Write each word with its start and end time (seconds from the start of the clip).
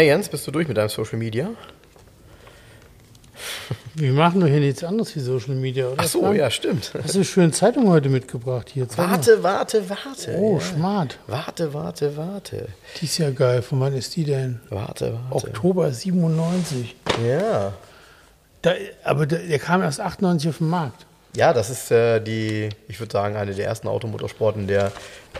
Na 0.00 0.04
Jens, 0.04 0.30
bist 0.30 0.46
du 0.46 0.50
durch 0.50 0.66
mit 0.66 0.78
deinem 0.78 0.88
Social 0.88 1.18
Media? 1.18 1.50
Wir 3.94 4.14
machen 4.14 4.40
doch 4.40 4.46
hier 4.46 4.60
nichts 4.60 4.82
anderes 4.82 5.14
wie 5.14 5.20
Social 5.20 5.54
Media, 5.54 5.88
oder? 5.88 5.96
Ach 5.98 6.06
so, 6.06 6.22
Frank? 6.22 6.38
ja, 6.38 6.50
stimmt. 6.50 6.92
Hast 6.94 7.12
du 7.12 7.18
eine 7.18 7.24
schöne 7.26 7.50
Zeitung 7.50 7.86
heute 7.86 8.08
mitgebracht 8.08 8.70
hier? 8.70 8.86
Warte, 8.96 9.42
warte, 9.42 9.90
warte. 9.90 10.36
Oh, 10.38 10.58
ja. 10.58 10.64
smart. 10.64 11.18
Warte, 11.26 11.74
warte, 11.74 12.16
warte. 12.16 12.68
Die 12.98 13.04
ist 13.04 13.18
ja 13.18 13.28
geil. 13.28 13.60
Von 13.60 13.78
wann 13.80 13.94
ist 13.94 14.16
die 14.16 14.24
denn? 14.24 14.60
Warte, 14.70 15.18
warte. 15.30 15.48
Oktober 15.48 15.92
97. 15.92 16.96
Ja. 17.28 17.74
Da, 18.62 18.72
aber 19.04 19.26
der, 19.26 19.40
der 19.40 19.58
kam 19.58 19.82
erst 19.82 20.00
98 20.00 20.48
auf 20.48 20.58
den 20.58 20.70
Markt. 20.70 21.04
Ja, 21.36 21.52
das 21.52 21.70
ist 21.70 21.90
äh, 21.90 22.20
die, 22.20 22.70
ich 22.88 22.98
würde 22.98 23.12
sagen, 23.12 23.36
eine 23.36 23.54
der 23.54 23.66
ersten 23.66 23.86
Automotorsporten, 23.86 24.66
der 24.66 24.90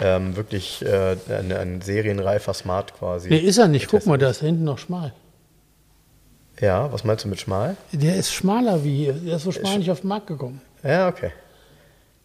ähm, 0.00 0.36
wirklich 0.36 0.84
äh, 0.84 1.16
ein, 1.28 1.52
ein 1.52 1.80
serienreifer 1.80 2.54
Smart 2.54 2.94
quasi. 2.94 3.28
Nee, 3.28 3.38
ist 3.38 3.58
er 3.58 3.66
nicht. 3.66 3.88
Guck 3.88 4.06
mal, 4.06 4.16
da 4.16 4.30
ist 4.30 4.40
hinten 4.40 4.64
noch 4.64 4.78
schmal. 4.78 5.12
Ja, 6.60 6.92
was 6.92 7.04
meinst 7.04 7.24
du 7.24 7.28
mit 7.28 7.40
schmal? 7.40 7.76
Der 7.92 8.16
ist 8.16 8.32
schmaler 8.32 8.84
wie 8.84 9.04
hier. 9.04 9.12
Der 9.14 9.36
ist 9.36 9.44
so 9.44 9.52
schmal 9.52 9.78
nicht 9.78 9.90
auf 9.90 10.00
den 10.00 10.08
Markt 10.08 10.26
gekommen. 10.26 10.60
Ja, 10.84 11.08
okay. 11.08 11.32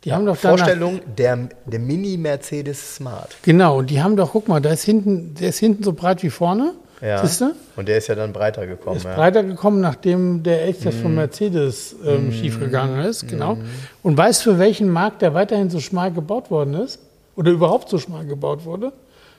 Die 0.04 0.14
haben 0.14 0.26
doch 0.28 0.38
Vorstellung, 0.38 1.02
der, 1.18 1.50
der 1.66 1.80
Mini-Mercedes 1.80 2.98
Smart. 2.98 3.36
Genau, 3.42 3.80
und 3.80 3.90
die 3.90 4.04
haben 4.04 4.16
doch, 4.16 4.34
guck 4.34 4.48
mal, 4.48 4.62
da 4.62 4.70
ist 4.70 4.84
hinten, 4.84 5.34
der 5.34 5.50
ist 5.50 5.58
hinten 5.58 5.84
so 5.84 5.94
breit 5.94 6.22
wie 6.22 6.30
vorne. 6.30 6.76
Ja. 7.02 7.26
Siehst 7.26 7.42
du? 7.42 7.54
Und 7.76 7.88
der 7.88 7.98
ist 7.98 8.08
ja 8.08 8.16
dann 8.16 8.32
breiter 8.34 8.66
gekommen. 8.68 8.98
Ist 8.98 9.04
ja. 9.04 9.16
breiter 9.16 9.44
gekommen, 9.44 9.82
nachdem 9.82 10.44
der 10.44 10.62
Elchtest 10.64 10.98
Mhm. 11.00 11.02
von 11.02 11.16
Mercedes 11.16 11.96
ähm, 12.06 12.32
schiefgegangen 12.32 13.04
ist, 13.06 13.28
genau. 13.28 13.58
Und 14.02 14.18
weißt 14.18 14.46
du, 14.46 14.52
für 14.54 14.60
welchen 14.60 14.90
Markt 14.90 15.22
der 15.22 15.34
weiterhin 15.34 15.70
so 15.70 15.80
schmal 15.80 16.12
gebaut 16.12 16.50
worden 16.50 16.74
ist? 16.76 17.00
Oder 17.36 17.52
überhaupt 17.52 17.90
so 17.90 17.98
schmal 17.98 18.26
gebaut 18.26 18.64
wurde? 18.64 18.94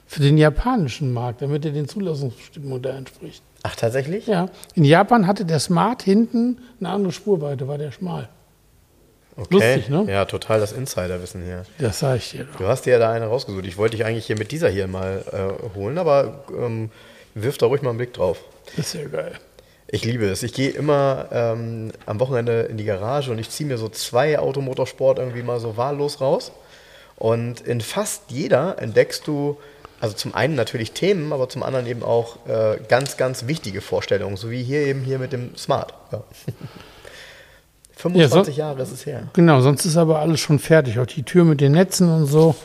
Für 0.05 0.21
den 0.21 0.37
japanischen 0.37 1.11
Markt, 1.11 1.41
damit 1.41 1.65
er 1.65 1.71
den 1.71 1.87
Zulassungsbestimmungen 1.87 2.81
da 2.81 2.91
entspricht. 2.91 3.41
Ach, 3.63 3.75
tatsächlich? 3.75 4.27
Ja, 4.27 4.49
in 4.75 4.83
Japan 4.85 5.25
hatte 5.27 5.43
der 5.43 5.59
Smart 5.59 6.03
hinten 6.03 6.59
eine 6.79 6.89
andere 6.89 7.11
Spurweite, 7.11 7.67
war 7.67 7.77
der 7.79 7.91
schmal. 7.91 8.29
Okay. 9.35 9.47
Lustig, 9.53 9.89
ne? 9.89 10.05
Ja, 10.07 10.25
total 10.25 10.59
das 10.59 10.71
Insiderwissen 10.71 11.43
hier. 11.43 11.63
Das 11.79 11.99
sage 11.99 12.17
ich 12.17 12.31
dir 12.31 12.45
doch. 12.45 12.55
Du 12.57 12.67
hast 12.67 12.85
dir 12.85 12.93
ja 12.93 12.99
da 12.99 13.11
eine 13.11 13.25
rausgesucht. 13.25 13.65
Ich 13.65 13.77
wollte 13.77 13.97
dich 13.97 14.05
eigentlich 14.05 14.25
hier 14.25 14.37
mit 14.37 14.51
dieser 14.51 14.69
hier 14.69 14.87
mal 14.87 15.23
äh, 15.31 15.75
holen, 15.77 15.97
aber 15.97 16.43
ähm, 16.57 16.89
wirf 17.43 17.57
da 17.57 17.65
ruhig 17.65 17.81
mal 17.81 17.89
einen 17.89 17.97
Blick 17.97 18.13
drauf. 18.13 18.39
Das 18.75 18.87
ist 18.87 18.93
ja 18.93 19.07
geil. 19.07 19.33
Ich 19.89 20.03
liebe 20.03 20.25
es. 20.25 20.43
Ich 20.43 20.53
gehe 20.53 20.69
immer 20.69 21.27
ähm, 21.31 21.91
am 22.05 22.19
Wochenende 22.19 22.63
in 22.63 22.77
die 22.77 22.83
Garage 22.83 23.31
und 23.31 23.39
ich 23.39 23.49
ziehe 23.49 23.67
mir 23.67 23.77
so 23.77 23.87
zwei 23.87 24.37
Automotorsport 24.37 25.19
irgendwie 25.19 25.43
mal 25.43 25.59
so 25.59 25.77
wahllos 25.77 26.19
raus. 26.19 26.51
Und 27.15 27.61
in 27.61 27.81
fast 27.81 28.23
jeder 28.27 28.79
entdeckst 28.79 29.25
du, 29.27 29.57
also 29.99 30.15
zum 30.15 30.35
einen 30.35 30.55
natürlich 30.55 30.91
Themen, 30.91 31.31
aber 31.31 31.47
zum 31.49 31.63
anderen 31.63 31.87
eben 31.87 32.03
auch 32.03 32.45
äh, 32.47 32.77
ganz, 32.89 33.17
ganz 33.17 33.47
wichtige 33.47 33.81
Vorstellungen, 33.81 34.35
so 34.35 34.51
wie 34.51 34.61
hier 34.61 34.81
eben 34.81 35.01
hier 35.01 35.19
mit 35.19 35.31
dem 35.31 35.55
Smart. 35.55 35.93
Ja. 36.11 36.23
25 37.97 38.57
Jahre 38.57 38.83
ist 38.83 38.91
es 38.91 39.05
her. 39.07 39.23
Genau, 39.33 39.61
sonst 39.61 39.83
ist 39.85 39.97
aber 39.97 40.19
alles 40.19 40.39
schon 40.39 40.59
fertig. 40.59 40.99
Auch 40.99 41.07
die 41.07 41.23
Tür 41.23 41.45
mit 41.45 41.61
den 41.61 41.71
Netzen 41.71 42.13
und 42.13 42.27
so. 42.27 42.55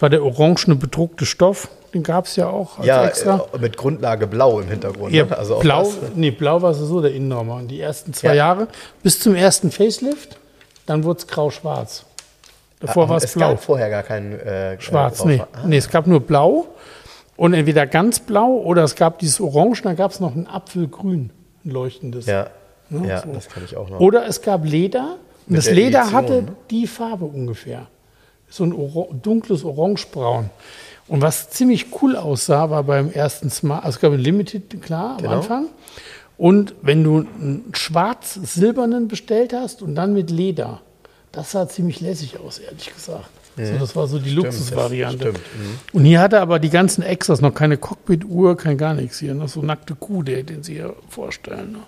Das 0.00 0.02
war 0.04 0.08
der 0.08 0.24
orangene 0.24 0.76
bedruckte 0.76 1.26
Stoff. 1.26 1.68
Den 1.92 2.02
gab 2.02 2.24
es 2.24 2.34
ja 2.36 2.48
auch 2.48 2.78
als 2.78 2.86
Ja, 2.86 3.04
extra. 3.04 3.44
äh, 3.52 3.58
mit 3.58 3.76
Grundlage 3.76 4.26
blau 4.26 4.58
im 4.60 4.68
Hintergrund. 4.68 5.12
Ja, 5.12 5.26
ne? 5.26 5.36
also 5.36 5.56
auch 5.56 5.60
blau, 5.60 5.82
das- 5.82 5.98
nee, 6.14 6.30
blau 6.30 6.62
war 6.62 6.72
so 6.72 7.02
der 7.02 7.12
Innenraum. 7.12 7.50
Und 7.50 7.68
die 7.68 7.82
ersten 7.82 8.14
zwei 8.14 8.28
Ja. 8.28 8.34
Jahre 8.34 8.68
bis 9.02 9.20
zum 9.20 9.34
ersten 9.34 9.70
Facelift, 9.70 10.38
dann 10.86 11.04
wurde 11.04 11.18
es 11.18 11.26
grau-schwarz. 11.26 12.06
Davor 12.80 13.10
war 13.10 13.18
es 13.18 13.24
es 13.24 13.32
blau. 13.34 13.50
gab 13.50 13.62
vorher 13.62 13.90
gar 13.90 14.02
kein 14.02 14.40
äh, 14.40 14.80
Schwarz, 14.80 15.20
äh, 15.20 15.26
nee. 15.28 15.42
Ah, 15.52 15.66
nee. 15.66 15.76
Es 15.76 15.90
gab 15.90 16.06
nur 16.06 16.20
blau 16.20 16.68
und 17.36 17.52
entweder 17.52 17.86
ganz 17.86 18.20
blau 18.20 18.52
oder 18.56 18.84
es 18.84 18.94
gab 18.94 19.18
dieses 19.18 19.38
Orange, 19.38 19.82
dann 19.82 19.96
gab 19.96 20.12
es 20.12 20.20
noch 20.20 20.34
ein 20.34 20.46
Apfelgrün, 20.46 21.28
ein 21.66 21.70
leuchtendes. 21.70 22.24
Ja, 22.24 22.46
Ja, 22.88 23.04
ja 23.06 23.20
so. 23.20 23.34
das 23.34 23.50
kann 23.50 23.64
ich 23.66 23.76
auch 23.76 23.90
noch. 23.90 24.00
Oder 24.00 24.26
es 24.26 24.40
gab 24.40 24.64
Leder 24.64 25.16
und 25.46 25.56
das 25.58 25.66
der 25.66 25.74
Leder 25.74 25.98
Edition, 26.00 26.16
hatte 26.16 26.32
ne? 26.42 26.48
die 26.70 26.86
Farbe 26.86 27.26
ungefähr. 27.26 27.86
So 28.50 28.64
ein 28.64 28.72
Ora 28.72 29.06
dunkles 29.22 29.64
Orangebraun. 29.64 30.50
Und 31.08 31.22
was 31.22 31.50
ziemlich 31.50 31.86
cool 32.02 32.16
aussah, 32.16 32.70
war 32.70 32.82
beim 32.84 33.10
ersten 33.10 33.50
Smart, 33.50 33.84
also 33.84 33.96
es 33.96 34.00
gab 34.00 34.12
ein 34.12 34.20
Limited, 34.20 34.80
klar, 34.82 35.12
am 35.16 35.22
Genau. 35.22 35.36
Anfang. 35.38 35.66
Und 36.36 36.74
wenn 36.82 37.02
du 37.04 37.18
einen 37.18 37.64
schwarz-silbernen 37.72 39.08
bestellt 39.08 39.52
hast 39.52 39.82
und 39.82 39.94
dann 39.94 40.12
mit 40.14 40.30
Leder, 40.30 40.80
das 41.32 41.50
sah 41.52 41.68
ziemlich 41.68 42.00
lässig 42.00 42.38
aus, 42.40 42.58
ehrlich 42.58 42.92
gesagt. 42.94 43.28
So, 43.56 43.78
das 43.78 43.94
war 43.94 44.06
so 44.06 44.18
die 44.18 44.30
Luxusvariante. 44.30 45.32
mhm. 45.32 45.36
Und 45.92 46.04
hier 46.04 46.20
hatte 46.20 46.40
aber 46.40 46.58
die 46.58 46.70
ganzen 46.70 47.02
Extras 47.02 47.40
noch 47.42 47.52
keine 47.52 47.76
Cockpit-Uhr, 47.76 48.56
kein 48.56 48.78
gar 48.78 48.94
nichts 48.94 49.18
hier. 49.18 49.34
Noch 49.34 49.48
so 49.48 49.60
nackte 49.60 49.94
Kuh, 49.94 50.22
der, 50.22 50.44
den 50.44 50.62
sie 50.62 50.74
hier 50.74 50.94
vorstellen. 51.08 51.72
Ne? 51.72 51.78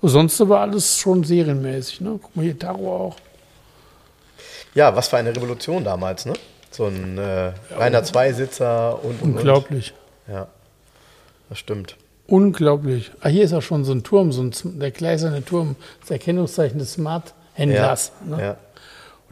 Und 0.00 0.08
sonst 0.08 0.40
war 0.48 0.60
alles 0.62 0.98
schon 0.98 1.22
serienmäßig. 1.22 2.00
Ne? 2.00 2.18
Guck 2.20 2.34
mal 2.34 2.42
hier, 2.42 2.58
Taro 2.58 2.96
auch. 2.96 3.16
Ja, 4.76 4.94
was 4.94 5.08
für 5.08 5.16
eine 5.16 5.34
Revolution 5.34 5.82
damals, 5.84 6.26
ne? 6.26 6.34
So 6.70 6.86
ein 6.86 7.16
äh, 7.16 7.52
reiner 7.74 8.04
Zweisitzer 8.04 9.02
und, 9.02 9.22
und 9.22 9.34
Unglaublich. 9.36 9.94
Und. 10.28 10.34
Ja, 10.34 10.48
das 11.48 11.58
stimmt. 11.58 11.96
Unglaublich. 12.26 13.10
Ah, 13.20 13.28
hier 13.28 13.44
ist 13.44 13.54
auch 13.54 13.62
schon 13.62 13.84
so 13.84 13.92
ein 13.92 14.02
Turm, 14.02 14.32
so 14.32 14.42
ein, 14.42 14.52
der 14.78 14.90
gläserne 14.90 15.42
Turm, 15.44 15.76
das 16.00 16.10
Erkennungszeichen 16.10 16.78
des 16.78 16.94
Ja, 16.96 17.02
Smart-Händlers. 17.02 18.12
Ne? 18.26 18.40
ja. 18.40 18.56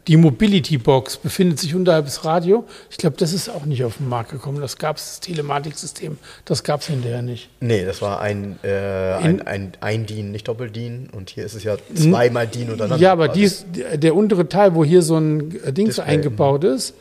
Die 0.07 0.17
Mobility 0.17 0.77
Box 0.77 1.17
befindet 1.17 1.57
sich 1.59 1.73
unterhalb 1.73 2.05
des 2.05 2.25
Radio. 2.25 2.65
Ich 2.91 2.97
glaube, 2.97 3.15
das 3.17 3.33
ist 3.33 3.49
auch 3.49 3.65
nicht 3.65 3.83
auf 3.83 3.97
den 3.97 4.07
Markt 4.07 4.29
gekommen. 4.31 4.61
Das 4.61 4.77
gab 4.77 4.97
es, 4.97 5.05
das 5.05 5.19
Telematiksystem, 5.21 6.17
das 6.45 6.63
gab 6.63 6.81
es 6.81 6.87
hinterher 6.87 7.23
nicht. 7.23 7.49
Nee, 7.59 7.85
das 7.85 8.01
war 8.03 8.21
ein, 8.21 8.59
äh, 8.63 9.17
In- 9.19 9.41
ein, 9.41 9.47
ein, 9.47 9.71
ein 9.81 10.05
DIN, 10.05 10.31
nicht 10.31 10.47
Doppel-DIN. 10.47 11.09
Und 11.11 11.31
hier 11.31 11.43
ist 11.45 11.55
es 11.55 11.63
ja 11.63 11.77
zweimal 11.95 12.45
DIN 12.45 12.69
untereinander. 12.71 13.01
Ja, 13.03 13.11
aber 13.13 13.29
dies, 13.29 13.65
der 13.95 14.15
untere 14.15 14.47
Teil, 14.47 14.75
wo 14.75 14.85
hier 14.85 15.01
so 15.01 15.17
ein 15.17 15.55
äh, 15.63 15.73
Dings 15.73 15.95
Display, 15.95 16.13
eingebaut 16.13 16.63
ist, 16.63 16.93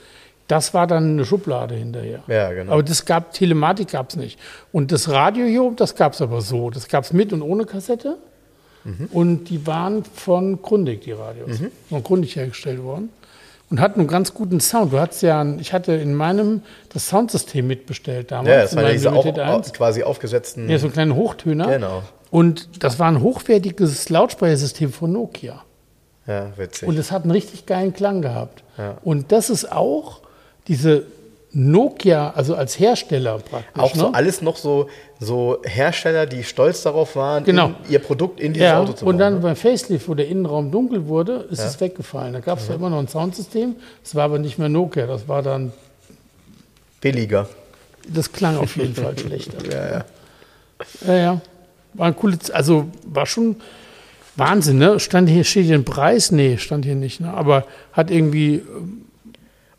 das 0.49 0.73
war 0.75 0.87
dann 0.87 1.11
eine 1.13 1.25
Schublade 1.27 1.75
hinterher. 1.75 2.23
Ja, 2.27 2.53
genau. 2.53 2.73
Aber 2.73 2.83
das 2.83 3.05
gab, 3.05 3.33
Telematik 3.33 3.89
gab 3.89 4.11
es 4.11 4.17
nicht. 4.17 4.39
Und 4.73 4.93
das 4.93 5.09
Radio 5.11 5.47
hier 5.47 5.63
oben, 5.65 5.77
das 5.77 5.95
gab 5.95 6.13
es 6.15 6.23
aber 6.23 6.41
so. 6.41 6.71
Das 6.71 6.89
gab 6.89 7.05
es 7.05 7.13
mit 7.13 7.33
und 7.33 7.43
ohne 7.43 7.65
Kassette. 7.67 8.17
Mhm. 8.85 9.09
Und 9.13 9.45
die 9.51 9.67
waren 9.67 10.05
von 10.05 10.61
Grundig, 10.63 11.03
die 11.03 11.13
Radios. 11.13 11.59
Von 11.89 12.03
Grundig 12.03 12.37
hergestellt 12.37 12.83
worden. 12.83 13.09
Und 13.71 13.81
hatten 13.81 13.99
einen 14.01 14.09
ganz 14.09 14.35
guten 14.35 14.61
Sound. 14.61 14.93
Du 14.93 15.01
hattest 15.01 15.23
ja, 15.23 15.41
ein, 15.41 15.59
ich 15.59 15.73
hatte 15.73 15.93
in 15.95 16.15
meinem 16.15 16.63
das 16.93 17.09
Soundsystem 17.09 17.67
mitbestellt 17.67 18.31
damals. 18.31 18.49
ja, 18.49 18.63
das 18.63 18.75
meinem 18.75 18.93
diese 18.93 19.11
auch, 19.11 19.25
Limited 19.25 19.43
au- 19.45 19.57
1. 19.57 19.73
quasi 19.73 20.03
aufgesetzten. 20.03 20.69
Ja, 20.69 20.79
so 20.79 20.87
einen 20.87 20.93
kleinen 20.93 21.15
Hochtöner. 21.17 21.67
Genau. 21.67 22.03
Und 22.31 22.85
das 22.85 22.99
war 22.99 23.09
ein 23.09 23.21
hochwertiges 23.23 24.09
Lautsprechersystem 24.11 24.93
von 24.93 25.13
Nokia. 25.13 25.63
Ja, 26.27 26.53
witzig. 26.57 26.89
Und 26.89 26.99
es 26.99 27.11
hat 27.11 27.23
einen 27.23 27.31
richtig 27.33 27.65
geilen 27.67 27.95
Klang 27.95 28.23
gehabt. 28.23 28.63
Ja. 28.77 28.99
Und 29.03 29.33
das 29.33 29.51
ist 29.51 29.71
auch 29.73 30.21
diese 30.69 31.05
Nokia, 31.57 32.31
also 32.35 32.57
als 32.57 32.79
Hersteller 32.81 33.39
praktisch. 33.39 33.81
auch 33.83 33.95
so 33.95 34.09
ne? 34.09 34.15
alles 34.15 34.43
noch 34.43 34.57
so, 34.57 34.89
so 35.21 35.59
Hersteller, 35.65 36.27
die 36.27 36.43
stolz 36.43 36.83
darauf 36.83 37.15
waren, 37.15 37.45
Genau. 37.45 37.69
in, 37.69 37.75
ihr 37.91 37.99
Produkt 38.01 38.41
in 38.41 38.53
dieses 38.55 38.65
ja, 38.67 38.81
Auto 38.81 38.93
zu 38.93 39.05
und 39.07 39.13
bauen. 39.13 39.19
dann 39.21 39.35
ne? 39.35 39.41
beim 39.41 39.57
Facelift, 39.57 40.09
wo 40.09 40.15
der 40.15 40.27
Innenraum 40.29 40.71
dunkel 40.73 41.07
wurde, 41.07 41.47
ist 41.51 41.61
es 41.61 41.81
weggefallen. 41.81 42.33
Da 42.33 42.41
gab 42.41 42.59
es 42.59 42.67
ja 42.69 42.75
immer 42.75 42.91
noch 42.91 42.99
ein 42.99 43.07
Soundsystem. 43.09 43.77
Es 44.05 44.15
war 44.17 44.25
aber 44.25 44.39
nicht 44.41 44.59
mehr 44.59 44.69
Nokia, 44.69 45.07
das 45.07 45.29
war 45.29 45.43
dann, 45.43 45.73
Billiger. 47.01 47.49
das 48.09 48.33
klang 48.33 48.57
auf 48.57 48.77
jeden 48.77 48.95
Fall 48.95 49.17
schlechter. 49.19 49.59
Ja, 49.71 49.91
ja. 49.99 50.05
Ja, 51.07 51.15
ja. 51.17 51.41
War 51.95 52.09
ein 52.09 52.17
cooles, 52.17 52.51
also 52.51 52.89
war 53.07 53.27
schon 53.27 53.57
Wahnsinn, 54.37 54.79
ne? 54.79 54.99
Stand 54.99 55.29
hier, 55.29 55.45
steht 55.45 55.67
hier 55.67 55.77
ein 55.77 55.85
Preis? 55.85 56.33
Nee, 56.33 56.57
stand 56.59 56.85
hier 56.85 56.97
nicht, 56.97 57.21
ne? 57.21 57.33
Aber 57.33 57.65
hat 57.93 58.11
irgendwie 58.11 58.63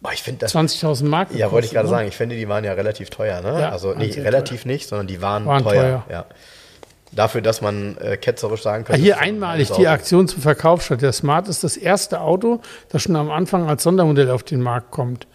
Oh, 0.06 0.10
ich 0.14 0.22
finde 0.24 0.40
das. 0.40 0.54
20.000 0.56 1.06
Mark 1.06 1.34
Ja, 1.34 1.52
wollte 1.52 1.66
ich 1.68 1.74
gerade 1.74 1.88
ne? 1.88 1.90
sagen. 1.90 2.08
Ich 2.08 2.16
finde, 2.16 2.36
die 2.36 2.48
waren 2.48 2.64
ja 2.64 2.74
relativ 2.74 3.10
teuer. 3.10 3.42
Ne? 3.42 3.60
Ja, 3.60 3.70
also 3.72 3.94
nicht 3.94 4.18
relativ 4.18 4.66
nicht, 4.66 4.88
sondern 4.88 5.08
die 5.08 5.22
waren, 5.22 5.46
Waren 5.46 5.64
teuer. 5.64 5.82
teuer. 5.82 6.06
Ja. 6.10 6.26
Dafür, 7.12 7.42
dass 7.42 7.62
man 7.62 7.98
äh, 7.98 8.18
ketzerisch 8.18 8.62
sagen 8.62 8.84
Ah, 8.84 8.88
könnte. 8.88 9.02
Hier 9.02 9.14
ist 9.16 9.22
ein 9.22 9.30
einmalig 9.30 9.72
die. 9.72 9.88
Aktion 9.88 10.28
zum 10.28 10.42
Verkauf 10.42 10.84
statt. 10.84 11.02
Der 11.02 11.14
Smart 11.14 11.48
ist 11.48 11.64
das 11.64 11.78
erste 11.78 12.20
Auto, 12.22 12.60
das 12.90 13.04
schon 13.04 13.16
am 13.16 13.32
Anfang 13.32 13.70
als 13.70 13.84
Sondermodell 13.84 14.30
auf 14.30 14.44
den 14.44 14.62
Markt 14.62 14.92
kommt. 14.92 15.26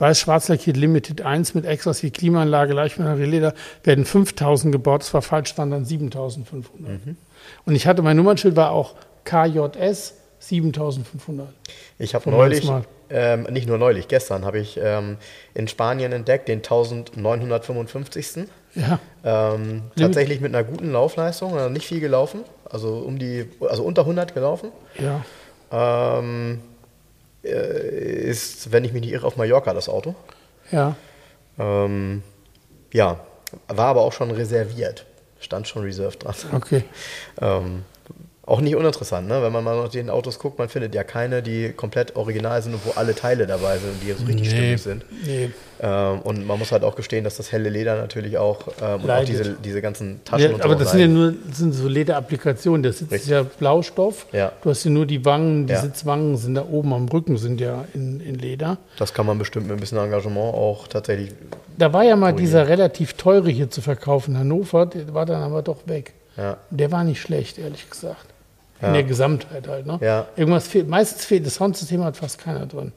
Weiß-Schwarz 0.00 0.48
lackiert 0.48 0.76
Limited 0.76 1.22
1 1.22 1.54
mit 1.54 1.64
Extras 1.64 2.02
wie 2.02 2.10
Klimaanlage, 2.10 2.72
Leder, 3.24 3.52
werden 3.82 4.04
5000 4.04 4.72
gebaut. 4.72 5.02
Das 5.02 5.12
war 5.14 5.22
falsch, 5.22 5.56
waren 5.58 5.70
dann 5.70 5.84
7500. 5.84 7.06
Mhm. 7.06 7.16
Und 7.66 7.74
ich 7.74 7.86
hatte, 7.86 8.02
mein 8.02 8.16
Nummernschild 8.16 8.54
war 8.56 8.70
auch 8.70 8.94
KJS 9.24 10.14
7500. 10.48 11.48
Ich 11.98 12.14
habe 12.14 12.30
neulich, 12.30 12.70
ähm, 13.10 13.44
nicht 13.44 13.68
nur 13.68 13.78
neulich, 13.78 14.08
gestern 14.08 14.44
habe 14.44 14.58
ich 14.58 14.78
ähm, 14.82 15.16
in 15.54 15.68
Spanien 15.68 16.12
entdeckt, 16.12 16.48
den 16.48 16.58
1955. 16.58 18.48
Ja. 18.74 18.98
Ähm, 19.24 19.82
tatsächlich 19.96 20.40
mit 20.40 20.54
einer 20.54 20.64
guten 20.64 20.92
Laufleistung, 20.92 21.56
also 21.56 21.68
nicht 21.68 21.86
viel 21.86 22.00
gelaufen, 22.00 22.40
also 22.64 22.98
um 22.98 23.18
die, 23.18 23.48
also 23.68 23.82
unter 23.82 24.02
100 24.02 24.34
gelaufen. 24.34 24.70
Ja. 24.98 25.24
Ähm, 25.70 26.60
äh, 27.44 28.28
ist, 28.28 28.72
wenn 28.72 28.84
ich 28.84 28.92
mich 28.92 29.02
nicht 29.02 29.12
irre, 29.12 29.26
auf 29.26 29.36
Mallorca 29.36 29.74
das 29.74 29.88
Auto. 29.88 30.14
Ja. 30.70 30.96
Ähm, 31.58 32.22
ja, 32.92 33.20
war 33.68 33.86
aber 33.86 34.02
auch 34.02 34.12
schon 34.12 34.30
reserviert. 34.30 35.04
Stand 35.40 35.68
schon 35.68 35.82
reserved 35.82 36.24
dran. 36.24 36.34
Okay. 36.52 36.84
Auch 38.48 38.62
nicht 38.62 38.74
uninteressant, 38.74 39.28
ne? 39.28 39.42
wenn 39.42 39.52
man 39.52 39.62
mal 39.62 39.76
nach 39.76 39.90
den 39.90 40.08
Autos 40.08 40.38
guckt, 40.38 40.58
man 40.58 40.70
findet 40.70 40.94
ja 40.94 41.04
keine, 41.04 41.42
die 41.42 41.70
komplett 41.74 42.16
original 42.16 42.62
sind 42.62 42.72
und 42.72 42.86
wo 42.86 42.92
alle 42.92 43.14
Teile 43.14 43.46
dabei 43.46 43.76
sind 43.76 43.90
und 43.90 44.02
die 44.02 44.12
so 44.12 44.24
richtig 44.24 44.50
nee, 44.50 44.56
stimmig 44.56 44.82
sind. 44.82 45.04
Nee. 45.26 45.50
Ähm, 45.80 46.20
und 46.22 46.46
man 46.46 46.58
muss 46.58 46.72
halt 46.72 46.82
auch 46.82 46.96
gestehen, 46.96 47.24
dass 47.24 47.36
das 47.36 47.52
helle 47.52 47.68
Leder 47.68 47.96
natürlich 47.96 48.38
auch 48.38 48.68
ähm, 48.80 49.02
und 49.02 49.10
auch 49.10 49.24
diese, 49.24 49.54
diese 49.62 49.82
ganzen 49.82 50.24
Taschen 50.24 50.46
ja, 50.46 50.54
und 50.54 50.62
so 50.62 50.64
Aber 50.64 50.76
das 50.76 50.92
sind 50.92 51.00
ja 51.00 51.06
nur 51.08 51.34
sind 51.52 51.72
so 51.72 51.88
Lederapplikationen. 51.88 52.82
Das 52.82 53.00
Sitz 53.00 53.12
ist 53.12 53.28
ja 53.28 53.42
Blaustoff. 53.42 54.24
Ja. 54.32 54.52
Du 54.62 54.70
hast 54.70 54.82
ja 54.82 54.90
nur 54.90 55.04
die 55.04 55.26
Wangen, 55.26 55.66
die 55.66 55.74
ja. 55.74 55.82
Sitzwangen 55.82 56.38
sind 56.38 56.54
da 56.54 56.64
oben 56.64 56.94
am 56.94 57.06
Rücken, 57.06 57.36
sind 57.36 57.60
ja 57.60 57.84
in, 57.92 58.20
in 58.20 58.36
Leder. 58.36 58.78
Das 58.98 59.12
kann 59.12 59.26
man 59.26 59.38
bestimmt 59.38 59.66
mit 59.66 59.76
ein 59.76 59.80
bisschen 59.80 59.98
Engagement 59.98 60.54
auch 60.54 60.88
tatsächlich. 60.88 61.34
Da 61.76 61.92
war 61.92 62.02
ja 62.02 62.16
mal 62.16 62.32
dieser 62.32 62.66
relativ 62.66 63.12
teure 63.12 63.50
hier 63.50 63.68
zu 63.68 63.82
verkaufen, 63.82 64.36
in 64.36 64.40
Hannover, 64.40 64.86
der 64.86 65.12
war 65.12 65.26
dann 65.26 65.42
aber 65.42 65.60
doch 65.60 65.86
weg. 65.86 66.14
Ja. 66.38 66.56
Der 66.70 66.90
war 66.90 67.04
nicht 67.04 67.20
schlecht, 67.20 67.58
ehrlich 67.58 67.90
gesagt. 67.90 68.27
In 68.80 68.92
der 68.92 69.02
Gesamtheit 69.02 69.66
halt. 69.66 69.86
Ne? 69.86 69.98
Ja. 70.00 70.26
Irgendwas 70.36 70.68
fehlt. 70.68 70.88
Meistens 70.88 71.24
fehlt 71.24 71.44
das 71.44 71.56
Soundsystem 71.56 72.04
hat 72.04 72.16
fast 72.16 72.38
keiner 72.38 72.66
drin. 72.66 72.92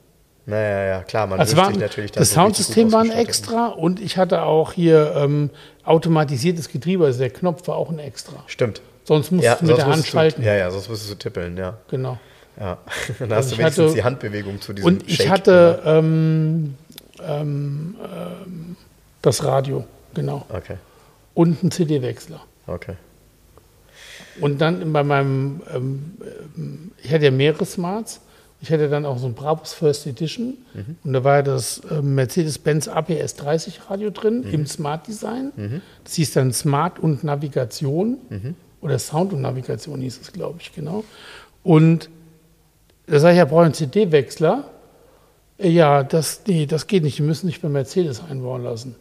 Naja, 0.46 0.84
ja, 0.86 1.04
klar, 1.04 1.28
man 1.28 1.40
also 1.40 1.56
war, 1.56 1.68
sich 1.68 1.78
natürlich 1.78 2.12
Das 2.12 2.30
so 2.30 2.36
Soundsystem 2.36 2.92
war 2.92 3.02
ein 3.02 3.12
extra 3.12 3.68
und 3.68 4.02
ich 4.02 4.18
hatte 4.18 4.42
auch 4.42 4.74
hier 4.74 5.14
ähm, 5.16 5.52
automatisiertes 5.84 6.68
Getriebe, 6.70 7.06
also 7.06 7.20
der 7.20 7.30
Knopf 7.30 7.68
war 7.68 7.76
auch 7.76 7.90
ein 7.90 8.00
extra. 8.00 8.44
Stimmt. 8.48 8.82
Sonst 9.04 9.32
musst 9.32 9.46
ja, 9.46 9.56
du 9.56 9.66
mit 9.66 9.78
der 9.78 9.88
Hand 9.88 10.06
schalten. 10.06 10.44
Ja, 10.44 10.56
ja, 10.56 10.72
sonst 10.72 10.90
musstest 10.90 11.12
du 11.12 11.16
tippeln, 11.16 11.58
ja. 11.58 11.78
Genau. 11.90 12.20
Ja, 12.60 12.78
dann 13.20 13.30
hast 13.32 13.38
also 13.38 13.56
du 13.56 13.62
wenigstens 13.62 13.86
hatte, 13.86 13.96
die 13.96 14.04
Handbewegung 14.04 14.62
zu 14.62 14.74
diesem 14.74 14.88
Und 14.88 15.08
ich 15.08 15.18
Shake 15.18 15.30
hatte 15.30 15.82
ähm, 15.86 16.76
ähm, 17.24 17.96
ähm, 18.04 18.76
das 19.22 19.44
Radio, 19.44 19.86
genau. 20.14 20.46
Okay. 20.50 20.78
Und 21.34 21.62
einen 21.62 21.72
CD-Wechsler. 21.72 22.42
Okay. 22.68 22.96
Und 24.40 24.62
dann 24.62 24.94
bei 24.94 25.04
meinem, 25.04 25.62
ähm, 25.74 26.92
ich 27.04 27.12
hatte 27.12 27.26
ja 27.26 27.32
mehrere 27.32 27.66
Smarts. 27.66 28.22
Ich 28.62 28.72
hatte 28.72 28.90
dann 28.90 29.06
auch 29.06 29.18
so 29.18 29.26
ein 29.26 29.34
Brabus 29.34 29.74
First 29.74 30.06
Edition. 30.06 30.58
Mhm. 30.74 30.98
Und 31.04 31.14
da 31.14 31.24
war 31.24 31.42
das 31.42 31.80
äh, 31.90 32.02
Mercedes-Benz 32.02 32.88
APS 32.88 33.36
30 33.36 33.90
Radio 33.90 34.12
drin 34.12 34.42
mhm. 34.42 34.54
im 34.54 34.68
Smart 34.68 35.08
Design. 35.08 35.52
Mhm. 35.56 35.82
Das 36.04 36.14
hieß 36.14 36.34
dann 36.34 36.54
Smart 36.54 37.00
und 37.00 37.24
Navigation. 37.24 38.18
Mhm. 38.30 38.56
Oder 38.82 39.00
Sound 39.00 39.34
und 39.34 39.42
Navigation 39.42 40.02
hieß 40.02 40.22
es, 40.22 40.32
glaube 40.32 40.60
ich, 40.62 40.74
genau. 40.74 41.04
Und 41.64 42.10
da 43.08 43.20
sage 43.20 43.34
ich, 43.34 43.38
ja, 43.40 43.46
brauche 43.46 43.64
einen 43.64 43.74
CD-Wechsler. 43.74 44.66
Ja, 45.60 46.04
das, 46.04 46.42
nee, 46.48 46.66
das 46.66 46.88
geht 46.88 47.04
nicht. 47.04 47.18
Die 47.18 47.24
müssen 47.24 47.48
sich 47.48 47.62
bei 47.62 47.70
Mercedes 47.70 48.22
einbauen 48.28 48.64
lassen. 48.64 48.96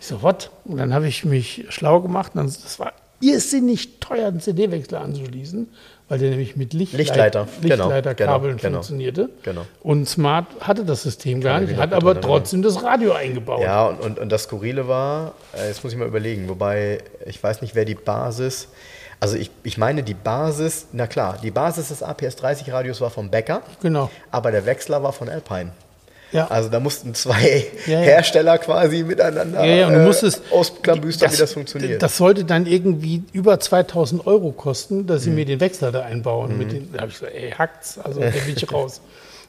Ich 0.00 0.06
so, 0.06 0.22
was? 0.22 0.50
Und 0.64 0.78
dann 0.78 0.94
habe 0.94 1.08
ich 1.08 1.24
mich 1.24 1.66
schlau 1.68 2.00
gemacht. 2.00 2.32
Und 2.34 2.38
dann, 2.38 2.46
das 2.46 2.78
war 2.78 2.92
irrsinnig 3.20 4.00
teuer, 4.00 4.28
einen 4.28 4.40
CD-Wechsler 4.40 5.00
anzuschließen, 5.00 5.68
weil 6.08 6.18
der 6.18 6.30
nämlich 6.30 6.56
mit 6.56 6.72
Lichtleit 6.72 6.98
Lichtleiter, 6.98 7.48
genau, 7.60 7.84
Lichtleiterkabeln 7.84 8.56
genau, 8.56 8.62
genau, 8.62 8.76
funktionierte. 8.78 9.30
Genau. 9.42 9.66
Und 9.82 10.08
Smart 10.08 10.46
hatte 10.60 10.84
das 10.84 11.02
System 11.02 11.40
gar 11.40 11.60
nicht, 11.60 11.76
hat 11.76 11.92
aber 11.92 12.20
trotzdem 12.20 12.62
das 12.62 12.82
Radio 12.82 13.12
eingebaut. 13.12 13.60
Ja, 13.60 13.86
und, 13.86 14.00
und, 14.00 14.18
und 14.18 14.32
das 14.32 14.44
Skurrile 14.44 14.88
war, 14.88 15.34
äh, 15.56 15.68
jetzt 15.68 15.82
muss 15.84 15.92
ich 15.92 15.98
mal 15.98 16.08
überlegen, 16.08 16.48
wobei 16.48 16.98
ich 17.26 17.42
weiß 17.42 17.60
nicht, 17.62 17.74
wer 17.74 17.84
die 17.84 17.94
Basis. 17.94 18.68
Also 19.20 19.36
ich, 19.36 19.50
ich 19.64 19.78
meine, 19.78 20.04
die 20.04 20.14
Basis, 20.14 20.86
na 20.92 21.08
klar, 21.08 21.38
die 21.42 21.50
Basis 21.50 21.88
des 21.88 22.02
APS 22.02 22.36
30 22.36 22.72
Radios 22.72 23.00
war 23.00 23.10
vom 23.10 23.30
Becker. 23.30 23.62
Genau. 23.82 24.10
Aber 24.30 24.52
der 24.52 24.64
Wechsler 24.64 25.02
war 25.02 25.12
von 25.12 25.28
Alpine. 25.28 25.72
Ja. 26.32 26.48
Also 26.48 26.68
da 26.68 26.78
mussten 26.78 27.14
zwei 27.14 27.66
ja, 27.86 27.92
ja. 27.94 27.98
Hersteller 28.00 28.58
quasi 28.58 29.02
miteinander 29.02 29.64
ja, 29.64 29.74
ja, 29.76 29.86
und 29.86 29.94
du 29.94 30.00
musstest, 30.00 30.42
äh, 30.50 30.54
ausklabüstern, 30.54 31.32
wie 31.32 31.36
das 31.36 31.52
funktioniert. 31.52 32.02
Das 32.02 32.16
sollte 32.16 32.44
dann 32.44 32.66
irgendwie 32.66 33.22
über 33.32 33.58
2000 33.58 34.26
Euro 34.26 34.52
kosten, 34.52 35.06
dass 35.06 35.22
sie 35.22 35.30
mhm. 35.30 35.36
mir 35.36 35.44
den 35.46 35.60
Wechsler 35.60 35.90
da 35.90 36.02
einbauen. 36.02 36.52
Mhm. 36.52 36.58
Mit 36.58 36.72
den, 36.72 36.92
da 36.92 37.00
habe 37.00 37.10
ich 37.10 37.18
gesagt, 37.18 37.34
ey, 37.34 37.50
hackt's, 37.52 37.98
also 37.98 38.20
da 38.20 38.30
bin 38.30 38.54
ich 38.54 38.72
raus. 38.72 39.00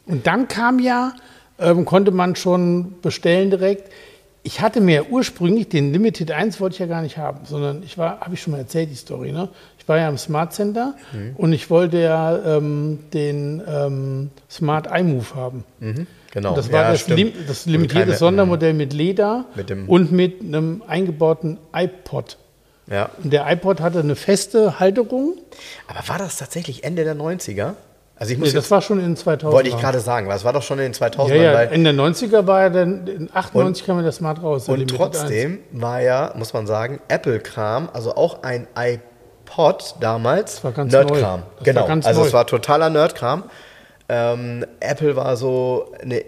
Und 0.05 0.25
dann 0.25 0.47
kam 0.47 0.79
ja, 0.79 1.13
ähm, 1.59 1.85
konnte 1.85 2.11
man 2.11 2.35
schon 2.35 2.99
bestellen 3.01 3.49
direkt. 3.49 3.91
Ich 4.43 4.61
hatte 4.61 4.79
mir 4.79 5.07
ursprünglich 5.09 5.67
den 5.67 5.91
Limited 5.91 6.31
1 6.31 6.61
wollte 6.61 6.75
ich 6.75 6.79
ja 6.79 6.85
gar 6.85 7.01
nicht 7.01 7.17
haben, 7.17 7.39
sondern 7.43 7.83
ich 7.83 7.97
war, 7.97 8.21
habe 8.21 8.33
ich 8.33 8.41
schon 8.41 8.51
mal 8.51 8.59
erzählt, 8.59 8.89
die 8.89 8.95
Story, 8.95 9.33
ne? 9.33 9.49
Ich 9.77 9.87
war 9.87 9.97
ja 9.97 10.07
im 10.07 10.17
Smart 10.17 10.53
Center 10.53 10.93
mhm. 11.11 11.33
und 11.35 11.51
ich 11.51 11.69
wollte 11.69 11.97
ja 11.97 12.57
ähm, 12.57 12.99
den 13.13 13.61
ähm, 13.67 14.29
Smart 14.49 14.87
iMove 14.87 15.35
haben. 15.35 15.65
Mhm. 15.79 16.07
Genau. 16.31 16.55
das 16.55 16.71
war 16.71 16.83
ja, 16.83 16.91
das, 16.91 17.07
lim 17.07 17.33
das, 17.47 17.65
limitierte 17.65 18.07
keine, 18.07 18.17
Sondermodell 18.17 18.73
mit 18.73 18.93
Leder 18.93 19.45
mit 19.55 19.71
und 19.87 20.11
mit 20.11 20.41
einem 20.41 20.83
eingebauten 20.87 21.57
iPod. 21.73 22.37
Ja. 22.89 23.09
Und 23.23 23.33
der 23.33 23.49
iPod 23.51 23.81
hatte 23.81 23.99
eine 23.99 24.15
feste 24.15 24.79
Halterung. 24.79 25.37
Aber 25.87 26.07
war 26.07 26.17
das 26.17 26.37
tatsächlich 26.37 26.83
Ende 26.83 27.03
der 27.03 27.15
90er? 27.15 27.73
Also 28.19 28.33
ich 28.33 28.37
muss 28.37 28.49
nee, 28.49 28.55
das 28.55 28.69
war 28.69 28.81
schon 28.81 28.99
in 28.99 29.05
den 29.05 29.15
2000 29.15 29.53
Wollte 29.53 29.69
ich 29.69 29.77
gerade 29.77 30.01
sagen, 30.01 30.27
weil 30.27 30.35
es 30.35 30.43
war 30.43 30.51
doch 30.51 30.61
schon 30.61 30.77
in 30.79 30.85
den 30.85 30.93
2000 30.93 31.37
Ja, 31.37 31.53
ja, 31.53 31.61
in 31.61 31.85
den 31.85 31.99
90er 31.99 32.45
war 32.47 32.63
ja 32.63 32.69
dann, 32.69 33.07
in 33.07 33.29
98 33.33 33.83
und, 33.83 33.85
kam 33.85 33.97
ja 33.97 34.03
das 34.03 34.17
Smart 34.17 34.43
raus. 34.43 34.67
Und 34.67 34.87
trotzdem 34.89 35.59
1. 35.73 35.81
war 35.81 36.01
ja, 36.01 36.33
muss 36.35 36.51
man 36.51 36.67
sagen, 36.67 36.99
Apple-Kram, 37.07 37.89
also 37.93 38.15
auch 38.15 38.43
ein 38.43 38.67
iPod 38.75 39.95
damals, 40.01 40.61
Nerd-Kram. 40.63 41.43
Genau, 41.63 41.85
also 41.85 42.19
neu. 42.19 42.27
es 42.27 42.33
war 42.33 42.45
totaler 42.45 42.89
Nerd-Kram. 42.89 43.43
Ähm, 44.09 44.65
Apple 44.79 45.15
war 45.15 45.37
so 45.37 45.93
eine, 46.01 46.23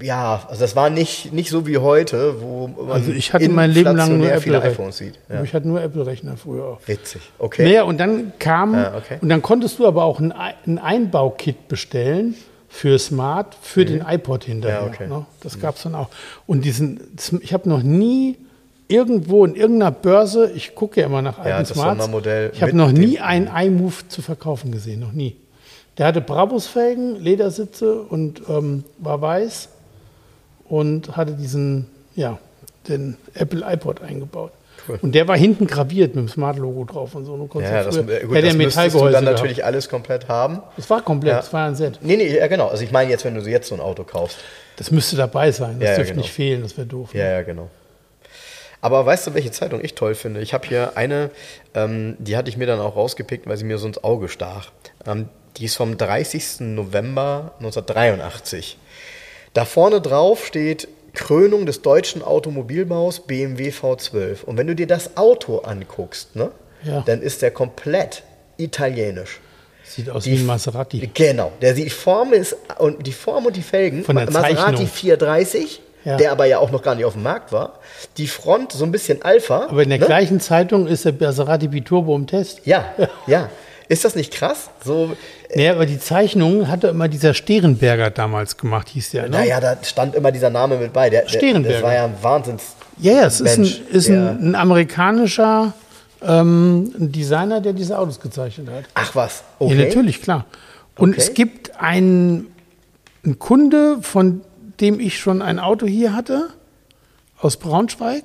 ja, 0.00 0.46
also 0.48 0.60
das 0.60 0.74
war 0.76 0.88
nicht, 0.88 1.32
nicht 1.32 1.50
so 1.50 1.66
wie 1.66 1.76
heute, 1.76 2.40
wo 2.40 2.68
man 2.68 2.90
also 2.90 3.12
ich 3.12 3.32
hatte 3.34 3.48
mein 3.50 3.70
Leben 3.70 3.94
lang 3.96 4.16
nur 4.16 4.32
Apple 4.32 4.62
iPhones 4.62 4.96
sieht. 4.96 5.18
Ja. 5.28 5.42
Ich 5.42 5.52
hatte 5.52 5.68
nur 5.68 5.82
Apple-Rechner 5.82 6.38
früher 6.38 6.64
auch. 6.64 6.80
Witzig, 6.86 7.20
okay. 7.38 7.64
Naja, 7.64 7.82
und 7.82 7.98
dann 7.98 8.32
kam, 8.38 8.74
ah, 8.74 8.94
okay. 8.96 9.18
und 9.20 9.28
dann 9.28 9.42
konntest 9.42 9.78
du 9.78 9.86
aber 9.86 10.04
auch 10.04 10.20
ein, 10.20 10.32
ein 10.32 10.78
Einbaukit 10.78 11.68
bestellen 11.68 12.34
für 12.68 12.98
Smart, 12.98 13.56
für 13.60 13.80
mhm. 13.80 13.86
den 13.86 14.04
iPod 14.06 14.44
hinterher. 14.44 14.80
Ja, 14.80 14.86
okay. 14.86 15.06
ne? 15.06 15.26
Das 15.40 15.56
mhm. 15.56 15.60
gab 15.60 15.76
es 15.76 15.82
dann 15.82 15.94
auch. 15.94 16.08
Und 16.46 16.64
diesen, 16.64 17.00
ich 17.42 17.52
habe 17.52 17.68
noch 17.68 17.82
nie 17.82 18.38
irgendwo 18.88 19.44
in 19.44 19.54
irgendeiner 19.54 19.90
Börse, 19.90 20.50
ich 20.54 20.74
gucke 20.74 21.00
ja 21.00 21.06
immer 21.06 21.20
nach 21.20 21.38
alten 21.38 21.50
ja, 21.50 21.64
Smarts, 21.64 22.08
ich 22.54 22.62
habe 22.62 22.74
noch 22.74 22.90
nie 22.90 23.20
einen 23.20 23.48
iMove 23.48 24.08
zu 24.08 24.22
verkaufen 24.22 24.72
gesehen, 24.72 25.00
noch 25.00 25.12
nie. 25.12 25.36
Der 25.98 26.06
hatte 26.06 26.20
Brabus-Felgen, 26.20 27.16
Ledersitze 27.20 28.00
und 28.02 28.42
ähm, 28.48 28.84
war 28.98 29.20
weiß 29.20 29.68
und 30.68 31.16
hatte 31.16 31.32
diesen, 31.32 31.86
ja, 32.14 32.38
den 32.88 33.16
Apple 33.34 33.64
iPod 33.68 34.00
eingebaut. 34.00 34.52
Cool. 34.88 34.98
Und 35.02 35.14
der 35.14 35.28
war 35.28 35.36
hinten 35.36 35.66
graviert 35.66 36.14
mit 36.14 36.24
dem 36.24 36.28
Smart-Logo 36.28 36.84
drauf 36.84 37.14
und 37.14 37.24
so. 37.24 37.36
Du 37.36 37.60
ja, 37.60 37.82
das, 37.82 37.96
früher, 37.96 38.20
gut, 38.20 38.42
das 38.42 38.54
müsstest 38.54 38.94
du 38.94 39.00
dann 39.00 39.10
gehabt. 39.10 39.24
natürlich 39.24 39.64
alles 39.64 39.88
komplett 39.88 40.28
haben. 40.28 40.62
Das 40.76 40.88
war 40.88 41.02
komplett, 41.02 41.32
ja. 41.32 41.36
das 41.38 41.52
war 41.52 41.66
ein 41.66 41.74
Set. 41.74 41.98
Nee, 42.00 42.16
nee, 42.16 42.38
ja 42.38 42.46
genau. 42.46 42.68
Also 42.68 42.84
ich 42.84 42.92
meine 42.92 43.10
jetzt, 43.10 43.24
wenn 43.24 43.34
du 43.34 43.40
jetzt 43.42 43.68
so 43.68 43.74
ein 43.74 43.80
Auto 43.80 44.04
kaufst. 44.04 44.38
Das 44.76 44.90
müsste 44.90 45.16
dabei 45.16 45.50
sein, 45.50 45.80
das 45.80 45.90
ja, 45.90 45.96
dürfte 45.96 46.12
genau. 46.12 46.22
nicht 46.22 46.32
fehlen, 46.32 46.62
das 46.62 46.76
wäre 46.76 46.86
doof. 46.86 47.12
Ne? 47.12 47.20
Ja, 47.20 47.30
ja, 47.30 47.42
genau. 47.42 47.68
Aber 48.80 49.04
weißt 49.04 49.26
du, 49.26 49.34
welche 49.34 49.50
Zeitung 49.50 49.84
ich 49.84 49.94
toll 49.94 50.14
finde? 50.14 50.40
Ich 50.40 50.54
habe 50.54 50.66
hier 50.66 50.96
eine, 50.96 51.30
ähm, 51.74 52.16
die 52.20 52.36
hatte 52.36 52.48
ich 52.48 52.56
mir 52.56 52.66
dann 52.66 52.78
auch 52.78 52.94
rausgepickt, 52.94 53.48
weil 53.48 53.56
sie 53.56 53.64
mir 53.64 53.78
so 53.78 53.88
ins 53.88 54.02
Auge 54.04 54.28
stach. 54.28 54.70
Ähm, 55.04 55.28
die 55.56 55.64
ist 55.64 55.76
vom 55.76 55.96
30. 55.96 56.60
November 56.60 57.52
1983. 57.58 58.78
Da 59.54 59.64
vorne 59.64 60.00
drauf 60.00 60.46
steht 60.46 60.88
Krönung 61.14 61.66
des 61.66 61.82
deutschen 61.82 62.22
Automobilbaus 62.22 63.20
BMW 63.20 63.70
V12. 63.70 64.44
Und 64.44 64.56
wenn 64.56 64.66
du 64.66 64.74
dir 64.74 64.86
das 64.86 65.16
Auto 65.16 65.58
anguckst, 65.58 66.36
ne, 66.36 66.52
ja. 66.84 67.02
dann 67.06 67.22
ist 67.22 67.42
der 67.42 67.50
komplett 67.50 68.22
italienisch. 68.56 69.40
Sieht 69.84 70.10
aus 70.10 70.24
die, 70.24 70.32
wie 70.32 70.42
ein 70.42 70.46
Maserati. 70.46 71.10
Genau. 71.12 71.52
Der, 71.62 71.72
die, 71.72 71.88
Form 71.90 72.32
ist, 72.32 72.56
und 72.78 73.06
die 73.06 73.12
Form 73.12 73.46
und 73.46 73.56
die 73.56 73.62
Felgen, 73.62 74.04
Von 74.04 74.16
der 74.16 74.30
Maserati 74.30 74.56
Zeichnung. 74.56 74.86
430, 74.86 75.80
ja. 76.04 76.16
der 76.18 76.32
aber 76.32 76.44
ja 76.44 76.58
auch 76.58 76.70
noch 76.70 76.82
gar 76.82 76.94
nicht 76.94 77.04
auf 77.04 77.14
dem 77.14 77.22
Markt 77.22 77.52
war. 77.52 77.80
Die 78.18 78.26
Front 78.26 78.72
so 78.72 78.84
ein 78.84 78.92
bisschen 78.92 79.22
Alpha. 79.22 79.66
Aber 79.68 79.82
in 79.82 79.88
der 79.88 79.98
ne? 79.98 80.06
gleichen 80.06 80.40
Zeitung 80.40 80.86
ist 80.86 81.04
der 81.04 81.14
Maserati 81.18 81.68
Biturbo 81.68 82.14
im 82.14 82.26
Test. 82.26 82.60
Ja, 82.64 82.94
ja. 83.26 83.48
Ist 83.88 84.04
das 84.04 84.14
nicht 84.14 84.32
krass? 84.34 84.68
So, 84.84 85.16
Naja, 85.54 85.72
aber 85.72 85.86
die 85.86 85.98
Zeichnung 85.98 86.68
hatte 86.68 86.88
immer 86.88 87.08
dieser 87.08 87.32
Sterenberger 87.32 88.10
damals 88.10 88.56
gemacht, 88.56 88.88
hieß 88.90 89.10
der, 89.10 89.24
ne? 89.24 89.30
naja, 89.30 89.60
da 89.60 89.78
stand 89.82 90.14
immer 90.14 90.30
dieser 90.30 90.50
Name 90.50 90.76
mit 90.76 90.92
bei. 90.92 91.08
Der, 91.08 91.22
der, 91.22 91.28
Sterenberger. 91.28 91.74
Das 91.74 91.82
war 91.82 91.94
ja 91.94 92.04
ein 92.04 92.14
Wahnsinns. 92.20 92.74
Ja, 92.98 93.12
ja, 93.12 93.26
es 93.26 93.40
ist, 93.40 93.54
ein, 93.54 93.62
Mensch, 93.62 93.80
ist 93.90 94.08
ein, 94.08 94.50
ein 94.50 94.54
amerikanischer 94.54 95.72
ähm, 96.22 96.92
Designer, 96.96 97.60
der 97.60 97.72
diese 97.72 97.98
Autos 97.98 98.20
gezeichnet 98.20 98.68
hat. 98.68 98.84
Ach 98.94 99.14
was, 99.14 99.42
okay. 99.58 99.74
Ja, 99.74 99.86
natürlich, 99.86 100.20
klar. 100.20 100.44
Und 100.96 101.10
Okay. 101.10 101.20
es 101.20 101.34
gibt 101.34 101.80
einen, 101.80 102.52
einen 103.24 103.38
Kunde, 103.38 103.98
von 104.02 104.42
dem 104.80 105.00
ich 105.00 105.18
schon 105.18 105.42
ein 105.42 105.58
Auto 105.58 105.86
hier 105.86 106.14
hatte, 106.14 106.48
aus 107.40 107.56
Braunschweig, 107.56 108.24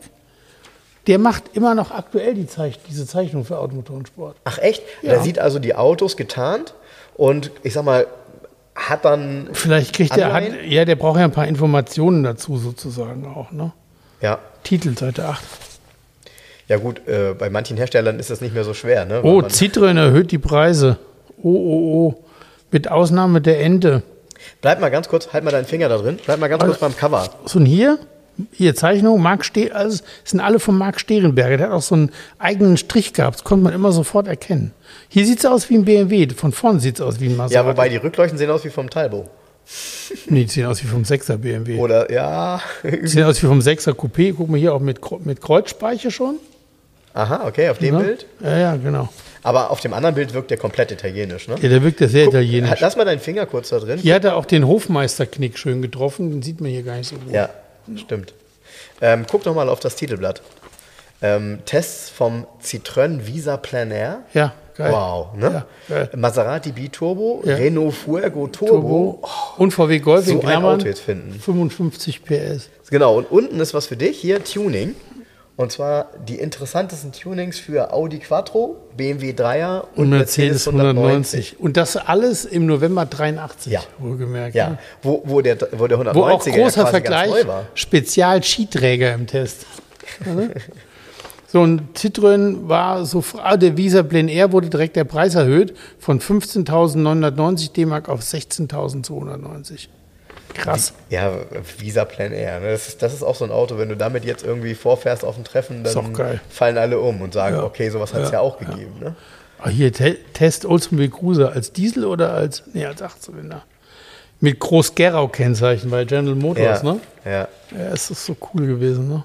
der 1.07 1.19
macht 1.19 1.55
immer 1.55 1.75
noch 1.75 1.91
aktuell 1.91 2.33
die 2.33 2.47
Zeich 2.47 2.79
diese 2.89 3.05
Zeichnung 3.05 3.45
für 3.45 3.59
Automotorensport. 3.59 4.37
Ach 4.43 4.57
echt? 4.57 4.83
Ja. 5.01 5.11
Der 5.11 5.21
sieht 5.21 5.37
also 5.37 5.59
die 5.59 5.75
Autos 5.75 6.17
getarnt 6.17 6.73
und 7.15 7.51
ich 7.63 7.73
sag 7.73 7.85
mal, 7.85 8.07
hat 8.75 9.05
dann. 9.05 9.49
Vielleicht 9.53 9.93
kriegt 9.93 10.17
er, 10.17 10.33
hat, 10.33 10.43
ja, 10.65 10.85
der 10.85 10.95
braucht 10.95 11.19
ja 11.19 11.25
ein 11.25 11.31
paar 11.31 11.47
Informationen 11.47 12.23
dazu 12.23 12.57
sozusagen 12.57 13.25
auch, 13.27 13.51
ne? 13.51 13.71
Ja. 14.21 14.39
Titel, 14.63 14.97
Seite 14.97 15.25
8. 15.25 15.43
Ja 16.67 16.77
gut, 16.77 17.07
äh, 17.07 17.35
bei 17.37 17.49
manchen 17.49 17.77
Herstellern 17.77 18.19
ist 18.19 18.29
das 18.29 18.39
nicht 18.41 18.53
mehr 18.53 18.63
so 18.63 18.73
schwer, 18.73 19.05
ne? 19.05 19.21
Oh, 19.23 19.41
Weil 19.41 19.49
Citroën 19.49 19.97
erhöht 19.97 20.31
die 20.31 20.37
Preise. 20.37 20.97
Oh, 21.41 21.49
oh, 21.49 22.07
oh. 22.07 22.23
Mit 22.71 22.89
Ausnahme 22.89 23.41
der 23.41 23.59
Ente. 23.59 24.01
Bleib 24.61 24.79
mal 24.79 24.89
ganz 24.89 25.09
kurz, 25.09 25.33
halt 25.33 25.43
mal 25.43 25.51
deinen 25.51 25.65
Finger 25.65 25.89
da 25.89 25.97
drin. 25.97 26.19
Bleib 26.25 26.39
mal 26.39 26.47
ganz 26.47 26.63
kurz 26.63 26.79
beim 26.79 26.95
Cover. 26.95 27.29
So, 27.45 27.59
und 27.59 27.65
hier, 27.65 27.99
hier 28.51 28.75
Zeichnung, 28.75 29.21
Marc 29.21 29.45
Ste 29.45 29.75
also 29.75 30.03
es 30.23 30.31
sind 30.31 30.39
alle 30.39 30.59
von 30.59 30.77
Marc 30.77 30.99
Sterenberger. 30.99 31.57
Der 31.57 31.67
hat 31.67 31.73
auch 31.73 31.81
so 31.81 31.95
einen 31.95 32.11
eigenen 32.39 32.77
Strich 32.77 33.13
gehabt. 33.13 33.37
Das 33.37 33.43
konnte 33.43 33.63
man 33.63 33.73
immer 33.73 33.91
sofort 33.91 34.27
erkennen. 34.27 34.71
Hier 35.09 35.25
sieht 35.25 35.39
es 35.39 35.45
aus 35.45 35.69
wie 35.69 35.75
ein 35.75 35.85
BMW. 35.85 36.27
Von 36.29 36.51
vorne 36.51 36.79
sieht 36.79 36.95
es 36.95 37.01
aus 37.01 37.19
wie 37.19 37.27
ein 37.27 37.37
Maserati. 37.37 37.53
Ja, 37.53 37.65
wobei 37.65 37.89
die 37.89 37.97
Rückleuchten 37.97 38.37
sehen 38.37 38.49
aus 38.49 38.63
wie 38.65 38.69
vom 38.69 38.89
Talbot. 38.89 39.29
Nee, 40.27 40.43
die 40.43 40.49
sehen 40.49 40.65
aus 40.65 40.83
wie 40.83 40.87
vom 40.87 41.03
6er 41.03 41.37
BMW. 41.37 41.77
Oder 41.77 42.11
ja. 42.11 42.61
Die 42.83 43.07
sehen 43.07 43.23
aus 43.23 43.41
wie 43.41 43.47
vom 43.47 43.59
6er 43.59 43.93
Coupé. 43.93 44.33
Guck 44.35 44.49
mal 44.49 44.59
hier 44.59 44.73
auch 44.73 44.81
mit, 44.81 44.99
mit 45.25 45.41
Kreuzspeiche 45.41 46.11
schon. 46.11 46.35
Aha, 47.13 47.47
okay, 47.47 47.69
auf 47.69 47.77
dem 47.77 47.95
Ne? 47.95 48.03
Bild. 48.03 48.25
Ja, 48.41 48.57
ja, 48.57 48.75
genau. 48.75 49.09
Aber 49.43 49.71
auf 49.71 49.81
dem 49.81 49.93
anderen 49.93 50.15
Bild 50.15 50.33
wirkt 50.33 50.51
der 50.51 50.57
komplett 50.57 50.91
italienisch, 50.91 51.47
ne? 51.47 51.55
Ja, 51.61 51.69
der 51.69 51.83
wirkt 51.83 51.99
ja 52.01 52.07
sehr 52.07 52.25
Guck, 52.25 52.33
italienisch. 52.33 52.79
Lass 52.79 52.95
mal 52.95 53.05
deinen 53.05 53.19
Finger 53.19 53.45
kurz 53.45 53.69
da 53.69 53.79
drin. 53.79 53.99
Hier 53.99 54.15
hat 54.15 54.25
er 54.25 54.35
auch 54.35 54.45
den 54.45 54.65
Hofmeisterknick 54.65 55.57
schön 55.57 55.81
getroffen. 55.81 56.31
Den 56.31 56.41
sieht 56.41 56.59
man 56.61 56.71
hier 56.71 56.81
gar 56.81 56.97
nicht 56.97 57.09
so 57.09 57.15
gut. 57.17 57.31
Ja, 57.31 57.49
stimmt. 57.95 58.33
Ähm, 59.01 59.25
guck 59.29 59.43
doch 59.43 59.53
mal 59.55 59.69
auf 59.69 59.79
das 59.79 59.95
Titelblatt. 59.95 60.41
Ähm, 61.21 61.59
Tests 61.65 62.09
vom 62.09 62.45
Citroën 62.61 63.25
Visa 63.25 63.55
Plein 63.57 63.91
Air. 63.91 64.23
Ja, 64.33 64.53
geil. 64.75 64.91
Wow, 64.91 65.33
ne? 65.35 65.65
Ja. 65.87 66.07
Maserati 66.17 66.71
Biturbo, 66.73 67.41
Ja. 67.45 67.55
Renault 67.55 67.93
Fuego 67.93 68.47
Turbo. 68.47 69.19
Turbo 69.19 69.29
und 69.57 69.71
VW 69.73 69.99
Golf 69.99 70.25
So 70.25 70.31
in 70.31 70.37
ein 70.37 70.41
Klammern. 70.41 70.75
Auto 70.79 70.85
jetzt 70.87 71.01
finden. 71.01 71.39
55 71.39 72.25
PS. 72.25 72.69
Genau, 72.89 73.17
und 73.17 73.31
unten 73.31 73.59
ist 73.59 73.73
was 73.73 73.87
für 73.87 73.95
dich, 73.95 74.19
hier 74.19 74.43
Tuning. 74.43 74.95
Und 75.55 75.71
zwar 75.71 76.07
die 76.27 76.39
interessantesten 76.39 77.11
Tunings 77.11 77.59
für 77.59 77.93
Audi 77.93 78.17
Quattro, 78.17 78.75
BMW 78.97 79.33
3er 79.33 79.81
und, 79.95 80.05
Und 80.05 80.09
Mercedes 80.09 80.67
190. 80.67 81.59
Und 81.59 81.77
das 81.77 81.95
alles 81.95 82.45
im 82.45 82.65
November 82.65 83.05
83, 83.05 83.71
Ja. 83.71 83.81
wohlgemerkt. 83.99 84.55
Ja, 84.55 84.71
ne? 84.71 84.77
wo, 85.03 85.21
wo, 85.25 85.41
der, 85.41 85.57
wo 85.73 85.85
der 85.85 85.99
190er 85.99 86.15
Wo 86.15 86.23
auch 86.23 86.45
ja 86.45 86.53
großer 86.53 86.81
quasi 86.81 86.91
Vergleich. 86.91 87.45
Spezial-Skiträger 87.75 89.13
im 89.13 89.27
Test. 89.27 89.67
Ja, 90.25 90.33
ne? 90.33 90.49
so, 91.47 91.61
ein 91.63 91.89
Citroën 91.95 92.67
war 92.67 93.05
so, 93.05 93.23
ah, 93.37 93.55
der 93.55 93.77
Visa 93.77 94.01
Plein 94.01 94.29
Air 94.29 94.51
wurde 94.51 94.69
direkt 94.69 94.95
der 94.95 95.03
Preis 95.03 95.35
erhöht 95.35 95.75
von 95.99 96.19
15.990 96.19 97.73
D-Mark 97.73 98.09
auf 98.09 98.21
16.290. 98.21 99.87
Krass. 100.53 100.93
Ja, 101.09 101.31
Visa 101.79 102.05
Plan 102.05 102.31
Air. 102.31 102.59
Ne? 102.59 102.71
Das, 102.71 102.87
ist, 102.87 103.01
das 103.01 103.13
ist 103.13 103.23
auch 103.23 103.35
so 103.35 103.45
ein 103.45 103.51
Auto, 103.51 103.77
wenn 103.77 103.89
du 103.89 103.97
damit 103.97 104.23
jetzt 104.25 104.43
irgendwie 104.43 104.75
vorfährst 104.75 105.25
auf 105.25 105.37
ein 105.37 105.43
Treffen, 105.43 105.83
dann 105.83 106.15
fallen 106.49 106.77
alle 106.77 106.99
um 106.99 107.21
und 107.21 107.33
sagen, 107.33 107.55
Ja. 107.57 107.63
okay, 107.63 107.89
sowas 107.89 108.13
hat 108.13 108.21
es 108.21 108.27
ja. 108.29 108.33
Ja, 108.35 108.39
auch 108.41 108.57
gegeben. 108.57 108.93
Ne? 108.99 109.15
Ah, 109.59 109.69
hier, 109.69 109.91
Te 109.93 110.17
Test 110.33 110.65
Oldsmobile 110.65 111.09
Cruiser 111.09 111.51
als 111.53 111.71
Diesel 111.71 112.05
oder 112.05 112.33
als, 112.33 112.63
nee, 112.73 112.85
als 112.85 113.01
Achtzylinder? 113.01 113.63
Mit 114.39 114.59
Groß-Gerau-Kennzeichen 114.59 115.89
bei 115.89 116.03
General 116.05 116.35
Motors, 116.35 116.83
Ja, 116.83 116.93
ne? 116.93 116.99
ja, 117.25 117.31
Ja, 117.31 117.47
es 117.93 118.11
ist 118.11 118.25
so 118.25 118.35
cool 118.53 118.67
gewesen, 118.67 119.07
ne? 119.07 119.23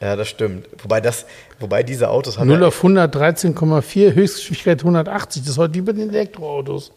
ja, 0.00 0.16
das 0.16 0.28
stimmt. 0.28 0.68
Wobei, 0.82 1.00
das, 1.00 1.26
wobei 1.60 1.82
diese 1.84 2.08
Autos 2.10 2.38
haben 2.38 2.48
0 2.48 2.60
ja, 2.62 2.66
auf 2.68 2.76
100 2.78 3.14
13,4, 3.14 4.14
Höchstgeschwindigkeit 4.14 4.80
180. 4.80 5.42
Das 5.42 5.50
ist 5.52 5.58
heute 5.58 5.74
wie 5.74 5.80
bei 5.82 5.92
den 5.92 6.08
Elektroautos. 6.10 6.90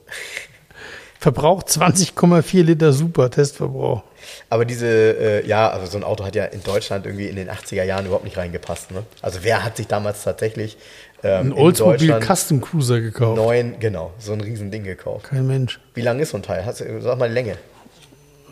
Verbrauch 1.22 1.62
20,4 1.62 2.64
Liter 2.64 2.92
Super, 2.94 3.30
Testverbrauch. 3.30 4.02
aber 4.50 4.66
diese, 4.66 4.88
äh, 4.88 5.48
ja, 5.48 5.70
also 5.70 5.86
so 5.86 5.98
ein 6.00 6.04
Auto 6.04 6.26
hat 6.26 6.34
ja 6.36 6.46
in 6.46 6.64
Deutschland 6.64 7.06
irgendwie 7.06 7.28
in 7.28 7.36
den 7.36 7.48
80er 7.48 7.84
Jahren 7.84 8.06
überhaupt 8.08 8.26
nicht 8.26 8.38
reingepasst. 8.38 8.90
Ne? 8.90 9.04
Also 9.22 9.40
wer 9.44 9.64
hat 9.64 9.78
sich 9.78 9.86
damals 9.86 10.24
tatsächlich 10.24 10.78
ähm, 11.24 11.52
Ein 11.52 11.54
Oldsmobile 11.54 12.20
Custom 12.22 12.60
Cruiser 12.60 13.00
gekauft. 13.02 13.38
neuen, 13.38 13.80
genau, 13.80 14.12
so 14.18 14.34
ein 14.34 14.42
Riesending 14.42 14.84
gekauft. 14.84 15.26
Kein 15.28 15.46
Mensch. 15.46 15.80
Wie 15.94 16.02
lang 16.02 16.20
ist 16.20 16.32
so 16.32 16.38
ein 16.38 16.44
Teil? 16.44 16.66
Hast, 16.66 16.80
du- 16.82 17.02
sag 17.02 17.20
mal 17.20 17.32
Länge. 17.32 17.58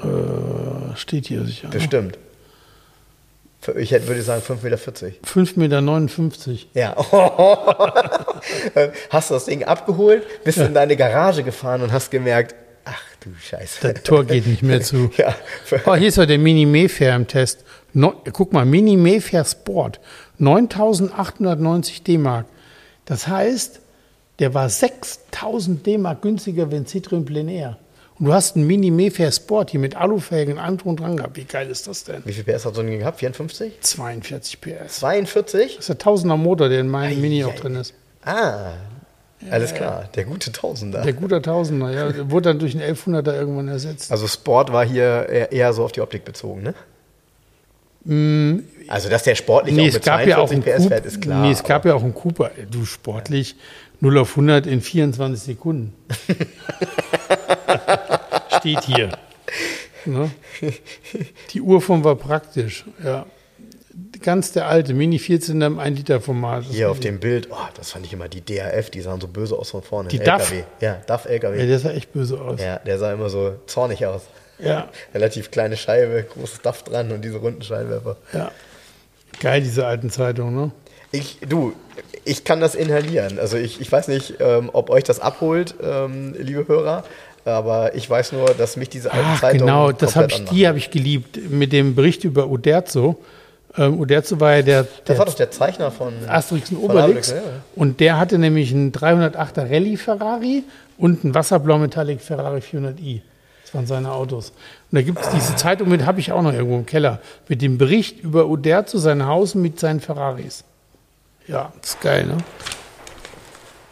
Äh, 0.03 0.95
Steht 0.95 1.25
hier 1.25 1.43
sicher. 1.45 1.69
Ne? 1.69 1.73
Bestimmt. 1.73 2.19
Ich 3.77 3.91
hätte, 3.91 4.07
würde 4.07 4.21
sagen 4.21 4.41
5,40 4.41 4.63
Meter. 4.63 4.79
5,59 5.25 6.47
Meter. 6.47 6.59
Ja. 6.75 6.95
hast 9.09 9.29
du 9.29 9.33
das 9.33 9.45
Ding 9.45 9.63
abgeholt, 9.63 10.23
bist 10.43 10.57
in 10.57 10.73
deine 10.73 10.95
Garage 10.95 11.43
gefahren 11.43 11.81
und 11.81 11.91
hast 11.91 12.11
gemerkt, 12.11 12.55
ach 12.85 13.01
du 13.19 13.29
Scheiße. 13.39 13.93
Das 13.93 14.03
Tor 14.03 14.25
geht 14.25 14.47
nicht 14.47 14.63
mehr 14.63 14.81
zu. 14.81 15.11
Ja. 15.17 15.35
Oh, 15.85 15.95
hier 15.95 16.07
ist 16.07 16.17
ja 16.17 16.25
der 16.25 16.37
Mini 16.37 16.65
Mayfair 16.65 17.15
im 17.15 17.27
Test. 17.27 17.63
No, 17.93 18.13
guck 18.31 18.53
mal, 18.53 18.65
Mini 18.65 18.95
Mayfair 18.95 19.43
Sport. 19.45 19.99
9.890 20.39 22.03
D-Mark. 22.03 22.45
Das 23.05 23.27
heißt, 23.27 23.81
der 24.39 24.53
war 24.53 24.67
6.000 24.67 25.83
D-Mark 25.83 26.21
günstiger 26.21 26.71
wie 26.71 26.77
ein 26.77 26.85
Citroën 26.85 27.25
Plein 27.25 27.49
Air. 27.49 27.77
Und 28.19 28.25
du 28.25 28.33
hast 28.33 28.55
einen 28.55 28.67
Mini 28.67 28.91
Mayfair 28.91 29.31
Sport 29.31 29.71
hier 29.71 29.79
mit 29.79 29.95
Alufelgen 29.95 30.55
drum 30.55 30.91
und 30.91 30.99
dran 30.99 31.15
gehabt. 31.15 31.37
Wie 31.37 31.45
geil 31.45 31.69
ist 31.69 31.87
das 31.87 32.03
denn? 32.03 32.21
Wie 32.25 32.33
viel 32.33 32.43
PS 32.43 32.65
hat 32.65 32.75
so 32.75 32.81
ein 32.81 32.87
Ding 32.87 32.99
gehabt? 32.99 33.19
54? 33.19 33.79
42 33.79 34.59
PS. 34.61 34.99
42? 34.99 35.75
Das 35.75 35.79
ist 35.79 35.89
der 35.89 35.97
Tausender 35.97 36.35
Motor, 36.35 36.67
der 36.67 36.81
in 36.81 36.89
meinem 36.89 37.21
Mini 37.21 37.45
auch 37.45 37.55
drin 37.55 37.75
ist. 37.75 37.93
Ah, 38.23 38.73
alles 39.49 39.73
klar. 39.73 40.09
Der 40.15 40.25
gute 40.25 40.51
Tausender. 40.51 41.01
Der 41.01 41.13
guter 41.13 41.41
Tausender, 41.41 41.91
ja. 41.91 42.29
Wurde 42.29 42.49
dann 42.49 42.59
durch 42.59 42.75
einen 42.75 42.95
1100er 42.95 43.33
irgendwann 43.33 43.67
ersetzt. 43.67 44.11
Also 44.11 44.27
Sport 44.27 44.71
war 44.73 44.85
hier 44.85 45.27
eher, 45.51 45.73
so 45.73 45.85
auf 45.85 45.91
die 45.91 46.01
Optik 46.01 46.25
bezogen, 46.25 46.63
ne? 46.63 46.73
Also, 48.87 49.09
dass 49.09 49.23
der 49.23 49.35
sportlich 49.35 49.75
Mm. 49.75 49.77
Nee, 49.77 49.83
auch 49.83 49.87
es 49.87 49.93
mit 49.95 50.03
gab 50.03 50.25
ja 50.25 50.37
auch 50.37 50.47
42 50.49 50.73
einen 50.73 50.79
PS 50.79 50.87
fährt, 50.87 51.05
ist 51.05 51.21
klar. 51.21 51.41
nee, 51.41 51.51
es 51.51 51.63
gab 51.63 51.85
ja 51.85 51.93
auch 51.93 52.03
einen 52.03 52.15
Cooper. 52.15 52.51
Du 52.69 52.85
sportlich 52.85 53.55
0 53.99 54.17
auf 54.17 54.31
100 54.31 54.67
in 54.67 54.81
24 54.81 55.39
Sekunden. 55.41 55.93
Steht 58.57 58.83
hier. 58.83 59.09
Ne? 60.05 60.31
Die 61.51 61.61
Urform 61.61 62.03
war 62.03 62.15
praktisch. 62.15 62.85
Ja. 63.03 63.25
Ganz 64.21 64.51
der 64.51 64.67
alte 64.67 64.93
Mini 64.93 65.17
14 65.19 65.61
im 65.61 65.79
1 65.79 65.97
Liter 65.97 66.19
Format. 66.21 66.65
Das 66.65 66.71
Hier 66.73 66.91
auf 66.91 66.99
dem 66.99 67.19
Bild, 67.19 67.47
oh, 67.51 67.55
das 67.75 67.91
fand 67.91 68.05
ich 68.05 68.13
immer 68.13 68.27
die 68.27 68.41
DAF, 68.43 68.89
die 68.89 69.01
sahen 69.01 69.21
so 69.21 69.27
böse 69.27 69.55
aus 69.57 69.71
von 69.71 69.81
vorne. 69.81 70.09
Die 70.09 70.19
LKW. 70.19 70.57
DAF? 70.57 70.81
Ja, 70.81 71.01
DAF 71.07 71.25
Ja, 71.25 71.31
LKW. 71.31 71.67
der 71.67 71.79
sah 71.79 71.91
echt 71.91 72.11
böse 72.13 72.39
aus. 72.39 72.61
Ja, 72.61 72.79
der 72.79 72.99
sah 72.99 73.13
immer 73.13 73.29
so 73.29 73.55
zornig 73.65 74.05
aus. 74.05 74.23
Ja, 74.59 74.89
Relativ 75.13 75.51
kleine 75.51 75.77
Scheibe, 75.77 76.23
großes 76.33 76.61
DAF 76.61 76.83
dran 76.83 77.11
und 77.11 77.23
diese 77.23 77.37
runden 77.37 77.61
Scheinwerfer. 77.61 78.17
ja. 78.33 78.51
Geil, 79.41 79.61
diese 79.61 79.85
alten 79.87 80.09
Zeitungen, 80.09 80.53
ne? 80.55 80.71
Ich, 81.11 81.37
du, 81.47 81.73
ich 82.25 82.43
kann 82.43 82.59
das 82.59 82.75
inhalieren. 82.75 83.39
Also 83.39 83.55
ich, 83.57 83.79
ich 83.79 83.89
weiß 83.89 84.09
nicht, 84.09 84.35
ähm, 84.39 84.69
ob 84.73 84.89
euch 84.89 85.03
das 85.05 85.19
abholt, 85.21 85.75
ähm, 85.81 86.35
liebe 86.37 86.67
Hörer, 86.67 87.03
aber 87.45 87.95
ich 87.95 88.09
weiß 88.09 88.33
nur, 88.33 88.47
dass 88.49 88.75
mich 88.75 88.89
diese 88.89 89.11
alten 89.13 89.25
Ach, 89.29 89.39
Zeitungen 89.39 89.65
genau, 89.65 89.91
das 89.93 90.15
hab 90.17 90.29
ich, 90.31 90.43
die 90.45 90.67
habe 90.67 90.77
ich 90.77 90.91
geliebt 90.91 91.39
mit 91.49 91.71
dem 91.71 91.95
Bericht 91.95 92.25
über 92.25 92.47
Uderzo. 92.47 93.17
Ähm, 93.77 93.99
Uderzo 93.99 94.39
war 94.39 94.55
ja 94.55 94.61
der, 94.61 94.83
Das 94.83 94.91
der 95.05 95.17
war 95.19 95.25
doch 95.25 95.35
der 95.35 95.51
Zeichner 95.51 95.91
von 95.91 96.13
Asterix 96.27 96.71
und 96.71 96.77
Obelix. 96.77 97.31
Ja. 97.31 97.37
Und 97.75 97.99
der 97.99 98.17
hatte 98.17 98.37
nämlich 98.37 98.71
einen 98.73 98.91
308er 98.91 99.69
Rallye 99.69 99.97
Ferrari 99.97 100.63
und 100.97 101.23
einen 101.23 101.35
Wasserblau 101.35 101.77
Metallic 101.77 102.21
Ferrari 102.21 102.59
400i. 102.59 103.21
Das 103.63 103.75
waren 103.75 103.85
seine 103.85 104.11
Autos. 104.11 104.49
Und 104.91 104.95
da 104.95 105.01
gibt 105.03 105.19
es 105.19 105.29
diese 105.29 105.55
Zeitung 105.55 105.89
mit, 105.89 106.05
habe 106.05 106.19
ich 106.19 106.31
auch 106.31 106.41
noch 106.41 106.53
irgendwo 106.53 106.77
im 106.77 106.87
Keller, 106.87 107.19
mit 107.47 107.61
dem 107.61 107.77
Bericht 107.77 108.19
über 108.19 108.47
Uderzo, 108.47 108.97
sein 108.97 109.27
Haus 109.27 109.53
mit 109.53 109.79
seinen 109.79 109.99
Ferraris. 109.99 110.63
Ja, 111.47 111.71
das 111.79 111.91
ist 111.91 112.01
geil, 112.01 112.25
ne? 112.25 112.37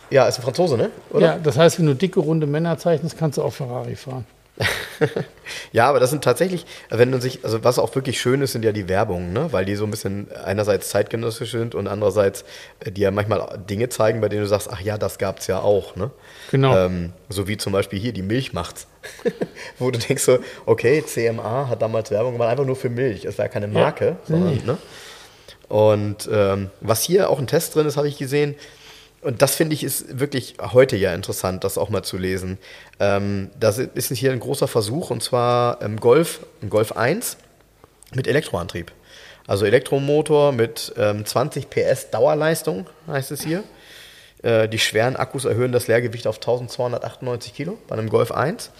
Ja, 0.09 0.27
ist 0.27 0.39
ein 0.39 0.43
Franzose, 0.43 0.77
ne? 0.77 0.89
Oder? 1.11 1.25
Ja, 1.25 1.37
das 1.37 1.57
heißt, 1.57 1.79
wenn 1.79 1.85
du 1.85 1.95
dicke, 1.95 2.19
runde 2.19 2.47
Männer 2.47 2.77
zeichnest, 2.77 3.17
kannst 3.17 3.37
du 3.37 3.43
auch 3.43 3.53
Ferrari 3.53 3.95
fahren. 3.95 4.25
ja, 5.71 5.87
aber 5.87 5.99
das 5.99 6.09
sind 6.09 6.23
tatsächlich, 6.23 6.65
wenn 6.89 7.09
man 7.11 7.21
sich, 7.21 7.43
also 7.43 7.63
was 7.63 7.79
auch 7.79 7.93
wirklich 7.95 8.19
schön 8.19 8.41
ist, 8.41 8.53
sind 8.53 8.65
ja 8.65 8.71
die 8.71 8.87
Werbungen, 8.89 9.33
ne? 9.33 9.51
weil 9.51 9.65
die 9.65 9.75
so 9.75 9.83
ein 9.85 9.91
bisschen 9.91 10.27
einerseits 10.31 10.89
zeitgenössisch 10.89 11.51
sind 11.51 11.75
und 11.75 11.87
andererseits 11.87 12.43
äh, 12.79 12.91
die 12.91 13.01
ja 13.01 13.11
manchmal 13.11 13.59
Dinge 13.69 13.89
zeigen, 13.89 14.21
bei 14.21 14.29
denen 14.29 14.41
du 14.41 14.47
sagst, 14.47 14.69
ach 14.71 14.81
ja, 14.81 14.97
das 14.97 15.17
gab 15.17 15.39
es 15.39 15.47
ja 15.47 15.59
auch. 15.59 15.95
Ne? 15.95 16.11
Genau. 16.51 16.75
Ähm, 16.75 17.13
so 17.29 17.47
wie 17.47 17.57
zum 17.57 17.73
Beispiel 17.73 17.99
hier, 17.99 18.13
die 18.13 18.23
Milch 18.23 18.53
macht's. 18.53 18.87
Wo 19.79 19.91
du 19.91 19.99
denkst 19.99 20.23
so, 20.23 20.39
okay, 20.65 21.03
CMA 21.05 21.69
hat 21.69 21.81
damals 21.81 22.11
Werbung 22.11 22.33
gemacht, 22.33 22.49
einfach 22.49 22.65
nur 22.65 22.75
für 22.75 22.89
Milch. 22.89 23.25
Es 23.25 23.37
war 23.37 23.45
ja 23.45 23.49
keine 23.49 23.67
Marke, 23.67 24.05
Ja. 24.05 24.17
sondern, 24.25 24.53
Nee. 24.55 24.61
ne? 24.65 24.77
Und 25.69 26.29
ähm, 26.31 26.69
was 26.81 27.03
hier 27.03 27.29
auch 27.29 27.39
ein 27.39 27.47
Test 27.47 27.75
drin 27.75 27.85
ist, 27.87 27.97
habe 27.97 28.07
ich 28.07 28.17
gesehen. 28.17 28.55
Und 29.27 29.41
das 29.41 29.55
finde 29.55 29.73
ich 29.73 29.83
ist 29.83 30.21
wirklich 30.21 30.55
heute 30.61 30.95
ja 30.95 31.13
interessant, 31.13 31.65
das 31.65 31.77
auch 31.77 31.89
mal 31.89 32.01
zu 32.01 32.17
lesen. 32.17 32.57
Ähm, 33.01 33.49
das 33.59 33.77
ist 33.77 34.09
hier 34.13 34.31
ein 34.31 34.39
großer 34.39 34.69
Versuch 34.69 35.09
und 35.09 35.21
zwar 35.21 35.81
im 35.81 35.99
Golf, 35.99 36.45
im 36.61 36.69
Golf 36.69 36.93
1 36.93 37.35
mit 38.13 38.25
Elektroantrieb. 38.25 38.93
Also 39.45 39.65
Elektromotor 39.65 40.53
mit 40.53 40.93
ähm, 40.95 41.25
20 41.25 41.69
PS 41.69 42.09
Dauerleistung, 42.09 42.87
heißt 43.05 43.31
es 43.31 43.43
hier. 43.43 43.65
Äh, 44.43 44.69
die 44.69 44.79
schweren 44.79 45.17
Akkus 45.17 45.43
erhöhen 45.43 45.73
das 45.73 45.87
Leergewicht 45.87 46.25
auf 46.25 46.37
1298 46.37 47.53
Kilo 47.53 47.77
bei 47.89 47.97
einem 47.97 48.07
Golf 48.07 48.31
1. 48.31 48.71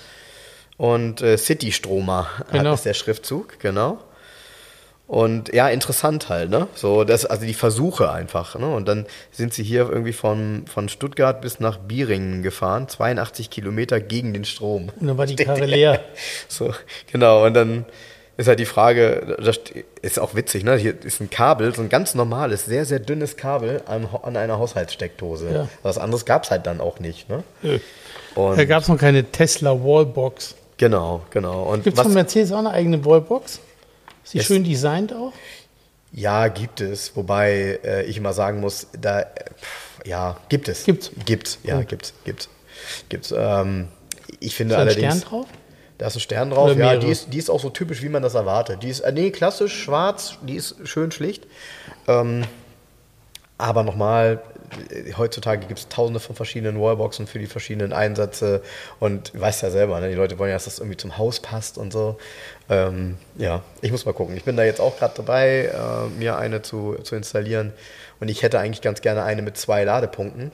Und 0.78 1.22
äh, 1.22 1.38
City-Stromer 1.38 2.26
Genau. 2.54 2.74
ist 2.74 2.86
der 2.86 2.94
Schriftzug, 2.94 3.60
genau. 3.60 4.00
Und 5.08 5.54
ja, 5.54 5.70
interessant 5.70 6.28
halt, 6.28 6.50
ne? 6.50 6.68
So, 6.76 7.06
das, 7.06 7.26
also 7.26 7.46
die 7.46 7.54
Versuche 7.54 8.12
einfach, 8.12 8.60
ne? 8.60 8.68
Und 8.68 8.90
dann 8.90 9.06
sind 9.32 9.54
sie 9.54 9.64
hier 9.64 9.90
irgendwie 9.90 10.12
von, 10.12 10.66
von 10.68 10.90
Stuttgart 10.90 11.40
bis 11.40 11.62
nach 11.62 11.78
Bieringen 11.78 12.44
gefahren, 12.44 12.90
82 12.90 13.50
Kilometer 13.50 14.02
gegen 14.02 14.34
den 14.34 14.44
Strom. 14.44 14.90
Und 15.00 15.08
dann 15.08 15.18
war 15.18 15.26
die 15.26 15.36
Karre 15.46 15.66
leer. 15.66 16.02
So, 16.50 16.74
genau, 17.10 17.46
und 17.46 17.54
dann 17.54 17.86
ist 18.36 18.50
halt 18.50 18.60
die 18.60 18.66
Frage, 18.66 19.38
das 19.42 19.62
ist 20.02 20.20
auch 20.20 20.36
witzig, 20.36 20.66
ne? 20.66 20.76
Hier 20.76 20.94
ist 21.02 21.22
ein 21.22 21.30
Kabel, 21.30 21.74
so 21.74 21.82
ein 21.82 21.90
ganz 21.90 22.14
normales, 22.14 22.66
sehr, 22.66 22.84
sehr 22.84 23.00
dünnes 23.00 23.38
Kabel 23.38 23.82
an, 23.86 24.10
an 24.24 24.36
einer 24.36 24.60
Haushaltssteckdose. 24.60 25.50
Ja. 25.52 25.70
Was 25.84 25.98
anderes 25.98 26.26
gab 26.26 26.44
es 26.44 26.52
halt 26.52 26.68
dann 26.68 26.82
auch 26.82 27.00
nicht, 27.00 27.30
ne? 27.30 27.44
Nö. 27.62 27.80
Und 28.36 28.58
Da 28.60 28.66
gab 28.66 28.84
es 28.84 28.90
noch 28.90 28.98
keine 28.98 29.24
Tesla 29.24 29.72
Wallbox. 29.72 30.56
genau, 30.76 31.22
genau. 31.30 31.74
Gibt 31.82 31.98
es 31.98 32.04
von 32.04 32.14
Mercedes 32.14 32.52
auch 32.52 32.60
eine 32.60 32.72
eigene 32.72 33.04
Wallbox? 33.06 33.62
Ist 34.28 34.34
die 34.34 34.40
Es- 34.40 34.46
schön 34.46 34.64
designt 34.64 35.14
auch? 35.14 35.32
ja, 36.12 36.48
gibt 36.50 36.82
es, 36.82 37.16
wobei 37.16 37.80
äh, 37.84 38.04
ich 38.04 38.18
immer 38.18 38.34
sagen 38.34 38.60
muss, 38.60 38.88
da, 39.00 39.22
äh, 39.22 39.26
pff, 39.60 40.06
ja, 40.06 40.38
gibt 40.50 40.68
es. 40.68 40.84
Gibt's? 40.86 41.12
Gibt's, 41.26 41.60
ja, 41.64 41.78
Ja. 41.78 41.84
gibt's, 41.84 42.14
gibt's. 42.26 42.50
Gibt's. 43.10 43.34
Ähm, 43.36 43.88
ich 44.40 44.56
finde 44.56 44.74
Ist 44.74 44.78
da 44.78 44.82
ein 44.84 44.88
allerdings. 44.90 45.18
Stern 45.18 45.30
drauf? 45.30 45.46
Da 45.98 46.08
ist 46.08 46.16
ein 46.16 46.20
Stern 46.20 46.50
drauf, 46.52 46.66
Oder 46.66 46.74
ja, 46.74 46.86
mehrere? 46.88 47.00
die 47.06 47.12
ist, 47.12 47.34
die 47.34 47.38
ist 47.38 47.50
auch 47.50 47.60
so 47.60 47.70
typisch, 47.70 48.02
wie 48.04 48.10
man 48.10 48.22
das 48.22 48.36
erwartet. 48.36 48.84
Die 48.84 48.90
ist, 48.90 49.00
äh, 49.00 49.12
nee, 49.12 49.32
klassisch, 49.32 49.82
schwarz, 49.84 50.36
die 50.44 50.56
ist 50.56 50.76
schön 50.84 51.12
schlicht. 51.12 51.48
Ähm, 52.08 52.44
aber 53.58 53.84
nochmal, 53.84 54.42
heutzutage 55.18 55.66
gibt 55.66 55.80
es 55.80 55.88
tausende 55.88 56.20
von 56.20 56.36
verschiedenen 56.36 56.80
Wallboxen 56.80 57.26
für 57.26 57.40
die 57.40 57.48
verschiedenen 57.48 57.94
Einsätze 57.94 58.62
und 59.00 59.34
du 59.34 59.40
weißt 59.40 59.64
ja 59.64 59.72
selber, 59.72 60.00
ne, 60.00 60.10
die 60.10 60.16
Leute 60.16 60.38
wollen 60.38 60.50
ja, 60.50 60.56
dass 60.56 60.66
das 60.66 60.80
irgendwie 60.80 60.98
zum 60.98 61.18
Haus 61.18 61.40
passt 61.40 61.78
und 61.78 61.92
so. 61.92 62.18
Ähm, 62.70 63.18
ja, 63.38 63.64
ich 63.82 63.92
muss 63.92 64.06
mal 64.06 64.14
gucken. 64.14 64.36
Ich 64.36 64.44
bin 64.44 64.58
da 64.58 64.64
jetzt 64.64 64.82
auch 64.82 64.98
gerade 64.98 65.14
dabei, 65.16 65.72
äh, 65.74 66.20
mir 66.20 66.38
eine 66.38 66.62
zu, 66.62 66.96
zu 67.04 67.16
installieren 67.16 67.74
und 68.20 68.30
ich 68.30 68.44
hätte 68.44 68.60
eigentlich 68.60 68.82
ganz 68.82 69.02
gerne 69.02 69.24
eine 69.24 69.42
mit 69.42 69.58
zwei 69.58 69.84
Ladepunkten. 69.84 70.52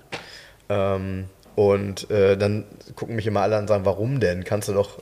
Ähm, 0.69 1.25
und 1.55 2.10
äh, 2.10 2.38
dann 2.38 2.65
gucken 2.95 3.15
mich 3.15 3.27
immer 3.27 3.41
alle 3.41 3.55
an 3.55 3.63
und 3.63 3.67
sagen, 3.67 3.86
warum 3.86 4.19
denn? 4.19 4.43
Kannst 4.43 4.69
du 4.69 4.74
doch, 4.74 5.00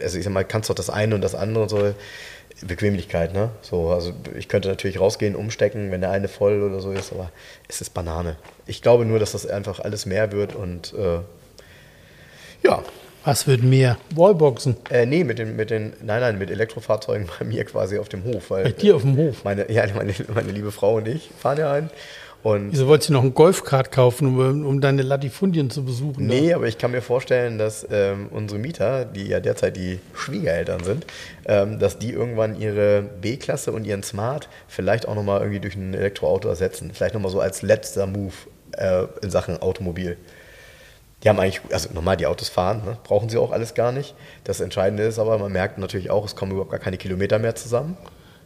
also 0.00 0.16
ich 0.16 0.24
sag 0.24 0.32
mal, 0.32 0.44
kannst 0.44 0.70
doch 0.70 0.74
das 0.74 0.90
eine 0.90 1.14
und 1.14 1.20
das 1.20 1.34
andere 1.34 1.64
und 1.64 1.68
so. 1.68 1.94
Bequemlichkeit, 2.62 3.34
ne? 3.34 3.50
So, 3.60 3.90
also 3.90 4.12
ich 4.36 4.48
könnte 4.48 4.68
natürlich 4.68 4.98
rausgehen, 4.98 5.36
umstecken, 5.36 5.90
wenn 5.90 6.00
der 6.00 6.10
eine 6.10 6.28
voll 6.28 6.62
oder 6.62 6.80
so 6.80 6.92
ist, 6.92 7.12
aber 7.12 7.30
es 7.68 7.80
ist 7.80 7.90
Banane. 7.90 8.36
Ich 8.66 8.80
glaube 8.80 9.04
nur, 9.04 9.18
dass 9.18 9.32
das 9.32 9.46
einfach 9.46 9.80
alles 9.80 10.06
mehr 10.06 10.32
wird 10.32 10.54
und 10.54 10.94
äh, 10.94 11.18
ja. 12.62 12.82
Was 13.24 13.46
wird 13.46 13.62
mehr? 13.62 13.98
Wallboxen. 14.14 14.76
Äh, 14.88 15.04
nee, 15.04 15.24
mit 15.24 15.38
den, 15.38 15.56
mit 15.56 15.70
den, 15.70 15.92
nein, 16.00 16.20
nein, 16.20 16.38
mit 16.38 16.50
Elektrofahrzeugen 16.50 17.28
bei 17.38 17.44
mir 17.44 17.64
quasi 17.64 17.98
auf 17.98 18.08
dem 18.08 18.24
Hof. 18.24 18.50
Weil, 18.50 18.64
Bei 18.64 18.72
dir 18.72 18.96
auf 18.96 19.02
dem 19.02 19.16
Hof. 19.16 19.44
Meine, 19.44 19.70
ja, 19.70 19.84
meine, 19.94 20.14
meine 20.32 20.52
liebe 20.52 20.72
Frau 20.72 20.94
und 20.94 21.08
ich 21.08 21.30
fahren 21.38 21.58
ja 21.58 21.72
ein. 21.72 21.90
Und 22.46 22.70
Wieso 22.70 22.86
wolltest 22.86 23.08
du 23.08 23.12
noch 23.12 23.24
ein 23.24 23.34
Golfkart 23.34 23.90
kaufen, 23.90 24.28
um, 24.28 24.64
um 24.64 24.80
deine 24.80 25.02
Latifundien 25.02 25.68
zu 25.68 25.84
besuchen? 25.84 26.28
Nee, 26.28 26.54
aber 26.54 26.68
ich 26.68 26.78
kann 26.78 26.92
mir 26.92 27.02
vorstellen, 27.02 27.58
dass 27.58 27.84
ähm, 27.90 28.28
unsere 28.30 28.60
Mieter, 28.60 29.04
die 29.04 29.26
ja 29.26 29.40
derzeit 29.40 29.76
die 29.76 29.98
Schwiegereltern 30.14 30.84
sind, 30.84 31.06
ähm, 31.46 31.80
dass 31.80 31.98
die 31.98 32.12
irgendwann 32.12 32.56
ihre 32.56 33.02
B-Klasse 33.02 33.72
und 33.72 33.84
ihren 33.84 34.04
Smart 34.04 34.48
vielleicht 34.68 35.08
auch 35.08 35.16
nochmal 35.16 35.40
irgendwie 35.40 35.58
durch 35.58 35.74
ein 35.74 35.92
Elektroauto 35.92 36.48
ersetzen. 36.48 36.92
Vielleicht 36.94 37.14
nochmal 37.14 37.32
so 37.32 37.40
als 37.40 37.62
letzter 37.62 38.06
Move 38.06 38.34
äh, 38.76 39.06
in 39.22 39.30
Sachen 39.32 39.60
Automobil. 39.60 40.16
Die 41.24 41.28
haben 41.28 41.40
eigentlich, 41.40 41.62
also 41.72 41.88
normal 41.94 42.16
die 42.16 42.26
Autos 42.26 42.48
fahren, 42.48 42.82
ne? 42.84 42.96
brauchen 43.02 43.28
sie 43.28 43.38
auch 43.38 43.50
alles 43.50 43.74
gar 43.74 43.90
nicht. 43.90 44.14
Das 44.44 44.60
Entscheidende 44.60 45.02
ist 45.02 45.18
aber, 45.18 45.36
man 45.38 45.50
merkt 45.50 45.78
natürlich 45.78 46.10
auch, 46.10 46.24
es 46.24 46.36
kommen 46.36 46.52
überhaupt 46.52 46.70
gar 46.70 46.78
keine 46.78 46.96
Kilometer 46.96 47.40
mehr 47.40 47.56
zusammen. 47.56 47.96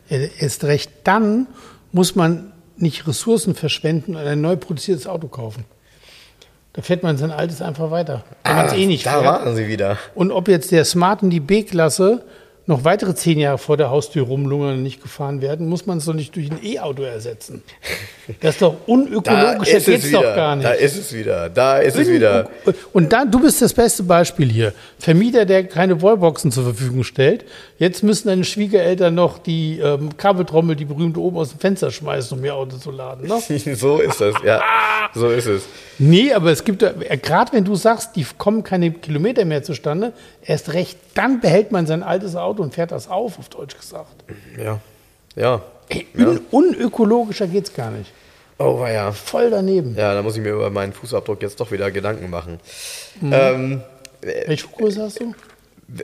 Erst 0.08 0.64
recht 0.64 0.90
dann 1.04 1.48
muss 1.92 2.16
man 2.16 2.54
nicht 2.82 3.06
Ressourcen 3.06 3.54
verschwenden 3.54 4.16
und 4.16 4.26
ein 4.26 4.40
neu 4.40 4.56
produziertes 4.56 5.06
Auto 5.06 5.28
kaufen. 5.28 5.64
Da 6.72 6.82
fährt 6.82 7.02
man 7.02 7.18
sein 7.18 7.32
altes 7.32 7.62
einfach 7.62 7.90
weiter. 7.90 8.24
Wenn 8.44 8.56
man 8.56 8.66
es 8.66 8.72
eh 8.74 8.86
nicht 8.86 9.04
da 9.04 9.20
fährt. 9.20 9.24
waren 9.24 9.56
sie 9.56 9.66
wieder. 9.66 9.98
Und 10.14 10.30
ob 10.30 10.48
jetzt 10.48 10.70
der 10.70 10.84
Smart 10.84 11.22
und 11.22 11.30
die 11.30 11.40
B-Klasse 11.40 12.22
noch 12.66 12.84
weitere 12.84 13.16
zehn 13.16 13.40
Jahre 13.40 13.58
vor 13.58 13.76
der 13.76 13.90
Haustür 13.90 14.24
rumlungern 14.24 14.74
und 14.74 14.82
nicht 14.84 15.02
gefahren 15.02 15.40
werden, 15.40 15.68
muss 15.68 15.86
man 15.86 15.98
es 15.98 16.04
doch 16.04 16.14
nicht 16.14 16.36
durch 16.36 16.48
ein 16.52 16.60
E-Auto 16.62 17.02
ersetzen. 17.02 17.64
Das 18.40 18.54
ist 18.54 18.62
doch 18.62 18.74
Da 18.86 18.92
unökologischer 18.92 19.78
ist 19.78 19.88
es 19.88 19.94
geht's 20.02 20.12
doch 20.12 20.20
wieder. 20.20 20.36
gar 20.36 20.54
nicht. 20.54 20.68
Da 20.68 20.72
ist 20.72 20.96
es 20.96 21.12
wieder. 21.12 21.48
Da 21.48 21.78
ist 21.78 21.96
es 21.96 22.08
wieder. 22.08 22.48
Und 22.92 23.12
dann, 23.12 23.28
du 23.32 23.40
bist 23.40 23.60
das 23.60 23.74
beste 23.74 24.04
Beispiel 24.04 24.48
hier. 24.48 24.72
Vermieter, 25.00 25.44
der 25.46 25.64
keine 25.64 26.00
Wallboxen 26.00 26.52
zur 26.52 26.62
Verfügung 26.62 27.02
stellt. 27.02 27.44
Jetzt 27.80 28.02
müssen 28.02 28.28
deine 28.28 28.44
Schwiegereltern 28.44 29.14
noch 29.14 29.38
die 29.38 29.78
ähm, 29.78 30.14
Kabeltrommel, 30.18 30.76
die 30.76 30.84
berühmte, 30.84 31.18
oben 31.18 31.38
aus 31.38 31.48
dem 31.48 31.60
Fenster 31.60 31.90
schmeißen, 31.90 32.36
um 32.36 32.44
ihr 32.44 32.54
Auto 32.54 32.76
zu 32.76 32.90
laden. 32.90 33.26
Ne? 33.26 33.40
so 33.74 34.00
ist 34.00 34.20
das, 34.20 34.34
ja. 34.44 34.60
So 35.14 35.30
ist 35.30 35.46
es. 35.46 35.62
Nee, 35.98 36.30
aber 36.34 36.50
es 36.50 36.62
gibt, 36.62 36.82
äh, 36.82 36.92
gerade 37.16 37.54
wenn 37.54 37.64
du 37.64 37.74
sagst, 37.76 38.16
die 38.16 38.26
kommen 38.36 38.64
keine 38.64 38.90
Kilometer 38.90 39.46
mehr 39.46 39.62
zustande, 39.62 40.12
erst 40.42 40.74
recht, 40.74 40.98
dann 41.14 41.40
behält 41.40 41.72
man 41.72 41.86
sein 41.86 42.02
altes 42.02 42.36
Auto 42.36 42.62
und 42.62 42.74
fährt 42.74 42.92
das 42.92 43.08
auf, 43.08 43.38
auf 43.38 43.48
Deutsch 43.48 43.78
gesagt. 43.78 44.24
Ja. 44.62 44.78
Ja. 45.34 45.62
Ey, 45.88 46.06
un 46.18 46.38
unökologischer 46.50 47.46
geht's 47.46 47.72
gar 47.72 47.90
nicht. 47.90 48.12
Oh, 48.58 48.78
war 48.78 48.92
ja. 48.92 49.10
Voll 49.10 49.48
daneben. 49.48 49.96
Ja, 49.96 50.12
da 50.12 50.20
muss 50.20 50.36
ich 50.36 50.42
mir 50.42 50.52
über 50.52 50.68
meinen 50.68 50.92
Fußabdruck 50.92 51.40
jetzt 51.40 51.58
doch 51.58 51.72
wieder 51.72 51.90
Gedanken 51.90 52.28
machen. 52.28 52.60
Ähm, 53.22 53.80
Welche 54.20 54.64
Schuhgröße 54.64 55.02
hast 55.02 55.20
du? 55.20 55.34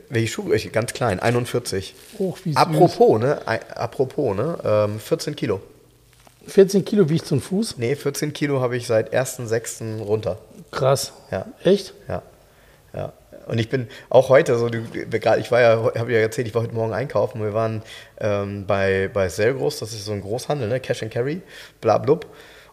Welche 0.09 0.29
Schuhe? 0.29 0.55
Ich- 0.57 0.73
Ganz 0.73 0.93
klein, 0.93 1.21
41. 1.21 1.95
Hoch 2.19 2.39
wie 2.45 2.51
süß. 2.51 2.57
Apropos, 2.57 3.21
ne? 3.21 3.41
Apropos, 3.75 4.37
ne? 4.37 4.59
Ähm, 4.65 4.99
14 5.01 5.37
Kilo. 5.37 5.61
14 6.49 6.85
Kilo 6.85 7.09
wiegt 7.09 7.27
so 7.27 7.35
ein 7.35 7.41
Fuß. 7.41 7.77
Nee, 7.79 7.97
14 7.97 8.33
Kilo 8.33 8.61
habe 8.61 8.77
ich 8.77 8.87
seit 8.87 9.13
1.6. 9.13 10.01
runter. 10.03 10.39
Krass. 10.71 11.13
Ja. 11.31 11.47
Echt? 11.65 11.93
Ja. 12.09 12.23
Ja. 12.95 13.13
Und 13.47 13.59
ich 13.59 13.69
bin 13.69 13.87
auch 14.11 14.29
heute 14.29 14.59
so, 14.59 14.69
ich 14.69 15.51
war 15.53 15.61
ja, 15.61 15.91
habe 15.97 16.13
ja 16.13 16.19
erzählt, 16.19 16.49
ich 16.49 16.55
war 16.55 16.63
heute 16.63 16.75
Morgen 16.75 16.93
einkaufen. 16.93 17.41
Wir 17.43 17.55
waren 17.55 17.83
ähm, 18.21 18.65
bei, 18.67 19.09
bei 19.13 19.29
Selgros, 19.29 19.79
das 19.79 19.93
ist 19.93 20.05
so 20.05 20.13
ein 20.13 20.21
Großhandel, 20.21 20.69
ne? 20.69 20.81
Cash 20.81 21.03
and 21.05 21.13
Carry, 21.13 21.43
bla 21.81 21.99
blub. 21.99 22.27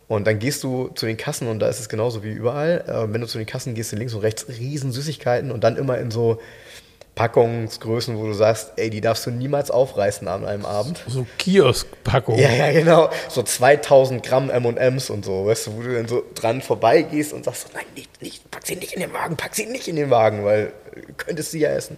Und 0.08 0.26
dann 0.28 0.38
gehst 0.40 0.64
du 0.64 0.90
zu 0.96 1.06
den 1.06 1.18
Kassen 1.18 1.48
und 1.48 1.60
da 1.60 1.68
ist 1.70 1.80
es 1.80 1.90
genauso 1.90 2.24
wie 2.24 2.32
überall. 2.32 2.84
Äh, 2.88 3.14
wenn 3.14 3.22
du 3.22 3.28
zu 3.28 3.38
den 3.38 3.48
Kassen 3.48 3.74
gehst, 3.76 3.92
sind 3.92 4.00
links 4.00 4.14
und 4.14 4.22
rechts 4.22 4.48
riesen 4.50 4.92
Süßigkeiten 4.92 5.52
und 5.52 5.64
dann 5.64 5.78
immer 5.78 5.98
in 5.98 6.12
so 6.12 6.40
Packungsgrößen, 7.16 8.18
wo 8.18 8.26
du 8.26 8.34
sagst, 8.34 8.74
ey, 8.78 8.90
die 8.90 9.00
darfst 9.00 9.26
du 9.28 9.32
niemals 9.32 9.70
aufreißen 9.70 10.28
an 10.28 10.46
einem 10.46 10.66
Abend. 10.66 11.04
So 11.08 11.28
Kioskpackung. 11.38 12.40
Ja, 12.40 12.50
ja, 12.52 12.72
genau. 12.72 13.10
So 13.30 13.44
2000 13.44 14.26
Gramm 14.26 14.50
M&M's 14.50 15.12
und 15.12 15.24
so, 15.24 15.46
weißt 15.46 15.68
du, 15.68 15.76
wo 15.78 15.82
du 15.84 15.94
dann 15.94 16.08
so 16.08 16.24
dran 16.34 16.62
vorbeigehst 16.62 17.32
und 17.34 17.46
sagst, 17.46 17.68
so, 17.68 17.74
nein, 17.76 17.86
nicht, 17.96 18.22
nicht, 18.22 18.50
pack 18.50 18.66
sie 18.66 18.76
nicht 18.76 18.94
in 18.94 19.02
den 19.02 19.14
Wagen, 19.14 19.38
pack 19.38 19.54
sie 19.54 19.68
nicht 19.68 19.88
in 19.88 19.96
den 19.96 20.10
Wagen, 20.10 20.44
weil 20.44 20.74
du 20.96 21.14
könntest 21.16 21.52
sie 21.52 21.60
ja 21.60 21.70
essen. 21.70 21.98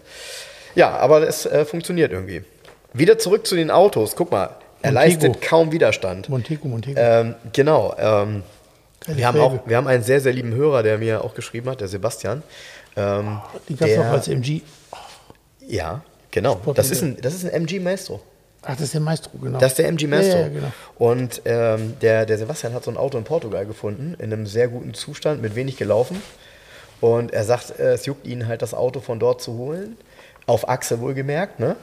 Ja, 0.75 0.97
aber 0.97 1.25
es 1.25 1.45
äh, 1.45 1.63
funktioniert 1.63 2.12
irgendwie. 2.12 2.43
Wieder 2.93 3.17
zurück 3.17 3.47
zu 3.47 3.56
den 3.56 3.71
Autos. 3.71 4.17
Guck 4.17 4.32
mal, 4.32 4.49
er 4.82 4.91
Montego. 4.91 4.93
leistet 4.93 5.41
kaum 5.41 5.71
Widerstand. 5.71 6.28
Montego, 6.28 6.67
Montego. 6.67 6.99
Ähm, 6.99 7.36
genau. 7.54 7.95
Ähm, 7.97 8.43
wir, 9.08 9.28
haben 9.28 9.39
auch, 9.39 9.60
wir 9.65 9.78
haben 9.78 9.88
einen 9.88 10.04
sehr, 10.04 10.19
sehr 10.19 10.34
lieben 10.34 10.54
Hörer, 10.54 10.84
der 10.84 10.97
mir 10.97 11.23
auch 11.23 11.34
geschrieben 11.36 11.69
hat, 11.69 11.80
der 11.80 11.88
Sebastian. 11.88 12.43
Ähm, 12.97 13.39
Die 13.69 13.75
gab 13.75 13.89
es 13.89 13.97
auch 13.97 14.06
als 14.06 14.28
MG. 14.28 14.62
Ja, 15.67 16.04
genau. 16.32 16.62
Das 16.73 16.91
ist, 16.91 17.01
ein, 17.01 17.17
das 17.21 17.34
ist 17.34 17.45
ein 17.45 17.51
MG 17.51 17.80
Maestro. 17.80 18.21
Ach, 18.62 18.73
das 18.73 18.82
ist 18.82 18.93
der 18.95 19.01
Maestro, 19.01 19.32
genau. 19.38 19.60
Das 19.60 19.73
ist 19.73 19.78
der 19.78 19.88
MG 19.88 20.08
Maestro. 20.08 20.38
Ja, 20.38 20.43
ja, 20.43 20.49
genau. 20.49 20.67
Und 20.97 21.41
ähm, 21.45 21.93
der, 22.01 22.25
der 22.25 22.38
Sebastian 22.38 22.73
hat 22.73 22.84
so 22.84 22.91
ein 22.91 22.97
Auto 22.97 23.17
in 23.17 23.23
Portugal 23.23 23.65
gefunden, 23.65 24.15
in 24.17 24.34
einem 24.34 24.47
sehr 24.47 24.67
guten 24.67 24.93
Zustand, 24.95 25.41
mit 25.41 25.56
wenig 25.56 25.78
gelaufen. 25.78 26.21
Und 26.99 27.32
er 27.34 27.43
sagt, 27.43 27.80
äh, 27.80 27.93
es 27.93 28.06
juckt 28.06 28.25
ihn 28.25 28.47
halt, 28.47 28.62
das 28.62 28.73
Auto 28.73 29.01
von 29.01 29.19
dort 29.19 29.41
zu 29.41 29.54
holen. 29.54 29.97
Auf 30.47 30.67
Achse 30.67 30.99
wohlgemerkt, 30.99 31.60
ne? 31.60 31.75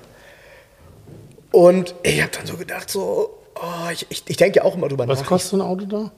Und 1.53 1.95
ich 2.03 2.21
habe 2.21 2.33
dann 2.33 2.47
so 2.47 2.57
gedacht, 2.57 2.91
so, 2.91 3.39
oh, 3.55 3.91
ich, 3.93 4.07
ich, 4.09 4.25
ich 4.27 4.37
denke 4.37 4.59
ja 4.59 4.65
auch 4.65 4.75
immer 4.75 4.89
drüber 4.89 5.07
Was 5.07 5.21
nach. 5.21 5.27
kostet 5.27 5.51
so 5.51 5.57
ein 5.59 5.63
Auto 5.63 5.85
da? 5.85 6.11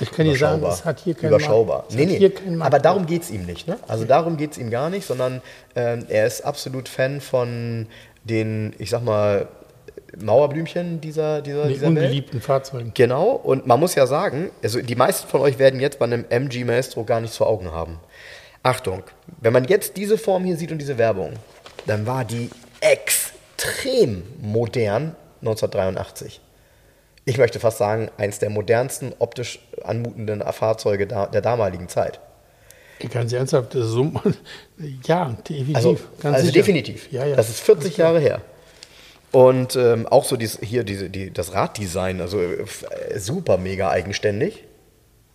Ich 0.00 0.12
kann 0.12 0.26
dir 0.26 0.36
sagen, 0.36 0.62
es 0.64 0.84
hat 0.84 1.00
hier 1.00 1.14
keinen 1.14 1.30
Überschaubar. 1.30 1.78
Markt- 1.88 1.94
Nee, 1.94 2.06
nee. 2.06 2.56
Aber 2.60 2.78
darum 2.78 3.06
geht 3.06 3.22
es 3.22 3.30
ihm 3.30 3.46
nicht. 3.46 3.66
Ne? 3.66 3.78
Also 3.88 4.04
darum 4.04 4.36
geht 4.36 4.52
es 4.52 4.58
ihm 4.58 4.70
gar 4.70 4.90
nicht, 4.90 5.06
sondern 5.06 5.42
ähm, 5.74 6.06
er 6.08 6.26
ist 6.26 6.42
absolut 6.42 6.88
Fan 6.88 7.20
von 7.20 7.86
den, 8.24 8.74
ich 8.78 8.90
sag 8.90 9.02
mal, 9.02 9.48
Mauerblümchen 10.18 11.00
dieser, 11.00 11.42
dieser, 11.42 11.64
Den 11.64 11.68
dieser 11.72 11.86
Welt. 11.88 11.96
ungeliebten 11.98 12.40
Fahrzeugen. 12.40 12.92
Genau, 12.94 13.30
und 13.32 13.66
man 13.66 13.78
muss 13.80 13.94
ja 13.96 14.06
sagen, 14.06 14.50
also 14.62 14.80
die 14.80 14.94
meisten 14.94 15.28
von 15.28 15.40
euch 15.40 15.58
werden 15.58 15.80
jetzt 15.80 15.98
bei 15.98 16.04
einem 16.06 16.24
MG 16.28 16.64
Maestro 16.64 17.04
gar 17.04 17.20
nichts 17.20 17.36
vor 17.36 17.48
Augen 17.48 17.70
haben. 17.72 17.98
Achtung, 18.62 19.02
wenn 19.40 19.52
man 19.52 19.64
jetzt 19.64 19.96
diese 19.96 20.16
Form 20.16 20.44
hier 20.44 20.56
sieht 20.56 20.70
und 20.72 20.78
diese 20.78 20.96
Werbung, 20.96 21.32
dann 21.86 22.06
war 22.06 22.24
die 22.24 22.50
extrem 22.80 24.22
modern 24.40 25.14
1983. 25.42 26.40
Ich 27.28 27.38
möchte 27.38 27.58
fast 27.58 27.78
sagen, 27.78 28.08
eins 28.18 28.38
der 28.38 28.50
modernsten 28.50 29.12
optisch 29.18 29.58
anmutenden 29.82 30.40
Fahrzeuge 30.52 31.06
der 31.06 31.40
damaligen 31.40 31.88
Zeit. 31.88 32.20
Ganz 33.12 33.32
ernsthaft, 33.32 33.74
das 33.74 33.86
ist 33.86 33.90
so, 33.90 34.12
ja, 35.04 35.36
definitiv. 35.48 35.76
Also, 35.76 35.98
ganz 36.22 36.36
also 36.36 36.52
definitiv. 36.52 37.12
Ja, 37.12 37.26
ja. 37.26 37.36
Das 37.36 37.50
ist 37.50 37.60
40 37.60 37.96
Jahre 37.96 38.20
her. 38.20 38.40
Und 39.32 39.76
ähm, 39.76 40.06
auch 40.06 40.24
so 40.24 40.36
dies, 40.36 40.58
hier 40.62 40.84
diese, 40.84 41.10
die, 41.10 41.30
das 41.30 41.52
Raddesign, 41.52 42.20
also 42.20 42.40
äh, 42.40 42.62
äh, 42.62 43.18
super 43.18 43.58
mega 43.58 43.90
eigenständig. 43.90 44.64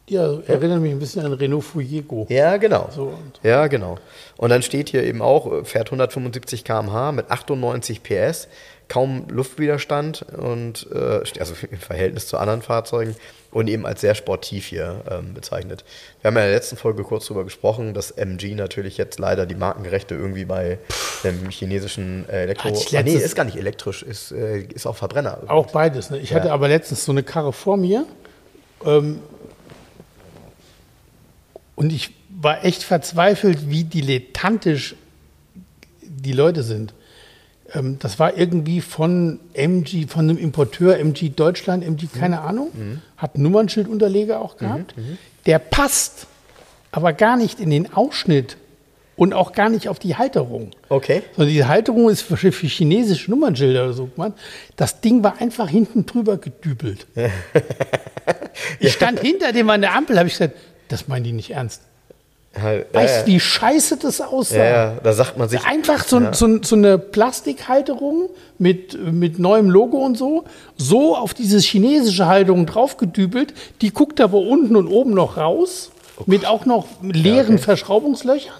Ja, 0.09 0.39
erinnert 0.47 0.81
mich 0.81 0.91
ein 0.91 0.99
bisschen 0.99 1.23
an 1.25 1.33
Renault 1.33 1.63
Fuego. 1.63 2.25
Ja, 2.29 2.57
genau. 2.57 2.89
So, 2.93 3.03
und- 3.03 3.39
ja, 3.43 3.67
genau. 3.67 3.97
Und 4.37 4.49
dann 4.49 4.61
steht 4.61 4.89
hier 4.89 5.03
eben 5.03 5.21
auch, 5.21 5.51
äh, 5.51 5.63
fährt 5.63 5.89
175 5.91 6.63
km/h 6.65 7.11
mit 7.13 7.31
98 7.31 8.03
PS, 8.03 8.47
kaum 8.89 9.25
Luftwiderstand 9.29 10.25
und 10.37 10.87
äh, 10.93 11.21
also 11.39 11.53
im 11.71 11.77
Verhältnis 11.77 12.27
zu 12.27 12.37
anderen 12.37 12.61
Fahrzeugen 12.61 13.15
und 13.51 13.69
eben 13.69 13.85
als 13.85 14.01
sehr 14.01 14.15
sportiv 14.15 14.65
hier 14.65 15.01
ähm, 15.09 15.33
bezeichnet. 15.33 15.85
Wir 16.21 16.27
haben 16.29 16.35
ja 16.35 16.41
in 16.41 16.47
der 16.47 16.55
letzten 16.57 16.75
Folge 16.77 17.03
kurz 17.03 17.27
darüber 17.27 17.43
gesprochen, 17.45 17.93
dass 17.93 18.11
MG 18.11 18.55
natürlich 18.55 18.97
jetzt 18.97 19.17
leider 19.19 19.45
die 19.45 19.55
Markenrechte 19.55 20.15
irgendwie 20.15 20.45
bei 20.45 20.77
dem 21.23 21.49
chinesischen 21.49 22.27
äh, 22.27 22.43
Elektro... 22.43 22.69
Ich 22.69 22.97
Ah, 22.97 23.01
nee, 23.03 23.11
letztes- 23.11 23.23
ist 23.31 23.35
gar 23.35 23.45
nicht 23.45 23.57
elektrisch, 23.57 24.03
ist, 24.03 24.31
äh, 24.33 24.59
ist 24.61 24.85
auch 24.87 24.95
Verbrenner. 24.97 25.37
Auch 25.47 25.67
beides. 25.71 26.09
Ne? 26.09 26.17
Ich 26.19 26.33
hatte 26.33 26.51
aber 26.51 26.67
letztens 26.67 27.05
so 27.05 27.11
eine 27.13 27.23
Karre 27.23 27.53
vor 27.53 27.77
mir 27.77 28.05
ähm, 28.85 29.19
und 31.81 31.91
ich 31.91 32.11
war 32.29 32.63
echt 32.63 32.83
verzweifelt, 32.83 33.71
wie 33.71 33.83
dilettantisch 33.83 34.95
die 36.03 36.31
Leute 36.31 36.61
sind. 36.61 36.93
Ähm, 37.73 37.97
das 37.97 38.19
war 38.19 38.37
irgendwie 38.37 38.81
von 38.81 39.39
MG, 39.53 40.05
von 40.07 40.29
einem 40.29 40.37
Importeur, 40.37 40.99
MG 40.99 41.29
Deutschland, 41.29 41.83
MG 41.83 42.05
keine 42.05 42.41
Ahnung, 42.41 42.69
hat 43.17 43.33
einen 43.33 43.45
Nummernschildunterleger 43.45 44.39
auch 44.39 44.57
gehabt. 44.57 44.93
Der 45.47 45.57
passt 45.57 46.27
aber 46.91 47.13
gar 47.13 47.35
nicht 47.35 47.59
in 47.59 47.71
den 47.71 47.91
Ausschnitt 47.91 48.57
und 49.15 49.33
auch 49.33 49.51
gar 49.53 49.69
nicht 49.69 49.89
auf 49.89 49.97
die 49.97 50.15
Halterung. 50.15 50.69
Okay. 50.87 51.23
Sondern 51.35 51.51
die 51.51 51.65
Halterung 51.65 52.11
ist 52.11 52.21
für, 52.21 52.37
für 52.37 52.67
chinesische 52.67 53.31
Nummernschilder 53.31 53.85
oder 53.85 53.93
so 53.93 54.05
gemacht. 54.05 54.33
Das 54.75 55.01
Ding 55.01 55.23
war 55.23 55.41
einfach 55.41 55.67
hinten 55.67 56.05
drüber 56.05 56.37
gedübelt. 56.37 57.07
ich 58.79 58.93
stand 58.93 59.19
hinter 59.19 59.51
dem 59.51 59.67
an 59.71 59.81
der 59.81 59.95
Ampel, 59.95 60.19
habe 60.19 60.27
ich 60.27 60.33
gesagt, 60.35 60.55
das 60.91 61.07
meinen 61.07 61.23
die 61.23 61.31
nicht 61.33 61.51
ernst. 61.51 61.81
Ja, 62.55 62.73
ja, 62.73 62.83
Weißt 62.91 63.21
du, 63.23 63.27
wie 63.27 63.39
scheiße 63.39 63.95
das 63.97 64.19
aussah? 64.19 64.57
ja, 64.57 64.65
ja, 64.65 64.93
da 65.01 65.13
sagt 65.13 65.37
man 65.37 65.47
sich... 65.47 65.63
Einfach 65.65 66.03
so, 66.03 66.33
so, 66.33 66.61
so 66.61 66.75
eine 66.75 66.97
Plastikhalterung 66.97 68.29
mit, 68.57 68.97
mit 69.13 69.39
neuem 69.39 69.69
Logo 69.69 69.97
und 69.99 70.17
so, 70.17 70.43
so 70.75 71.15
auf 71.15 71.33
diese 71.33 71.59
chinesische 71.59 72.25
Halterung 72.25 72.65
draufgedübelt. 72.65 73.53
Die 73.81 73.91
guckt 73.93 74.19
aber 74.19 74.37
unten 74.39 74.75
und 74.75 74.87
oben 74.87 75.13
noch 75.13 75.37
raus, 75.37 75.91
mit 76.25 76.45
auch 76.45 76.65
noch 76.65 76.87
leeren 77.01 77.57
Verschraubungslöchern. 77.57 78.53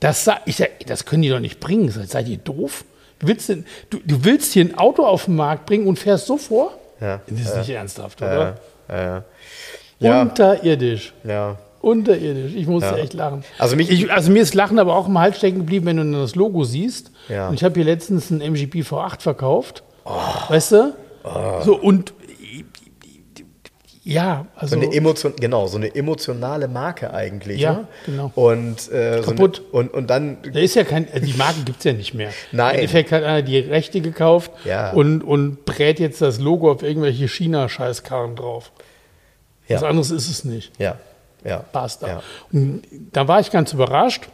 Das, 0.00 0.28
ich 0.46 0.56
sag, 0.56 0.70
das 0.86 1.04
können 1.04 1.22
die 1.22 1.28
doch 1.28 1.40
nicht 1.40 1.60
bringen. 1.60 1.88
Seid 1.90 2.26
ihr 2.26 2.38
doof? 2.38 2.84
Du 3.20 3.28
willst, 3.28 3.48
denn, 3.48 3.64
du, 3.90 3.98
du 4.04 4.24
willst 4.24 4.54
hier 4.54 4.64
ein 4.64 4.76
Auto 4.78 5.04
auf 5.04 5.26
den 5.26 5.36
Markt 5.36 5.66
bringen 5.66 5.86
und 5.86 5.98
fährst 5.98 6.26
so 6.26 6.36
vor? 6.36 6.72
Ja, 7.00 7.20
Das 7.28 7.40
ist 7.40 7.56
nicht 7.56 7.70
ernsthaft, 7.70 8.20
Ja, 8.20 8.26
oder? 8.26 8.56
ja, 8.88 9.02
ja. 9.02 9.24
Ja, 10.00 10.22
Unterirdisch. 10.22 11.12
ja. 11.24 11.56
Unterirdisch. 11.82 12.52
Ich 12.56 12.66
musste 12.66 12.90
Ja. 12.90 12.96
echt 12.98 13.14
lachen. 13.14 13.42
Also 13.58 13.74
mich- 13.76 13.90
ich, 13.90 14.12
also 14.12 14.30
mir 14.30 14.42
ist 14.42 14.54
Lachen 14.54 14.78
aber 14.78 14.94
auch 14.96 15.06
im 15.08 15.18
Hals 15.18 15.38
stecken 15.38 15.58
geblieben, 15.60 15.86
wenn 15.86 15.96
du 15.96 16.02
dann 16.02 16.12
das 16.12 16.34
Logo 16.34 16.64
siehst. 16.64 17.10
Ja. 17.28 17.48
Und 17.48 17.54
ich 17.54 17.64
habe 17.64 17.74
hier 17.76 17.84
letztens 17.84 18.30
einen 18.30 18.40
MGP 18.42 18.82
V8 18.82 19.22
verkauft. 19.22 19.82
Oh. 20.04 20.10
Weißt 20.48 20.72
du? 20.72 20.94
So 21.64 21.76
und 21.76 22.12
ja, 24.02 24.46
also 24.56 24.76
So 24.76 24.82
eine 24.82 24.94
Emotion, 24.94 25.34
genau, 25.38 25.66
so 25.66 25.76
eine 25.76 25.94
emotionale 25.94 26.68
Marke 26.68 27.12
eigentlich. 27.12 27.60
Ja, 27.60 27.72
ne? 27.72 27.88
genau. 28.06 28.32
Und, 28.34 28.90
äh, 28.90 29.20
Kaputt. 29.22 29.56
So 29.70 29.78
eine, 29.78 29.88
und, 29.88 29.94
und 29.94 30.10
dann, 30.10 30.38
da 30.52 30.58
ist 30.58 30.74
ja 30.74 30.84
kein, 30.84 31.06
also 31.12 31.24
die 31.26 31.34
Marken 31.36 31.64
gibt 31.66 31.78
es 31.78 31.84
ja 31.84 31.92
nicht 31.92 32.14
mehr. 32.14 32.30
Nein. 32.52 32.70
Im 32.74 32.80
Endeffekt 32.80 33.12
hat 33.12 33.22
einer 33.22 33.42
die 33.42 33.58
Rechte 33.58 34.00
gekauft 34.00 34.50
Ja. 34.64 34.92
und, 34.92 35.22
und 35.22 35.64
brät 35.66 36.00
jetzt 36.00 36.22
das 36.22 36.40
Logo 36.40 36.70
auf 36.72 36.82
irgendwelche 36.82 37.28
China-Scheißkarren 37.28 38.36
drauf. 38.36 38.72
Was 39.70 39.82
ja, 39.82 39.88
anderes 39.88 40.10
ist 40.10 40.28
es 40.28 40.44
nicht. 40.44 40.72
ja, 40.78 40.96
ja. 41.44 41.64
Basta. 41.72 42.06
Ja. 42.06 42.22
Und 42.52 42.82
da 43.12 43.28
war 43.28 43.40
ich 43.40 43.50
ganz 43.50 43.72
überrascht. 43.72 44.28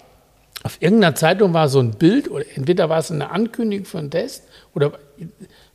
Auf 0.63 0.79
irgendeiner 0.81 1.15
Zeitung 1.15 1.55
war 1.55 1.69
so 1.69 1.79
ein 1.79 1.93
Bild, 1.93 2.31
oder 2.31 2.45
entweder 2.55 2.89
war 2.89 2.99
es 2.99 3.11
eine 3.11 3.31
Ankündigung 3.31 3.85
für 3.85 3.99
einen 3.99 4.11
Test, 4.11 4.45
oder 4.75 4.93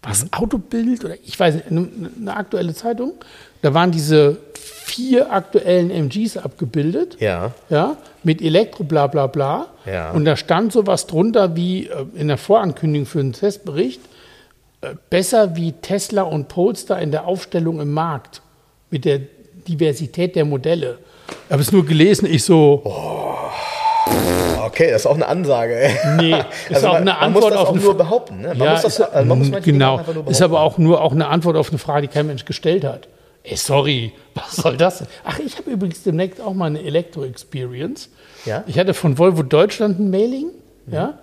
war 0.01 0.11
es 0.11 0.23
ein 0.23 0.33
Autobild, 0.33 1.05
oder 1.05 1.15
ich 1.23 1.39
weiß 1.39 1.55
nicht, 1.55 1.67
eine, 1.71 2.35
aktuelle 2.35 2.73
Zeitung. 2.73 3.13
Da 3.61 3.73
waren 3.73 3.91
diese 3.91 4.37
vier 4.53 5.31
aktuellen 5.31 5.91
MGs 5.91 6.37
abgebildet. 6.37 7.17
Ja. 7.19 7.53
Ja, 7.69 7.97
mit 8.23 8.41
Elektro, 8.41 8.83
bla 8.83 9.07
bla 9.07 9.27
bla. 9.27 9.67
Ja. 9.85 10.11
Und 10.11 10.25
da 10.25 10.35
stand 10.35 10.73
sowas 10.73 11.07
drunter 11.07 11.55
wie 11.55 11.87
äh, 11.87 12.05
in 12.15 12.27
der 12.27 12.37
Vorankündigung 12.37 13.05
für 13.05 13.19
einen 13.19 13.33
Testbericht, 13.33 14.01
äh, 14.81 14.95
besser 15.09 15.55
wie 15.55 15.71
Tesla 15.73 16.23
und 16.23 16.47
Polestar 16.47 17.01
in 17.01 17.11
der 17.11 17.27
Aufstellung 17.27 17.79
im 17.79 17.91
Markt 17.91 18.41
mit 18.89 19.05
der 19.05 19.21
Diversität 19.67 20.35
der 20.35 20.45
Modelle. 20.45 20.97
Ich 21.47 21.51
habe 21.51 21.61
es 21.61 21.71
nur 21.71 21.85
gelesen, 21.85 22.27
ich 22.29 22.43
so, 22.43 22.81
Okay, 24.65 24.91
das 24.91 25.01
ist 25.01 25.05
auch 25.05 25.15
eine 25.15 25.27
Ansage. 25.27 25.75
ey. 25.75 25.91
nee, 26.17 26.35
ist 26.69 26.75
Also 26.75 26.87
auch 26.87 26.93
man, 26.93 27.01
eine 27.01 27.11
man 27.11 27.19
Antwort 27.21 27.43
muss 27.43 27.51
das 27.53 27.59
auf 27.59 27.67
auch 27.67 27.73
eine 27.73 27.81
nur 27.83 27.97
behaupten. 27.97 28.41
Ne? 28.41 28.47
Man 28.49 28.57
ja, 28.59 28.71
muss 28.71 28.81
das, 28.81 29.01
also 29.01 29.27
man 29.27 29.37
muss 29.37 29.63
genau, 29.63 29.97
einfach 29.97 30.13
nur 30.13 30.27
ist 30.27 30.41
aber 30.41 30.53
behaupten. 30.55 30.73
auch 30.73 30.77
nur 30.77 31.01
auch 31.01 31.11
eine 31.11 31.27
Antwort 31.27 31.57
auf 31.57 31.69
eine 31.69 31.77
Frage, 31.77 32.07
die 32.07 32.13
kein 32.13 32.27
Mensch 32.27 32.45
gestellt 32.45 32.83
hat. 32.83 33.07
Ey, 33.43 33.57
sorry, 33.57 34.13
was 34.35 34.55
soll 34.55 34.77
das 34.77 34.99
denn? 34.99 35.07
Ach, 35.23 35.39
ich 35.39 35.57
habe 35.57 35.71
übrigens 35.71 36.03
demnächst 36.03 36.39
auch 36.41 36.53
mal 36.53 36.67
eine 36.67 36.81
Elektro-Experience. 36.83 38.09
Ja? 38.45 38.59
Mhm. 38.59 38.63
Ich 38.67 38.79
hatte 38.79 38.93
von 38.93 39.17
Volvo 39.17 39.43
Deutschland 39.43 39.99
ein 39.99 40.09
Mailing, 40.09 40.51
ja, 40.87 41.19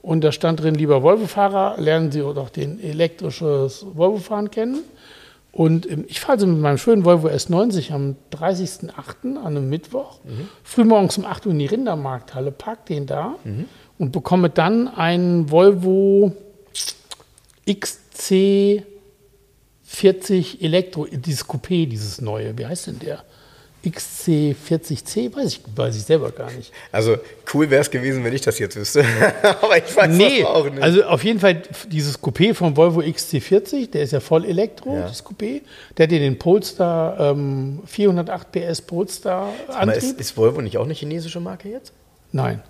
und 0.00 0.22
da 0.22 0.32
stand 0.32 0.62
drin, 0.62 0.74
lieber 0.74 1.02
Volvo-Fahrer, 1.02 1.76
lernen 1.78 2.10
Sie 2.10 2.20
doch 2.20 2.50
den 2.50 2.82
elektrisches 2.82 3.86
Volvo-Fahren 3.94 4.50
kennen. 4.50 4.80
Und 5.52 5.88
ähm, 5.90 6.04
ich 6.08 6.18
fahre 6.20 6.38
so 6.40 6.46
mit 6.46 6.58
meinem 6.60 6.78
schönen 6.78 7.04
Volvo 7.04 7.28
S90 7.28 7.92
am 7.92 8.16
30.08. 8.32 9.36
an 9.36 9.46
einem 9.46 9.68
Mittwoch, 9.68 10.20
Mhm. 10.24 10.48
frühmorgens 10.64 11.18
um 11.18 11.26
8 11.26 11.44
Uhr 11.46 11.52
in 11.52 11.58
die 11.58 11.66
Rindermarkthalle, 11.66 12.50
park 12.52 12.86
den 12.86 13.06
da 13.06 13.36
und 13.98 14.12
bekomme 14.12 14.48
dann 14.48 14.88
einen 14.88 15.50
Volvo 15.50 16.32
XC40 17.68 18.82
Elektro, 20.62 21.06
dieses 21.06 21.46
Coupé, 21.46 21.86
dieses 21.86 22.20
neue. 22.20 22.56
Wie 22.58 22.66
heißt 22.66 22.86
denn 22.86 22.98
der? 22.98 23.22
XC40C? 23.84 25.34
Weiß 25.34 25.46
ich, 25.54 25.60
weiß 25.74 25.96
ich 25.96 26.02
selber 26.04 26.30
gar 26.30 26.50
nicht. 26.52 26.72
Also 26.90 27.16
cool 27.52 27.68
wäre 27.70 27.82
es 27.82 27.90
gewesen, 27.90 28.24
wenn 28.24 28.32
ich 28.32 28.40
das 28.42 28.58
jetzt 28.58 28.76
wüsste. 28.76 29.04
aber 29.42 29.76
ich 29.78 29.94
weiß 29.96 30.08
Nee, 30.16 30.40
das 30.40 30.48
auch 30.48 30.64
nicht. 30.70 30.82
also 30.82 31.04
auf 31.04 31.24
jeden 31.24 31.40
Fall 31.40 31.62
dieses 31.88 32.20
Coupé 32.22 32.54
vom 32.54 32.76
Volvo 32.76 33.00
XC40, 33.00 33.90
der 33.90 34.02
ist 34.02 34.12
ja 34.12 34.20
voll 34.20 34.44
Elektro, 34.44 34.94
Ja. 34.96 35.02
das 35.02 35.24
Coupé. 35.24 35.62
Der 35.96 36.04
hat 36.06 36.12
ja 36.12 36.18
den 36.18 36.38
Polestar, 36.38 37.18
ähm, 37.32 37.80
408 37.86 38.52
PS 38.52 38.82
Polestar 38.82 39.52
aber 39.68 39.94
ist, 39.96 40.04
Antrieb. 40.04 40.20
ist 40.20 40.36
Volvo 40.36 40.60
nicht 40.60 40.78
auch 40.78 40.84
eine 40.84 40.94
chinesische 40.94 41.40
Marke 41.40 41.68
jetzt? 41.68 41.92
Nein. 42.32 42.62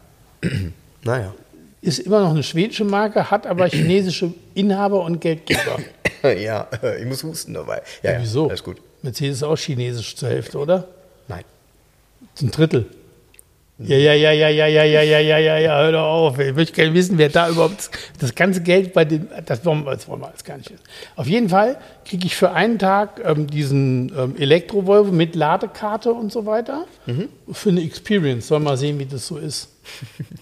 Naja. 1.04 1.34
Ist 1.80 1.98
immer 1.98 2.20
noch 2.20 2.30
eine 2.30 2.44
schwedische 2.44 2.84
Marke, 2.84 3.28
hat 3.32 3.44
aber 3.44 3.66
chinesische 3.68 4.32
Inhaber 4.54 5.02
und 5.02 5.20
Geldgeber. 5.20 5.80
ja, 6.40 6.68
ich 7.00 7.04
muss 7.06 7.24
husten 7.24 7.54
dabei. 7.54 7.82
Ja, 8.04 8.12
ja, 8.12 8.20
Wieso? 8.20 8.48
Alles 8.48 8.62
gut. 8.62 8.76
Mercedes 9.02 9.38
ist 9.38 9.42
auch 9.42 9.56
chinesisch 9.58 10.14
zur 10.14 10.28
Hälfte, 10.28 10.58
oder? 10.58 10.86
Nein. 11.28 11.44
Zum 12.34 12.50
Drittel. 12.50 12.86
Ja, 13.78 13.96
ja, 13.96 14.12
ja, 14.12 14.30
ja, 14.30 14.48
ja, 14.48 14.66
ja, 14.66 14.84
ja, 14.84 15.02
ja, 15.02 15.18
ja, 15.18 15.38
ja, 15.38 15.58
ja, 15.58 15.76
hör 15.82 15.92
doch 15.92 16.04
auf. 16.04 16.38
Ich 16.38 16.54
möchte 16.54 16.74
gerne 16.74 16.94
wissen, 16.94 17.18
wer 17.18 17.30
da 17.30 17.48
überhaupt 17.48 17.90
das 18.20 18.32
ganze 18.34 18.62
Geld 18.62 18.92
bei 18.92 19.04
dem, 19.04 19.26
das 19.44 19.64
wollen 19.64 19.84
wir, 19.84 19.92
das 19.96 20.06
wollen 20.06 20.20
wir 20.20 20.28
alles 20.28 20.44
gar 20.44 20.56
nicht 20.56 20.70
wissen. 20.70 20.84
Auf 21.16 21.26
jeden 21.26 21.48
Fall 21.48 21.78
kriege 22.04 22.26
ich 22.26 22.36
für 22.36 22.52
einen 22.52 22.78
Tag 22.78 23.20
ähm, 23.24 23.48
diesen 23.48 24.12
ähm, 24.16 24.36
Elektro-Volvo 24.38 25.10
mit 25.10 25.34
Ladekarte 25.34 26.12
und 26.12 26.30
so 26.30 26.46
weiter 26.46 26.84
für 27.50 27.70
eine 27.70 27.82
Experience. 27.82 28.46
Soll 28.46 28.60
mal 28.60 28.76
sehen, 28.76 29.00
wie 29.00 29.06
das 29.06 29.26
so 29.26 29.36
ist. 29.36 29.68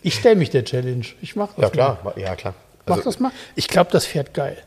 Ich 0.02 0.16
stelle 0.16 0.36
mich 0.36 0.50
der 0.50 0.64
Challenge. 0.64 1.06
Ich 1.22 1.34
mache 1.34 1.52
das. 1.56 1.62
Ja, 1.62 1.70
klar. 1.70 2.14
Ja, 2.16 2.36
klar. 2.36 2.54
Mach 2.84 2.96
Also, 2.96 3.08
das 3.08 3.20
mal. 3.20 3.30
Ich 3.54 3.68
glaube, 3.68 3.90
das 3.90 4.04
fährt 4.04 4.34
geil. 4.34 4.58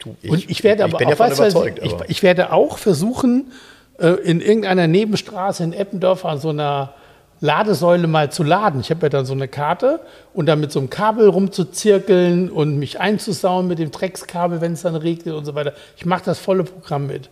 du, 0.00 0.16
Und 0.26 0.50
ich 0.50 0.64
werde 0.64 0.82
aber 0.82 0.98
bin 0.98 1.08
auch, 1.08 1.18
was 1.20 1.38
ich, 1.38 1.54
ich, 1.82 1.94
ich 2.08 2.22
werde 2.24 2.52
auch 2.52 2.78
versuchen, 2.78 3.52
äh, 3.98 4.08
in 4.08 4.40
irgendeiner 4.40 4.86
Nebenstraße 4.86 5.64
in 5.64 5.72
Eppendorf 5.72 6.24
an 6.24 6.38
so 6.38 6.50
einer 6.50 6.94
Ladesäule 7.40 8.06
mal 8.06 8.30
zu 8.30 8.42
laden. 8.42 8.80
Ich 8.80 8.90
habe 8.90 9.02
ja 9.02 9.08
dann 9.08 9.26
so 9.26 9.34
eine 9.34 9.48
Karte 9.48 10.00
und 10.32 10.46
dann 10.46 10.60
mit 10.60 10.72
so 10.72 10.78
einem 10.78 10.88
Kabel 10.88 11.28
rumzuzirkeln 11.28 12.50
und 12.50 12.78
mich 12.78 12.98
einzusauen 13.00 13.68
mit 13.68 13.78
dem 13.78 13.90
Dreckskabel, 13.90 14.60
wenn 14.60 14.72
es 14.72 14.82
dann 14.82 14.96
regnet 14.96 15.34
und 15.34 15.44
so 15.44 15.54
weiter. 15.54 15.74
Ich 15.96 16.06
mache 16.06 16.24
das 16.24 16.38
volle 16.38 16.64
Programm 16.64 17.06
mit. 17.06 17.28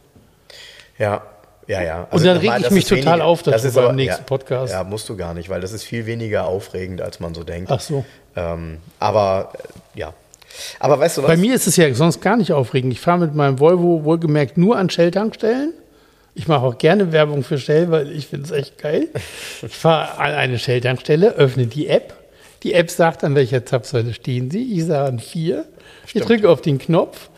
Ja, 0.99 1.23
ja, 1.67 1.83
ja. 1.83 2.07
Und 2.11 2.25
dann 2.25 2.37
nochmal, 2.37 2.59
reg 2.59 2.67
ich 2.67 2.71
mich 2.71 2.85
total 2.85 3.23
auf 3.23 3.43
das 3.43 3.65
ist 3.65 3.79
aber- 3.79 3.91
im 3.91 3.97
nächsten 3.97 4.23
ja, 4.23 4.27
Podcast. 4.27 4.73
Ja, 4.73 4.85
musst 4.85 5.09
du 5.09 5.17
gar 5.17 5.33
nicht, 5.33 5.49
weil 5.49 5.61
das 5.61 5.73
ist 5.73 5.85
viel 5.85 6.05
weniger 6.05 6.47
aufregend, 6.47 7.01
als 7.01 7.21
man 7.21 7.35
so 7.35 7.43
denkt. 7.43 7.71
Ach 7.71 7.81
so. 7.81 8.05
Ähm, 8.37 8.79
aber 8.99 9.53
äh, 9.55 10.01
ja. 10.01 10.13
Aber 10.79 11.01
weißt 11.01 11.19
du 11.19 11.23
was? 11.23 11.29
Bei 11.29 11.37
mir 11.37 11.55
ist 11.55 11.67
es 11.67 11.77
ja 11.77 11.93
sonst 11.95 12.21
gar 12.21 12.37
nicht 12.37 12.53
aufregend. 12.53 12.93
Ich 12.93 13.01
fahre 13.01 13.19
mit 13.19 13.35
meinem 13.35 13.59
Volvo 13.59 14.05
wohlgemerkt 14.05 14.59
nur 14.59 14.77
an 14.77 14.91
Shell-Tankstellen. 14.91 15.73
Ich 16.35 16.49
mache 16.49 16.67
auch 16.67 16.79
gerne 16.79 17.13
Werbung 17.13 17.45
für 17.45 17.59
Shell, 17.59 17.91
weil 17.91 18.11
ich 18.11 18.27
finde 18.27 18.47
es 18.47 18.51
echt 18.51 18.79
geil. 18.79 19.09
Ich 19.63 19.75
fahre 19.75 20.19
an 20.19 20.33
eine 20.33 20.59
Shell-Tankstelle, 20.59 21.35
öffne 21.35 21.67
die 21.67 21.87
App. 21.87 22.15
Die 22.65 22.73
App 22.75 22.91
sagt, 22.91 23.23
an 23.23 23.35
welcher 23.35 23.65
Zapfsäule 23.65 24.15
stehen 24.15 24.51
Sie. 24.51 24.73
Ich 24.73 24.87
sage 24.87 25.09
an 25.09 25.19
vier. 25.21 25.67
Ich 26.05 26.11
Stimmt. 26.11 26.29
drücke 26.29 26.51
auf 26.51 26.61
den 26.61 26.79
Knopf 26.79 27.31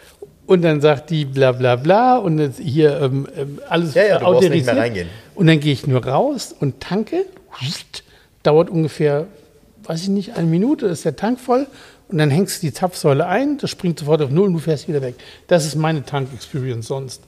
und 0.46 0.62
dann 0.62 0.80
sagt 0.80 1.10
die 1.10 1.24
bla 1.24 1.52
bla 1.52 1.76
bla 1.76 2.16
und 2.16 2.38
jetzt 2.38 2.60
hier 2.60 3.00
ähm, 3.02 3.28
ähm, 3.36 3.60
alles 3.68 3.94
Ja, 3.94 4.04
ja, 4.04 4.18
du 4.18 4.24
brauchst 4.24 4.48
nicht 4.48 4.64
mehr 4.64 4.76
reingehen. 4.76 5.08
Und 5.34 5.48
dann 5.48 5.60
gehe 5.60 5.72
ich 5.72 5.86
nur 5.86 6.04
raus 6.06 6.54
und 6.58 6.80
tanke. 6.80 7.26
Dauert 8.42 8.70
ungefähr, 8.70 9.26
weiß 9.82 10.02
ich 10.02 10.08
nicht, 10.08 10.36
eine 10.36 10.46
Minute, 10.46 10.86
ist 10.86 11.04
der 11.04 11.16
Tank 11.16 11.40
voll. 11.40 11.66
Und 12.08 12.18
dann 12.18 12.30
hängst 12.30 12.62
du 12.62 12.68
die 12.68 12.72
Zapfsäule 12.72 13.26
ein, 13.26 13.58
das 13.58 13.70
springt 13.70 13.98
sofort 13.98 14.22
auf 14.22 14.30
Null 14.30 14.46
und 14.46 14.52
du 14.54 14.58
fährst 14.60 14.86
wieder 14.86 15.02
weg. 15.02 15.16
Das 15.48 15.66
ist 15.66 15.74
meine 15.74 16.04
Tank-Experience 16.04 16.86
sonst. 16.86 17.22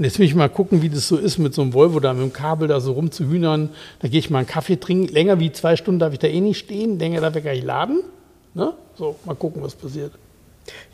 Und 0.00 0.04
jetzt 0.04 0.18
will 0.18 0.24
ich 0.24 0.34
mal 0.34 0.48
gucken, 0.48 0.80
wie 0.80 0.88
das 0.88 1.08
so 1.08 1.18
ist, 1.18 1.36
mit 1.36 1.52
so 1.52 1.60
einem 1.60 1.74
Volvo 1.74 2.00
da 2.00 2.14
mit 2.14 2.22
dem 2.22 2.32
Kabel 2.32 2.68
da 2.68 2.80
so 2.80 2.92
rumzuhühnern. 2.92 3.68
Da 3.98 4.08
gehe 4.08 4.18
ich 4.18 4.30
mal 4.30 4.38
einen 4.38 4.46
Kaffee 4.46 4.80
trinken. 4.80 5.12
Länger 5.12 5.40
wie 5.40 5.52
zwei 5.52 5.76
Stunden 5.76 5.98
darf 5.98 6.14
ich 6.14 6.18
da 6.18 6.26
eh 6.26 6.40
nicht 6.40 6.58
stehen. 6.58 6.98
Länger 6.98 7.20
darf 7.20 7.36
ich 7.36 7.44
gar 7.44 7.52
nicht 7.52 7.66
laden. 7.66 8.02
Ne? 8.54 8.72
So, 8.96 9.16
mal 9.26 9.34
gucken, 9.34 9.62
was 9.62 9.74
passiert. 9.74 10.12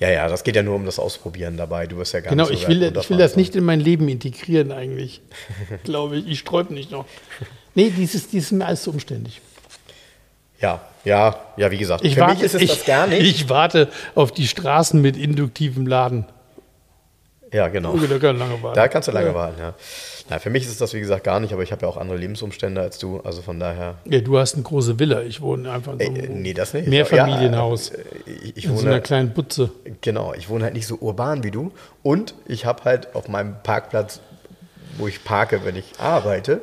ja, 0.01 0.11
ja, 0.11 0.27
das 0.29 0.43
geht 0.43 0.57
ja 0.57 0.65
nur 0.65 0.75
um 0.75 0.85
das 0.85 0.99
Ausprobieren 0.99 1.57
dabei. 1.57 1.87
Du 1.87 1.99
wirst 1.99 2.15
ja 2.15 2.19
gar 2.21 2.31
Genau, 2.31 2.49
nicht 2.49 2.59
so 2.59 2.63
ich 2.65 2.69
will, 2.69 2.83
ich 2.83 3.09
will 3.09 3.17
das 3.17 3.37
nicht 3.37 3.55
in 3.55 3.63
mein 3.63 3.79
Leben 3.79 4.09
integrieren 4.09 4.73
eigentlich. 4.73 5.21
Glaube 5.85 6.17
ich. 6.17 6.27
Ich 6.27 6.41
sträub 6.41 6.73
nicht 6.73 6.91
noch. 6.91 7.05
Nee, 7.77 7.93
dieses, 7.97 8.27
dieses 8.29 8.51
ist 8.51 8.59
mir 8.59 8.67
alles 8.67 8.83
zu 8.83 8.91
umständlich. 8.91 9.41
Ja, 10.61 10.81
ja, 11.05 11.39
ja, 11.57 11.71
wie 11.71 11.79
gesagt. 11.79 12.05
Ich 12.05 12.15
für 12.15 12.23
warte, 12.23 12.35
mich 12.35 12.43
ist 12.43 12.57
es 12.57 12.63
ich, 12.63 12.71
das 12.71 12.85
gar 12.85 13.07
nicht. 13.07 13.23
ich 13.23 13.49
warte 13.49 13.89
auf 14.17 14.33
die 14.33 14.49
Straßen 14.49 15.01
mit 15.01 15.17
induktivem 15.17 15.87
Laden. 15.87 16.27
Ja, 17.57 17.69
genau. 17.69 17.95
Oh, 17.95 17.99
da 17.99 18.19
kann 18.19 18.39
lange 18.39 18.63
warten. 18.63 18.77
Da 18.77 18.89
kannst 18.89 19.09
du 19.09 19.13
lange 19.13 19.29
ja. 19.29 19.35
warten, 19.35 19.59
ja. 19.59 19.75
Na, 20.29 20.39
für 20.39 20.51
mich 20.51 20.67
ist 20.67 20.81
das, 20.81 20.93
wie 20.93 21.01
gesagt, 21.01 21.25
gar 21.25 21.41
nicht, 21.41 21.53
aber 21.53 21.63
ich 21.63 21.73
habe 21.73 21.83
ja 21.83 21.89
auch 21.89 21.97
andere 21.97 22.19
Lebensumstände 22.19 22.81
als 22.81 22.99
du. 22.99 23.21
Also 23.21 23.43
von 23.43 23.59
daher. 23.59 23.95
Ja, 24.05 24.21
du 24.21 24.39
hast 24.39 24.55
eine 24.55 24.63
große 24.65 24.99
Villa. 24.99 25.23
Ich 25.23 25.41
wohne 25.41 25.71
einfach 25.71 25.95
in 25.95 25.99
so 25.99 26.05
Äh, 26.05 26.25
einem 26.25 26.43
nee, 26.43 26.53
das 26.53 26.75
nicht. 26.75 26.89
Mehrfamilienhaus. 26.89 27.91
Ja, 27.91 27.97
äh, 27.99 28.37
ich, 28.45 28.57
ich 28.59 28.65
in 28.67 28.77
so 28.77 28.83
einer 28.83 28.93
wohne, 28.93 29.01
kleinen 29.03 29.31
Butze. 29.33 29.71
genau, 30.01 30.35
ich 30.35 30.49
wohne 30.49 30.65
halt 30.65 30.75
nicht 30.75 30.87
so 30.87 30.97
urban 30.97 31.43
wie 31.45 31.51
du. 31.51 31.73
Und 32.03 32.35
ich 32.47 32.67
habe 32.67 32.85
halt 32.85 33.15
auf 33.15 33.29
meinem 33.29 33.57
Parkplatz, 33.63 34.21
wo 34.99 35.07
ich 35.09 35.25
parke, 35.25 35.61
wenn 35.65 35.77
ich 35.77 35.93
arbeite, 35.99 36.61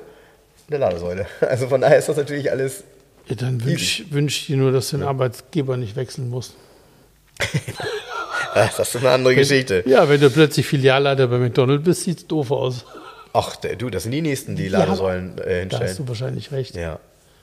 eine 0.70 0.78
Ladesäule. 0.78 1.26
Also 1.42 1.68
von 1.68 1.82
daher 1.82 1.98
ist 1.98 2.10
das 2.10 2.18
natürlich 2.18 2.52
alles. 2.52 2.84
Ja, 3.28 3.36
dann 3.36 3.64
wünsche 3.64 4.04
wünsch 4.12 4.42
ich 4.42 4.48
dir 4.48 4.58
nur, 4.58 4.72
dass 4.72 4.90
du 4.90 4.98
den 4.98 5.08
Arbeitgeber 5.08 5.78
nicht 5.78 5.96
wechseln 5.96 6.30
musst. 6.30 6.56
Das 8.78 8.80
ist 8.80 8.96
eine 8.98 9.10
andere 9.12 9.36
Geschichte. 9.36 9.84
Ja, 9.86 10.08
wenn 10.10 10.20
du 10.22 10.30
plötzlich 10.30 10.66
Filialleiter 10.68 11.28
bei 11.28 11.38
McDonald's 11.38 11.84
bist, 11.84 12.02
sieht 12.04 12.18
es 12.20 12.28
doof 12.28 12.52
aus. 12.52 12.86
Ach, 13.34 13.56
du, 13.56 13.90
das 13.90 14.04
sind 14.04 14.12
die 14.12 14.22
nächsten, 14.22 14.56
die 14.56 14.68
Ja, 14.68 14.80
Ladesäulen 14.80 15.38
äh, 15.40 15.66
Da 15.68 15.78
hast 15.80 15.82
hinstellen. 15.82 15.96
du 15.98 16.08
wahrscheinlich 16.10 16.52
recht. 16.52 16.76
Ja, 16.76 17.00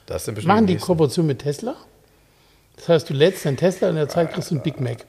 das 0.06 0.24
sind 0.24 0.44
Machen 0.44 0.66
die 0.66 0.74
nächsten. 0.74 0.86
Kooperation 0.86 1.26
mit 1.26 1.40
Tesla? 1.40 1.74
Das 2.76 2.88
heißt, 2.88 3.10
du 3.10 3.14
lädst 3.14 3.44
deinen 3.44 3.56
Tesla 3.56 3.88
und 3.88 3.94
in 3.94 4.00
der 4.00 4.08
Zeit 4.08 4.32
kriegst 4.32 4.50
du 4.50 4.54
einen 4.54 4.62
Big 4.62 4.80
Mac. 4.80 5.04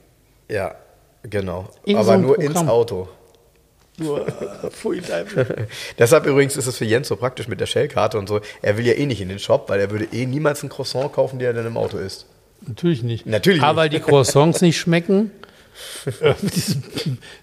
Ja, 0.50 0.74
genau. 1.22 1.68
Irgend 1.84 2.00
Aber 2.04 2.14
so 2.16 2.20
nur 2.20 2.34
Programm. 2.34 2.56
ins 2.62 2.68
Auto. 2.68 3.08
Nur, 3.98 4.26
äh, 4.64 4.70
pfui. 4.70 5.00
Deshalb 5.98 6.26
übrigens 6.26 6.56
ist 6.56 6.66
es 6.66 6.76
für 6.76 6.84
Jens 6.84 7.08
so 7.08 7.16
praktisch 7.16 7.46
mit 7.48 7.60
der 7.60 7.66
Shell-Karte 7.66 8.18
und 8.18 8.28
so. 8.28 8.40
Er 8.60 8.76
will 8.76 8.86
ja 8.86 8.94
eh 8.94 9.06
nicht 9.06 9.20
in 9.20 9.28
den 9.28 9.38
Shop, 9.38 9.68
weil 9.68 9.80
er 9.80 9.90
würde 9.90 10.06
eh 10.12 10.26
niemals 10.26 10.62
ein 10.62 10.68
Croissant 10.68 11.12
kaufen, 11.12 11.38
der 11.38 11.52
dann 11.52 11.66
im 11.66 11.76
Auto 11.76 11.98
ist. 11.98 12.26
Natürlich 12.66 13.02
nicht. 13.02 13.26
Natürlich 13.26 13.62
Aber 13.62 13.76
weil 13.82 13.88
nicht. 13.90 14.04
die 14.04 14.10
Croissants 14.10 14.60
nicht 14.62 14.78
schmecken. 14.78 15.30
Äh, 16.20 16.34
diese, 16.42 16.76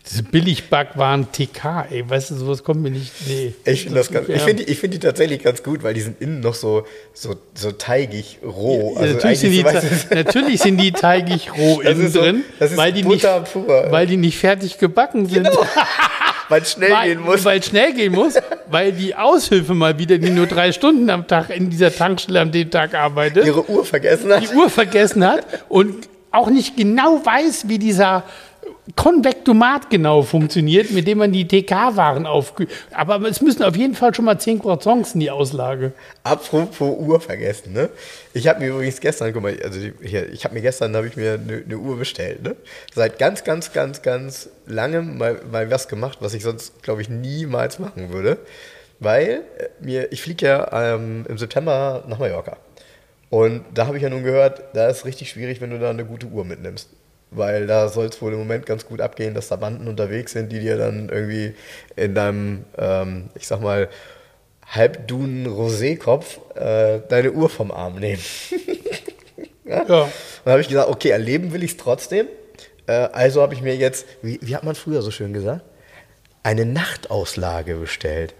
diese 0.06 0.24
Billigbackwaren 0.24 1.32
TK, 1.32 1.88
ey, 1.90 2.10
weißt 2.10 2.32
du, 2.32 2.36
sowas 2.36 2.64
kommt 2.64 2.82
mir 2.82 2.92
nicht. 2.92 3.12
Nee. 3.28 3.54
Ich 3.66 3.84
finde 3.84 3.96
das 3.96 4.12
ganz, 4.12 4.30
ich 4.30 4.42
finde 4.42 4.64
die, 4.64 4.72
ich 4.72 4.80
finde 4.80 4.98
die 4.98 5.06
tatsächlich 5.06 5.44
ganz 5.44 5.64
gut, 5.64 5.84
weil 5.84 5.94
die 5.94 6.02
sind 6.02 6.22
innen 6.22 6.40
noch 6.42 6.54
so, 6.54 6.86
so, 7.14 7.36
so 7.54 7.72
teigig 7.72 8.40
roh. 8.44 8.96
Ja, 9.00 9.14
natürlich, 9.14 9.40
sind 9.40 9.52
die, 9.52 9.58
so, 9.60 9.66
weißt 9.66 10.12
du, 10.12 10.16
natürlich 10.16 10.62
sind 10.62 10.78
die 10.78 10.92
teigig 10.92 11.52
roh 11.58 11.82
innen 11.82 12.10
so- 12.10 12.22
drin, 12.22 12.44
weil, 12.60 12.94
die 12.94 13.04
nicht, 13.04 13.26
pur. 13.52 13.88
weil 13.90 14.08
die 14.08 14.18
nicht 14.18 14.38
fertig 14.38 14.78
gebacken 14.78 15.28
sind. 15.28 15.50
weil 16.50 16.62
es 16.64 16.72
schnell 16.74 16.92
weil, 16.92 17.10
gehen 17.10 17.22
muss. 17.22 17.46
Weil 17.46 17.60
es 17.60 17.66
schnell 17.68 17.94
gehen 17.94 18.14
muss, 18.14 18.34
weil 18.70 18.92
die 18.92 19.16
Aushilfe 19.16 19.74
mal 19.74 19.98
wieder, 19.98 20.18
die 20.18 20.32
nur 20.32 20.48
drei 20.48 20.72
Stunden 20.72 21.10
am 21.10 21.28
Tag 21.28 21.50
in 21.52 21.70
dieser 21.70 21.94
Tankstelle 21.94 22.42
an 22.42 22.52
dem 22.52 22.70
Tag 22.70 22.94
arbeitet, 22.96 23.46
ihre 23.46 23.70
Uhr 23.70 23.86
vergessen 23.86 24.34
hat. 24.34 24.44
die 24.44 24.56
Uhr 24.56 24.70
vergessen 24.70 25.26
hat 25.26 25.46
und 25.70 26.10
auch 26.32 26.50
nicht 26.50 26.78
genau 26.78 27.26
weiß, 27.26 27.68
wie 27.68 27.80
dieser 27.80 28.24
Konvektomat 28.96 29.90
genau 29.90 30.24
funktioniert, 30.24 30.92
mit 30.92 31.08
dem 31.08 31.20
man 31.20 31.32
die 31.32 31.48
TK-Waren 31.48 32.26
aufkühlt. 32.26 32.70
Aber 32.92 33.22
es 33.28 33.42
müssen 33.42 33.64
auf 33.64 33.76
jeden 33.76 33.96
Fall 33.96 34.14
schon 34.14 34.26
mal 34.26 34.40
zehn 34.40 34.60
Croissants 34.60 35.14
in 35.14 35.20
die 35.20 35.32
Auslage. 35.32 35.94
Apropos 36.24 36.98
Uhr 37.00 37.22
vergessen, 37.22 37.74
ne? 37.74 37.90
Ich 38.34 38.48
habe 38.48 38.60
mir 38.60 38.70
übrigens 38.70 39.00
gestern, 39.00 39.32
guck 39.34 39.44
mal, 39.44 39.58
also 39.64 39.80
hier, 40.02 40.32
ich 40.32 40.44
habe 40.44 40.56
mir 40.56 40.62
gestern, 40.62 40.96
habe 40.96 41.08
ich 41.08 41.16
mir 41.16 41.34
eine, 41.34 41.64
eine 41.66 41.78
Uhr 41.78 41.98
bestellt, 41.98 42.44
ne? 42.44 42.56
Seit 42.94 43.20
ganz, 43.20 43.44
ganz, 43.44 43.74
ganz, 43.74 44.02
ganz 44.02 44.50
langem 44.66 45.18
mal, 45.18 45.40
mal 45.52 45.70
was 45.70 45.88
gemacht, 45.88 46.18
was 46.22 46.34
ich 46.34 46.44
sonst, 46.44 46.82
glaube 46.82 47.02
ich, 47.02 47.10
niemals 47.10 47.80
machen 47.80 48.12
würde. 48.12 48.38
Weil 49.00 49.44
äh, 49.58 49.70
mir, 49.80 50.12
ich 50.12 50.22
fliege 50.22 50.46
ja 50.46 50.96
ähm, 50.96 51.26
im 51.30 51.38
September 51.38 52.04
nach 52.08 52.20
Mallorca. 52.20 52.58
Und 53.30 53.64
da 53.74 53.88
habe 53.88 53.98
ich 53.98 54.04
ja 54.04 54.10
nun 54.10 54.24
gehört, 54.24 54.64
da 54.74 54.90
ist 54.90 55.06
richtig 55.06 55.30
schwierig, 55.30 55.62
wenn 55.62 55.70
du 55.70 55.80
da 55.80 55.90
eine 55.90 56.06
gute 56.06 56.28
Uhr 56.28 56.46
mitnimmst. 56.46 56.90
Weil 57.32 57.68
da 57.68 57.90
soll 57.90 58.08
es 58.08 58.22
wohl 58.22 58.34
im 58.34 58.40
Moment 58.40 58.66
ganz 58.66 58.86
gut 58.86 59.02
abgehen, 59.02 59.36
dass 59.36 59.50
da 59.50 59.56
Banden 59.56 59.88
unterwegs 59.88 60.32
sind, 60.32 60.52
die 60.52 60.60
dir 60.60 60.78
dann 60.78 61.10
irgendwie 61.10 61.54
in 61.96 62.16
deinem, 62.16 62.66
ähm, 62.78 63.30
ich 63.36 63.48
sag 63.48 63.62
mal, 63.62 63.88
halbdunen 64.66 65.46
Rosékopf 65.48 66.40
äh, 66.56 67.02
deine 67.08 67.32
Uhr 67.32 67.50
vom 67.50 67.72
Arm 67.72 67.96
nehmen. 68.00 68.22
Ja. 69.70 69.82
Und 69.82 69.90
dann 70.46 70.54
habe 70.54 70.62
ich 70.62 70.68
gesagt, 70.68 70.90
okay, 70.90 71.10
erleben 71.10 71.54
will 71.54 71.64
ich 71.64 71.72
es 71.72 71.78
trotzdem. 71.78 72.28
Äh, 72.88 72.94
also 72.94 73.44
habe 73.44 73.54
ich 73.54 73.62
mir 73.62 73.76
jetzt, 73.76 74.08
wie, 74.24 74.40
wie 74.42 74.56
hat 74.56 74.64
man 74.64 74.74
früher 74.74 75.04
so 75.04 75.12
schön 75.12 75.32
gesagt, 75.32 75.62
eine 76.42 76.66
Nachtauslage 76.66 77.76
bestellt. 77.76 78.34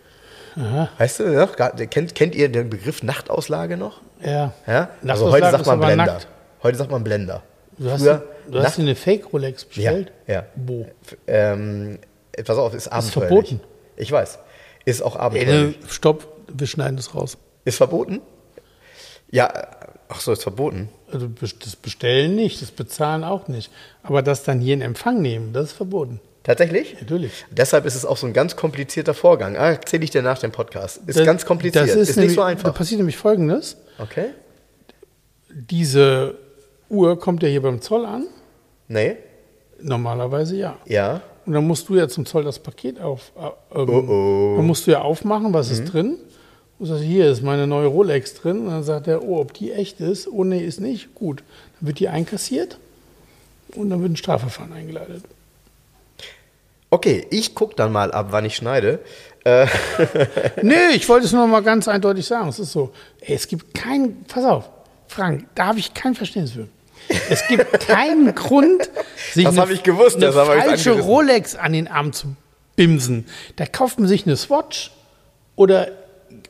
Aha. 0.56 0.90
Weißt 0.98 1.20
du 1.20 1.30
noch? 1.30 1.56
Kennt, 1.56 2.16
kennt 2.16 2.34
ihr 2.34 2.50
den 2.50 2.72
Begriff 2.72 3.04
Nachtauslage 3.04 3.78
noch? 3.78 4.02
Ja. 4.24 4.54
Ja? 4.68 4.90
Also 5.08 5.32
heute 5.32 5.50
sagt 5.52 5.62
ist 5.62 5.68
man 5.68 5.80
Blender. 5.80 6.06
nackt. 6.06 6.28
Heute 6.64 6.78
sagt 6.78 6.92
man 6.92 7.04
Blender. 7.04 7.44
Du 7.78 7.90
hast, 7.90 8.02
Früher 8.02 8.24
du 8.50 8.58
hast 8.58 8.64
Nacht- 8.64 8.78
dir 8.78 8.82
eine 8.82 8.96
Fake-Rolex 8.96 9.66
bestellt? 9.66 10.12
Ja, 10.28 10.34
ja. 10.34 10.46
Wo? 10.56 10.86
Ähm, 11.28 12.00
pass 12.46 12.58
auf, 12.58 12.74
ist 12.74 12.88
abenteuerlich. 12.90 13.30
verboten. 13.30 13.62
Ich 13.96 14.12
weiß. 14.12 14.40
Ist 14.86 15.02
auch 15.02 15.16
Ey, 15.16 15.22
abenteuerlich. 15.22 15.80
ne, 15.80 15.88
stopp, 15.90 16.28
wir 16.54 16.68
schneiden 16.68 16.98
das 16.98 17.16
raus. 17.16 17.38
Ist 17.66 17.78
verboten? 17.78 18.22
Ja, 19.32 19.54
ach 20.10 20.20
so, 20.22 20.32
ist 20.32 20.44
verboten. 20.44 20.90
Also 21.12 21.28
das 21.28 21.76
Bestellen 21.76 22.36
nicht, 22.36 22.62
das 22.62 22.72
Bezahlen 22.72 23.24
auch 23.24 23.48
nicht. 23.48 23.72
Aber 24.04 24.22
das 24.22 24.44
dann 24.44 24.60
hier 24.60 24.74
in 24.74 24.82
Empfang 24.82 25.22
nehmen, 25.22 25.54
das 25.54 25.66
ist 25.68 25.74
verboten. 25.74 26.20
Tatsächlich? 26.44 26.96
Natürlich. 27.00 27.46
Deshalb 27.52 27.86
ist 27.86 27.96
es 27.96 28.06
auch 28.06 28.18
so 28.18 28.26
ein 28.26 28.34
ganz 28.34 28.56
komplizierter 28.56 29.14
Vorgang. 29.14 29.56
Ah, 29.58 29.72
erzähle 29.72 30.04
ich 30.04 30.10
dir 30.10 30.22
nach 30.24 30.40
dem 30.40 30.52
Podcast. 30.52 31.02
Ist 31.06 31.24
ganz 31.24 31.46
kompliziert. 31.46 31.84
Das 31.88 31.96
ist, 31.96 32.02
ist, 32.02 32.08
nicht 32.10 32.18
nämlich, 32.18 32.36
so 32.36 32.42
Da 32.42 32.48
einfach. 32.48 32.74
passiert 32.74 32.98
nämlich 33.00 33.18
Folgendes. 33.18 33.78
Okay? 34.00 34.30
Diese 35.50 36.36
Uhr 36.90 37.20
kommt 37.20 37.44
ja 37.44 37.50
hier 37.50 37.62
beim 37.62 37.82
Zoll 37.82 38.06
an. 38.06 38.28
Nee? 38.88 39.18
Normalerweise 39.82 40.56
ja. 40.58 40.78
Ja? 40.86 41.22
Und 41.46 41.54
dann 41.54 41.66
musst 41.66 41.90
du 41.90 41.96
ja 41.96 42.08
zum 42.08 42.26
Zoll 42.26 42.44
das 42.44 42.60
Paket 42.60 43.00
auf. 43.00 43.32
Äh, 43.36 43.80
ähm, 43.80 43.90
Oh, 43.90 44.06
oh. 44.08 44.58
Dann 44.58 44.68
musst 44.68 44.86
du 44.88 44.92
ja 44.92 45.02
aufmachen, 45.02 45.54
was 45.54 45.72
ist 45.72 45.86
drin. 45.86 46.18
Und 46.78 46.86
sagst, 46.86 47.04
hier 47.04 47.30
ist 47.30 47.42
meine 47.42 47.68
neue 47.68 47.88
Rolex 47.88 48.36
drin. 48.36 48.60
Und 48.60 48.68
dann 48.68 48.84
sagt 48.84 49.08
er, 49.08 49.24
oh, 49.24 49.40
ob 49.40 49.54
die 49.54 49.72
echt 49.72 50.00
ist? 50.00 50.28
Oh, 50.28 50.44
nee, 50.44 50.64
ist 50.64 50.80
nicht. 50.80 51.14
Gut. 51.16 51.44
Dann 51.80 51.88
wird 51.88 52.00
die 52.00 52.08
einkassiert 52.08 52.78
und 53.76 53.90
dann 53.90 54.02
wird 54.02 54.14
ein 54.14 54.16
Strafverfahren 54.18 54.74
eingeleitet. 54.74 55.24
Okay, 56.92 57.28
ich 57.30 57.54
gucke 57.54 57.76
dann 57.76 57.92
mal 57.92 58.12
ab, 58.12 58.28
wann 58.32 58.46
ich 58.46 58.56
schneide. 58.56 59.00
Äh, 59.50 59.68
Nee, 60.62 60.96
ich 60.96 61.08
wollte 61.10 61.26
es 61.26 61.32
nur 61.32 61.48
mal 61.48 61.62
ganz 61.62 61.88
eindeutig 61.88 62.26
sagen. 62.26 62.50
Es 62.50 62.60
ist 62.60 62.72
so. 62.72 62.92
Ey, 63.22 63.36
es 63.36 63.48
gibt 63.48 63.74
kein. 63.74 64.24
Pass 64.26 64.44
auf. 64.46 64.70
Frank, 65.08 65.46
da 65.56 65.68
habe 65.68 65.80
ich 65.80 65.94
kein 65.94 66.16
Verständnis 66.16 66.54
für. 66.54 66.68
Es 67.30 67.48
gibt 67.48 67.80
keinen 67.88 68.36
Grund, 68.36 68.90
sich 69.34 69.44
Das 69.46 69.58
eine, 69.58 69.72
ich 69.74 69.84
gewusst, 69.84 70.18
eine 70.18 70.28
ich's 70.28 70.36
falsche 70.36 70.62
angerissen. 70.92 71.00
Rolex 71.02 71.56
an 71.56 71.74
den 71.74 71.88
Arm 71.88 72.14
zu 72.14 72.36
bimsen. 72.76 73.26
Da 73.56 73.66
kauft 73.66 74.00
man 74.00 74.08
sich 74.08 74.26
eine 74.28 74.38
Swatch 74.38 74.92
oder 75.56 75.88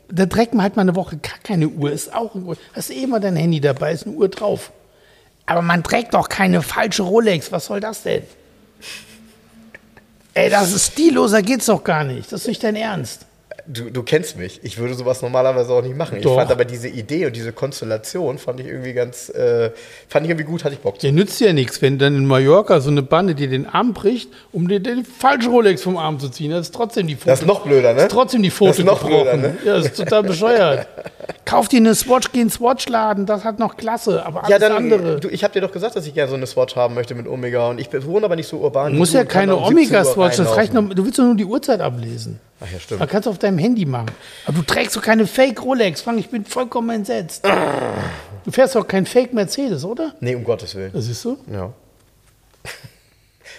da 0.10 0.26
trägt 0.26 0.54
man 0.54 0.64
halt 0.64 0.76
mal 0.76 0.82
eine 0.82 0.96
Woche 0.96 1.18
gar 1.18 1.38
keine 1.44 1.70
Uhr. 1.70 1.92
Ist 1.92 2.14
auch 2.14 2.36
ein 2.36 2.44
Grund. 2.44 2.60
Hast 2.74 2.90
du 2.90 2.94
eh 2.94 3.08
mal 3.08 3.20
dein 3.22 3.36
Handy 3.38 3.62
dabei, 3.62 3.94
ist 3.94 4.06
eine 4.06 4.16
Uhr 4.16 4.28
drauf. 4.28 4.72
Aber 5.46 5.62
man 5.62 5.84
trägt 5.84 6.14
doch 6.14 6.28
keine 6.30 6.62
falsche 6.62 7.04
Rolex. 7.04 7.52
Was 7.52 7.68
soll 7.68 7.80
das 7.80 8.04
denn? 8.04 8.24
Ey, 10.34 10.50
das 10.50 10.72
ist 10.72 10.94
stilloser 10.94 11.42
geht's 11.42 11.66
doch 11.66 11.84
gar 11.84 12.04
nicht. 12.04 12.32
Das 12.32 12.42
ist 12.42 12.48
nicht 12.48 12.64
dein 12.64 12.76
Ernst. 12.76 13.26
Du, 13.72 13.92
du 13.92 14.02
kennst 14.02 14.36
mich. 14.36 14.60
Ich 14.64 14.80
würde 14.80 14.96
sowas 14.96 15.22
normalerweise 15.22 15.72
auch 15.72 15.84
nicht 15.84 15.96
machen. 15.96 16.20
Doch. 16.24 16.32
Ich 16.32 16.38
fand 16.38 16.50
aber 16.52 16.66
diese 16.66 16.88
Idee 16.88 17.28
und 17.28 17.36
diese 17.36 17.52
Konstellation 17.54 18.40
fand 18.40 18.60
ich 18.62 18.66
irgendwie 18.66 18.94
ganz, 18.94 19.30
äh, 19.30 19.70
fand 20.08 20.26
ich 20.26 20.32
irgendwie 20.32 20.46
gut, 20.46 20.64
hatte 20.64 20.74
ich 20.74 20.80
Bock. 20.80 20.98
Der 20.98 21.12
nützt 21.12 21.40
ja 21.40 21.54
nichts, 21.54 21.80
wenn 21.84 22.00
dann 22.00 22.16
in 22.16 22.26
Mallorca 22.26 22.80
so 22.82 22.90
eine 22.90 23.04
Bande 23.04 23.36
dir 23.36 23.48
den 23.48 23.68
Arm 23.68 23.94
bricht, 23.94 24.32
um 24.52 24.68
dir 24.68 24.80
den 24.80 25.06
falschen 25.06 25.52
Rolex 25.52 25.84
vom 25.84 25.98
Arm 25.98 26.20
zu 26.20 26.30
ziehen. 26.30 26.50
Das 26.50 26.62
ist 26.62 26.74
trotzdem 26.74 27.06
die 27.06 27.14
Foto. 27.14 27.30
Das 27.30 27.42
ist 27.42 27.46
noch 27.46 27.62
blöder, 27.64 27.90
ne? 27.90 27.96
Das 27.98 28.04
ist 28.06 28.12
trotzdem 28.12 28.42
die 28.42 28.50
Foto 28.50 28.70
Das 28.72 28.80
ist 28.80 28.86
noch 28.86 29.02
gebrochen. 29.04 29.24
blöder, 29.24 29.38
ne? 29.38 29.58
Ja, 29.64 29.76
das 29.76 29.86
ist 29.86 29.98
total 29.98 30.24
bescheuert. 30.24 30.88
Kauf 31.46 31.68
dir 31.68 31.78
eine 31.78 31.94
Swatch, 31.94 32.32
geh 32.32 32.40
in 32.42 32.48
den 32.48 32.52
Swatch-Laden, 32.52 33.28
das 33.28 33.44
hat 33.44 33.60
noch 33.60 33.78
Klasse, 33.78 34.26
aber 34.26 34.40
alles 34.46 34.50
Ja, 34.50 34.58
dann, 34.58 34.72
andere. 34.72 35.20
du, 35.20 35.30
ich 35.30 35.44
habe 35.44 35.54
dir 35.54 35.62
doch 35.62 35.72
gesagt, 35.72 35.96
dass 35.96 36.08
ich 36.08 36.16
gerne 36.16 36.30
so 36.32 36.36
eine 36.36 36.48
Swatch 36.48 36.76
haben 36.76 36.96
möchte 36.96 37.14
mit 37.14 37.28
Omega 37.28 37.70
und 37.70 37.80
ich 37.80 37.90
wohne 38.04 38.26
aber 38.26 38.36
nicht 38.36 38.48
so 38.48 38.58
urban. 38.58 38.94
Du 38.94 38.98
musst 38.98 39.14
ja 39.14 39.26
keine 39.26 39.52
17 39.54 39.64
Uhr 39.64 39.68
Omega-Swatch, 39.70 40.38
das 40.38 40.56
reicht 40.56 40.74
noch, 40.74 40.90
du 40.90 41.06
willst 41.06 41.20
doch 41.20 41.24
nur 41.26 41.36
die 41.36 41.46
Uhrzeit 41.46 41.82
ablesen. 41.82 42.40
Ach 42.62 42.72
ja, 42.72 42.80
stimmt. 42.80 43.00
Man 43.00 43.08
kannst 43.10 43.26
du 43.26 43.30
auf 43.30 43.40
deinem 43.40 43.58
Handy 43.58 43.86
machen. 43.86 44.12
Aber 44.46 44.58
du 44.58 44.64
trägst 44.64 44.96
doch 44.96 45.02
keine 45.02 45.26
Fake-Rolex, 45.28 46.02
Frank, 46.02 46.20
ich 46.20 46.30
bin 46.30 46.44
vollkommen 46.46 46.90
entsetzt. 46.90 47.46
Du 48.46 48.52
fährst 48.52 48.76
doch 48.76 48.88
kein 48.88 49.06
Fake-Mercedes, 49.06 49.86
oder? 49.86 50.14
Nee, 50.20 50.36
um 50.36 50.44
Gottes 50.44 50.76
Willen. 50.76 50.92
Das 50.94 51.06
siehst 51.06 51.24
du? 51.26 51.38
Ja. 51.52 51.74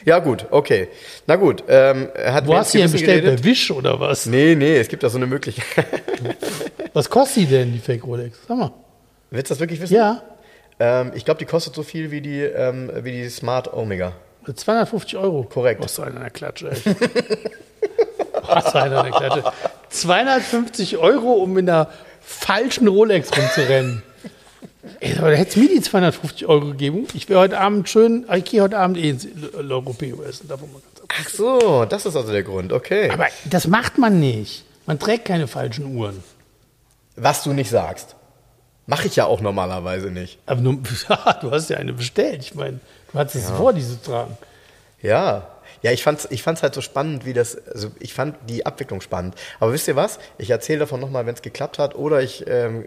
Ja, 0.06 0.18
gut, 0.18 0.46
okay. 0.50 0.88
Na 1.26 1.36
gut, 1.36 1.62
ähm, 1.68 2.08
hat 2.24 2.46
Wo 2.46 2.54
hast 2.56 2.72
du 2.72 2.78
denn 2.78 2.90
bestellt? 2.90 3.22
geredet. 3.22 3.42
Bei 3.42 3.50
Wish 3.50 3.70
oder 3.70 4.00
was? 4.00 4.24
Nee, 4.24 4.54
nee, 4.54 4.78
es 4.78 4.88
gibt 4.88 5.02
da 5.02 5.10
so 5.10 5.18
eine 5.18 5.26
Möglichkeit. 5.26 5.84
Was 6.94 7.10
kostet 7.10 7.42
die 7.42 7.46
denn, 7.46 7.72
die 7.74 7.80
Fake-Rolex? 7.80 8.38
Sag 8.48 8.56
mal. 8.56 8.72
Willst 9.30 9.50
du 9.50 9.54
das 9.54 9.60
wirklich 9.60 9.78
wissen? 9.80 9.92
Ja, 9.94 10.22
Ähm, 10.78 11.12
ich 11.14 11.26
glaube, 11.26 11.36
die 11.38 11.44
kostet 11.44 11.74
so 11.74 11.82
viel 11.82 12.10
wie 12.10 12.22
die, 12.22 12.40
ähm, 12.40 12.90
wie 13.02 13.12
die 13.12 13.28
Smart 13.28 13.70
Omega. 13.74 14.12
250 14.54 15.18
Euro. 15.18 15.42
Korrekt. 15.42 15.84
Was 15.84 16.00
einer 16.00 16.20
der 16.20 16.30
Klatsche, 16.30 16.70
ey. 16.70 16.96
Was 18.46 18.74
einer 18.74 19.02
der 19.02 19.12
Klatsche. 19.12 19.44
250 19.90 20.98
Euro, 20.98 21.32
um 21.32 21.52
mit 21.52 21.68
einer 21.68 21.88
falschen 22.20 22.88
Rolex 22.88 23.30
rumzurennen. 23.36 24.02
Ey, 25.00 25.18
aber 25.18 25.30
da 25.30 25.36
hättest 25.36 25.56
du 25.56 25.60
mir 25.60 25.68
die 25.68 25.80
250 25.80 26.46
Euro 26.46 26.66
gegeben. 26.66 27.06
Ich 27.14 27.28
wäre 27.28 27.40
heute 27.40 27.58
Abend 27.58 27.88
schön, 27.88 28.26
ich 28.34 28.44
gehe 28.44 28.62
heute 28.62 28.78
Abend 28.78 28.96
eh 28.96 29.10
ins 29.10 29.26
L'Europeo 29.26 30.22
essen. 30.24 30.48
Davon 30.48 30.70
mal 30.72 30.80
ganz. 30.80 31.08
Ach 31.08 31.28
so, 31.28 31.84
das 31.84 32.06
ist 32.06 32.16
also 32.16 32.32
der 32.32 32.42
Grund, 32.42 32.72
okay. 32.72 33.10
Aber 33.10 33.26
das 33.44 33.66
macht 33.66 33.98
man 33.98 34.20
nicht. 34.20 34.64
Man 34.86 34.98
trägt 34.98 35.26
keine 35.26 35.48
falschen 35.48 35.96
Uhren. 35.96 36.22
Was 37.16 37.42
du 37.42 37.52
nicht 37.52 37.70
sagst. 37.70 38.16
Mache 38.86 39.06
ich 39.06 39.16
ja 39.16 39.26
auch 39.26 39.40
normalerweise 39.40 40.10
nicht. 40.10 40.38
Aber 40.46 40.60
nur, 40.60 40.78
du 41.40 41.50
hast 41.50 41.70
ja 41.70 41.76
eine 41.76 41.92
bestellt. 41.92 42.42
Ich 42.42 42.54
meine, 42.54 42.80
du 43.12 43.18
hattest 43.18 43.36
es 43.36 43.50
vor, 43.50 43.72
diese 43.72 44.00
zu 44.00 44.10
tragen. 44.10 44.36
Ja. 45.02 45.46
Ja, 45.82 45.92
ich 45.92 46.02
fand's, 46.02 46.26
ich 46.30 46.42
fand's 46.42 46.62
halt 46.62 46.74
so 46.74 46.80
spannend, 46.80 47.24
wie 47.24 47.32
das, 47.32 47.56
also 47.68 47.90
ich 48.00 48.12
fand 48.12 48.36
die 48.48 48.66
Abwicklung 48.66 49.00
spannend. 49.00 49.34
Aber 49.60 49.72
wisst 49.72 49.88
ihr 49.88 49.96
was? 49.96 50.18
Ich 50.38 50.50
erzähle 50.50 50.80
davon 50.80 51.00
nochmal, 51.00 51.26
wenn 51.26 51.34
es 51.34 51.42
geklappt 51.42 51.78
hat, 51.78 51.94
oder 51.94 52.20
ich 52.20 52.44
ähm, 52.46 52.86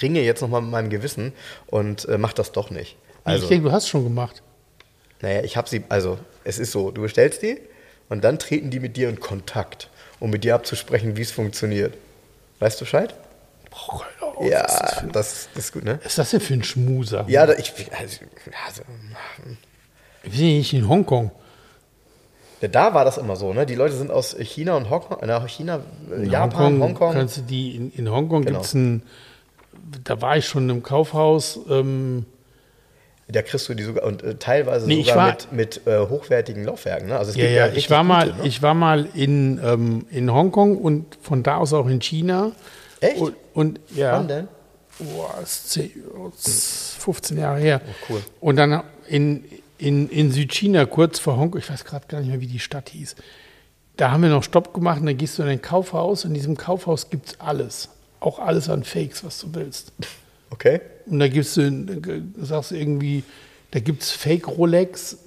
ringe 0.00 0.22
jetzt 0.22 0.40
nochmal 0.40 0.62
mit 0.62 0.70
meinem 0.70 0.90
Gewissen 0.90 1.32
und 1.66 2.06
äh, 2.08 2.16
mach 2.18 2.32
das 2.32 2.52
doch 2.52 2.70
nicht. 2.70 2.96
Also, 3.24 3.44
ich 3.44 3.48
denke, 3.50 3.68
du 3.68 3.72
hast 3.72 3.84
es 3.84 3.88
schon 3.90 4.04
gemacht. 4.04 4.42
naja, 5.20 5.42
ich 5.42 5.56
habe 5.56 5.68
sie, 5.68 5.84
also 5.90 6.18
es 6.44 6.58
ist 6.58 6.72
so, 6.72 6.90
du 6.90 7.02
bestellst 7.02 7.42
die 7.42 7.60
und 8.08 8.24
dann 8.24 8.38
treten 8.38 8.70
die 8.70 8.80
mit 8.80 8.96
dir 8.96 9.10
in 9.10 9.20
Kontakt, 9.20 9.90
um 10.18 10.30
mit 10.30 10.44
dir 10.44 10.54
abzusprechen, 10.54 11.16
wie 11.16 11.22
es 11.22 11.30
funktioniert. 11.30 11.94
Weißt 12.58 12.80
du 12.80 12.84
Bescheid? 12.86 13.14
Oh, 13.70 14.00
auf, 14.38 14.46
Ja, 14.46 14.62
das 14.62 15.00
für, 15.00 15.06
das, 15.08 15.48
das 15.54 15.64
ist 15.64 15.72
gut, 15.72 15.84
ne? 15.84 15.98
was 16.02 16.12
ist 16.12 16.18
das 16.18 16.30
denn 16.30 16.40
für 16.40 16.54
ein 16.54 16.64
Schmuser? 16.64 17.24
Ja, 17.28 17.44
da, 17.46 17.54
ich, 17.54 17.72
also, 17.98 18.20
also, 18.66 18.82
Wir 20.22 20.32
sind 20.32 20.46
ja 20.48 20.58
nicht 20.58 20.72
in 20.72 20.88
Hongkong. 20.88 21.30
Ja, 22.60 22.68
da 22.68 22.94
war 22.94 23.04
das 23.04 23.18
immer 23.18 23.36
so, 23.36 23.52
ne? 23.52 23.66
Die 23.66 23.74
Leute 23.76 23.94
sind 23.94 24.10
aus 24.10 24.34
China 24.40 24.76
und 24.76 24.90
Hongkong, 24.90 25.18
nach 25.26 25.46
China, 25.48 25.80
äh, 26.10 26.24
In 26.24 26.30
Japan, 26.30 26.80
Hongkong. 26.80 27.12
Kannst 27.14 27.36
du 27.36 27.40
die, 27.42 27.76
in, 27.76 27.92
in 27.92 28.10
Hongkong 28.10 28.44
Genau. 28.44 28.58
gibt 28.58 28.66
es 28.66 28.74
ein, 28.74 29.02
da 30.04 30.20
war 30.20 30.36
ich 30.36 30.46
schon 30.46 30.68
im 30.68 30.82
Kaufhaus, 30.82 31.60
ähm, 31.70 32.26
Da 33.28 33.42
kriegst 33.42 33.68
du 33.68 33.74
die 33.74 33.82
sogar 33.84 34.04
und 34.04 34.22
äh, 34.22 34.34
teilweise 34.36 34.86
Nee, 34.88 35.02
sogar 35.02 35.16
war- 35.16 35.26
mit, 35.26 35.52
mit 35.52 35.86
äh, 35.86 36.00
hochwertigen 36.08 36.64
Laufwerken. 36.64 37.08
Ne? 37.08 37.18
Also 37.18 37.30
es 37.30 37.36
ja, 37.36 37.44
gibt 37.44 37.56
ja, 37.56 37.64
richtig 37.66 37.84
ich 37.84 37.90
war 37.90 38.02
mal, 38.02 38.26
gute, 38.26 38.38
ne? 38.42 38.46
ich 38.48 38.62
war 38.62 38.74
mal 38.74 39.06
in, 39.14 39.60
ähm, 39.62 40.06
in 40.10 40.32
Hongkong 40.32 40.78
und 40.78 41.16
von 41.22 41.42
da 41.42 41.56
aus 41.58 41.72
auch 41.72 41.86
in 41.86 42.00
China. 42.00 42.52
Echt? 43.00 43.20
Und, 43.20 43.34
und 43.54 43.80
ja, 43.94 44.12
Wann 44.14 44.26
denn? 44.28 44.48
boah, 44.98 45.34
ist 45.42 45.70
10, 45.70 45.92
15 46.98 47.38
Jahre 47.38 47.60
her. 47.60 47.80
Oh, 47.86 48.12
cool. 48.12 48.22
Und 48.40 48.56
dann 48.56 48.82
in, 49.06 49.44
in, 49.78 50.08
in 50.08 50.30
Südchina, 50.32 50.84
kurz 50.86 51.18
vor 51.18 51.36
Hongkong, 51.36 51.60
ich 51.60 51.70
weiß 51.70 51.84
gerade 51.84 52.06
gar 52.08 52.20
nicht 52.20 52.28
mehr, 52.30 52.40
wie 52.40 52.46
die 52.46 52.58
Stadt 52.58 52.90
hieß. 52.90 53.16
Da 53.96 54.10
haben 54.10 54.22
wir 54.22 54.28
noch 54.30 54.42
Stopp 54.42 54.74
gemacht 54.74 55.00
und 55.00 55.06
dann 55.06 55.16
gehst 55.16 55.38
du 55.38 55.42
in 55.42 55.48
ein 55.48 55.62
Kaufhaus. 55.62 56.24
In 56.24 56.34
diesem 56.34 56.56
Kaufhaus 56.56 57.10
gibt 57.10 57.28
es 57.28 57.40
alles. 57.40 57.88
Auch 58.20 58.38
alles 58.38 58.68
an 58.68 58.84
Fakes, 58.84 59.24
was 59.24 59.40
du 59.40 59.48
willst. 59.54 59.92
Okay. 60.50 60.80
Und 61.06 61.18
da 61.20 61.28
gibst 61.28 61.56
du, 61.56 62.24
sagst 62.40 62.70
du 62.72 62.76
irgendwie, 62.76 63.22
da 63.70 63.80
gibt 63.80 64.02
es 64.02 64.10
Fake-Rolex 64.12 65.18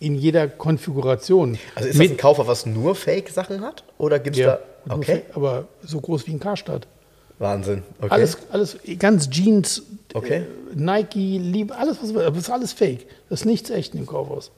in 0.00 0.14
jeder 0.14 0.48
Konfiguration. 0.48 1.58
Also 1.74 1.88
ist 1.88 1.94
das 1.94 1.98
Mit- 1.98 2.10
ein 2.12 2.16
Kaufhaus, 2.16 2.46
was 2.46 2.66
nur 2.66 2.94
Fake-Sachen 2.94 3.60
hat? 3.60 3.84
Oder 3.98 4.18
gibt 4.18 4.36
es 4.36 4.40
ja, 4.42 4.58
da. 4.86 4.94
Okay. 4.94 5.04
Fake, 5.04 5.24
aber 5.36 5.68
so 5.84 6.00
groß 6.00 6.26
wie 6.26 6.32
ein 6.32 6.40
Karstadt. 6.40 6.86
Wahnsinn. 7.42 7.82
Okay. 8.00 8.08
Alles, 8.10 8.38
alles, 8.50 8.78
ganz 8.98 9.28
Jeans, 9.28 9.82
Okay. 10.14 10.36
äh, 10.36 10.44
Nike, 10.74 11.38
Liebe, 11.38 11.76
alles, 11.76 11.98
was 12.02 12.12
das 12.12 12.36
ist 12.38 12.50
alles 12.50 12.72
Fake. 12.72 13.06
Das 13.28 13.40
ist 13.40 13.44
nichts 13.46 13.68
echt 13.70 13.94
in 13.94 14.00
dem 14.00 14.06
Kaufhaus. 14.06 14.50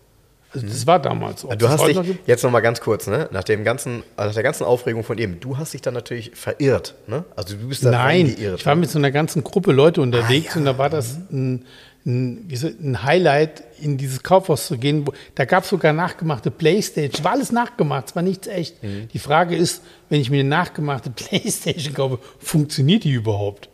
Also 0.53 0.67
das 0.69 0.87
war 0.87 1.01
damals 1.01 1.41
so. 1.41 1.49
Mhm. 1.49 1.59
Du 1.59 1.69
hast 1.69 1.85
dich, 1.85 1.97
noch 1.97 2.05
jetzt 2.27 2.45
nochmal 2.45 2.63
ganz 2.63 2.81
kurz, 2.81 3.09
ne? 3.09 3.29
nach, 3.33 3.43
dem 3.43 3.65
ganzen, 3.65 4.05
nach 4.17 4.33
der 4.33 4.43
ganzen 4.45 4.63
Aufregung 4.65 5.03
von 5.03 5.19
eben, 5.19 5.41
du 5.41 5.59
hast 5.59 5.75
dich 5.75 5.83
dann 5.83 5.95
natürlich 5.95 6.31
verirrt. 6.35 6.95
Ne? 7.09 7.25
Also 7.35 7.57
du 7.57 7.69
bist 7.69 7.85
da 7.85 7.91
Nein, 7.91 8.27
ich 8.39 8.65
war 8.67 8.75
ne? 8.77 8.83
mit 8.83 8.91
so 8.91 8.99
einer 8.99 9.11
ganzen 9.11 9.43
Gruppe 9.43 9.73
Leute 9.73 10.01
unterwegs 10.01 10.51
Ah, 10.51 10.55
ja. 10.55 10.59
und 10.61 10.65
da 10.67 10.79
war 10.79 10.91
das 10.91 11.19
ein, 11.33 11.65
ein, 12.07 12.49
ein 12.83 13.03
Highlight, 13.03 13.63
in 13.81 13.97
dieses 13.97 14.23
Kaufhaus 14.23 14.67
zu 14.67 14.77
gehen. 14.79 15.07
Wo, 15.07 15.13
da 15.35 15.45
gab 15.47 15.65
es 15.65 15.71
sogar 15.71 15.93
nachgemachte 15.93 16.51
Playstation. 16.51 17.25
War 17.25 17.33
alles 17.33 17.51
nachgemacht, 17.53 18.09
es 18.09 18.17
war 18.17 18.23
nichts 18.23 18.47
echt. 18.47 18.83
Mhm. 18.83 19.09
Die 19.13 19.19
Frage 19.19 19.57
ist, 19.57 19.83
wenn 20.11 20.21
ich 20.21 20.29
mir 20.31 20.41
eine 20.41 20.49
nachgemachte 20.49 21.11
Playstation 21.15 21.95
kaufe, 21.95 22.19
funktioniert 22.41 23.05
die 23.05 23.13
überhaupt? 23.13 23.69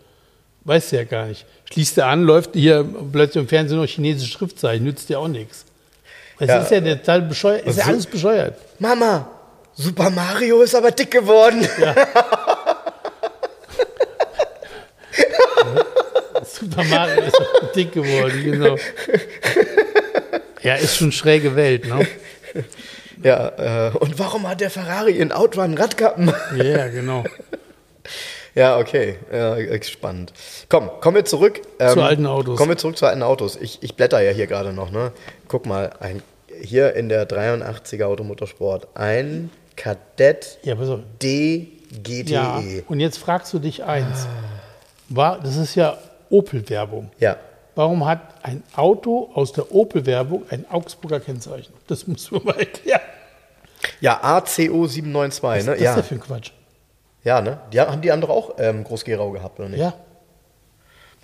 Weißt 0.65 0.93
du 0.93 0.97
ja 0.97 1.05
gar 1.05 1.27
nicht. 1.27 1.45
Schließt 1.73 1.97
du 1.97 2.05
an, 2.05 2.23
läuft 2.23 2.51
hier 2.55 2.85
plötzlich 3.13 3.43
im 3.43 3.49
Fernsehen 3.49 3.79
noch 3.79 3.87
chinesische 3.87 4.31
Schriftzeichen, 4.31 4.85
nützt 4.85 5.09
dir 5.09 5.19
auch 5.19 5.29
nichts. 5.29 5.65
Es 6.39 6.49
Ja. 6.49 6.59
ist 6.61 6.71
ja 6.71 6.81
der 6.81 7.03
Teil 7.03 7.23
bescheuert, 7.23 7.67
ist 7.67 7.79
ja 7.79 7.85
So- 7.85 7.91
alles 7.91 8.07
bescheuert. 8.07 8.59
Mama, 8.79 9.29
Super 9.75 10.11
Mario 10.11 10.61
ist 10.63 10.75
aber 10.75 10.91
dick 10.91 11.11
geworden. 11.11 11.67
Super 16.71 16.85
Mario 16.85 17.23
ist 17.23 17.41
dick 17.75 17.93
geworden, 17.93 18.43
genau. 18.45 18.77
Ja, 20.63 20.75
ist 20.75 20.97
schon 20.97 21.13
schräge 21.13 21.57
Welt, 21.57 21.87
ne? 21.89 22.07
Ja, 23.23 23.89
äh, 23.89 23.97
und 23.97 24.19
warum 24.19 24.49
hat 24.49 24.61
der 24.61 24.71
Ferrari 24.71 25.13
in 25.13 25.33
Outrun 25.33 25.77
Radkappen? 25.77 26.33
Ja, 26.57 26.89
genau. 26.89 27.25
Ja, 28.55 28.79
okay. 28.79 29.17
Ja, 29.33 29.57
äh, 29.57 29.83
spannend. 29.83 30.33
Komm, 30.69 30.91
kommen 31.01 31.17
wir 31.17 31.25
zurück. 31.25 31.61
ähm, 31.79 31.91
Zu 31.93 32.03
alten 32.03 32.27
Autos. 32.27 32.59
Kommen 32.59 32.71
wir 32.71 32.77
zurück 32.79 32.97
zu 32.99 33.07
alten 33.07 33.23
Autos. 33.23 33.57
Ich, 33.61 33.79
ich 33.83 33.95
blätter 33.95 34.21
ja 34.21 34.33
hier 34.33 34.47
gerade 34.47 34.73
noch, 34.73 34.91
ne? 34.91 35.13
Guck 35.49 35.67
mal, 35.67 35.93
ein, 36.01 36.23
hier 36.61 36.95
in 36.95 37.09
der 37.09 37.29
83er 37.29 38.05
Automotorsport 38.05 38.89
ein 38.95 39.51
Kadett 39.77 40.59
Ja. 40.63 40.75
D 41.23 41.69
GTE. 42.03 42.31
Ja, 42.33 42.63
und 42.89 43.01
jetzt 43.01 43.19
fragst 43.19 43.53
du 43.53 43.59
dich 43.59 43.85
eins. 43.85 44.27
War, 45.09 45.41
das 45.41 45.57
ist 45.57 45.75
ja 45.75 45.99
Opel-Werbung. 46.31 47.11
Ja. 47.19 47.37
Warum 47.75 48.05
hat 48.07 48.21
ein 48.43 48.63
Auto 48.77 49.31
aus 49.35 49.53
der 49.53 49.73
Opel-Werbung 49.73 50.45
ein 50.51 50.65
Augsburger 50.71 51.21
Kennzeichen? 51.21 51.73
Das 51.87 52.07
musst 52.07 52.31
du 52.31 52.37
mir 52.37 52.45
mal 52.45 52.59
erklären. 52.59 53.01
Ja, 54.01 54.19
ACO 54.23 54.87
792, 54.87 55.43
Was 55.43 55.67
ne? 55.67 55.73
ist 55.73 55.79
das 55.79 55.81
Ja. 55.85 55.95
denn 55.95 56.05
für 56.05 56.15
ein 56.15 56.21
Quatsch? 56.21 56.51
ja, 57.25 57.41
ne? 57.41 57.59
Die 57.73 57.81
haben 57.81 58.01
die 58.01 58.11
andere 58.13 58.33
auch 58.33 58.55
ähm, 58.59 58.83
Groß-Gerau 58.85 59.31
gehabt, 59.31 59.59
oder 59.59 59.69
nicht? 59.69 59.81
Ja. 59.81 59.93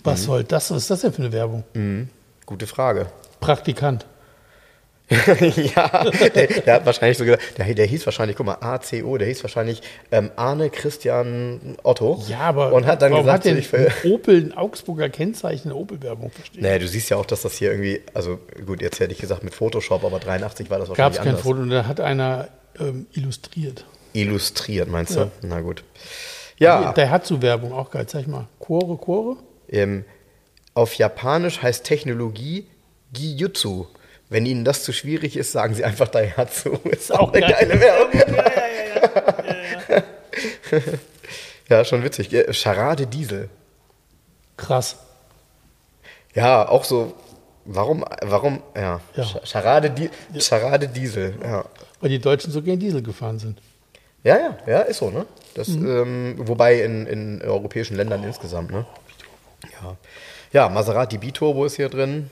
Was 0.05 0.23
soll 0.25 0.45
das? 0.45 0.71
Was 0.71 0.79
ist 0.79 0.91
das 0.91 1.01
denn 1.01 1.13
für 1.13 1.23
eine 1.23 1.33
Werbung? 1.33 1.65
Mhm. 1.75 2.09
Gute 2.45 2.67
Frage. 2.67 3.07
Praktikant. 3.41 4.07
ja, 5.09 6.11
der, 6.11 6.47
der, 6.49 6.75
hat 6.75 6.87
wahrscheinlich 6.87 7.17
so 7.17 7.25
gesagt, 7.25 7.59
der, 7.59 7.73
der 7.75 7.87
hieß 7.87 8.07
wahrscheinlich, 8.07 8.37
guck 8.37 8.47
mal, 8.47 8.59
ACO, 8.61 9.17
der 9.19 9.29
hieß 9.29 9.45
wahrscheinlich 9.45 9.81
ähm, 10.11 10.33
Arne 10.35 10.69
Christian 10.69 11.77
Otto. 11.85 12.25
Ja, 12.27 12.41
aber 12.41 12.73
und 12.73 12.87
hat 12.87 13.03
dann 13.03 13.13
warum 13.13 13.25
gesagt, 13.25 13.45
hat 13.45 13.51
denn 13.51 13.59
ich 13.59 13.73
will, 13.73 13.93
Opel 14.05 14.47
ein 14.47 14.57
Augsburger 14.57 15.09
Kennzeichen 15.09 15.71
eine 15.71 15.79
Opel-Werbung 15.79 16.33
verstehe? 16.33 16.61
naja, 16.61 16.81
du 16.81 16.89
siehst 16.89 17.09
ja 17.11 17.19
auch, 17.19 17.27
dass 17.27 17.43
das 17.43 17.55
hier 17.55 17.71
irgendwie, 17.71 18.03
also 18.15 18.41
gut, 18.67 18.83
jetzt 18.83 18.99
hätte 18.99 19.13
ich 19.13 19.21
gesagt 19.21 19.45
mit 19.45 19.55
Photoshop, 19.55 20.03
aber 20.03 20.19
83 20.19 20.71
war 20.71 20.79
das 20.81 20.89
Gab 20.89 20.99
wahrscheinlich 20.99 21.19
es 21.19 21.19
kein 21.19 21.29
anders. 21.29 21.43
Foto 21.43 21.61
und 21.61 21.71
da 21.71 21.87
hat 21.87 22.01
einer 22.01 22.49
ähm, 22.81 23.07
illustriert. 23.13 23.85
Illustriert, 24.13 24.89
meinst 24.89 25.15
du? 25.15 25.21
Ja. 25.21 25.31
Na 25.43 25.61
gut. 25.61 25.85
Ja, 26.59 26.93
Der 26.93 27.11
hat 27.11 27.27
so 27.27 27.43
Werbung 27.43 27.73
auch 27.73 27.91
geil. 27.91 28.07
Zeig 28.07 28.27
mal. 28.27 28.49
Quore, 28.59 28.97
Quore? 28.97 29.37
ähm, 29.69 30.05
auf 30.75 30.95
Japanisch 30.95 31.63
heißt 31.63 31.85
Technologie 31.85 32.67
Gijutsu. 33.13 33.87
Wenn 34.29 34.45
Ihnen 34.47 34.65
das 34.65 34.83
zu 34.83 34.93
schwierig 34.93 35.37
ist, 35.37 35.53
sagen 35.53 35.75
Sie 35.75 35.85
einfach 35.85 36.09
Daihatsu. 36.09 36.71
Ist 36.85 37.13
auch 37.15 37.33
eine 37.33 37.41
geil. 37.47 37.53
geile 37.69 37.81
Werbung. 37.81 38.45
Ja, 41.69 41.85
schon 41.85 42.03
witzig. 42.05 42.33
Äh, 42.33 42.53
Charade 42.53 43.07
Diesel. 43.07 43.49
Krass. 44.57 44.97
Ja, 46.35 46.69
auch 46.69 46.85
so. 46.85 47.15
Warum, 47.65 48.05
warum, 48.23 48.63
ja. 48.77 49.01
Ja. 49.17 49.25
Charade, 49.45 50.11
Charade 50.39 50.89
Diesel, 50.89 51.35
ja. 51.43 51.65
Weil 52.01 52.11
die 52.11 52.21
Deutschen 52.21 52.53
so 52.53 52.63
gern 52.63 52.79
Diesel 52.79 53.03
gefahren 53.03 53.41
sind. 53.41 53.61
Ja, 54.23 54.37
ja, 54.39 54.59
ja, 54.67 54.79
ist 54.83 54.99
so, 54.99 55.11
ne? 55.11 55.27
Das, 55.55 55.69
Mhm. 55.69 55.87
ähm, 55.89 56.35
wobei 56.39 56.83
in, 56.83 57.07
in 57.07 57.43
europäischen 57.43 57.97
Ländern 57.97 58.23
insgesamt, 58.23 58.71
ne? 58.71 58.87
Ja. 59.83 59.97
Ja, 60.53 60.69
Maserati 60.69 61.19
Biturbo 61.19 61.65
ist 61.65 61.75
hier 61.77 61.89
drin. 61.89 62.31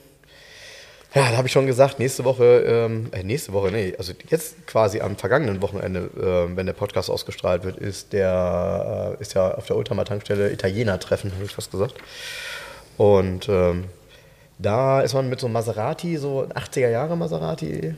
Ja, 1.14 1.30
da 1.30 1.36
habe 1.36 1.46
ich 1.46 1.52
schon 1.52 1.66
gesagt, 1.66 2.00
nächste 2.00 2.24
Woche, 2.24 2.64
ähm, 2.66 3.06
äh, 3.12 3.22
nächste 3.22 3.52
Woche, 3.52 3.70
nee, 3.70 3.94
also 3.96 4.12
jetzt 4.30 4.66
quasi 4.66 5.00
am 5.00 5.16
vergangenen 5.16 5.62
Wochenende, 5.62 6.10
ähm, 6.20 6.56
wenn 6.56 6.66
der 6.66 6.72
Podcast 6.72 7.08
ausgestrahlt 7.08 7.62
wird, 7.62 7.76
ist 7.78 8.12
der, 8.12 9.14
äh, 9.18 9.22
ist 9.22 9.34
ja 9.34 9.54
auf 9.54 9.66
der 9.66 9.76
Ultramar-Tankstelle 9.76 10.50
Italiener-Treffen, 10.50 11.32
habe 11.32 11.44
ich 11.44 11.52
fast 11.52 11.70
gesagt. 11.70 11.94
Und 12.96 13.48
ähm, 13.48 13.84
da 14.58 15.02
ist 15.02 15.14
man 15.14 15.28
mit 15.28 15.38
so 15.38 15.46
einem 15.46 15.52
Maserati, 15.54 16.16
so 16.16 16.42
ein 16.42 16.52
80er 16.52 16.90
Jahre 16.90 17.16
Maserati, 17.16 17.94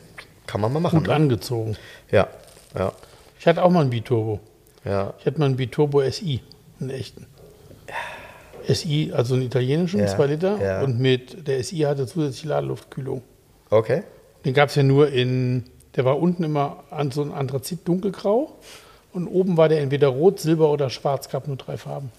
kann 0.47 0.61
man 0.61 0.73
mal 0.73 0.81
machen. 0.81 0.99
Gut 0.99 1.09
Ne? 1.09 1.15
angezogen. 1.15 1.77
Ja, 2.11 2.29
ja, 2.77 2.93
Ich 3.41 3.47
hatte 3.47 3.63
auch 3.63 3.71
mal 3.71 3.81
einen 3.81 3.91
Biturbo. 3.91 4.41
ja. 4.85 5.15
Ich 5.21 5.27
hatte 5.27 5.39
mal 5.39 5.47
einen 5.47 5.57
Biturbo 5.57 6.03
SI, 6.11 6.43
einen 6.81 6.91
echten. 6.91 7.27
SI, 8.73 9.13
also 9.15 9.35
einen 9.35 9.45
italienischen, 9.45 10.01
Ja, 10.01 10.07
2 10.07 10.27
Liter. 10.27 10.59
ja. 10.63 10.83
Und 10.83 10.99
mit 10.99 11.47
der 11.47 11.63
SI 11.63 11.79
hatte 11.81 12.07
zusätzliche 12.07 12.49
Ladeluftkühlung. 12.49 13.23
Okay. 13.71 14.03
Den 14.45 14.55
gab 14.55 14.69
es 14.69 14.75
ja 14.75 14.83
nur 14.83 15.09
in, 15.11 15.65
der 15.97 16.05
war 16.05 16.19
unten 16.21 16.45
immer 16.45 16.85
an 16.91 17.11
so 17.11 17.23
ein 17.23 17.33
Anthrazit 17.33 17.87
dunkelgrau. 17.87 18.57
Und 19.13 19.29
oben 19.29 19.57
war 19.57 19.69
der 19.69 19.81
entweder 19.81 20.09
rot, 20.09 20.41
silber 20.41 20.71
oder 20.71 20.91
schwarz, 20.91 21.29
gab 21.29 21.49
nur 21.49 21.57
drei 21.57 21.77
Farben. 21.79 22.11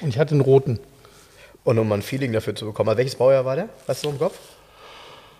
Und 0.00 0.08
ich 0.08 0.18
hatte 0.18 0.32
einen 0.32 0.40
roten. 0.40 0.78
Und 1.64 1.78
um 1.78 1.88
mal 1.88 1.96
ein 1.96 2.02
Feeling 2.02 2.32
dafür 2.32 2.54
zu 2.54 2.64
bekommen, 2.66 2.96
welches 2.96 3.16
Baujahr 3.16 3.44
war 3.44 3.56
der? 3.56 3.68
Weißt 3.86 4.04
du 4.04 4.10
im 4.10 4.18
Kopf? 4.18 4.38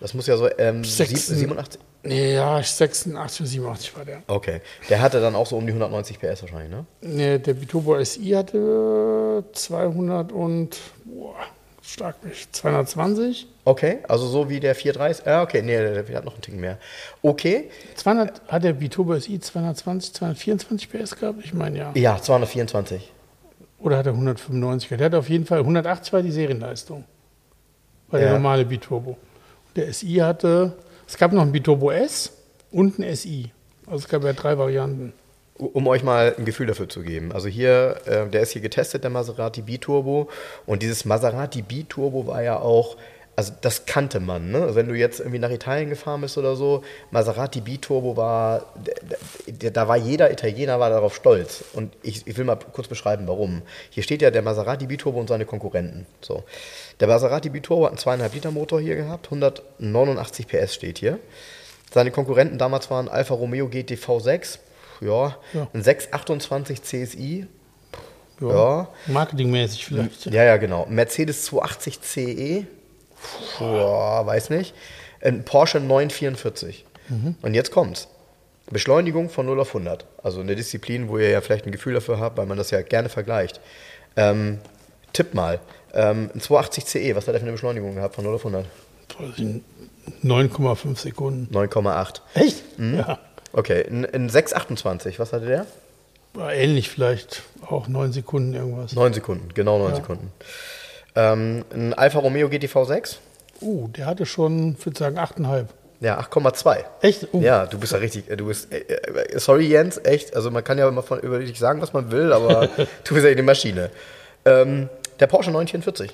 Das 0.04 0.12
muss 0.12 0.26
ja 0.26 0.36
so 0.36 0.46
ähm, 0.58 0.84
sieb- 0.84 1.06
Sechsen- 1.08 1.34
87. 1.34 1.80
Nee, 2.02 2.34
ja, 2.34 2.62
86 2.62 3.40
oder 3.40 3.48
87 3.48 3.96
war 3.96 4.04
der. 4.04 4.22
Okay. 4.26 4.60
Der 4.90 5.00
hatte 5.00 5.18
dann 5.18 5.34
auch 5.34 5.46
so 5.46 5.56
um 5.56 5.64
die 5.64 5.72
190 5.72 6.18
PS 6.20 6.42
wahrscheinlich, 6.42 6.68
ne? 6.70 6.84
Nee, 7.00 7.38
der 7.38 7.54
Biturbo 7.54 7.98
SI 8.04 8.28
hatte 8.32 9.42
200 9.54 10.30
und, 10.30 10.76
boah, 11.06 11.36
stark 11.80 12.22
mich, 12.22 12.52
220. 12.52 13.46
Okay, 13.64 14.00
also 14.06 14.26
so 14.26 14.50
wie 14.50 14.60
der 14.60 14.74
430. 14.74 15.24
Ja, 15.24 15.42
okay, 15.42 15.62
nee, 15.62 15.78
der, 15.78 16.02
der 16.02 16.16
hat 16.18 16.26
noch 16.26 16.34
einen 16.34 16.42
Ticken 16.42 16.60
mehr. 16.60 16.76
Okay, 17.22 17.70
200, 17.94 18.42
hat 18.48 18.62
der 18.62 18.74
Biturbo 18.74 19.18
SI 19.18 19.40
220, 19.40 20.12
224 20.12 20.90
PS 20.90 21.16
gehabt? 21.16 21.38
Ich 21.42 21.54
meine 21.54 21.78
ja. 21.78 21.92
ja, 21.94 22.20
224. 22.20 23.10
Oder 23.78 23.96
hat 23.96 24.04
er 24.04 24.12
195 24.12 24.90
gehabt? 24.90 25.00
Der 25.00 25.06
hat 25.06 25.14
auf 25.14 25.30
jeden 25.30 25.46
Fall 25.46 25.60
180 25.60 26.12
war 26.12 26.20
die 26.20 26.30
Serienleistung. 26.30 27.04
Der 28.12 28.20
Ja. 28.20 28.32
normale 28.34 28.66
Biturbo. 28.66 29.16
Der 29.76 29.92
SI 29.92 30.14
hatte, 30.16 30.72
es 31.06 31.16
gab 31.16 31.32
noch 31.32 31.42
einen 31.42 31.52
Biturbo 31.52 31.90
S 31.90 32.32
und 32.70 32.98
einen 32.98 33.14
SI. 33.14 33.50
Also 33.86 34.04
es 34.04 34.08
gab 34.08 34.24
ja 34.24 34.32
drei 34.32 34.56
Varianten. 34.56 35.12
Um 35.56 35.86
euch 35.86 36.02
mal 36.02 36.34
ein 36.36 36.44
Gefühl 36.44 36.66
dafür 36.66 36.88
zu 36.88 37.02
geben. 37.02 37.30
Also 37.30 37.48
hier, 37.48 38.00
äh, 38.06 38.28
der 38.28 38.42
ist 38.42 38.50
hier 38.50 38.62
getestet, 38.62 39.04
der 39.04 39.10
Maserati 39.10 39.62
B-Turbo. 39.62 40.28
Und 40.66 40.82
dieses 40.82 41.04
Maserati 41.04 41.62
B-Turbo 41.62 42.26
war 42.26 42.42
ja 42.42 42.58
auch, 42.58 42.96
also 43.36 43.52
das 43.62 43.84
kannte 43.86 44.20
man, 44.20 44.50
ne? 44.52 44.62
Also 44.62 44.74
wenn 44.76 44.88
du 44.88 44.94
jetzt 44.94 45.18
irgendwie 45.18 45.38
nach 45.40 45.50
Italien 45.50 45.88
gefahren 45.90 46.20
bist 46.20 46.38
oder 46.38 46.54
so, 46.54 46.82
Maserati 47.10 47.60
B-Turbo 47.60 48.16
war, 48.16 48.66
da 49.72 49.88
war 49.88 49.96
jeder 49.96 50.30
Italiener 50.30 50.78
war 50.78 50.90
darauf 50.90 51.16
stolz. 51.16 51.64
Und 51.72 51.92
ich, 52.02 52.26
ich 52.26 52.36
will 52.36 52.44
mal 52.44 52.56
kurz 52.56 52.86
beschreiben, 52.86 53.26
warum. 53.26 53.62
Hier 53.90 54.02
steht 54.02 54.22
ja 54.22 54.30
der 54.30 54.42
Maserati 54.42 54.86
B-Turbo 54.86 55.18
und 55.18 55.28
seine 55.28 55.46
Konkurrenten. 55.46 56.06
So. 56.20 56.44
Der 57.00 57.08
Maserati 57.08 57.48
B-Turbo 57.50 57.86
hat 57.86 58.06
einen 58.06 58.20
2,5 58.22 58.34
Liter 58.34 58.50
Motor 58.52 58.80
hier 58.80 58.94
gehabt, 58.94 59.26
189 59.26 60.46
PS 60.46 60.74
steht 60.74 60.98
hier. 60.98 61.18
Seine 61.92 62.10
Konkurrenten 62.10 62.58
damals 62.58 62.90
waren 62.90 63.08
Alfa 63.08 63.34
Romeo 63.34 63.68
GT 63.68 63.92
V6, 63.94 64.58
ja, 65.00 65.36
Ja. 65.52 65.68
ein 65.72 65.82
628 65.82 66.82
CSI, 66.82 67.46
Ja. 68.40 68.48
ja. 68.48 68.88
Marketingmäßig 69.06 69.86
vielleicht. 69.86 70.26
Ja, 70.26 70.44
ja, 70.44 70.56
genau. 70.56 70.86
Mercedes 70.88 71.44
280 71.46 72.00
CE, 72.02 72.66
ja, 73.60 74.26
weiß 74.26 74.50
nicht. 74.50 74.74
Ein 75.20 75.44
Porsche 75.44 75.80
944. 75.80 76.84
Und 77.42 77.54
jetzt 77.54 77.70
kommt's. 77.70 78.08
Beschleunigung 78.70 79.28
von 79.28 79.44
0 79.46 79.60
auf 79.60 79.68
100. 79.68 80.06
Also 80.22 80.40
eine 80.40 80.56
Disziplin, 80.56 81.08
wo 81.08 81.18
ihr 81.18 81.28
ja 81.28 81.40
vielleicht 81.42 81.66
ein 81.66 81.72
Gefühl 81.72 81.94
dafür 81.94 82.18
habt, 82.18 82.38
weil 82.38 82.46
man 82.46 82.56
das 82.56 82.70
ja 82.70 82.80
gerne 82.82 83.08
vergleicht. 83.10 83.60
Ähm, 84.16 84.58
tipp 85.12 85.34
mal. 85.34 85.60
Ähm, 85.92 86.30
ein 86.34 86.40
280 86.40 86.86
CE, 86.86 87.14
was 87.14 87.28
hat 87.28 87.34
er 87.34 87.40
für 87.40 87.44
eine 87.44 87.52
Beschleunigung 87.52 87.94
gehabt 87.94 88.14
von 88.14 88.24
0 88.24 88.34
auf 88.34 88.46
100? 88.46 88.64
Weiß 89.18 89.28
ich 89.36 89.44
nicht, 89.44 89.64
9,5 90.24 90.96
Sekunden. 90.98 91.54
9,8. 91.54 92.20
Echt? 92.34 92.62
Ja. 92.78 93.18
Okay, 93.52 93.84
ein, 93.88 94.04
ein 94.06 94.28
628, 94.28 95.18
was 95.18 95.32
hatte 95.32 95.46
der? 95.46 95.66
War 96.32 96.52
ähnlich 96.52 96.88
vielleicht, 96.88 97.42
auch 97.68 97.86
9 97.86 98.12
Sekunden 98.12 98.54
irgendwas. 98.54 98.94
9 98.94 99.12
Sekunden, 99.12 99.48
genau 99.54 99.78
9 99.78 99.90
Ja. 99.90 99.96
Sekunden. 99.96 100.32
Ähm, 101.16 101.64
ein 101.72 101.94
Alfa 101.94 102.18
Romeo 102.18 102.48
GTV 102.48 102.84
6? 102.84 103.18
Uh, 103.60 103.88
der 103.88 104.06
hatte 104.06 104.26
schon, 104.26 104.76
ich 104.78 104.84
würde 104.84 104.98
sagen, 104.98 105.18
8,5. 105.18 105.66
Ja, 106.00 106.18
8,2. 106.20 106.78
Echt? 107.02 107.32
Uh, 107.32 107.40
Ja, 107.40 107.66
du 107.66 107.78
bist 107.78 107.92
ja 107.92 107.98
richtig, 107.98 108.28
äh, 108.28 108.36
du 108.36 108.46
bist, 108.46 108.72
äh, 108.72 108.78
äh, 108.80 109.38
sorry 109.38 109.66
Jens, 109.68 109.98
echt, 110.04 110.34
also 110.34 110.50
man 110.50 110.64
kann 110.64 110.76
ja 110.76 110.88
immer 110.88 111.02
von, 111.02 111.20
über 111.20 111.38
dich 111.38 111.58
sagen, 111.58 111.80
was 111.80 111.92
man 111.92 112.10
will, 112.10 112.32
aber 112.32 112.66
du 113.04 113.14
bist 113.14 113.24
ja 113.24 113.30
eine 113.30 113.42
Maschine. 113.42 113.90
Ähm, 114.44 114.88
der 115.20 115.28
Porsche 115.28 115.50
944, 115.52 116.12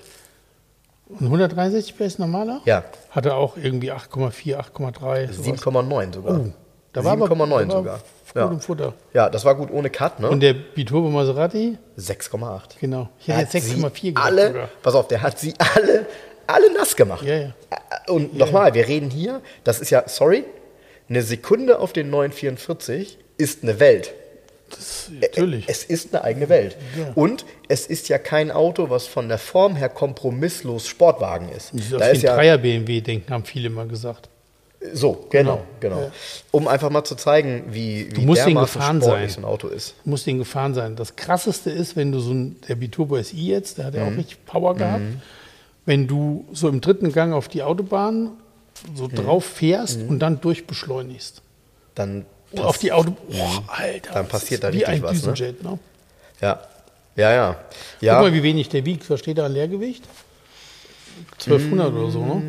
Und 1.08 1.26
163 1.26 1.96
PS 1.96 2.18
normaler? 2.18 2.60
ja, 2.66 2.84
Hatte 3.10 3.34
auch 3.34 3.56
irgendwie 3.56 3.90
8,4, 3.90 4.56
8,3. 4.56 5.32
sowas. 5.32 5.60
7,9 5.62 6.14
sogar. 6.14 6.38
Uh, 6.40 6.52
da 6.92 7.04
war 7.04 7.12
aber- 7.12 7.26
7,9 7.26 7.82
da 7.84 8.00
Gut 8.32 8.42
Ja. 8.42 8.48
im 8.50 8.60
Futter. 8.60 8.94
ja, 9.12 9.28
das 9.28 9.44
war 9.44 9.54
gut 9.56 9.70
ohne 9.72 9.90
Cut, 9.90 10.20
ne? 10.20 10.28
Und 10.30 10.40
der 10.40 10.54
Biturbo 10.54 11.08
Maserati? 11.10 11.78
6,8. 11.98 12.78
Genau. 12.80 13.08
Ich 13.20 13.28
hätte 13.28 13.38
hat 13.38 13.54
jetzt 13.54 13.66
sie 13.66 13.74
6,4 13.74 14.12
gesagt 14.12 14.26
alle, 14.26 14.46
sogar. 14.48 14.68
pass 14.82 14.94
auf, 14.94 15.08
der 15.08 15.22
hat 15.22 15.38
sie 15.38 15.54
alle, 15.58 16.06
alle 16.46 16.72
nass 16.72 16.94
gemacht. 16.96 17.24
Ja, 17.24 17.34
ja. 17.36 17.52
Und 18.08 18.36
nochmal, 18.36 18.74
wir 18.74 18.86
reden 18.86 19.10
hier, 19.10 19.40
das 19.64 19.80
ist 19.80 19.90
ja, 19.90 20.04
sorry, 20.06 20.44
eine 21.08 21.22
Sekunde 21.22 21.80
auf 21.80 21.92
den 21.92 22.08
944 22.10 23.18
ist 23.36 23.62
eine 23.64 23.80
Welt. 23.80 24.12
Das, 24.70 25.10
natürlich. 25.20 25.64
Es 25.66 25.82
ist 25.82 26.14
eine 26.14 26.22
eigene 26.22 26.48
Welt. 26.48 26.76
Ja. 26.96 27.10
Und 27.16 27.44
es 27.66 27.86
ist 27.88 28.08
ja 28.08 28.18
kein 28.18 28.52
Auto, 28.52 28.88
was 28.88 29.08
von 29.08 29.28
der 29.28 29.38
Form 29.38 29.74
her 29.74 29.88
kompromisslos 29.88 30.86
Sportwagen 30.86 31.48
ist. 31.48 31.72
Da 31.90 32.06
ist 32.06 32.22
ja 32.22 32.36
Dreier 32.36 32.58
BMW 32.58 33.00
denken, 33.00 33.32
haben 33.32 33.44
viele 33.44 33.68
mal 33.70 33.88
gesagt. 33.88 34.28
So, 34.92 35.26
genau, 35.28 35.62
genau. 35.78 36.00
Ja. 36.00 36.12
Um 36.52 36.66
einfach 36.66 36.88
mal 36.88 37.04
zu 37.04 37.14
zeigen, 37.14 37.64
wie, 37.70 38.16
wie 38.16 38.24
musst 38.24 38.46
den 38.46 38.54
dermaßen 38.54 38.80
gefahren 38.80 39.02
sein. 39.02 39.28
so 39.28 39.40
ein 39.40 39.44
Auto 39.44 39.68
ist. 39.68 39.94
Muss 40.06 40.24
den 40.24 40.38
gefahren 40.38 40.72
sein. 40.72 40.96
Das 40.96 41.16
krasseste 41.16 41.70
ist, 41.70 41.96
wenn 41.96 42.12
du 42.12 42.20
so 42.20 42.32
ein, 42.32 42.56
der 42.66 42.76
Biturbo 42.76 43.22
SI 43.22 43.48
jetzt, 43.48 43.76
der 43.76 43.86
hat 43.86 43.94
ja 43.94 44.04
auch 44.04 44.16
richtig 44.16 44.44
Power 44.46 44.74
gehabt, 44.74 45.02
wenn 45.84 46.06
du 46.06 46.46
so 46.52 46.68
im 46.68 46.80
dritten 46.80 47.12
Gang 47.12 47.34
auf 47.34 47.48
die 47.48 47.62
Autobahn 47.62 48.30
so 48.94 49.06
drauf 49.06 49.44
fährst 49.44 50.00
und 50.08 50.18
dann 50.18 50.40
durchbeschleunigst. 50.40 51.42
Dann, 51.94 52.24
Oh, 52.52 52.62
auf 52.62 52.78
die 52.78 52.90
Auto. 52.90 53.12
Boah, 53.28 53.62
Alter. 53.68 54.12
Dann 54.14 54.26
passiert 54.26 54.64
da 54.64 54.72
wie 54.72 54.78
richtig 54.78 54.88
ein 54.88 55.02
was, 55.02 55.12
ne? 55.12 55.32
Düsenjet, 55.32 55.62
ne? 55.62 55.78
ja, 56.40 56.60
ja, 57.14 57.32
ja. 57.32 57.52
Guck 57.52 58.02
ja. 58.02 58.20
mal, 58.20 58.32
wie 58.32 58.42
wenig 58.42 58.68
der 58.68 58.84
wiegt. 58.84 59.08
Was 59.08 59.20
steht 59.20 59.38
da 59.38 59.46
an 59.46 59.52
Leergewicht? 59.52 60.02
1200 61.38 61.92
oder 61.92 62.10
so, 62.10 62.24
ne? 62.24 62.42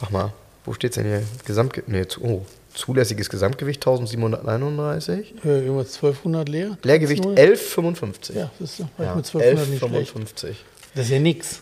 Sag 0.00 0.10
mal, 0.10 0.32
wo 0.64 0.72
steht's 0.72 0.96
denn 0.96 1.06
hier? 1.06 1.22
Gesamt, 1.44 1.82
nee, 1.86 2.06
zu, 2.06 2.22
oh, 2.22 2.46
zulässiges 2.74 3.28
Gesamtgewicht 3.30 3.80
1731. 3.86 5.34
Äh, 5.44 5.48
irgendwas 5.64 5.94
1200 5.96 6.48
leer. 6.48 6.78
Leergewicht 6.82 7.24
11. 7.24 7.76
11,55. 7.78 8.32
Ja, 8.34 8.50
das 8.58 8.70
ist, 8.70 8.78
Ja, 8.98 9.14
mit 9.14 9.26
1200 9.26 9.68
nicht 9.68 9.78
schlecht. 9.84 10.16
11,55. 10.16 10.54
Das 10.94 11.04
ist 11.06 11.10
ja 11.10 11.18
nix. 11.18 11.60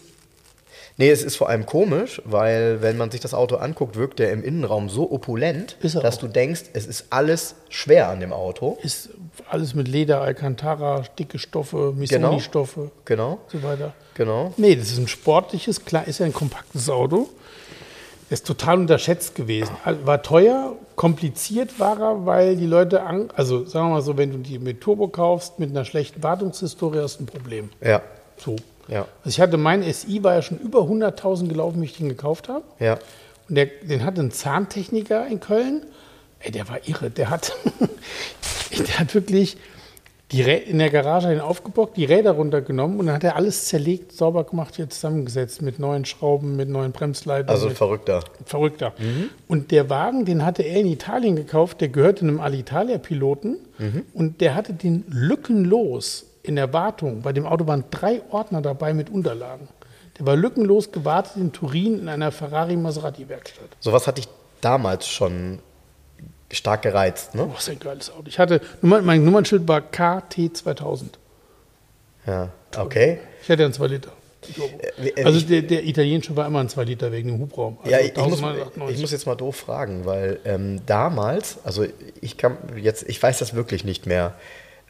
Nee, 1.01 1.11
es 1.11 1.23
ist 1.23 1.37
vor 1.37 1.49
allem 1.49 1.65
komisch, 1.65 2.21
weil 2.25 2.83
wenn 2.83 2.97
man 2.97 3.13
sich 3.13 3.21
das 3.21 3.33
Auto 3.33 3.55
anguckt, 3.57 3.95
wirkt 3.95 4.19
der 4.19 4.33
im 4.33 4.43
Innenraum 4.43 4.89
so 4.89 5.13
opulent, 5.13 5.77
dass 5.81 5.95
auch. 6.17 6.21
du 6.21 6.27
denkst, 6.27 6.63
es 6.73 6.87
ist 6.89 7.07
alles 7.11 7.55
schwer 7.69 8.09
an 8.09 8.19
dem 8.19 8.33
Auto. 8.33 8.79
Ist 8.83 9.11
alles 9.49 9.75
mit 9.75 9.87
Leder, 9.87 10.21
Alcantara, 10.23 11.05
dicke 11.17 11.39
Stoffe, 11.39 11.93
Missoni-Stoffe 11.97 12.91
Genau, 13.05 13.35
und 13.35 13.61
so 13.61 13.63
weiter. 13.63 13.95
genau. 14.15 14.53
Nee, 14.57 14.75
das 14.75 14.91
ist 14.91 14.99
ein 14.99 15.07
sportliches, 15.07 15.85
klar, 15.85 16.09
ist 16.09 16.19
ja 16.19 16.27
ein 16.27 16.33
kompaktes 16.33 16.91
Auto. 16.91 17.29
Ist 18.31 18.47
total 18.47 18.79
unterschätzt 18.81 19.35
gewesen. 19.35 19.71
War 20.05 20.23
teuer, 20.23 20.75
kompliziert 20.97 21.79
war 21.81 21.99
er, 21.99 22.27
weil 22.27 22.57
die 22.57 22.67
Leute, 22.67 23.03
also 23.35 23.65
sagen 23.65 23.89
wir 23.89 23.95
mal 23.95 24.03
so, 24.03 24.17
wenn 24.19 24.33
du 24.33 24.39
die 24.39 24.59
mit 24.59 24.81
Turbo 24.83 25.09
kaufst, 25.09 25.59
mit 25.59 25.71
einer 25.71 25.85
schlechten 25.87 26.23
Wartungshistorie 26.23 26.99
hast 27.01 27.19
du 27.21 27.25
ein 27.25 27.27
Problem. 27.27 27.71
Ja, 27.81 28.03
So. 28.37 28.57
ja, 28.89 29.07
Also 29.25 29.29
ich 29.31 29.41
hatte, 29.41 29.57
mein 29.57 29.83
SI 29.93 30.23
war 30.23 30.35
ja 30.35 30.43
schon 30.43 30.59
über 30.59 30.81
100.000 30.81 31.49
gelaufen, 31.49 31.81
wie 31.81 31.87
ich 31.87 31.97
den 31.97 32.09
gekauft 32.09 32.49
habe. 32.49 32.65
ja. 32.79 32.99
Und 33.49 33.55
der, 33.55 33.65
den 33.65 34.05
hatte 34.05 34.21
ein 34.21 34.31
Zahntechniker 34.31 35.27
in 35.27 35.41
Köln. 35.41 35.87
Ey, 36.41 36.51
der 36.51 36.69
war 36.69 36.87
irre. 36.87 37.09
Der 37.09 37.31
hat, 37.31 37.57
der 38.79 38.99
hat 38.99 39.15
wirklich 39.15 39.57
die 40.31 40.43
Rä 40.43 40.57
in 40.57 40.79
der 40.79 40.91
Garage 40.91 41.29
den 41.29 41.41
aufgebockt, 41.41 41.97
die 41.97 42.05
Räder 42.05 42.33
runtergenommen 42.33 43.01
und 43.01 43.07
dann 43.07 43.15
hat 43.15 43.25
er 43.25 43.37
alles 43.37 43.65
zerlegt, 43.65 44.13
sauber 44.13 44.45
gemacht, 44.45 44.77
hier 44.77 44.91
zusammengesetzt 44.91 45.63
mit 45.63 45.79
neuen 45.79 46.05
Schrauben, 46.05 46.55
mit 46.57 46.69
neuen 46.69 46.93
Bremsleitern. 46.93 47.49
Also 47.49 47.71
Verrückter. 47.71 48.23
verrückter. 48.45 48.93
Und 49.47 49.71
der 49.71 49.89
Wagen, 49.89 50.27
den 50.27 50.45
hatte 50.45 50.63
er 50.63 50.81
in 50.81 50.87
Italien 50.87 51.35
gekauft, 51.37 51.81
der 51.81 51.89
gehörte 51.89 52.23
einem 52.23 52.41
Alitalia-Piloten 52.41 53.57
und 54.13 54.41
der 54.43 54.55
hatte 54.55 54.75
den 54.75 55.05
lückenlos 55.09 56.27
in 56.43 56.57
der 56.57 56.73
Wartung. 56.73 57.23
Bei 57.23 57.33
dem 57.33 57.47
Auto 57.47 57.67
waren 57.67 57.85
drei 57.91 58.21
Ordner 58.31 58.61
dabei 58.61 58.93
mit 58.93 59.09
Unterlagen. 59.11 59.69
Der 60.19 60.27
war 60.27 60.37
lückenlos 60.37 60.93
gewartet 60.93 61.37
in 61.37 61.53
Turin 61.53 62.01
in 62.01 62.09
einer 62.09 62.33
Ferrari-Maserati-Werkstatt. 62.33 63.77
Sowas 63.81 64.07
hatte 64.07 64.21
ich 64.21 64.29
damals 64.61 65.09
schon 65.09 65.61
stark 66.53 66.83
gereizt, 66.83 67.35
ne? 67.35 67.47
Oh, 67.51 67.55
was 67.55 67.69
ein 67.69 67.79
geiles 67.79 68.11
Auto. 68.11 68.25
Ich 68.27 68.39
hatte, 68.39 68.61
mein 68.81 69.25
Nummernschild 69.25 69.69
war 69.69 69.81
KT 69.81 70.57
2000. 70.57 71.19
Ja, 72.27 72.51
okay. 72.77 73.19
Ich 73.43 73.51
hatte 73.51 73.65
einen 73.65 73.73
2 73.73 73.87
Liter. 73.87 74.11
Äh, 75.03 75.09
äh, 75.09 75.25
Also 75.25 75.41
der, 75.41 75.63
der 75.63 75.85
Italienische 75.85 76.37
war 76.37 76.47
immer 76.47 76.61
ein 76.61 76.69
2 76.69 76.85
Liter 76.85 77.11
wegen 77.13 77.29
dem 77.29 77.39
Hubraum. 77.41 77.79
Also 77.81 77.91
Ja, 77.91 77.99
ich, 78.01 78.15
muss, 78.17 78.25
1998. 78.43 78.95
ich 78.97 79.01
muss 79.03 79.11
jetzt 79.13 79.27
mal 79.27 79.35
doof 79.35 79.57
fragen, 79.57 80.05
weil 80.07 80.39
ähm, 80.45 80.81
damals, 80.87 81.59
also 81.65 81.85
ich 82.21 82.37
kann 82.37 82.57
jetzt, 82.77 83.09
ich 83.09 83.23
weiß 83.23 83.39
das 83.39 83.55
wirklich 83.55 83.85
nicht 83.85 84.07
mehr. 84.07 84.35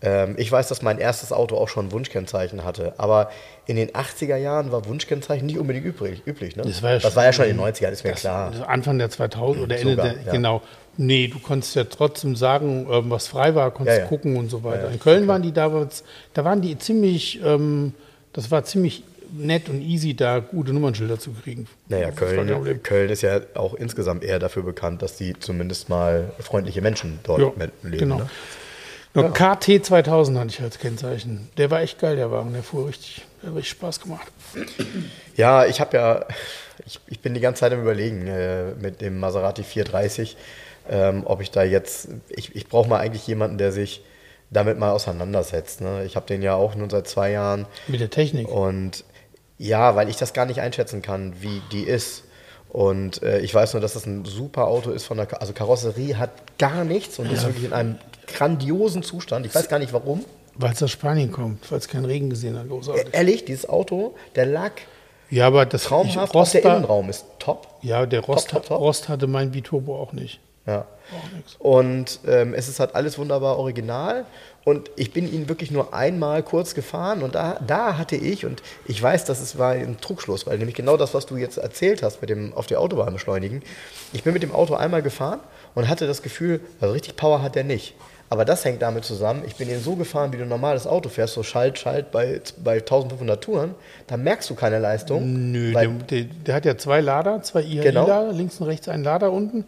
Ähm, 0.00 0.34
ich 0.38 0.50
weiß, 0.52 0.68
dass 0.68 0.82
mein 0.82 0.98
erstes 0.98 1.32
Auto 1.32 1.56
auch 1.56 1.68
schon 1.68 1.90
Wunschkennzeichen 1.90 2.62
hatte, 2.62 2.94
aber 2.98 3.30
in 3.66 3.74
den 3.76 3.90
80er 3.90 4.36
Jahren 4.36 4.70
war 4.70 4.86
Wunschkennzeichen 4.86 5.46
nicht 5.46 5.58
unbedingt 5.58 5.86
üblich. 5.86 6.22
üblich 6.24 6.54
ne? 6.54 6.62
Das 6.62 6.82
war 6.82 6.90
ja 6.90 6.96
das 6.96 7.02
schon- 7.04 7.16
war 7.16 7.24
ja 7.24 7.32
schon 7.32 7.44
in 7.46 7.56
den 7.56 7.60
90ern, 7.66 7.90
ist 7.90 8.04
mir 8.04 8.12
klar. 8.12 8.50
Also 8.52 8.62
Anfang 8.64 8.98
der 8.98 9.10
2000 9.10 9.64
oder 9.64 9.76
Ende 9.76 9.90
Sogar, 9.92 10.08
der, 10.10 10.22
ja. 10.24 10.32
genau. 10.32 10.62
Nee, 11.00 11.28
du 11.28 11.38
konntest 11.38 11.76
ja 11.76 11.84
trotzdem 11.84 12.34
sagen, 12.36 12.86
ähm, 12.90 13.08
was 13.08 13.28
frei 13.28 13.54
war, 13.54 13.70
konntest 13.70 13.98
Ja, 13.98 14.02
ja. 14.04 14.08
gucken 14.08 14.36
und 14.36 14.50
so 14.50 14.64
weiter. 14.64 14.82
Ja, 14.82 14.86
ja, 14.88 14.92
In 14.94 14.98
Köln 15.00 15.28
waren 15.28 15.42
die 15.42 15.52
damals, 15.52 16.02
da 16.34 16.44
waren 16.44 16.60
die 16.60 16.76
ziemlich, 16.76 17.40
ähm, 17.42 17.94
das 18.32 18.50
war 18.50 18.64
ziemlich 18.64 19.04
nett 19.30 19.68
und 19.68 19.80
easy, 19.80 20.14
da 20.14 20.40
gute 20.40 20.72
Nummernschilder 20.72 21.18
zu 21.18 21.30
kriegen. 21.32 21.66
Naja. 21.88 22.10
Köln, 22.10 22.82
Köln 22.82 23.10
ist 23.10 23.22
ja 23.22 23.40
auch 23.54 23.74
insgesamt 23.74 24.24
eher 24.24 24.38
dafür 24.38 24.62
bekannt, 24.64 25.00
dass 25.02 25.16
die 25.16 25.38
zumindest 25.38 25.88
mal 25.88 26.32
freundliche 26.40 26.80
Menschen 26.82 27.20
dort 27.22 27.40
Ja, 27.40 27.52
leben. 27.82 27.98
genau. 27.98 28.16
Ne? 28.18 28.30
Nur 29.14 29.32
KT 29.32 29.84
2000 29.84 30.38
hatte 30.38 30.48
ich 30.50 30.60
als 30.62 30.78
Kennzeichen. 30.78 31.48
Der 31.58 31.70
war 31.70 31.80
echt 31.80 31.98
geil, 31.98 32.16
der 32.16 32.30
Wagen. 32.30 32.52
Der 32.52 32.62
fuhr 32.62 32.88
richtig, 32.88 33.24
der 33.42 33.50
hat 33.50 33.56
richtig 33.56 33.70
Spaß 33.70 34.00
gemacht. 34.00 34.28
Ja, 35.36 35.64
ich 35.66 35.80
habe 35.80 35.96
ja, 35.96 36.24
ich, 36.86 36.98
ich 37.06 37.20
bin 37.20 37.34
die 37.34 37.40
ganze 37.40 37.60
Zeit 37.60 37.72
am 37.72 37.80
Überlegen 37.82 38.26
äh, 38.26 38.72
mit 38.80 39.00
dem 39.00 39.18
Maserati 39.20 39.62
430, 39.62 40.36
ähm, 40.90 41.22
ob 41.26 41.40
ich 41.40 41.50
da 41.50 41.62
jetzt, 41.62 42.08
ich, 42.28 42.54
ich 42.56 42.68
brauche 42.68 42.88
mal 42.88 42.98
eigentlich 42.98 43.26
jemanden, 43.26 43.58
der 43.58 43.72
sich 43.72 44.02
damit 44.50 44.78
mal 44.78 44.92
auseinandersetzt. 44.92 45.80
Ne? 45.80 46.04
Ich 46.06 46.16
habe 46.16 46.26
den 46.26 46.42
ja 46.42 46.54
auch 46.54 46.74
nun 46.74 46.88
seit 46.90 47.06
zwei 47.08 47.30
Jahren 47.30 47.66
Mit 47.86 48.00
der 48.00 48.10
Technik. 48.10 48.48
und 48.48 49.04
ja, 49.58 49.96
weil 49.96 50.08
ich 50.08 50.16
das 50.16 50.32
gar 50.32 50.46
nicht 50.46 50.60
einschätzen 50.60 51.02
kann, 51.02 51.34
wie 51.40 51.60
die 51.72 51.82
ist. 51.82 52.24
Und 52.70 53.22
äh, 53.22 53.40
ich 53.40 53.54
weiß 53.54 53.72
nur, 53.74 53.80
dass 53.80 53.94
das 53.94 54.06
ein 54.06 54.24
super 54.24 54.66
Auto 54.68 54.90
ist 54.90 55.04
von 55.04 55.16
der, 55.16 55.26
Ka- 55.26 55.38
also 55.38 55.52
Karosserie 55.52 56.16
hat 56.16 56.30
gar 56.58 56.84
nichts 56.84 57.18
und 57.18 57.30
ist 57.32 57.44
wirklich 57.44 57.64
in 57.64 57.72
einem 57.72 57.98
grandiosen 58.26 59.02
Zustand. 59.02 59.46
Ich 59.46 59.54
weiß 59.54 59.68
gar 59.68 59.78
nicht 59.78 59.92
warum. 59.92 60.24
Weil 60.54 60.72
es 60.72 60.82
aus 60.82 60.90
Spanien 60.90 61.30
kommt, 61.32 61.70
weil 61.70 61.78
es 61.78 61.88
keinen 61.88 62.04
Regen 62.04 62.30
gesehen 62.30 62.58
hat. 62.58 62.68
Großartig. 62.68 63.06
Ehrlich, 63.12 63.44
dieses 63.44 63.68
Auto, 63.68 64.14
der 64.34 64.46
Lack, 64.46 64.82
Ja, 65.30 65.46
aber 65.46 65.66
das 65.66 65.84
traumhaft, 65.84 66.30
ich, 66.30 66.34
Rost 66.34 66.54
der 66.54 66.64
Innenraum 66.64 67.08
ist 67.10 67.24
top. 67.38 67.68
Ja, 67.82 68.06
der 68.06 68.20
Rost, 68.20 68.50
top, 68.50 68.66
top. 68.66 68.80
Rost 68.80 69.08
hatte 69.08 69.26
mein 69.28 69.50
Biturbo 69.50 69.96
auch 70.00 70.12
nicht. 70.12 70.40
Ja. 70.68 70.80
Auch. 70.80 71.60
Und 71.64 72.20
ähm, 72.26 72.52
es 72.54 72.68
ist 72.68 72.80
halt 72.80 72.94
alles 72.94 73.18
wunderbar 73.18 73.58
original. 73.58 74.26
Und 74.64 74.90
ich 74.96 75.14
bin 75.14 75.32
ihn 75.32 75.48
wirklich 75.48 75.70
nur 75.70 75.94
einmal 75.94 76.42
kurz 76.42 76.74
gefahren 76.74 77.22
und 77.22 77.34
da, 77.34 77.58
da 77.66 77.96
hatte 77.96 78.16
ich, 78.16 78.44
und 78.44 78.62
ich 78.86 79.02
weiß, 79.02 79.24
dass 79.24 79.40
es 79.40 79.56
war 79.56 79.70
ein 79.72 79.98
Trugschluss, 79.98 80.46
weil 80.46 80.58
nämlich 80.58 80.76
genau 80.76 80.98
das, 80.98 81.14
was 81.14 81.24
du 81.24 81.38
jetzt 81.38 81.56
erzählt 81.56 82.02
hast 82.02 82.20
mit 82.20 82.28
dem 82.28 82.52
auf 82.52 82.66
die 82.66 82.76
Autobahn 82.76 83.14
beschleunigen. 83.14 83.62
Ich 84.12 84.24
bin 84.24 84.34
mit 84.34 84.42
dem 84.42 84.52
Auto 84.52 84.74
einmal 84.74 85.00
gefahren 85.00 85.40
und 85.74 85.88
hatte 85.88 86.06
das 86.06 86.20
Gefühl, 86.20 86.60
also 86.82 86.92
richtig 86.92 87.16
Power 87.16 87.40
hat 87.40 87.54
der 87.54 87.64
nicht. 87.64 87.94
Aber 88.28 88.44
das 88.44 88.62
hängt 88.66 88.82
damit 88.82 89.06
zusammen, 89.06 89.42
ich 89.46 89.56
bin 89.56 89.70
ihn 89.70 89.80
so 89.80 89.96
gefahren, 89.96 90.34
wie 90.34 90.36
du 90.36 90.42
ein 90.42 90.50
normales 90.50 90.86
Auto 90.86 91.08
fährst, 91.08 91.32
so 91.32 91.42
Schalt, 91.42 91.78
Schalt 91.78 92.10
bei, 92.10 92.42
bei 92.62 92.74
1500 92.74 93.42
Touren, 93.42 93.74
da 94.06 94.18
merkst 94.18 94.50
du 94.50 94.54
keine 94.54 94.78
Leistung. 94.80 95.50
Nö, 95.50 95.72
der, 95.72 95.86
der, 95.88 96.24
der 96.24 96.54
hat 96.54 96.66
ja 96.66 96.76
zwei 96.76 97.00
Lader, 97.00 97.42
zwei 97.42 97.62
IHI-Lader, 97.62 97.90
Genau. 98.24 98.30
links 98.32 98.60
und 98.60 98.66
rechts 98.66 98.86
ein 98.90 99.02
Lader 99.02 99.32
unten. 99.32 99.64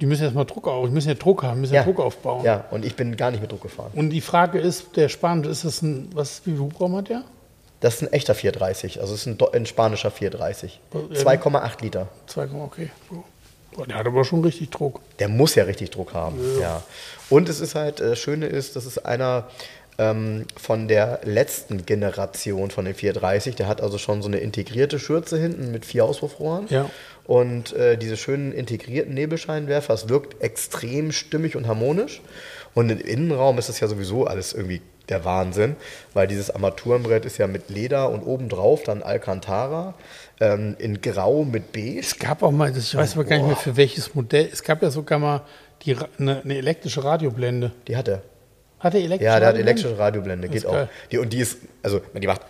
Die 0.00 0.06
müssen 0.06 0.22
erstmal 0.22 0.46
Druck 0.46 0.66
auf, 0.66 0.86
die 0.86 0.92
müssen 0.92 1.08
ja 1.08 1.14
Druck 1.14 1.42
haben, 1.42 1.60
müssen 1.60 1.74
ja, 1.74 1.80
ja, 1.80 1.86
Druck 1.86 2.00
aufbauen. 2.00 2.44
Ja, 2.44 2.64
und 2.70 2.84
ich 2.84 2.96
bin 2.96 3.16
gar 3.16 3.30
nicht 3.30 3.40
mit 3.40 3.52
Druck 3.52 3.62
gefahren. 3.62 3.90
Und 3.94 4.10
die 4.10 4.20
Frage 4.20 4.58
ist, 4.58 4.96
der 4.96 5.08
Spanische, 5.08 5.50
ist 5.50 5.64
das 5.64 5.82
ein, 5.82 6.08
was, 6.14 6.42
wie 6.46 6.52
viel 6.52 6.60
Hubraum 6.60 6.96
hat 6.96 7.10
der? 7.10 7.22
Das 7.80 7.96
ist 7.96 8.02
ein 8.02 8.12
echter 8.12 8.34
430, 8.34 9.00
also 9.00 9.14
es 9.14 9.26
ist 9.26 9.26
ein, 9.26 9.38
ein 9.52 9.66
spanischer 9.66 10.10
430. 10.10 10.80
Ähm. 10.94 11.00
2,8 11.12 11.82
Liter. 11.82 12.08
2, 12.26 12.48
okay. 12.62 12.90
Boah, 13.72 13.86
der 13.86 13.96
hat 13.96 14.06
aber 14.06 14.24
schon 14.24 14.42
richtig 14.44 14.70
Druck. 14.70 15.00
Der 15.18 15.28
muss 15.28 15.54
ja 15.54 15.64
richtig 15.64 15.90
Druck 15.90 16.12
haben. 16.12 16.38
Ja. 16.60 16.82
Und 17.28 17.48
es 17.48 17.60
ist 17.60 17.74
halt, 17.74 18.00
äh, 18.00 18.16
Schöne 18.16 18.46
ist, 18.46 18.76
das 18.76 18.84
ist 18.84 18.98
einer 19.06 19.48
ähm, 19.98 20.46
von 20.56 20.88
der 20.88 21.20
letzten 21.24 21.86
Generation 21.86 22.70
von 22.70 22.84
den 22.84 22.94
430. 22.94 23.54
Der 23.54 23.68
hat 23.68 23.80
also 23.80 23.98
schon 23.98 24.22
so 24.22 24.28
eine 24.28 24.38
integrierte 24.38 24.98
Schürze 24.98 25.38
hinten 25.38 25.70
mit 25.70 25.84
vier 25.84 26.04
Auspuffrohren. 26.04 26.66
Ja. 26.68 26.90
Und 27.24 27.72
äh, 27.74 27.96
diese 27.96 28.16
schönen 28.16 28.52
integrierten 28.52 29.14
Nebelscheinwerfer, 29.14 29.94
es 29.94 30.08
wirkt 30.08 30.42
extrem 30.42 31.12
stimmig 31.12 31.54
und 31.56 31.66
harmonisch. 31.68 32.20
Und 32.74 32.90
im 32.90 32.98
Innenraum 33.00 33.58
ist 33.58 33.68
das 33.68 33.80
ja 33.80 33.88
sowieso 33.88 34.26
alles 34.26 34.52
irgendwie 34.52 34.80
der 35.08 35.24
Wahnsinn, 35.24 35.74
weil 36.14 36.28
dieses 36.28 36.50
Armaturenbrett 36.54 37.24
ist 37.24 37.36
ja 37.38 37.48
mit 37.48 37.68
Leder 37.68 38.10
und 38.10 38.22
obendrauf 38.22 38.84
dann 38.84 39.02
Alcantara 39.02 39.94
ähm, 40.40 40.76
in 40.78 41.00
Grau 41.00 41.42
mit 41.44 41.72
Beige. 41.72 41.98
Es 41.98 42.16
gab 42.16 42.42
auch 42.44 42.52
mal, 42.52 42.72
das- 42.72 42.84
ich 42.84 42.94
weiß 42.96 43.14
aber 43.14 43.24
gar 43.24 43.36
nicht 43.38 43.46
mehr 43.48 43.56
für 43.56 43.76
welches 43.76 44.14
Modell, 44.14 44.48
es 44.52 44.62
gab 44.62 44.82
ja 44.82 44.90
sogar 44.90 45.18
mal 45.18 45.42
die, 45.82 45.96
eine, 46.18 46.42
eine 46.42 46.56
elektrische 46.56 47.02
Radioblende. 47.02 47.72
Die 47.88 47.96
hat 47.96 48.06
er. 48.06 48.22
Hat 48.80 48.94
er 48.94 49.00
elektrische 49.00 49.24
Ja, 49.24 49.38
der 49.38 49.48
hat 49.48 49.56
elektrische 49.56 49.98
Radioblende, 49.98 50.48
geht 50.48 50.66
auch. 50.66 50.88
Die, 51.10 51.18
und 51.18 51.32
die 51.32 51.38
ist, 51.38 51.58
also 51.82 52.00
die 52.14 52.26
macht, 52.26 52.40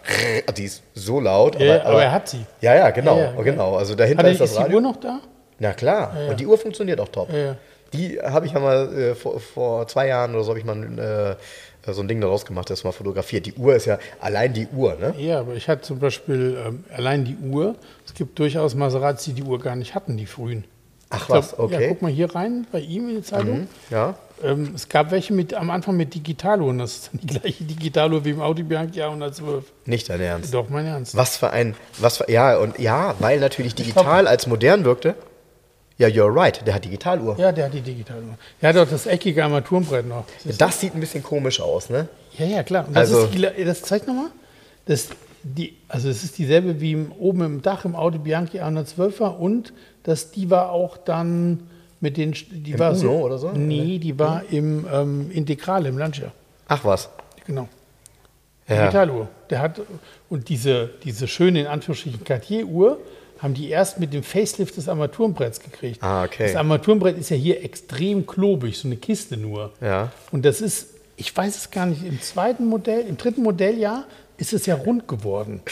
die 0.57 0.64
ist 0.64 0.83
so 0.95 1.20
laut. 1.20 1.61
Ja, 1.61 1.85
aber 1.85 2.03
er 2.03 2.12
hat 2.12 2.28
sie. 2.28 2.47
Ja, 2.61 2.74
ja, 2.74 2.91
genau, 2.91 3.18
Ja, 3.18 3.35
ja, 3.35 3.43
genau. 3.43 3.76
Also 3.76 3.95
dahinter 3.95 4.22
Hat 4.22 4.33
ist 4.33 4.41
das 4.41 4.51
ist 4.51 4.57
die 4.57 4.62
Radio. 4.62 4.76
Uhr 4.76 4.83
noch 4.83 4.97
da? 4.97 5.20
Na 5.59 5.72
klar. 5.72 6.16
Und 6.31 6.41
die 6.41 6.47
Uhr 6.47 6.57
funktioniert 6.57 7.01
auch 7.01 7.09
top. 7.09 7.28
Die 7.93 8.20
habe 8.22 8.47
ich 8.47 8.53
ja 8.53 8.61
mal 8.61 8.97
äh, 8.97 9.14
vor, 9.16 9.41
vor 9.41 9.89
zwei 9.89 10.07
Jahren 10.07 10.33
oder 10.35 10.45
so 10.45 10.51
habe 10.51 10.61
ich 10.61 10.64
mal 10.64 11.37
äh, 11.87 11.93
so 11.93 12.03
ein 12.03 12.09
Ding 12.09 12.20
daraus 12.20 12.45
gemacht, 12.45 12.70
das 12.70 12.85
mal 12.85 12.93
fotografiert. 12.93 13.47
Die 13.47 13.55
Uhr 13.55 13.74
ist 13.74 13.87
ja 13.87 13.99
allein 14.20 14.53
die 14.53 14.68
Uhr, 14.68 14.95
ne? 14.95 15.14
Ja, 15.18 15.41
aber 15.41 15.55
ich 15.55 15.68
hatte 15.68 15.83
zum 15.83 15.99
Beispiel 15.99 16.57
ähm, 16.64 16.85
allein 16.95 17.24
die 17.24 17.37
Uhr. 17.37 17.74
Es 18.07 18.14
gibt 18.14 18.39
durchaus 18.39 18.74
Maseratis, 18.76 19.24
die 19.24 19.33
die 19.33 19.43
Uhr 19.43 19.59
gar 19.59 19.74
nicht 19.74 19.95
hatten, 19.97 20.16
die 20.16 20.26
frühen. 20.26 20.64
Ach 21.11 21.26
glaub, 21.26 21.39
was, 21.39 21.59
okay. 21.59 21.83
Ja, 21.83 21.89
guck 21.89 22.03
mal 22.03 22.11
hier 22.11 22.33
rein 22.33 22.66
bei 22.70 22.78
ihm 22.78 23.09
in 23.09 23.16
die 23.16 23.22
Zeitung. 23.22 23.66
Ja. 23.91 24.14
Ähm, 24.43 24.72
es 24.74 24.88
gab 24.88 25.11
welche 25.11 25.32
mit, 25.32 25.55
am 25.55 25.70
Anfang 25.70 25.97
mit 25.97 26.14
Digitaluhren. 26.14 26.78
Das 26.78 26.93
ist 26.97 27.11
dann 27.12 27.20
die 27.22 27.26
gleiche 27.38 27.64
Digitaluhr 27.64 28.24
wie 28.24 28.30
im 28.30 28.41
Audi 28.41 28.62
Bianchi 28.62 29.01
A112. 29.03 29.62
Nicht 29.86 30.09
dein 30.09 30.20
Ernst. 30.20 30.55
Doch, 30.55 30.68
mein 30.68 30.86
Ernst. 30.86 31.16
Was 31.16 31.36
für 31.36 31.51
ein, 31.51 31.74
was 31.99 32.18
für, 32.18 32.30
ja, 32.30 32.57
und 32.59 32.78
ja, 32.78 33.14
weil 33.18 33.41
natürlich 33.41 33.74
digital 33.74 34.26
als 34.26 34.47
modern 34.47 34.84
wirkte. 34.84 35.14
Ja, 35.99 36.09
you're 36.09 36.34
right, 36.34 36.66
der 36.66 36.74
hat 36.74 36.84
Digitaluhr. 36.86 37.36
Ja, 37.38 37.53
der 37.53 37.66
hat 37.66 37.74
die 37.74 37.82
Digitaluhr. 37.82 38.38
Der 38.62 38.70
hat 38.70 38.76
auch 38.78 38.88
das 38.88 39.05
eckige 39.05 39.45
Armaturenbrett 39.45 40.07
noch. 40.09 40.24
Das 40.57 40.80
sieht 40.80 40.95
ein 40.95 41.01
bisschen 41.01 41.22
komisch 41.22 41.61
aus, 41.61 41.91
ne? 41.91 42.09
Ja, 42.38 42.47
ja, 42.47 42.62
klar. 42.62 42.86
Und 42.88 42.97
das 42.97 43.11
Also- 43.12 43.24
ist, 43.26 43.34
die- 43.34 43.64
das 43.64 43.82
zeigt 43.82 44.07
nochmal. 44.07 44.30
Das, 44.86 45.09
die, 45.43 45.76
also 45.88 46.09
es 46.09 46.24
ist 46.24 46.38
dieselbe 46.38 46.80
wie 46.80 46.93
im, 46.93 47.12
oben 47.12 47.43
im 47.45 47.62
Dach 47.62 47.84
im 47.84 47.95
Audi 47.97 48.16
Bianchi 48.16 48.61
A112er 48.61 49.36
und 49.36 49.74
das, 50.03 50.30
die 50.30 50.49
war 50.49 50.70
auch 50.70 50.97
dann 50.97 51.68
mit 52.01 52.16
den, 52.16 52.32
die 52.32 52.72
Im 52.72 52.78
war 52.78 52.94
so, 52.94 53.11
Uno 53.11 53.26
oder 53.26 53.38
so? 53.38 53.53
Nee, 53.53 53.98
die 53.98 54.18
war 54.18 54.42
im 54.51 54.86
ähm, 54.92 55.30
Integral, 55.30 55.86
im 55.86 55.98
Lancia. 55.98 56.32
Ach 56.68 56.84
was. 56.84 57.11
Genau. 57.46 57.68
Ja. 58.68 58.82
Digitaluhr. 58.82 59.28
Der 59.51 59.61
hat, 59.61 59.80
und 60.28 60.48
diese, 60.48 60.90
diese 61.05 61.26
schöne, 61.26 61.61
in 61.62 61.66
Anführungsstrichen, 61.66 62.24
Cartier-Uhr 62.24 62.98
haben 63.40 63.55
die 63.55 63.68
erst 63.68 63.98
mit 63.98 64.12
dem 64.12 64.22
Facelift 64.22 64.76
des 64.76 64.88
Armaturenbretts 64.88 65.61
gekriegt. 65.61 66.03
Ah, 66.03 66.24
okay. 66.24 66.44
Das 66.44 66.57
Armaturenbrett 66.57 67.18
ist 67.18 67.30
ja 67.30 67.36
hier 67.36 67.64
extrem 67.64 68.26
klobig, 68.26 68.78
so 68.78 68.86
eine 68.86 68.96
Kiste 68.96 69.36
nur. 69.36 69.72
Ja. 69.80 70.12
Und 70.30 70.44
das 70.44 70.61
ist, 70.61 70.88
ich 71.16 71.34
weiß 71.34 71.57
es 71.57 71.70
gar 71.70 71.86
nicht, 71.86 72.05
im 72.05 72.20
zweiten 72.20 72.66
Modell, 72.66 73.07
im 73.09 73.16
dritten 73.16 73.42
Modelljahr 73.42 74.05
ist 74.36 74.53
es 74.53 74.66
ja 74.66 74.74
rund 74.74 75.09
geworden. 75.09 75.62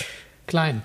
Klein. 0.49 0.83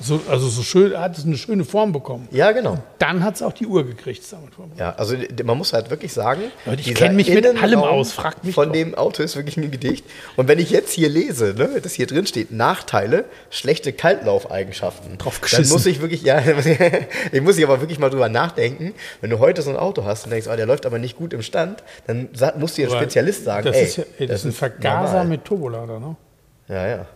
So, 0.00 0.20
also 0.28 0.48
so 0.48 0.62
schön, 0.62 0.98
hat 0.98 1.16
es 1.16 1.24
eine 1.26 1.36
schöne 1.36 1.64
Form 1.64 1.92
bekommen. 1.92 2.26
Ja, 2.32 2.50
genau. 2.52 2.78
Dann 2.98 3.22
hat 3.22 3.36
es 3.36 3.42
auch 3.42 3.52
die 3.52 3.66
Uhr 3.66 3.86
gekriegt, 3.86 4.24
das. 4.24 4.40
Ja, 4.78 4.94
also 4.96 5.14
man 5.44 5.58
muss 5.58 5.72
halt 5.74 5.90
wirklich 5.90 6.12
sagen, 6.12 6.40
Leute, 6.64 6.80
ich 6.80 6.86
dieser 6.86 6.98
kenn 7.06 7.14
mich 7.14 7.28
mit 7.28 7.44
allem 7.62 7.80
aus, 7.80 8.12
fragt 8.12 8.44
mich 8.44 8.54
von 8.54 8.68
doch. 8.68 8.72
dem 8.72 8.94
Auto 8.94 9.22
ist 9.22 9.36
wirklich 9.36 9.58
ein 9.58 9.70
Gedicht. 9.70 10.04
Und 10.36 10.48
wenn 10.48 10.58
ich 10.58 10.70
jetzt 10.70 10.90
hier 10.90 11.08
lese, 11.10 11.54
ne, 11.56 11.80
dass 11.82 11.92
hier 11.92 12.06
drin 12.06 12.26
steht, 12.26 12.50
Nachteile, 12.50 13.26
schlechte 13.50 13.92
Kaltlaufeigenschaften, 13.92 15.18
Drauf 15.18 15.34
dann 15.38 15.42
geschissen. 15.42 15.72
muss 15.72 15.86
ich 15.86 16.00
wirklich, 16.00 16.22
ja, 16.22 16.40
ich 17.32 17.40
muss 17.42 17.58
ich 17.58 17.64
aber 17.64 17.80
wirklich 17.80 17.98
mal 17.98 18.08
drüber 18.10 18.28
nachdenken, 18.30 18.94
wenn 19.20 19.30
du 19.30 19.38
heute 19.38 19.62
so 19.62 19.70
ein 19.70 19.76
Auto 19.76 20.04
hast 20.04 20.24
und 20.24 20.30
denkst, 20.30 20.48
oh, 20.50 20.56
der 20.56 20.66
läuft 20.66 20.86
aber 20.86 20.98
nicht 20.98 21.16
gut 21.16 21.32
im 21.34 21.42
Stand, 21.42 21.84
dann 22.06 22.30
sa- 22.32 22.54
muss 22.58 22.74
dir 22.74 22.88
Spezialist 22.90 23.44
sagen, 23.44 23.66
das 23.66 23.76
ey, 23.76 23.84
ist 23.84 23.96
ja, 23.96 24.04
ey, 24.18 24.26
das, 24.26 24.40
ist 24.40 24.46
ein 24.46 24.52
Vergaser 24.52 25.08
normal. 25.12 25.26
mit 25.26 25.44
Turbolader, 25.44 26.00
ne? 26.00 26.16
Ja, 26.68 26.86
ja. 26.86 27.06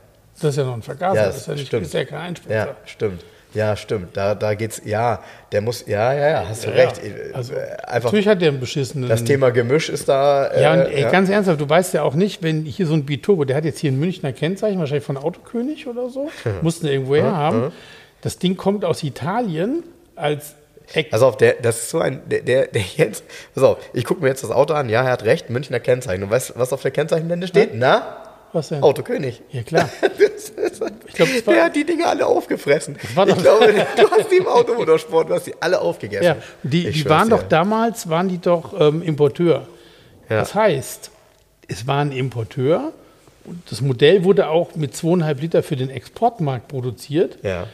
Das 0.40 0.50
ist 0.50 0.56
ja 0.56 0.64
noch 0.64 0.74
ein 0.74 0.82
Vergaser, 0.82 1.16
Ja, 1.20 1.26
das 1.26 1.36
ist 1.38 1.46
ja, 1.48 1.54
nicht, 1.54 1.66
stimmt. 1.66 1.86
ist 1.86 1.94
ja 1.94 2.04
kein 2.04 2.18
Einspritzer. 2.20 2.54
Ja, 2.54 2.76
stimmt. 2.84 3.24
Ja, 3.54 3.76
stimmt. 3.76 4.14
Da, 4.14 4.34
da 4.34 4.52
geht's, 4.54 4.82
ja, 4.84 5.22
der 5.52 5.62
muss, 5.62 5.86
ja, 5.86 6.12
ja, 6.12 6.28
ja, 6.28 6.44
hast 6.48 6.64
du 6.66 6.68
Ja, 6.68 6.74
recht. 6.74 7.00
Also, 7.32 7.54
Äh, 7.54 7.76
Einfach, 7.86 8.04
natürlich 8.04 8.28
hat 8.28 8.42
der 8.42 8.48
einen 8.50 8.60
beschissenen. 8.60 9.08
das 9.08 9.24
Thema 9.24 9.50
Gemisch 9.50 9.88
ist 9.88 10.06
da. 10.08 10.48
Äh, 10.48 10.62
ja, 10.62 10.72
und 10.74 10.80
ey, 10.80 11.10
ganz 11.10 11.30
ernsthaft, 11.30 11.58
du 11.60 11.68
weißt 11.68 11.94
ja 11.94 12.02
auch 12.02 12.14
nicht, 12.14 12.42
wenn 12.42 12.64
hier 12.66 12.86
so 12.86 12.92
ein 12.92 13.06
Biturbo, 13.06 13.44
der 13.46 13.56
hat 13.56 13.64
jetzt 13.64 13.78
hier 13.78 13.90
ein 13.90 13.98
Münchner 13.98 14.32
Kennzeichen, 14.34 14.78
wahrscheinlich 14.78 15.04
von 15.06 15.16
Autokönig 15.16 15.86
oder 15.86 16.10
so, 16.10 16.30
mussten 16.62 16.86
irgendwo 16.86 17.14
her 17.16 17.34
haben. 17.34 17.72
Das 18.20 18.38
Ding 18.38 18.56
kommt 18.58 18.84
aus 18.84 19.02
Italien 19.02 19.82
als 20.14 20.54
Eck. 20.92 21.10
Pass 21.10 21.22
auf, 21.22 21.36
der, 21.38 21.54
das 21.54 21.78
ist 21.78 21.90
so 21.90 22.00
ein, 22.00 22.20
der, 22.28 22.40
der, 22.42 22.66
der 22.66 22.82
jetzt, 22.96 23.24
pass 23.54 23.62
auf, 23.64 23.78
ich 23.94 24.04
gucke 24.04 24.22
mir 24.22 24.28
jetzt 24.28 24.42
das 24.44 24.50
Auto 24.50 24.74
an, 24.74 24.88
ja, 24.90 25.02
er 25.04 25.12
hat 25.12 25.24
recht, 25.24 25.48
Münchner 25.48 25.80
Kennzeichen. 25.80 26.22
Und 26.22 26.30
weißt 26.30 26.50
du, 26.50 26.52
was 26.56 26.72
auf 26.74 26.82
der 26.82 26.90
Kennzeichenblende 26.90 27.46
steht? 27.46 27.70
Na? 27.74 28.27
Was 28.52 28.68
denn? 28.68 28.82
Autokönig. 28.82 29.42
Ja, 29.50 29.62
klar. 29.62 29.88
Ist, 30.18 30.52
Ich 31.06 31.14
glaube, 31.14 31.32
es 31.32 31.46
war, 31.46 31.54
der 31.54 31.64
hat 31.64 31.76
die 31.76 31.84
Dinge 31.84 32.06
alle 32.06 32.26
aufgefressen. 32.26 32.96
Ich 33.02 33.14
glaube, 33.14 33.32
du 33.34 34.10
hast 34.10 34.30
die 34.30 34.36
im 34.36 34.46
Automotorsport, 34.46 35.28
du 35.30 35.34
hast 35.34 35.46
die 35.46 35.54
alle 35.60 35.80
aufgegessen. 35.80 36.24
ja, 36.24 36.36
die, 36.62 36.90
die 36.90 37.04
waren 37.08 37.28
doch 37.28 37.42
damals, 37.42 38.08
waren 38.08 38.28
die 38.28 38.38
doch 38.38 38.78
ähm, 38.78 39.02
Importeur. 39.02 39.66
Ja. 40.28 40.40
Das 40.40 40.54
heißt, 40.54 41.10
es 41.68 41.86
war 41.86 42.00
ein 42.00 42.12
Importeur 42.12 42.92
und 43.44 43.62
das 43.70 43.80
Modell 43.80 44.24
wurde 44.24 44.48
auch 44.48 44.74
mit 44.74 44.96
zweieinhalb 44.96 45.40
Liter 45.40 45.62
für 45.62 45.76
den 45.76 45.90
Exportmarkt 45.90 46.68
produziert. 46.68 47.38
Ja. 47.42 47.66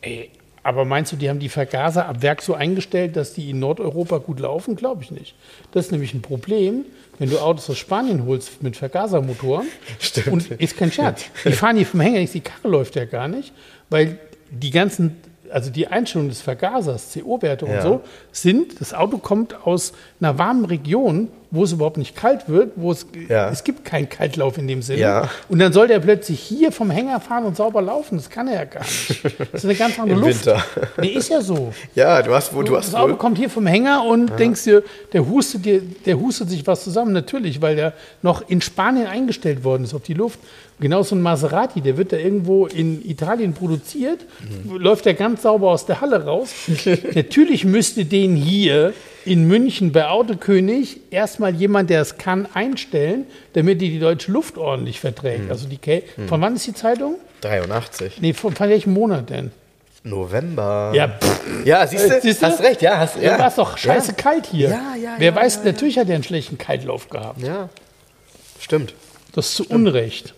Ey, 0.00 0.30
aber 0.64 0.84
meinst 0.84 1.12
du, 1.12 1.16
die 1.16 1.28
haben 1.28 1.38
die 1.38 1.48
Vergaser 1.50 2.06
ab 2.08 2.22
Werk 2.22 2.42
so 2.42 2.54
eingestellt, 2.54 3.16
dass 3.16 3.34
die 3.34 3.50
in 3.50 3.60
Nordeuropa 3.60 4.18
gut 4.18 4.40
laufen? 4.40 4.74
Glaube 4.76 5.02
ich 5.04 5.10
nicht. 5.10 5.34
Das 5.72 5.86
ist 5.86 5.92
nämlich 5.92 6.14
ein 6.14 6.22
Problem, 6.22 6.84
wenn 7.18 7.30
du 7.30 7.38
Autos 7.38 7.68
aus 7.70 7.78
Spanien 7.78 8.24
holst 8.26 8.62
mit 8.62 8.76
Vergasermotoren. 8.76 9.66
Stimmt. 10.00 10.28
Und 10.28 10.50
ist 10.50 10.76
kein 10.76 10.90
Scherz. 10.90 11.26
Die 11.44 11.52
fahren 11.52 11.76
hier 11.76 11.86
vom 11.86 12.00
Hänger 12.00 12.18
nicht, 12.18 12.34
die 12.34 12.40
Karre 12.40 12.68
läuft 12.68 12.96
ja 12.96 13.04
gar 13.04 13.28
nicht, 13.28 13.52
weil 13.90 14.18
die 14.50 14.70
ganzen, 14.70 15.16
also 15.50 15.70
die 15.70 15.86
Einstellung 15.86 16.28
des 16.28 16.40
Vergasers, 16.40 17.12
CO-Werte 17.12 17.66
und 17.66 17.72
Ja. 17.72 17.82
so, 17.82 18.00
sind, 18.32 18.80
das 18.80 18.94
Auto 18.94 19.18
kommt 19.18 19.66
aus 19.66 19.92
einer 20.20 20.38
warmen 20.38 20.64
Region, 20.64 21.28
wo 21.54 21.64
es 21.64 21.72
überhaupt 21.72 21.96
nicht 21.98 22.16
kalt 22.16 22.48
wird, 22.48 22.72
wo 22.76 22.90
es, 22.92 23.06
Ja. 23.28 23.48
es 23.48 23.62
gibt 23.64 23.84
keinen 23.84 24.08
Kaltlauf 24.08 24.58
in 24.58 24.66
dem 24.66 24.82
Sinne. 24.82 24.98
Ja. 25.00 25.30
Und 25.48 25.58
dann 25.60 25.72
soll 25.72 25.86
der 25.88 26.00
plötzlich 26.00 26.40
hier 26.40 26.72
vom 26.72 26.90
Hänger 26.90 27.20
fahren 27.20 27.44
und 27.44 27.56
sauber 27.56 27.80
laufen. 27.80 28.16
Das 28.16 28.28
kann 28.28 28.48
er 28.48 28.54
ja 28.54 28.64
gar 28.64 28.80
nicht. 28.82 29.24
Das 29.24 29.62
ist 29.62 29.64
eine 29.64 29.74
ganz 29.74 29.98
andere 29.98 30.18
Im 30.20 30.26
Luft. 30.26 30.46
Winter. 30.46 30.64
Nee, 31.00 31.08
ist 31.08 31.30
ja 31.30 31.40
so. 31.40 31.72
Ja, 31.94 32.20
du 32.22 32.34
hast, 32.34 32.54
wo, 32.54 32.62
du 32.62 32.76
hast 32.76 32.88
das 32.88 32.94
Auto 32.96 33.10
wohl, 33.12 33.16
kommt 33.18 33.38
hier 33.38 33.48
vom 33.50 33.66
Hänger 33.66 34.04
und 34.04 34.38
denkst 34.38 34.64
dir, 34.64 34.82
der 35.12 35.26
hustet 35.28 35.64
dir, 35.64 35.80
der 36.04 36.18
hustet 36.18 36.50
sich 36.50 36.66
was 36.66 36.82
zusammen. 36.84 37.12
Natürlich, 37.12 37.62
weil 37.62 37.76
der 37.76 37.92
noch 38.22 38.48
in 38.48 38.60
Spanien 38.60 39.06
eingestellt 39.06 39.62
worden 39.64 39.84
ist 39.84 39.94
auf 39.94 40.02
die 40.02 40.14
Luft. 40.14 40.38
Genau 40.80 41.04
so 41.04 41.14
ein 41.14 41.20
Maserati, 41.22 41.80
der 41.80 41.96
wird 41.96 42.12
da 42.12 42.16
irgendwo 42.16 42.66
in 42.66 43.08
Italien 43.08 43.52
produziert, 43.52 44.18
Mhm. 44.64 44.76
läuft 44.78 45.04
der 45.04 45.14
ganz 45.14 45.42
sauber 45.42 45.70
aus 45.70 45.86
der 45.86 46.00
Halle 46.00 46.24
raus. 46.24 46.50
Natürlich 47.14 47.64
müsste 47.64 48.04
den 48.04 48.34
hier 48.34 48.92
in 49.24 49.46
München 49.46 49.92
bei 49.92 50.08
Autokönig 50.08 51.00
erstmal 51.10 51.54
jemand, 51.54 51.90
der 51.90 52.00
es 52.00 52.18
kann, 52.18 52.46
einstellen, 52.54 53.26
damit 53.54 53.80
die 53.80 53.90
die 53.90 53.98
deutsche 53.98 54.32
Luft 54.32 54.58
ordentlich 54.58 55.00
verträgt. 55.00 55.50
Also 55.50 55.68
die 55.68 55.78
Kälte. 55.78 56.08
Von 56.26 56.40
wann 56.40 56.56
ist 56.56 56.66
die 56.66 56.74
Zeitung? 56.74 57.16
83. 57.40 58.20
Nee, 58.20 58.32
von, 58.32 58.54
von 58.54 58.68
welchem 58.68 58.92
Monat 58.92 59.30
denn? 59.30 59.50
November. 60.04 60.92
Ja, 60.94 61.08
pff, 61.08 61.40
Ja, 61.64 61.86
siehst 61.86 62.10
du? 62.10 62.28
Äh? 62.28 62.34
Hast 62.42 62.62
recht, 62.62 62.82
ja. 62.82 62.98
Hast, 62.98 63.16
ja. 63.16 63.22
ja. 63.22 63.38
war 63.38 63.48
es 63.48 63.54
doch 63.54 63.78
scheiße 63.78 64.12
kalt 64.12 64.46
hier. 64.46 64.68
Ja, 64.68 64.94
ja, 65.02 65.14
Wer 65.18 65.30
ja, 65.30 65.36
weiß, 65.36 65.56
ja, 65.56 65.64
natürlich 65.64 65.98
hat 65.98 66.08
er 66.08 66.14
einen 66.14 66.24
schlechten 66.24 66.58
Kaltlauf 66.58 67.08
gehabt. 67.08 67.40
Ja, 67.40 67.70
stimmt. 68.60 68.94
Das 69.32 69.48
ist 69.48 69.54
zu 69.56 69.68
Unrecht. 69.68 70.34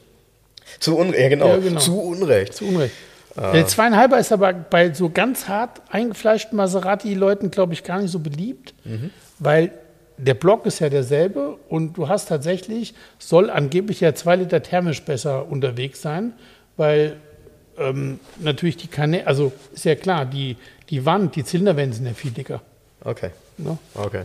Zu 0.78 0.96
Unrecht, 0.96 1.20
ja, 1.20 1.28
genau. 1.28 1.48
Ja, 1.48 1.56
genau. 1.58 1.80
Zu 1.80 2.00
Unrecht. 2.00 2.54
Zu 2.54 2.66
Unrecht. 2.66 2.94
Der 3.36 3.66
zweieinhalber 3.66 4.18
ist 4.18 4.32
aber 4.32 4.52
bei 4.52 4.92
so 4.94 5.10
ganz 5.10 5.48
hart 5.48 5.82
eingefleischten 5.90 6.56
Maserati-Leuten, 6.56 7.50
glaube 7.50 7.74
ich, 7.74 7.84
gar 7.84 8.00
nicht 8.00 8.10
so 8.10 8.18
beliebt, 8.18 8.74
weil 9.38 9.72
der 10.18 10.34
Block 10.34 10.64
ist 10.64 10.78
ja 10.78 10.88
derselbe 10.88 11.58
und 11.68 11.94
du 11.98 12.08
hast 12.08 12.28
tatsächlich, 12.28 12.94
soll 13.18 13.50
angeblich 13.50 14.00
ja 14.00 14.14
zwei 14.14 14.36
Liter 14.36 14.62
thermisch 14.62 15.02
besser 15.02 15.46
unterwegs 15.50 16.00
sein, 16.00 16.32
weil 16.76 17.16
ähm, 17.78 18.18
natürlich 18.40 18.78
die 18.78 18.88
Kanäle, 18.88 19.26
also 19.26 19.52
ist 19.74 19.84
ja 19.84 19.94
klar, 19.94 20.24
die, 20.24 20.56
die 20.88 21.04
Wand, 21.04 21.36
die 21.36 21.44
Zylinderwände 21.44 21.96
sind 21.96 22.06
ja 22.06 22.14
viel 22.14 22.30
dicker. 22.30 22.62
Okay. 23.04 23.30
Ne? 23.58 23.76
Okay. 23.94 24.22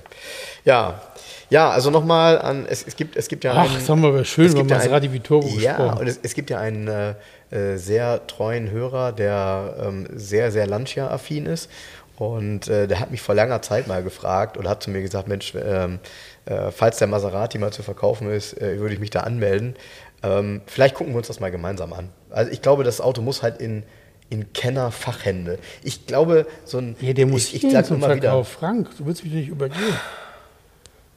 Ja. 0.66 1.02
Ja, 1.50 1.70
also 1.70 1.90
nochmal 1.90 2.40
an, 2.40 2.66
es, 2.70 2.88
es, 2.88 2.96
gibt, 2.96 3.18
es 3.18 3.28
gibt 3.28 3.44
ja 3.44 3.52
Ach, 3.54 3.66
einen, 3.66 3.74
das 3.74 3.90
haben 3.90 4.02
wir 4.02 4.08
aber 4.10 4.24
schön 4.24 4.54
gibt 4.54 4.72
ja 4.72 4.78
Maserati 4.78 5.12
Vitoro 5.12 5.48
Ja, 5.60 5.76
gesprochen. 5.76 6.00
und 6.00 6.08
es, 6.08 6.20
es 6.24 6.34
gibt 6.34 6.50
ja 6.50 6.60
einen 6.60 6.88
äh, 6.88 7.16
äh, 7.52 7.78
sehr 7.78 8.26
treuen 8.28 8.72
Hörer, 8.72 9.12
der 9.12 9.76
ähm, 9.82 10.08
sehr, 10.14 10.52
sehr 10.52 10.68
Lancia-affin 10.68 11.46
ist. 11.46 11.70
Und 12.18 12.68
äh, 12.68 12.88
der 12.88 13.00
hat 13.00 13.12
mich 13.12 13.22
vor 13.22 13.34
langer 13.34 13.62
Zeit 13.62 13.88
mal 13.88 14.04
gefragt 14.04 14.56
und 14.56 14.68
hat 14.68 14.84
zu 14.84 14.92
mir 14.92 15.02
gesagt, 15.02 15.28
Mensch, 15.28 15.54
ähm, 15.56 16.00
äh, 16.46 16.72
falls 16.72 16.98
der 16.98 17.08
Maserati 17.08 17.58
mal 17.58 17.74
zu 17.74 17.84
verkaufen 17.84 18.30
ist, 18.32 18.62
äh, 18.62 18.80
würde 18.80 18.94
ich 18.94 19.00
mich 19.00 19.10
da 19.10 19.22
anmelden. 19.22 19.76
Ähm, 20.22 20.62
vielleicht 20.68 20.94
gucken 20.96 21.14
wir 21.14 21.18
uns 21.18 21.28
das 21.28 21.40
mal 21.40 21.50
gemeinsam 21.52 21.94
an. 21.94 22.10
Also 22.30 22.52
ich 22.52 22.62
glaube, 22.62 22.84
das 22.84 23.02
Auto 23.02 23.22
muss 23.22 23.42
halt 23.42 23.60
in, 23.60 23.84
in 24.30 24.54
Kenner-Fachhände. 24.54 25.58
Ich 25.82 26.06
glaube, 26.06 26.46
so 26.64 26.78
ein... 26.78 26.96
Ja, 27.02 27.14
der 27.14 27.26
muss 27.26 27.54
ich, 27.54 27.64
ich 27.64 27.72
sag 27.72 27.88
zum 27.88 27.98
immer 27.98 28.16
wieder, 28.16 28.30
Verkauf. 28.30 28.50
Frank, 28.50 28.90
du 28.98 29.06
willst 29.08 29.24
mich 29.24 29.34
nicht 29.34 29.50
übergehen. 29.50 29.82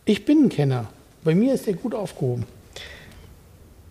Ich 0.06 0.24
bin 0.24 0.44
ein 0.44 0.48
Kenner. 0.48 0.86
Bei 1.22 1.34
mir 1.34 1.54
ist 1.54 1.66
der 1.66 1.74
gut 1.74 1.94
aufgehoben. 1.94 2.46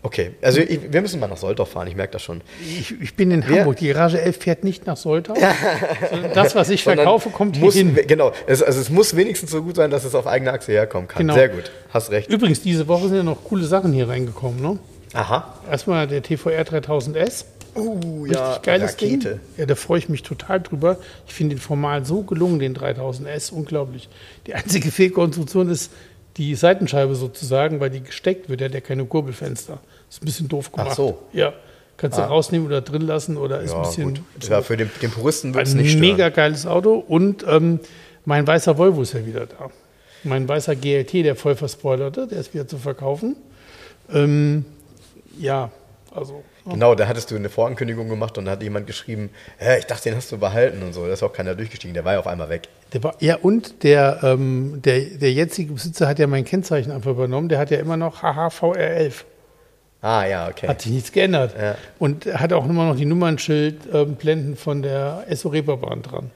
Okay, 0.06 0.32
also 0.42 0.60
ich, 0.60 0.92
wir 0.92 1.02
müssen 1.02 1.20
mal 1.22 1.28
nach 1.28 1.38
Soldorf 1.38 1.70
fahren, 1.72 1.88
ich 1.88 1.96
merke 1.96 2.12
das 2.14 2.22
schon. 2.22 2.42
Ich, 2.62 2.94
ich 3.02 3.16
bin 3.16 3.32
in 3.32 3.48
Wer- 3.48 3.60
Hamburg. 3.60 3.78
Die 3.78 3.88
Garage 3.88 4.20
11 4.22 4.38
fährt 4.38 4.64
nicht 4.66 4.86
nach 4.86 4.98
Soltau. 4.98 5.34
das, 6.34 6.56
was 6.56 6.70
ich 6.70 6.84
verkaufe, 6.84 7.30
kommt 7.30 7.56
hier 7.56 7.66
muss, 7.66 7.74
hin. 7.76 7.98
Genau, 8.08 8.34
es, 8.46 8.62
also 8.62 8.82
es 8.82 8.90
muss 8.90 9.16
wenigstens 9.16 9.52
so 9.52 9.64
gut 9.64 9.78
sein, 9.78 9.92
dass 9.92 10.04
es 10.04 10.14
auf 10.14 10.28
eigene 10.28 10.52
Achse 10.52 10.74
herkommen 10.74 11.08
kann. 11.08 11.20
Genau. 11.22 11.34
Sehr 11.36 11.48
gut, 11.50 11.72
hast 11.94 12.12
recht. 12.12 12.30
Übrigens, 12.30 12.62
diese 12.62 12.88
Woche 12.90 13.08
sind 13.08 13.16
ja 13.18 13.24
noch 13.24 13.44
coole 13.46 13.64
Sachen 13.64 13.94
hier 13.94 14.10
reingekommen. 14.10 14.62
Ne? 14.62 14.78
Aha. 15.14 15.54
Erstmal 15.72 16.06
der 16.08 16.22
TVR 16.22 16.64
3000S. 16.64 17.46
Uh, 17.76 18.24
Richtig 18.24 18.62
geiles 18.62 18.94
Rakete. 18.94 19.30
Ding. 19.30 19.40
Ja, 19.58 19.66
da 19.66 19.76
freue 19.76 19.98
ich 20.00 20.10
mich 20.10 20.22
total 20.22 20.62
drüber. 20.62 20.98
Ich 21.28 21.34
finde 21.34 21.56
den 21.56 21.62
formal 21.62 22.06
so 22.06 22.22
gelungen, 22.24 22.60
den 22.60 22.76
3000S. 22.76 23.52
Unglaublich. 23.52 24.10
Die 24.48 24.54
einzige 24.54 24.92
Fehlkonstruktion 24.92 25.70
ist 25.70 25.92
die 26.38 26.54
Seitenscheibe 26.56 27.16
sozusagen, 27.16 27.80
weil 27.80 27.90
die 27.90 28.02
gesteckt 28.04 28.50
wird. 28.50 28.60
Der 28.60 28.68
hat 28.68 28.76
ja 28.76 28.82
keine 28.82 29.06
Kurbelfenster. 29.06 29.80
Ist 30.14 30.22
ein 30.22 30.26
bisschen 30.26 30.48
doof 30.48 30.72
gemacht. 30.72 30.96
so. 30.96 31.20
Ja. 31.34 31.54
Kannst 31.98 32.18
du 32.18 32.22
rausnehmen 32.24 32.68
oder 32.68 32.82
drin 32.82 33.02
lassen 33.04 33.38
oder 33.38 33.62
ist 33.62 33.72
Ja, 33.72 33.78
ein 33.78 33.84
bisschen. 33.84 34.14
gut. 34.16 34.22
Ja, 34.50 34.62
für 34.62 34.78
den, 34.78 34.90
den 35.02 35.10
Puristen 35.12 35.54
wird 35.54 35.66
es 35.68 35.74
Ein 35.74 35.78
nicht 35.78 35.92
stören. 35.92 36.02
mega 36.08 36.30
geiles 36.30 36.66
Auto 36.68 36.96
und 36.96 37.46
ähm, 37.48 37.80
mein 38.26 38.46
weißer 38.46 38.78
Volvo 38.78 39.02
ist 39.04 39.14
ja 39.14 39.26
wieder 39.26 39.46
da. 39.46 39.70
Mein 40.24 40.48
weißer 40.48 40.76
GLT, 40.76 41.14
der 41.26 41.36
voll 41.36 41.56
verspoilerte, 41.56 42.28
der 42.28 42.40
ist 42.40 42.54
wieder 42.54 42.68
zu 42.68 42.78
verkaufen. 42.78 43.36
Ähm, 44.12 44.66
ja, 45.40 45.72
also. 46.14 46.44
Genau, 46.66 46.96
da 46.96 47.08
hattest 47.08 47.30
du 47.30 47.36
eine 47.36 47.50
Vorankündigung 47.50 48.08
gemacht 48.08 48.38
und 48.38 48.46
da 48.46 48.52
hat 48.52 48.64
jemand 48.64 48.88
geschrieben, 48.88 49.30
ich 49.78 49.86
dachte, 49.86 50.10
den 50.10 50.16
hast 50.16 50.32
du 50.32 50.38
behalten 50.38 50.82
und 50.82 50.94
so. 50.94 51.06
Da 51.06 51.12
ist 51.14 51.22
auch 51.24 51.34
keiner 51.34 51.56
durchgestiegen, 51.56 51.94
der 51.94 52.06
war 52.06 52.14
ja 52.14 52.20
auf 52.20 52.28
einmal 52.28 52.48
weg. 52.50 52.70
Der 52.94 53.04
war, 53.04 53.16
ja, 53.20 53.36
und 53.36 53.84
der, 53.84 54.20
ähm, 54.24 54.80
der, 54.84 55.00
der 55.02 55.34
jetzige 55.34 55.74
Besitzer 55.74 56.08
hat 56.08 56.20
ja 56.20 56.28
mein 56.28 56.46
Kennzeichen 56.46 56.92
einfach 56.92 57.12
übernommen. 57.12 57.50
Der 57.50 57.60
hat 57.60 57.70
ja 57.70 57.80
immer 57.80 57.98
noch 57.98 58.24
HHVR11. 58.24 59.14
Ah, 60.04 60.26
ja, 60.26 60.50
okay. 60.50 60.68
Hat 60.68 60.82
sich 60.82 60.92
nichts 60.92 61.12
geändert. 61.14 61.56
Ja. 61.60 61.76
Und 61.98 62.26
hat 62.26 62.52
auch 62.54 62.66
immer 62.70 62.86
noch 62.88 62.96
die 62.98 63.06
Nummernschild-Blenden 63.06 64.58
von 64.58 64.82
der 64.82 65.26
SO-Reeperbahn 65.32 66.02
dran. 66.02 66.32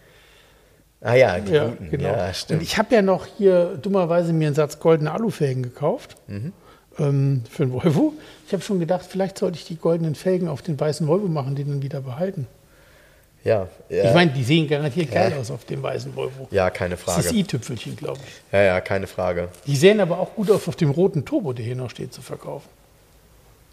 ah 1.01 1.13
ja, 1.13 1.37
die 1.39 1.51
Ja, 1.51 1.65
guten. 1.67 1.89
genau. 1.91 2.09
Ja, 2.09 2.27
und 2.27 2.35
stimmt. 2.35 2.61
ich 2.63 2.77
habe 2.77 2.95
ja 2.95 3.01
noch 3.01 3.25
hier 3.37 3.77
dummerweise 3.81 4.31
mir 4.33 4.47
einen 4.47 4.55
Satz 4.55 4.79
goldene 4.79 5.11
Alufelgen 5.11 5.63
gekauft 5.63 6.15
Mhm. 6.27 6.53
ähm, 6.97 7.43
für 7.49 7.63
einen 7.63 7.73
Volvo. 7.73 8.13
Ich 8.47 8.53
habe 8.53 8.63
schon 8.63 8.79
gedacht, 8.79 9.05
vielleicht 9.07 9.37
sollte 9.37 9.57
ich 9.57 9.65
die 9.65 9.75
goldenen 9.75 10.15
Felgen 10.15 10.47
auf 10.47 10.61
den 10.61 10.79
weißen 10.79 11.05
Volvo 11.07 11.27
machen, 11.27 11.55
den 11.55 11.67
dann 11.67 11.81
wieder 11.81 11.99
behalten. 12.01 12.47
Ja, 13.43 13.67
ja. 13.89 14.05
Ich 14.05 14.13
meine, 14.13 14.31
die 14.31 14.43
sehen 14.43 14.67
garantiert 14.67 15.11
geil 15.11 15.33
aus 15.39 15.51
auf 15.51 15.63
dem 15.65 15.83
weißen 15.83 16.15
Volvo. 16.15 16.47
ja, 16.51 16.69
keine 16.69 16.95
Das 16.95 17.01
Frage. 17.03 17.19
ist 17.27 17.33
i-Tüpfelchen, 17.33 17.95
glaube 17.97 18.19
ich. 18.25 18.53
Ja, 18.53 18.61
ja, 18.63 18.81
keine 18.81 19.07
Frage. 19.07 19.49
Die 19.65 19.75
sehen 19.75 19.99
aber 20.01 20.19
auch 20.19 20.33
gut 20.35 20.49
aus 20.51 20.67
auf 20.67 20.75
dem 20.77 20.89
roten 20.89 21.25
Turbo, 21.25 21.51
der 21.53 21.63
hier 21.65 21.75
noch 21.75 21.89
steht, 21.89 22.13
zu 22.13 22.21
verkaufen. 22.21 22.67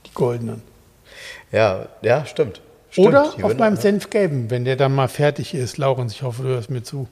Die 0.06 0.12
goldenen. 0.14 0.62
Ja, 1.52 1.88
ja, 2.02 2.26
stimmt. 2.26 2.60
stimmt. 2.90 3.08
Oder 3.08 3.22
auf 3.24 3.38
würden- 3.42 3.58
meinem 3.58 3.76
Senfgelben, 3.76 4.50
wenn 4.50 4.64
der 4.64 4.76
dann 4.76 4.94
mal 4.94 5.08
fertig 5.08 5.54
ist. 5.54 5.78
Laurens, 5.78 6.12
ich 6.14 6.22
hoffe, 6.22 6.42
du 6.42 6.48
hörst 6.48 6.70
mir 6.70 6.82
zu. 6.82 7.08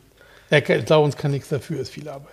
Er, 0.51 0.62
Laurens 0.88 1.16
kann 1.16 1.30
nichts 1.30 1.49
dafür, 1.49 1.80
ist 1.80 1.90
viel 1.90 2.09
Arbeit. 2.09 2.32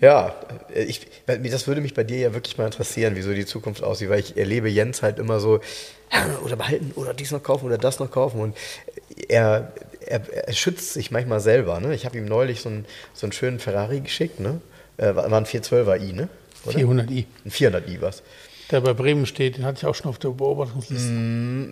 Ja, 0.00 0.34
äh, 0.74 0.82
ich, 0.82 1.06
das 1.26 1.68
würde 1.68 1.80
mich 1.80 1.94
bei 1.94 2.02
dir 2.02 2.18
ja 2.18 2.34
wirklich 2.34 2.58
mal 2.58 2.64
interessieren, 2.66 3.14
wie 3.14 3.22
so 3.22 3.32
die 3.32 3.46
Zukunft 3.46 3.84
aussieht, 3.84 4.08
weil 4.10 4.18
ich 4.18 4.36
erlebe 4.36 4.68
Jens 4.68 5.00
halt 5.02 5.18
immer 5.20 5.38
so, 5.38 5.60
"Ja, 6.12 6.26
oder 6.44 6.56
behalten, 6.56 6.90
oder 6.96 7.14
dies 7.14 7.30
noch 7.30 7.42
kaufen, 7.42 7.66
oder 7.66 7.78
das 7.78 8.00
noch 8.00 8.10
kaufen. 8.10 8.40
Und 8.40 8.56
er, 9.28 9.72
er, 10.04 10.22
er 10.48 10.52
schützt 10.54 10.92
sich 10.94 11.12
manchmal 11.12 11.38
selber. 11.38 11.78
Ne? 11.78 11.94
Ich 11.94 12.04
habe 12.04 12.18
ihm 12.18 12.24
neulich 12.24 12.62
so 12.62 12.68
einen, 12.68 12.84
so 13.14 13.26
einen 13.26 13.32
schönen 13.32 13.60
Ferrari 13.60 14.00
geschickt, 14.00 14.40
ne? 14.40 14.60
Äh, 14.96 15.14
war 15.14 15.32
ein 15.32 15.46
412er 15.46 16.00
i, 16.00 16.12
ne? 16.12 16.28
Oder? 16.66 16.78
400i. 16.78 17.24
Ein 17.44 17.50
400i 17.50 18.00
was. 18.00 18.22
Der 18.70 18.80
bei 18.80 18.92
Bremen 18.94 19.26
steht, 19.26 19.58
den 19.58 19.64
hatte 19.64 19.78
ich 19.80 19.86
auch 19.86 19.94
schon 19.94 20.08
auf 20.08 20.18
der 20.18 20.30
Beobachtungsliste. 20.30 21.10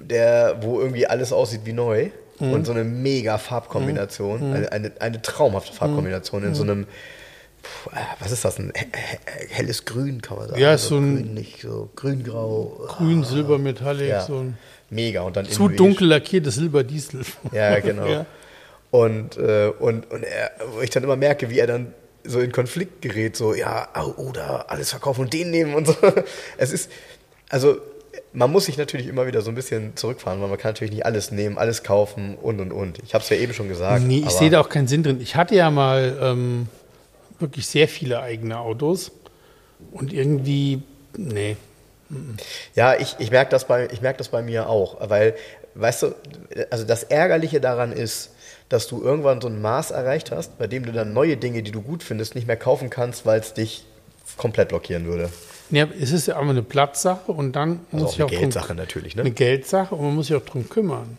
Der, 0.07 0.59
wo 0.61 0.80
irgendwie 0.80 1.07
alles 1.07 1.32
aussieht 1.32 1.62
wie 1.64 1.72
neu. 1.72 2.11
Mhm. 2.41 2.53
Und 2.53 2.66
so 2.66 2.72
eine 2.72 2.84
mega 2.84 3.38
Farbkombination, 3.38 4.43
eine, 4.55 4.72
eine, 4.72 4.93
eine 4.99 5.20
traumhafte 5.22 5.72
Farbkombination 5.72 6.43
Mhm. 6.43 6.49
in 6.49 6.55
so 6.55 6.62
einem, 6.62 6.86
puh, 7.62 7.91
äh, 7.91 7.99
was 8.18 8.32
ist 8.32 8.45
das, 8.45 8.59
ein 8.59 8.72
he- 8.74 8.86
he- 8.95 9.47
helles 9.51 9.84
Grün, 9.84 10.20
kann 10.22 10.38
man 10.38 10.49
sagen. 10.49 10.61
Ja, 10.61 10.74
ist 10.74 10.86
so 10.88 10.97
ein- 10.99 11.16
Grün, 11.16 11.34
nicht 11.34 11.61
so 11.62 11.91
grün-grau. 11.97 12.86
Grün, 12.88 13.24
Silber, 13.24 13.59
Metallic, 13.59 14.09
Ja, 14.09 14.20
so 14.22 14.38
ein 14.38 14.59
mega. 14.91 15.20
Und 15.22 15.36
dann 15.36 15.47
zu 15.47 15.68
dunkel 15.68 16.09
lackiertes 16.09 16.55
Silberdiesel. 16.57 17.20
Ja, 17.53 17.78
genau. 17.80 18.07
Ja. 18.11 18.26
Und, 18.91 19.36
äh, 19.36 19.70
und, 19.78 20.11
und 20.11 20.24
er, 20.24 20.51
wo 20.74 20.80
ich 20.80 20.91
dann 20.91 21.05
immer 21.05 21.14
merke, 21.16 21.49
wie 21.49 21.59
er 21.61 21.66
dann 21.68 21.95
so 22.24 22.40
in 22.40 22.52
Konflikt 22.52 23.02
gerät, 23.02 23.36
so, 23.36 23.54
ja, 23.54 23.88
oder 24.16 24.70
alles 24.70 24.90
verkaufen 24.90 25.22
und 25.22 25.32
den 25.32 25.50
nehmen 25.50 25.74
und 25.74 25.86
so. 25.86 25.96
Es 26.58 26.72
ist, 26.72 26.90
also, 27.48 27.78
man 28.32 28.50
muss 28.52 28.66
sich 28.66 28.76
natürlich 28.76 29.06
immer 29.08 29.26
wieder 29.26 29.42
so 29.42 29.50
ein 29.50 29.54
bisschen 29.54 29.96
zurückfahren, 29.96 30.40
weil 30.40 30.48
man 30.48 30.58
kann 30.58 30.70
natürlich 30.72 30.92
nicht 30.92 31.04
alles 31.06 31.30
nehmen, 31.32 31.58
alles 31.58 31.82
kaufen 31.82 32.36
und 32.36 32.60
und 32.60 32.72
und. 32.72 32.98
Ich 33.04 33.14
habe 33.14 33.22
es 33.24 33.30
ja 33.30 33.36
eben 33.36 33.52
schon 33.54 33.68
gesagt. 33.68 34.02
Nee, 34.04 34.18
ich 34.26 34.30
sehe 34.30 34.50
da 34.50 34.60
auch 34.60 34.68
keinen 34.68 34.86
Sinn 34.88 35.02
drin. 35.02 35.20
Ich 35.20 35.34
hatte 35.36 35.54
ja 35.54 35.70
mal 35.70 36.16
ähm, 36.22 36.68
wirklich 37.38 37.66
sehr 37.66 37.88
viele 37.88 38.20
eigene 38.20 38.58
Autos 38.58 39.10
und 39.92 40.12
irgendwie, 40.12 40.82
nee. 41.16 41.56
Ja, 42.74 42.94
ich, 42.96 43.16
ich 43.18 43.30
merke 43.30 43.50
das, 43.50 43.66
bei- 43.66 43.88
ich 43.92 44.00
merk 44.02 44.18
das 44.18 44.28
bei 44.28 44.42
mir 44.42 44.68
auch, 44.68 44.96
weil, 45.08 45.34
weißt 45.74 46.02
du, 46.02 46.14
also 46.70 46.84
das 46.84 47.04
Ärgerliche 47.04 47.60
daran 47.60 47.92
ist, 47.92 48.30
dass 48.70 48.86
du 48.86 49.02
irgendwann 49.02 49.42
so 49.42 49.48
ein 49.48 49.60
Maß 49.60 49.90
erreicht 49.90 50.30
hast, 50.30 50.56
bei 50.56 50.66
dem 50.66 50.86
du 50.86 50.92
dann 50.92 51.12
neue 51.12 51.36
Dinge, 51.36 51.62
die 51.62 51.72
du 51.72 51.82
gut 51.82 52.02
findest, 52.02 52.34
nicht 52.34 52.46
mehr 52.46 52.56
kaufen 52.56 52.88
kannst, 52.88 53.26
weil 53.26 53.40
es 53.40 53.52
dich 53.52 53.84
komplett 54.38 54.68
blockieren 54.68 55.04
würde. 55.04 55.28
Ja, 55.70 55.86
es 56.00 56.12
ist 56.12 56.26
ja 56.26 56.36
auch 56.36 56.48
eine 56.48 56.62
Platzsache 56.62 57.30
und 57.30 57.54
dann 57.54 57.80
Also 57.92 58.04
muss 58.04 58.12
auch 58.12 58.14
ich 58.14 58.20
eine 58.20 58.26
auch 58.26 58.30
Geldsache 58.30 58.66
drum, 58.68 58.76
natürlich, 58.76 59.14
eine 59.14 59.24
ne? 59.24 59.30
Geldsache 59.32 59.94
und 59.94 60.04
man 60.04 60.14
muss 60.14 60.28
sich 60.28 60.36
auch 60.36 60.44
drum 60.44 60.68
kümmern. 60.68 61.18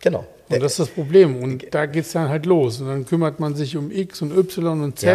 Genau. 0.00 0.26
Und 0.48 0.62
das 0.62 0.72
ist 0.72 0.80
das 0.80 0.88
Problem. 0.88 1.42
Und 1.42 1.66
da 1.70 1.86
geht 1.86 2.04
es 2.04 2.12
dann 2.12 2.28
halt 2.28 2.46
los. 2.46 2.80
Und 2.80 2.88
dann 2.88 3.06
kümmert 3.06 3.38
man 3.38 3.54
sich 3.54 3.76
um 3.76 3.90
X 3.90 4.22
und 4.22 4.36
Y 4.36 4.82
und 4.82 4.98
Z. 4.98 5.08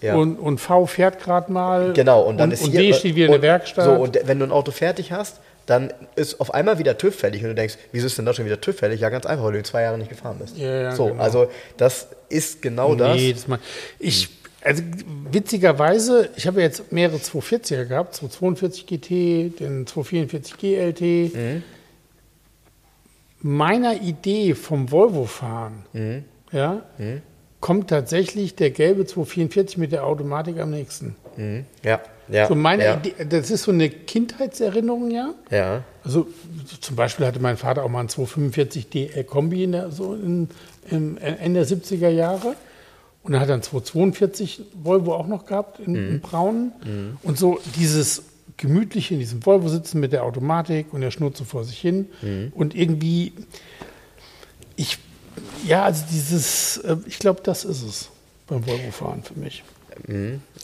Ja, 0.00 0.08
ja. 0.08 0.16
Und, 0.16 0.36
und 0.36 0.58
V 0.58 0.86
fährt 0.86 1.22
gerade 1.22 1.50
mal. 1.50 1.92
Genau, 1.92 2.22
und 2.22 2.36
dann 2.38 2.50
ist 2.50 2.62
und 2.62 2.72
hier. 2.72 2.80
D 2.80 2.92
steht 2.92 3.14
wieder 3.14 3.26
in 3.26 3.34
und, 3.34 3.42
der 3.42 3.50
Werkstatt. 3.50 3.84
So, 3.84 3.92
und 3.92 4.18
wenn 4.24 4.38
du 4.38 4.44
ein 4.44 4.52
Auto 4.52 4.72
fertig 4.72 5.12
hast, 5.12 5.40
dann 5.66 5.92
ist 6.14 6.40
auf 6.40 6.54
einmal 6.54 6.78
wieder 6.78 6.96
TÜV 6.96 7.14
fällig 7.14 7.42
und 7.42 7.48
du 7.48 7.54
denkst, 7.54 7.76
wieso 7.92 8.06
ist 8.06 8.16
denn 8.16 8.24
da 8.24 8.32
schon 8.32 8.44
wieder 8.44 8.60
TÜV 8.60 8.76
fällig? 8.78 9.00
Ja, 9.00 9.08
ganz 9.08 9.26
einfach, 9.26 9.44
weil 9.44 9.52
du 9.52 9.58
in 9.58 9.64
zwei 9.64 9.82
Jahren 9.82 9.98
nicht 9.98 10.08
gefahren 10.10 10.38
bist. 10.38 10.56
Ja, 10.56 10.82
ja, 10.82 10.92
so, 10.96 11.06
genau. 11.06 11.22
also 11.22 11.48
das 11.76 12.08
ist 12.28 12.62
genau 12.62 12.94
das. 12.94 13.16
Nee, 13.16 13.32
das 13.32 13.48
mal. 13.48 13.58
Ich, 13.98 14.28
also 14.62 14.82
witzigerweise, 15.30 16.28
ich 16.36 16.46
habe 16.46 16.60
jetzt 16.60 16.92
mehrere 16.92 17.16
240er 17.16 17.84
gehabt, 17.84 18.14
242 18.14 18.86
GT, 18.86 19.60
den 19.60 19.86
244 19.86 20.56
GLT. 20.56 21.34
Mhm. 21.34 21.62
Meiner 23.42 24.00
Idee 24.00 24.54
vom 24.54 24.90
Volvo-Fahren, 24.90 25.84
Mhm. 25.92 26.24
ja, 26.52 26.82
kommt 27.60 27.90
tatsächlich 27.90 28.54
der 28.54 28.70
gelbe 28.70 29.04
244 29.04 29.78
mit 29.78 29.92
der 29.92 30.04
Automatik 30.04 30.58
am 30.58 30.70
nächsten. 30.70 31.16
Mhm. 31.36 31.64
Ja, 31.82 32.00
ja. 32.28 32.48
So 32.48 32.54
meine 32.54 32.84
ja, 32.84 32.96
Idee, 32.96 33.14
das 33.28 33.50
ist 33.50 33.64
so 33.64 33.72
eine 33.72 33.88
Kindheitserinnerung, 33.88 35.10
ja. 35.10 35.34
ja. 35.50 35.84
Also 36.04 36.26
zum 36.80 36.96
Beispiel 36.96 37.26
hatte 37.26 37.40
mein 37.40 37.56
Vater 37.56 37.84
auch 37.84 37.88
mal 37.88 38.00
einen 38.00 38.08
245 38.08 38.88
DL 38.88 39.24
Kombi 39.24 39.64
in 39.64 39.72
der, 39.72 39.90
so 39.90 40.14
in, 40.14 40.48
im 40.90 41.18
Ende 41.18 41.64
der 41.64 41.78
70er 41.78 42.08
Jahre. 42.08 42.54
Und 43.22 43.32
dann 43.32 43.40
hat 43.40 43.48
er 43.48 43.54
einen 43.54 43.62
242 43.62 44.62
Volvo 44.74 45.14
auch 45.14 45.26
noch 45.26 45.46
gehabt 45.46 45.80
in, 45.80 45.94
in 45.96 46.20
Braun. 46.20 46.72
Und 47.22 47.38
so 47.38 47.60
dieses 47.76 48.22
gemütliche 48.56 49.14
in 49.14 49.20
diesem 49.20 49.44
Volvo 49.44 49.68
sitzen 49.68 50.00
mit 50.00 50.12
der 50.12 50.22
Automatik 50.22 50.92
und 50.92 51.00
der 51.00 51.10
schnurrt 51.10 51.36
so 51.36 51.44
vor 51.44 51.64
sich 51.64 51.78
hin. 51.78 52.08
Und 52.54 52.74
irgendwie, 52.74 53.32
ich, 54.76 54.98
ja, 55.66 55.84
also 55.84 56.04
dieses, 56.10 56.78
äh, 56.78 56.96
ich 57.06 57.18
glaube, 57.18 57.40
das 57.42 57.64
ist 57.64 57.82
es 57.82 58.08
beim 58.46 58.66
Volvo-Fahren 58.66 59.22
für 59.22 59.38
mich. 59.38 59.64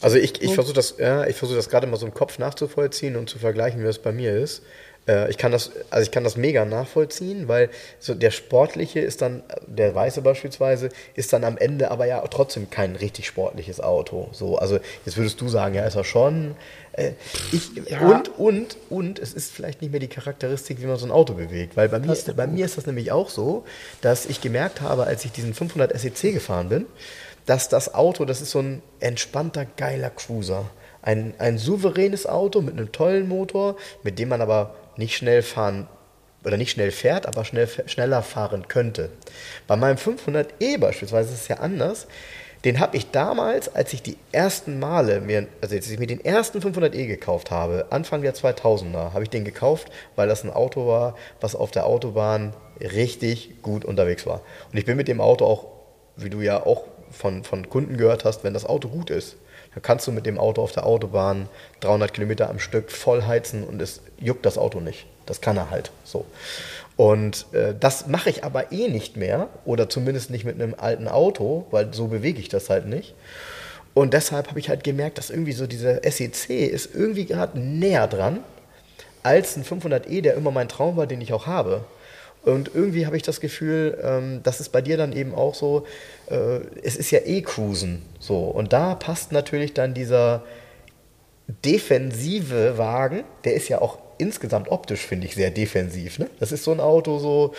Also 0.01 0.17
ich, 0.17 0.41
ich 0.43 0.55
versuche 0.55 0.75
das, 0.75 0.95
ja, 0.99 1.27
ich 1.27 1.37
versuche 1.37 1.57
das 1.57 1.69
gerade 1.69 1.87
mal 1.87 1.97
so 1.97 2.07
im 2.07 2.15
Kopf 2.15 2.39
nachzuvollziehen 2.39 3.17
und 3.17 3.29
zu 3.31 3.39
vergleichen, 3.39 3.81
wie 3.81 3.85
das 3.87 3.99
bei 3.99 4.13
mir 4.13 4.37
ist. 4.37 4.63
Äh, 5.09 5.31
Ich 5.31 5.39
kann 5.39 5.51
das, 5.53 5.71
also 5.91 6.05
ich 6.05 6.11
kann 6.13 6.23
das 6.25 6.37
mega 6.37 6.65
nachvollziehen, 6.65 7.49
weil 7.49 7.71
so 7.99 8.15
der 8.15 8.31
sportliche 8.31 9.01
ist 9.01 9.21
dann, 9.23 9.43
der 9.67 9.95
weiße 9.95 10.23
beispielsweise, 10.23 10.91
ist 11.15 11.33
dann 11.33 11.45
am 11.45 11.57
Ende 11.59 11.91
aber 11.91 12.07
ja 12.07 12.21
trotzdem 12.29 12.71
kein 12.71 12.95
richtig 12.97 13.27
sportliches 13.27 13.81
Auto. 13.81 14.29
So, 14.33 14.59
also 14.59 14.79
jetzt 15.05 15.17
würdest 15.17 15.41
du 15.41 15.49
sagen, 15.49 15.75
ja, 15.75 15.85
ist 15.85 15.97
er 15.97 16.05
schon. 16.05 16.55
Äh, 16.93 17.13
Ich, 17.53 17.71
Ja. 17.89 18.01
Und, 18.01 18.39
und, 18.39 18.77
und 18.91 19.19
es 19.19 19.33
ist 19.33 19.53
vielleicht 19.53 19.81
nicht 19.83 19.91
mehr 19.91 20.01
die 20.01 20.09
Charakteristik, 20.09 20.81
wie 20.81 20.87
man 20.87 20.97
so 20.99 21.07
ein 21.07 21.11
Auto 21.13 21.35
bewegt. 21.35 21.77
Weil 21.77 21.89
bei 21.89 21.99
mir, 21.99 22.15
bei 22.37 22.47
mir 22.47 22.65
ist 22.65 22.77
das 22.77 22.87
nämlich 22.87 23.11
auch 23.11 23.29
so, 23.31 23.65
dass 24.03 24.27
ich 24.27 24.41
gemerkt 24.41 24.81
habe, 24.83 25.05
als 25.05 25.25
ich 25.25 25.33
diesen 25.33 25.53
500 25.55 25.99
SEC 25.99 26.33
gefahren 26.33 26.69
bin, 26.69 26.87
dass 27.47 27.69
das 27.69 27.95
Auto, 27.95 28.25
das 28.25 28.41
ist 28.41 28.51
so 28.51 28.61
ein 28.61 28.83
entspannter, 29.01 29.67
geiler 29.77 30.11
Cruiser. 30.11 30.71
Ein, 31.03 31.35
ein 31.39 31.59
souveränes 31.59 32.27
Auto 32.27 32.61
mit 32.61 32.75
einem 32.75 32.93
tollen 32.93 33.29
Motor, 33.29 33.77
mit 34.03 34.19
dem 34.19 34.29
man 34.29 34.41
aber 34.41 34.75
nicht 34.97 35.17
schnell 35.17 35.43
fahren 35.43 35.89
oder 36.45 36.57
nicht 36.57 36.71
schnell 36.71 36.91
fährt, 36.91 37.27
aber 37.27 37.45
schnell, 37.45 37.69
schneller 37.87 38.23
fahren 38.23 38.69
könnte. 38.69 39.11
Bei 39.67 39.77
meinem 39.77 39.97
500e 39.97 40.79
beispielsweise 40.79 41.33
ist 41.33 41.43
es 41.43 41.49
ja 41.49 41.57
anders. 41.59 42.07
Den 42.65 42.79
habe 42.79 42.97
ich 42.97 43.11
damals, 43.11 43.75
als 43.75 43.93
ich 43.93 44.03
die 44.03 44.17
ersten 44.31 44.79
Male, 44.79 45.21
mir, 45.21 45.49
also 45.61 45.75
als 45.75 45.91
ich 45.91 45.99
mir 45.99 46.07
den 46.07 46.25
ersten 46.25 46.59
500e 46.59 47.07
gekauft 47.07 47.51
habe, 47.51 47.87
Anfang 47.91 48.23
der 48.23 48.35
2000er, 48.35 49.13
habe 49.13 49.25
ich 49.25 49.31
den 49.31 49.45
gekauft, 49.45 49.91
weil 50.15 50.29
das 50.29 50.45
ein 50.45 50.51
Auto 50.51 50.87
war, 50.87 51.17
was 51.41 51.57
auf 51.57 51.73
der 51.73 51.87
Autobahn 51.87 52.55
richtig 52.81 53.63
gut 53.63 53.85
unterwegs 53.85 54.27
war. 54.27 54.43
Und 54.71 54.79
ich 54.79 54.85
bin 54.85 54.97
mit 54.97 55.09
dem 55.09 55.21
Auto 55.21 55.45
auch, 55.45 55.67
wie 56.17 56.31
du 56.31 56.41
ja 56.41 56.65
auch 56.65 56.85
von, 57.13 57.45
von 57.45 57.69
Kunden 57.69 57.97
gehört 57.97 58.25
hast, 58.25 58.45
wenn 58.45 58.55
das 58.55 58.65
Auto 58.65 58.89
gut 58.89 59.11
ist, 59.11 59.37
dann 59.75 59.83
kannst 59.83 60.07
du 60.07 60.13
mit 60.13 60.27
dem 60.27 60.39
Auto 60.39 60.63
auf 60.63 60.73
der 60.73 60.87
Autobahn 60.87 61.49
300 61.81 62.13
Kilometer 62.13 62.51
am 62.51 62.59
Stück 62.59 62.91
voll 62.91 63.23
heizen 63.23 63.65
und 63.65 63.81
es 63.81 64.01
juckt 64.19 64.45
das 64.45 64.59
Auto 64.59 64.81
nicht. 64.81 65.07
Das 65.27 65.41
kann 65.41 65.57
er 65.57 65.71
halt 65.71 65.91
so. 66.05 66.25
Und 66.97 67.47
äh, 67.53 67.75
das 67.79 68.07
mache 68.07 68.31
ich 68.31 68.45
aber 68.45 68.73
eh 68.73 68.89
nicht 68.89 69.17
mehr 69.17 69.49
oder 69.65 69.89
zumindest 69.89 70.31
nicht 70.31 70.45
mit 70.45 70.61
einem 70.61 70.75
alten 70.77 71.09
Auto, 71.09 71.67
weil 71.71 71.93
so 71.95 72.09
bewege 72.09 72.41
ich 72.41 72.49
das 72.49 72.69
halt 72.69 72.87
nicht. 72.87 73.15
Und 73.95 74.15
deshalb 74.15 74.49
habe 74.49 74.59
ich 74.59 74.69
halt 74.69 74.85
gemerkt, 74.85 75.19
dass 75.19 75.31
irgendwie 75.31 75.53
so 75.53 75.67
dieser 75.67 76.03
SEC 76.03 76.51
ist 76.51 76.95
irgendwie 76.95 77.27
gerade 77.27 77.59
näher 77.59 78.09
dran 78.09 78.41
als 79.23 79.57
ein 79.57 79.65
500e, 79.65 80.23
der 80.23 80.35
immer 80.35 80.51
mein 80.51 80.69
Traum 80.69 80.97
war, 80.97 81.07
den 81.07 81.21
ich 81.21 81.33
auch 81.33 81.47
habe. 81.47 81.85
Und 82.45 82.71
irgendwie 82.75 83.07
habe 83.07 83.17
ich 83.17 83.23
das 83.23 83.41
Gefühl, 83.41 83.99
ähm, 84.03 84.41
das 84.43 84.61
ist 84.61 84.71
bei 84.71 84.81
dir 84.83 84.97
dann 84.97 85.13
eben 85.13 85.35
auch 85.35 85.55
so, 85.55 85.87
äh, 86.29 86.59
es 86.83 86.97
ist 86.97 87.11
ja 87.13 87.21
eh 87.25 87.43
Cruisen. 87.43 88.03
So. 88.19 88.39
Und 88.45 88.73
da 88.73 88.95
passt 88.97 89.31
natürlich 89.33 89.75
dann 89.75 89.95
dieser 89.95 90.43
defensive 91.65 92.79
Wagen, 92.79 93.25
der 93.45 93.55
ist 93.55 93.69
ja 93.69 93.81
auch 93.81 93.99
insgesamt 94.19 94.71
optisch, 94.71 95.01
finde 95.01 95.27
ich, 95.27 95.35
sehr 95.35 95.51
defensiv. 95.51 96.19
Ne? 96.19 96.29
Das 96.41 96.53
ist 96.53 96.65
so 96.65 96.73
ein 96.73 96.81
Auto 96.81 97.19
so, 97.19 97.55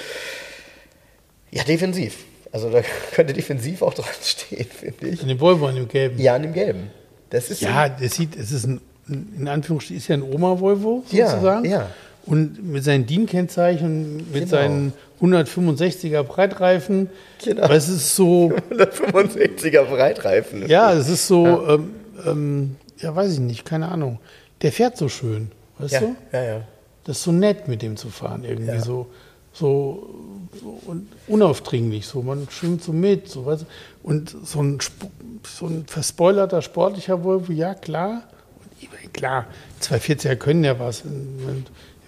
ja, 1.52 1.64
defensiv. 1.64 2.18
Also 2.52 2.70
da 2.70 2.82
könnte 3.14 3.34
defensiv 3.34 3.82
auch 3.82 3.94
dran 3.94 4.06
stehen, 4.22 4.66
finde 4.66 5.08
ich. 5.08 5.22
An 5.22 5.28
dem 5.28 5.40
Volvo, 5.40 5.68
an 5.68 5.76
dem 5.76 5.88
gelben. 5.88 6.20
Ja, 6.20 6.36
an 6.36 6.44
dem 6.44 6.54
Gelben. 6.54 6.90
Das 7.30 7.50
ist 7.50 7.62
Ja, 7.62 7.90
das 7.90 8.16
sieht, 8.16 8.36
es 8.36 8.52
ist 8.52 8.66
ein, 8.66 8.80
in 9.08 9.48
Anführungsstrichen, 9.48 9.98
ist 9.98 10.08
ja 10.08 10.16
ein 10.16 10.24
Oma-Volvo 10.24 11.04
Ja, 11.12 11.30
sozusagen. 11.30 11.66
ja. 11.66 11.90
Und 12.26 12.64
mit 12.64 12.84
seinen 12.84 13.06
DIN-Kennzeichen, 13.06 14.18
mit 14.32 14.34
Genau. 14.34 14.48
seinen 14.48 14.94
165er 15.22 16.24
Breitreifen. 16.24 17.10
Genau. 17.44 17.64
Aber 17.64 17.76
es 17.76 17.90
ist 17.90 18.16
so, 18.16 18.54
165er 18.72 19.84
Breitreifen. 19.86 20.68
ja, 20.68 20.94
es 20.94 21.10
ist 21.10 21.28
so, 21.28 21.68
Ähm, 21.68 21.92
ähm, 22.26 22.76
ja, 23.00 23.14
weiß 23.16 23.34
ich 23.34 23.40
nicht, 23.40 23.66
keine 23.66 23.90
Ahnung. 23.90 24.20
Der 24.62 24.72
fährt 24.72 24.96
so 24.98 25.10
schön, 25.10 25.52
weißt 25.80 25.94
ja, 25.94 26.00
du? 26.00 26.16
ja, 26.32 26.44
ja. 26.44 26.62
Das 27.04 27.18
ist 27.18 27.24
so 27.24 27.34
nett, 27.34 27.68
mit 27.68 27.82
dem 27.82 27.98
zu 27.98 28.08
fahren, 28.10 28.46
irgendwie 28.46 28.72
Ja. 28.72 28.80
so. 28.82 29.08
so 29.52 30.10
und 30.86 31.08
unaufdringlich, 31.28 32.06
so 32.08 32.22
man 32.22 32.48
schwimmt 32.50 32.82
so 32.84 32.94
mit, 32.94 33.28
so 33.28 33.46
was. 33.46 33.66
Und 34.02 34.34
so 34.46 34.62
ein, 34.64 34.80
so 35.46 35.66
ein 35.68 35.84
verspoilerter 35.88 36.62
sportlicher 36.62 37.24
Volvo, 37.24 37.52
ja 37.52 37.74
klar, 37.74 38.24
und 39.04 39.14
klar, 39.14 39.46
240er 39.82 40.36
können 40.38 40.64
ja 40.64 40.80
was. 40.80 41.04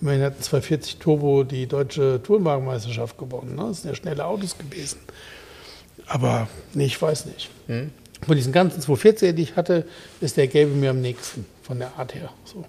Immerhin 0.06 0.22
hat 0.22 0.43
240 0.43 0.97
Turbo 0.97 1.43
die 1.43 1.66
deutsche 1.66 2.22
Tourenwagenmeisterschaft 2.22 3.18
gewonnen. 3.18 3.56
Ne? 3.56 3.64
Das 3.70 3.82
sind 3.82 3.89
ja 3.89 3.95
schnelle 3.95 4.24
Autos 4.24 4.56
gewesen. 4.56 4.99
Aber 6.06 6.47
nee, 6.76 6.86
ich 6.86 7.01
weiß 7.01 7.26
nicht. 7.26 7.49
Hm. 7.66 7.89
Von 8.24 8.36
diesen 8.36 8.53
ganzen 8.53 8.84
240er, 8.84 9.32
die 9.32 9.41
ich 9.41 9.56
hatte, 9.56 9.84
ist 10.22 10.38
der 10.38 10.45
gelbe 10.45 10.76
mir 10.76 10.91
am 10.91 11.01
nächsten, 11.01 11.47
von 11.64 11.80
der 11.80 11.97
Art 11.97 12.14
her. 12.14 12.30
So. 12.43 12.66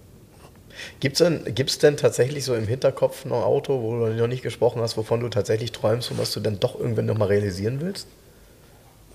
Gibt 1.01 1.20
es 1.20 1.26
denn, 1.26 1.55
gibt's 1.55 1.76
denn 1.76 1.99
tatsächlich 1.99 2.43
so 2.43 2.55
im 2.55 2.66
Hinterkopf 2.66 3.26
noch 3.26 3.37
ein 3.37 3.45
Auto, 3.45 3.82
wo 3.82 4.07
du 4.07 4.14
noch 4.14 4.28
nicht 4.28 4.43
gesprochen 4.43 4.80
hast, 4.80 4.97
wovon 4.97 5.20
du 5.20 5.28
tatsächlich 5.28 5.72
träumst 5.72 6.11
und 6.11 6.18
was 6.18 6.32
du 6.32 6.41
dann 6.41 6.59
doch 6.59 6.80
irgendwann 6.80 7.05
noch 7.05 7.18
mal 7.18 7.28
realisieren 7.28 7.82
willst? 7.82 8.07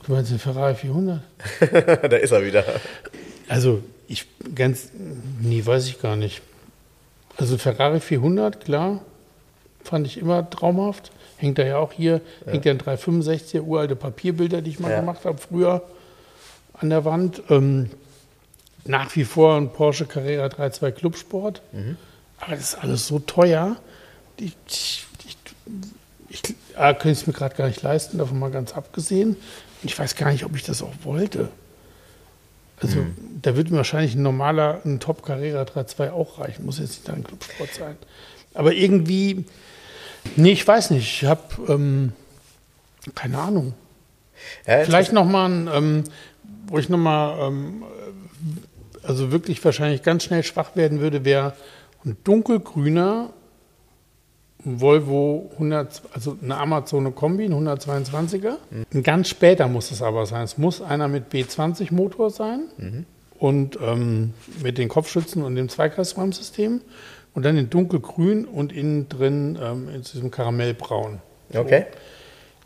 Du 0.05 0.11
meinst 0.11 0.29
den 0.29 0.37
Ferrari 0.37 0.75
400? 0.75 1.21
da 1.71 2.17
ist 2.17 2.31
er 2.31 2.45
wieder. 2.45 2.65
Also, 3.47 3.81
ich 4.07 4.27
ganz, 4.53 4.89
nie 5.39 5.65
weiß 5.65 5.87
ich 5.87 5.99
gar 5.99 6.15
nicht. 6.15 6.43
Also, 7.37 7.57
Ferrari 7.57 7.99
400, 7.99 8.63
klar, 8.63 9.01
fand 9.83 10.07
ich 10.07 10.17
immer 10.17 10.49
traumhaft. 10.49 11.11
Hängt 11.37 11.57
da 11.57 11.63
ja 11.63 11.77
auch 11.77 11.91
hier, 11.91 12.21
ja. 12.45 12.51
hängt 12.51 12.65
ja 12.65 12.71
ein 12.71 12.79
365er, 12.79 13.61
uralte 13.61 13.95
Papierbilder, 13.95 14.61
die 14.61 14.71
ich 14.71 14.79
mal 14.79 14.91
ja. 14.91 14.99
gemacht 14.99 15.25
habe 15.25 15.39
früher 15.39 15.81
an 16.73 16.89
der 16.89 17.03
Wand. 17.05 17.41
Ähm, 17.49 17.89
nach 18.85 19.15
wie 19.15 19.25
vor 19.25 19.57
ein 19.57 19.71
Porsche 19.71 20.05
Carrera 20.05 20.47
3.2 20.47 20.91
Clubsport. 20.91 21.61
Mhm. 21.71 21.97
Aber 22.39 22.55
das 22.55 22.73
ist 22.73 22.75
alles 22.75 23.07
so 23.07 23.19
teuer. 23.19 23.77
Ich, 24.37 24.55
ich, 24.67 25.05
ich, 26.29 26.41
ich 26.43 26.55
A, 26.75 26.93
könnte 26.93 27.19
es 27.19 27.27
mir 27.27 27.33
gerade 27.33 27.55
gar 27.55 27.67
nicht 27.67 27.81
leisten, 27.81 28.17
davon 28.17 28.39
mal 28.39 28.49
ganz 28.49 28.73
abgesehen. 28.73 29.29
Und 29.81 29.89
ich 29.89 29.97
weiß 29.97 30.15
gar 30.15 30.31
nicht, 30.31 30.45
ob 30.45 30.55
ich 30.55 30.63
das 30.63 30.81
auch 30.81 30.93
wollte. 31.03 31.49
Also 32.81 32.99
mhm. 32.99 33.15
da 33.41 33.55
würde 33.55 33.71
mir 33.71 33.77
wahrscheinlich 33.77 34.15
ein 34.15 34.23
normaler, 34.23 34.81
ein 34.85 34.99
Top 34.99 35.23
Carrera 35.23 35.63
3.2 35.63 36.11
auch 36.11 36.39
reichen. 36.39 36.65
Muss 36.65 36.79
jetzt 36.79 36.99
nicht 36.99 37.09
ein 37.09 37.23
Clubsport 37.23 37.73
sein. 37.73 37.95
Aber 38.53 38.73
irgendwie, 38.73 39.45
nee, 40.35 40.51
ich 40.51 40.67
weiß 40.67 40.91
nicht. 40.91 41.21
Ich 41.21 41.25
habe 41.27 41.41
ähm, 41.67 42.13
keine 43.15 43.37
Ahnung. 43.37 43.73
Ja, 44.67 44.83
Vielleicht 44.83 45.13
nochmal 45.13 45.49
ein, 45.49 45.69
ähm, 45.71 46.03
wo 46.67 46.79
ich 46.79 46.89
nochmal 46.89 47.47
ähm, 47.47 47.83
also 49.03 49.31
wirklich 49.31 49.63
wahrscheinlich 49.63 50.03
ganz 50.03 50.23
schnell 50.23 50.43
schwach 50.43 50.75
werden 50.75 50.99
würde, 50.99 51.25
wäre 51.25 51.53
ein 52.05 52.17
dunkelgrüner 52.23 53.31
Volvo 54.63 55.49
100, 55.53 56.01
also 56.13 56.37
eine 56.41 56.57
Amazone 56.57 57.11
Kombi, 57.11 57.45
ein 57.45 57.53
122er. 57.53 58.57
Mhm. 58.69 58.85
Ein 58.93 59.03
ganz 59.03 59.29
später 59.29 59.67
muss 59.67 59.91
es 59.91 60.01
aber 60.01 60.25
sein. 60.25 60.43
Es 60.43 60.57
muss 60.57 60.81
einer 60.81 61.07
mit 61.07 61.31
B20 61.33 61.93
Motor 61.93 62.29
sein 62.29 62.61
mhm. 62.77 63.05
und 63.39 63.79
ähm, 63.81 64.33
mit 64.63 64.77
den 64.77 64.87
Kopfschützen 64.87 65.43
und 65.43 65.55
dem 65.55 65.69
Zweikreisraumsystem 65.69 66.81
und 67.33 67.43
dann 67.43 67.57
in 67.57 67.69
dunkelgrün 67.69 68.45
und 68.45 68.71
innen 68.71 69.09
drin 69.09 69.57
ähm, 69.61 69.89
in 69.89 70.01
diesem 70.01 70.31
Karamellbraun. 70.31 71.21
Okay. 71.53 71.85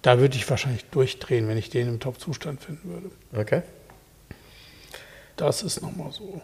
Da 0.01 0.19
würde 0.19 0.35
ich 0.35 0.47
wahrscheinlich 0.49 0.85
durchdrehen, 0.85 1.47
wenn 1.47 1.57
ich 1.57 1.69
den 1.69 1.87
im 1.87 1.99
Top-Zustand 1.99 2.61
finden 2.61 2.89
würde. 2.89 3.09
Okay. 3.35 3.63
Das 5.35 5.63
ist 5.63 5.81
nochmal 5.81 6.11
so. 6.11 6.41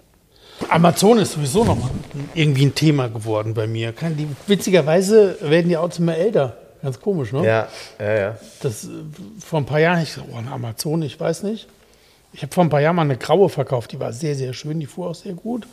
Amazon 0.69 1.17
ist 1.19 1.33
sowieso 1.33 1.63
nochmal 1.63 1.89
irgendwie 2.33 2.65
ein 2.65 2.75
Thema 2.75 3.07
geworden 3.07 3.53
bei 3.53 3.67
mir. 3.67 3.91
Die, 3.91 4.27
witzigerweise 4.47 5.37
werden 5.41 5.69
die 5.69 5.77
Autos 5.77 5.99
immer 5.99 6.15
älter. 6.15 6.57
Ganz 6.81 6.99
komisch, 6.99 7.31
ne? 7.31 7.45
Ja, 7.45 7.67
ja, 7.99 8.13
ja. 8.13 8.37
Das, 8.61 8.87
vor 9.39 9.59
ein 9.59 9.65
paar 9.65 9.79
Jahren, 9.79 10.01
ich 10.01 10.11
so, 10.11 10.21
oh, 10.31 10.37
Amazon, 10.51 11.01
ich 11.03 11.19
weiß 11.19 11.43
nicht. 11.43 11.67
Ich 12.33 12.41
habe 12.41 12.53
vor 12.53 12.63
ein 12.63 12.69
paar 12.69 12.81
Jahren 12.81 12.95
mal 12.95 13.03
eine 13.03 13.17
graue 13.17 13.49
verkauft, 13.49 13.91
die 13.91 13.99
war 13.99 14.13
sehr, 14.13 14.35
sehr 14.35 14.53
schön, 14.53 14.79
die 14.79 14.85
fuhr 14.85 15.09
auch 15.09 15.15
sehr 15.15 15.33
gut. 15.33 15.67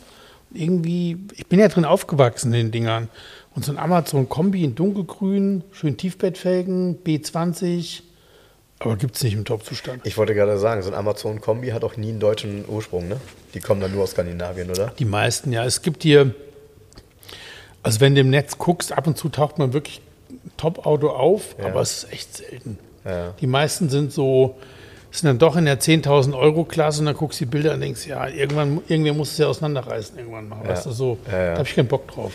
Und 0.51 0.59
irgendwie, 0.59 1.17
ich 1.35 1.47
bin 1.47 1.59
ja 1.59 1.67
drin 1.67 1.85
aufgewachsen 1.85 2.53
in 2.53 2.65
den 2.65 2.71
Dingern. 2.71 3.09
Und 3.55 3.65
so 3.65 3.71
ein 3.71 3.79
Amazon-Kombi 3.79 4.63
in 4.63 4.75
dunkelgrün, 4.75 5.63
schön 5.71 5.97
Tiefbettfelgen, 5.97 7.03
B20, 7.03 8.01
aber 8.79 8.95
gibt 8.95 9.17
es 9.17 9.23
nicht 9.23 9.33
im 9.33 9.43
Top-Zustand. 9.43 10.05
Ich 10.05 10.17
wollte 10.17 10.33
gerade 10.33 10.57
sagen, 10.57 10.81
so 10.81 10.89
ein 10.89 10.95
Amazon-Kombi 10.95 11.69
hat 11.69 11.83
auch 11.83 11.97
nie 11.97 12.09
einen 12.09 12.19
deutschen 12.19 12.63
Ursprung, 12.67 13.09
ne? 13.09 13.17
Die 13.53 13.59
kommen 13.59 13.81
dann 13.81 13.91
nur 13.91 14.03
aus 14.03 14.11
Skandinavien, 14.11 14.69
oder? 14.69 14.93
Die 14.97 15.05
meisten, 15.05 15.51
ja. 15.51 15.65
Es 15.65 15.81
gibt 15.81 16.03
hier, 16.03 16.33
also 17.83 17.99
wenn 17.99 18.15
du 18.15 18.21
im 18.21 18.29
Netz 18.29 18.57
guckst, 18.57 18.93
ab 18.93 19.05
und 19.05 19.17
zu 19.17 19.27
taucht 19.27 19.57
man 19.57 19.73
wirklich 19.73 20.01
ein 20.29 20.51
Top-Auto 20.55 21.09
auf, 21.09 21.55
ja. 21.59 21.65
aber 21.65 21.81
es 21.81 22.03
ist 22.03 22.13
echt 22.13 22.37
selten. 22.37 22.79
Ja. 23.03 23.33
Die 23.41 23.47
meisten 23.47 23.89
sind 23.89 24.13
so, 24.13 24.57
sind 25.11 25.27
dann 25.27 25.39
doch 25.39 25.57
in 25.57 25.65
der 25.65 25.81
10.000 25.81 26.37
Euro 26.37 26.63
Klasse 26.63 27.01
und 27.01 27.07
dann 27.07 27.15
guckst 27.15 27.41
du 27.41 27.45
die 27.45 27.51
Bilder 27.51 27.73
und 27.73 27.81
denkst, 27.81 28.07
ja, 28.07 28.29
irgendwann, 28.29 28.81
irgendwer 28.87 29.13
muss 29.13 29.33
es 29.33 29.39
ja 29.39 29.47
auseinanderreißen 29.47 30.17
irgendwann 30.17 30.47
mal. 30.47 30.63
Ja. 30.63 30.69
Weißt 30.69 30.85
du, 30.85 30.91
so, 30.91 31.17
da 31.29 31.57
habe 31.57 31.63
ich 31.63 31.75
keinen 31.75 31.87
Bock 31.87 32.07
drauf. 32.07 32.31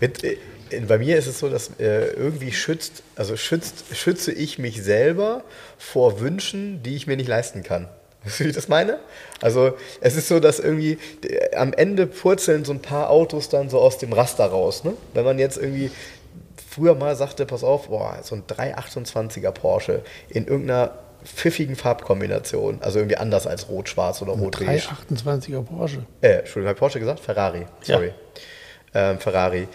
Mit, 0.00 0.24
äh, 0.24 0.38
bei 0.86 0.98
mir 0.98 1.16
ist 1.16 1.26
es 1.26 1.38
so, 1.38 1.48
dass 1.48 1.70
äh, 1.78 2.06
irgendwie 2.12 2.52
schützt, 2.52 3.02
also 3.16 3.36
schützt, 3.36 3.84
schütze 3.94 4.32
ich 4.32 4.58
mich 4.58 4.82
selber 4.82 5.44
vor 5.78 6.20
Wünschen, 6.20 6.82
die 6.82 6.96
ich 6.96 7.06
mir 7.06 7.16
nicht 7.16 7.28
leisten 7.28 7.62
kann. 7.62 7.88
Weißt 8.24 8.40
du, 8.40 8.44
wie 8.44 8.48
ich 8.48 8.54
das 8.54 8.68
meine? 8.68 8.98
Also 9.40 9.76
es 10.00 10.16
ist 10.16 10.28
so, 10.28 10.40
dass 10.40 10.58
irgendwie 10.58 10.98
äh, 11.22 11.54
am 11.56 11.72
Ende 11.72 12.06
purzeln 12.06 12.64
so 12.64 12.72
ein 12.72 12.80
paar 12.80 13.10
Autos 13.10 13.48
dann 13.48 13.68
so 13.68 13.78
aus 13.78 13.98
dem 13.98 14.12
Raster 14.12 14.46
raus. 14.46 14.84
Ne? 14.84 14.94
Wenn 15.12 15.24
man 15.24 15.38
jetzt 15.38 15.58
irgendwie 15.58 15.90
früher 16.70 16.94
mal 16.94 17.14
sagte, 17.16 17.46
pass 17.46 17.62
auf, 17.62 17.88
boah, 17.88 18.18
so 18.22 18.34
ein 18.34 18.44
328er 18.44 19.52
Porsche 19.52 20.02
in 20.28 20.46
irgendeiner 20.46 20.98
pfiffigen 21.24 21.76
Farbkombination, 21.76 22.78
also 22.82 22.98
irgendwie 22.98 23.16
anders 23.16 23.46
als 23.46 23.68
rot-schwarz 23.68 24.20
oder 24.22 24.32
rot-beige. 24.32 24.82
328er 25.10 25.62
Porsche. 25.62 26.04
Äh, 26.20 26.38
Entschuldigung, 26.38 26.68
habe 26.68 26.78
Porsche 26.78 27.00
gesagt? 27.00 27.20
Ferrari, 27.20 27.66
sorry. 27.82 28.12
Ja. 28.94 29.10
Ähm, 29.12 29.18
Ferrari. 29.18 29.68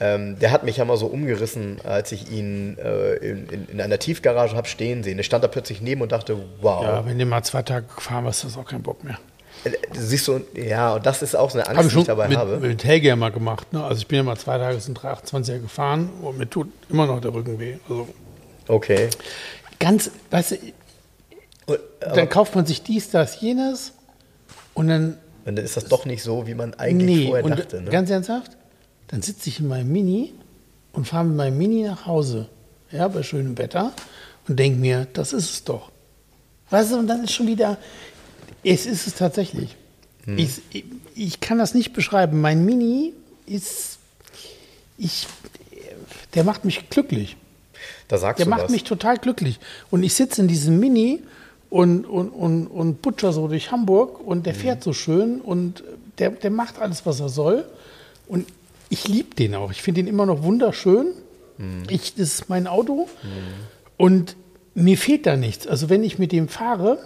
Ähm, 0.00 0.38
der 0.38 0.50
hat 0.52 0.64
mich 0.64 0.76
ja 0.76 0.84
mal 0.84 0.96
so 0.96 1.06
umgerissen, 1.06 1.78
als 1.84 2.12
ich 2.12 2.30
ihn 2.30 2.78
äh, 2.78 3.14
in, 3.14 3.48
in, 3.48 3.68
in, 3.68 3.80
einer 3.80 3.98
Tiefgarage 3.98 4.56
habe 4.56 4.68
stehen 4.68 5.02
sehen. 5.02 5.16
Der 5.16 5.24
stand 5.24 5.42
da 5.42 5.48
plötzlich 5.48 5.80
neben 5.80 6.02
und 6.02 6.12
dachte, 6.12 6.36
wow. 6.60 6.82
Ja, 6.82 7.06
wenn 7.06 7.18
du 7.18 7.26
mal 7.26 7.42
zwei 7.42 7.62
Tage 7.62 7.86
gefahren 7.94 8.24
warst, 8.24 8.44
hast 8.44 8.56
du 8.56 8.60
auch 8.60 8.64
keinen 8.64 8.82
Bock 8.82 9.02
mehr. 9.04 9.18
Äh, 9.64 9.70
siehst 9.92 10.28
du, 10.28 10.40
ja, 10.54 10.94
und 10.94 11.06
das 11.06 11.22
ist 11.22 11.34
auch 11.34 11.50
so 11.50 11.58
eine 11.58 11.68
Angst, 11.68 11.84
hab 11.84 11.90
die 11.90 11.98
ich 11.98 12.06
dabei 12.06 12.28
mit, 12.28 12.38
habe. 12.38 12.58
Mit 12.58 12.84
Helge 12.84 13.08
ja 13.08 13.16
mal 13.16 13.32
gemacht. 13.32 13.72
Ne? 13.72 13.82
Also 13.82 13.98
ich 13.98 14.06
bin 14.06 14.16
ja 14.16 14.22
mal 14.22 14.36
zwei 14.36 14.58
Tage 14.58 14.78
sind 14.80 14.98
328er 14.98 15.60
gefahren 15.60 16.10
und 16.22 16.38
mir 16.38 16.48
tut 16.48 16.68
immer 16.88 17.06
noch 17.06 17.20
der 17.20 17.34
Rücken 17.34 17.58
weh. 17.58 17.76
Also 17.88 18.08
okay. 18.68 19.08
Ganz, 19.80 20.10
weißt 20.30 20.52
du, 20.52 20.56
und, 21.66 21.80
dann 22.00 22.28
kauft 22.28 22.54
man 22.54 22.66
sich 22.66 22.82
dies, 22.82 23.10
das, 23.10 23.40
jenes 23.40 23.92
und 24.74 24.88
dann. 24.88 25.18
Und 25.44 25.56
dann 25.56 25.64
ist 25.64 25.76
das 25.76 25.86
doch 25.86 26.04
nicht 26.04 26.22
so, 26.22 26.46
wie 26.46 26.54
man 26.54 26.74
eigentlich 26.74 27.18
nee, 27.18 27.26
vorher 27.26 27.56
dachte. 27.56 27.80
Ne? 27.82 27.90
Ganz 27.90 28.10
ernsthaft? 28.10 28.57
Dann 29.08 29.22
sitze 29.22 29.48
ich 29.48 29.60
in 29.60 29.68
meinem 29.68 29.90
Mini 29.90 30.32
und 30.92 31.06
fahre 31.06 31.24
mit 31.24 31.36
meinem 31.36 31.58
Mini 31.58 31.82
nach 31.82 32.06
Hause, 32.06 32.48
ja, 32.90 33.08
bei 33.08 33.22
schönem 33.22 33.58
Wetter 33.58 33.92
und 34.46 34.58
denke 34.58 34.78
mir, 34.78 35.06
das 35.12 35.32
ist 35.32 35.50
es 35.50 35.64
doch. 35.64 35.90
Weißt 36.70 36.92
du, 36.92 36.98
und 36.98 37.06
dann 37.06 37.24
ist 37.24 37.32
schon 37.32 37.46
wieder, 37.46 37.78
es 38.62 38.86
ist 38.86 39.06
es 39.06 39.14
tatsächlich. 39.14 39.76
Hm. 40.24 40.38
Ich, 40.38 40.60
ich 41.14 41.40
kann 41.40 41.58
das 41.58 41.74
nicht 41.74 41.92
beschreiben. 41.92 42.40
Mein 42.40 42.64
Mini 42.64 43.14
ist, 43.46 43.98
ich, 44.98 45.26
der 46.34 46.44
macht 46.44 46.64
mich 46.64 46.90
glücklich. 46.90 47.36
Da 48.08 48.18
sagst 48.18 48.38
der 48.38 48.46
du 48.46 48.50
macht 48.50 48.64
was. 48.64 48.70
mich 48.70 48.84
total 48.84 49.16
glücklich. 49.16 49.58
Und 49.90 50.02
ich 50.02 50.14
sitze 50.14 50.42
in 50.42 50.48
diesem 50.48 50.78
Mini 50.78 51.22
und, 51.70 52.04
und, 52.06 52.28
und, 52.30 52.66
und 52.66 53.02
butscher 53.02 53.32
so 53.32 53.48
durch 53.48 53.70
Hamburg 53.70 54.20
und 54.20 54.44
der 54.46 54.54
mhm. 54.54 54.58
fährt 54.58 54.82
so 54.82 54.92
schön 54.92 55.40
und 55.40 55.82
der, 56.18 56.30
der 56.30 56.50
macht 56.50 56.78
alles, 56.78 57.06
was 57.06 57.20
er 57.20 57.28
soll. 57.28 57.64
Und 58.26 58.46
ich 58.88 59.08
liebe 59.08 59.34
den 59.34 59.54
auch. 59.54 59.70
Ich 59.70 59.82
finde 59.82 60.02
den 60.02 60.08
immer 60.08 60.26
noch 60.26 60.42
wunderschön. 60.42 61.08
Mhm. 61.58 61.84
Ich, 61.88 62.14
das 62.14 62.34
ist 62.34 62.48
mein 62.48 62.66
Auto. 62.66 63.08
Mhm. 63.22 63.28
Und 63.96 64.36
mir 64.74 64.96
fehlt 64.96 65.26
da 65.26 65.36
nichts. 65.36 65.66
Also 65.66 65.90
wenn 65.90 66.02
ich 66.04 66.18
mit 66.18 66.32
dem 66.32 66.48
fahre, 66.48 66.98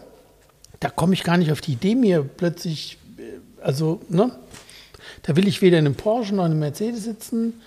da 0.80 0.90
komme 0.90 1.14
ich 1.14 1.24
gar 1.24 1.36
nicht 1.36 1.52
auf 1.52 1.60
die 1.60 1.72
Idee, 1.72 1.94
mir 1.94 2.22
plötzlich, 2.22 2.98
äh, 3.18 3.62
also, 3.62 4.00
ne? 4.08 4.30
Da 5.24 5.36
will 5.36 5.46
ich 5.46 5.62
weder 5.62 5.78
in 5.78 5.86
einem 5.86 5.94
Porsche 5.94 6.34
noch 6.34 6.44
in 6.44 6.52
einem 6.52 6.60
Mercedes 6.60 7.04
sitzen. 7.04 7.60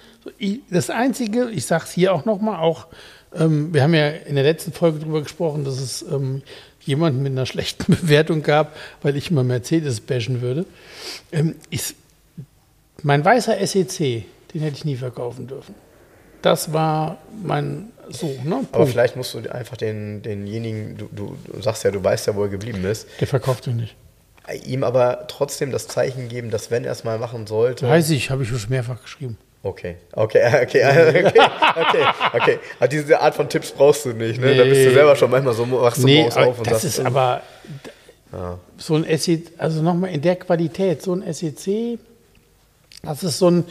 Das 0.70 0.90
Einzige, 0.90 1.50
ich 1.50 1.66
sage 1.66 1.86
es 1.86 1.92
hier 1.92 2.14
auch 2.14 2.26
nochmal, 2.26 2.60
auch, 2.60 2.88
ähm, 3.34 3.74
wir 3.74 3.84
haben 3.84 3.94
ja 3.94 4.10
in 4.10 4.36
der 4.36 4.44
letzten 4.44 4.74
Folge 4.74 5.00
darüber 5.00 5.22
gesprochen, 5.22 5.64
dass 5.64 5.80
es 5.80 6.02
ähm, 6.02 6.42
jemanden 6.82 7.22
mit 7.24 7.32
einer 7.32 7.46
schlechten 7.46 7.96
Bewertung 8.02 8.42
gab, 8.42 8.76
weil 9.02 9.16
ich 9.16 9.32
immer 9.32 9.44
Mercedes 9.44 10.02
bashen 10.02 10.42
würde. 10.42 10.66
Ähm, 11.32 11.56
ich, 11.70 11.96
mein 13.04 13.24
weißer 13.24 13.56
SEC, 13.66 14.26
den 14.54 14.62
hätte 14.62 14.76
ich 14.78 14.86
nie 14.86 14.96
verkaufen 14.96 15.48
dürfen. 15.48 15.76
Das 16.42 16.72
war 16.74 17.18
mein 17.44 17.92
so, 18.10 18.28
ne? 18.44 18.66
Aber 18.72 18.86
vielleicht 18.86 19.16
musst 19.16 19.34
du 19.34 19.40
einfach 19.52 19.78
den, 19.78 20.22
denjenigen, 20.22 20.96
du, 20.98 21.10
du, 21.12 21.38
du, 21.52 21.62
sagst 21.62 21.84
ja, 21.84 21.92
du 21.92 22.04
weißt 22.04 22.28
ja, 22.28 22.36
wo 22.36 22.44
er 22.44 22.50
geblieben 22.50 22.86
ist. 22.86 23.08
Der 23.20 23.28
verkauft 23.28 23.66
ihn 23.68 23.78
nicht. 23.78 23.96
Ihm 24.66 24.84
aber 24.84 25.26
trotzdem 25.28 25.72
das 25.72 25.88
Zeichen 25.88 26.30
geben, 26.30 26.52
dass 26.52 26.70
wenn 26.70 26.86
er 26.86 26.92
es 26.92 27.04
mal 27.04 27.18
machen 27.18 27.48
sollte. 27.48 27.90
Weiß 27.90 28.12
ich, 28.12 28.30
habe 28.30 28.44
ich 28.44 28.50
schon 28.50 28.60
mehrfach 28.70 29.02
geschrieben. 29.02 29.38
Okay, 29.64 29.96
okay, 30.12 30.46
okay, 30.64 30.86
okay, 30.86 31.26
okay, 31.26 32.06
okay. 32.34 32.60
Aber 32.78 32.88
diese 32.88 33.20
Art 33.20 33.34
von 33.34 33.50
Tipps 33.50 33.72
brauchst 33.72 34.06
du 34.06 34.14
nicht, 34.14 34.40
ne? 34.40 34.56
Da 34.56 34.64
bist 34.66 34.82
du 34.82 34.88
Nee. 34.90 34.94
selber 34.94 35.16
schon 35.16 35.32
manchmal 35.32 35.56
so, 35.56 35.70
wachst 35.72 36.04
du 36.04 36.06
Nee, 36.06 36.18
morgens 36.20 36.38
auf 36.38 36.58
und 36.60 36.68
das 36.68 36.84
sagst, 36.84 37.00
ist 37.00 37.06
aber 37.06 37.42
so 38.78 38.96
ein 38.96 39.18
SEC, 39.18 39.54
also 39.58 39.82
nochmal 39.82 40.12
in 40.12 40.22
der 40.22 40.36
Qualität, 40.36 41.02
so 41.02 41.14
ein 41.14 41.34
SEC, 41.34 41.98
das 43.06 43.24
ist 43.24 43.40
so 43.40 43.50
ein, 43.50 43.64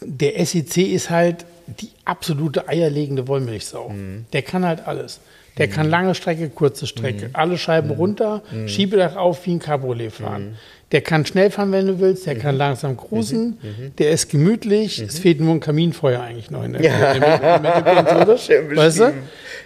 der 0.00 0.44
SEC 0.44 0.76
ist 0.78 1.10
halt 1.10 1.44
die 1.80 1.90
absolute 2.04 2.68
eierlegende 2.68 3.28
Wollmilchsau. 3.28 3.90
Mhm. 3.90 4.24
Der 4.32 4.42
kann 4.42 4.64
halt 4.64 4.86
alles. 4.86 5.20
Der 5.58 5.66
kann 5.66 5.90
lange 5.90 6.14
Strecke, 6.14 6.50
kurze 6.50 6.86
Strecke, 6.86 7.26
Mhm. 7.26 7.30
alle 7.32 7.58
Scheiben 7.58 7.90
runter, 7.90 8.42
Schiebedach 8.66 9.16
auf 9.16 9.44
wie 9.44 9.54
ein 9.54 9.58
Cabriolet 9.58 10.12
fahren. 10.12 10.56
Der 10.92 11.00
kann 11.00 11.26
schnell 11.26 11.50
fahren, 11.50 11.72
wenn 11.72 11.86
du 11.88 11.98
willst, 11.98 12.26
der 12.26 12.36
Mhm. 12.36 12.38
kann 12.38 12.56
langsam 12.56 12.96
cruisen, 12.96 13.58
der 13.98 14.12
ist 14.12 14.30
gemütlich, 14.30 15.00
es 15.00 15.18
fehlt 15.18 15.40
nur 15.40 15.52
ein 15.54 15.60
Kaminfeuer 15.60 16.20
eigentlich 16.22 16.50
noch 16.52 16.62
in 16.62 16.74
der, 16.74 16.82
ja. 16.82 18.38
schön 18.38 18.74
weißt 18.76 19.00
du? 19.00 19.12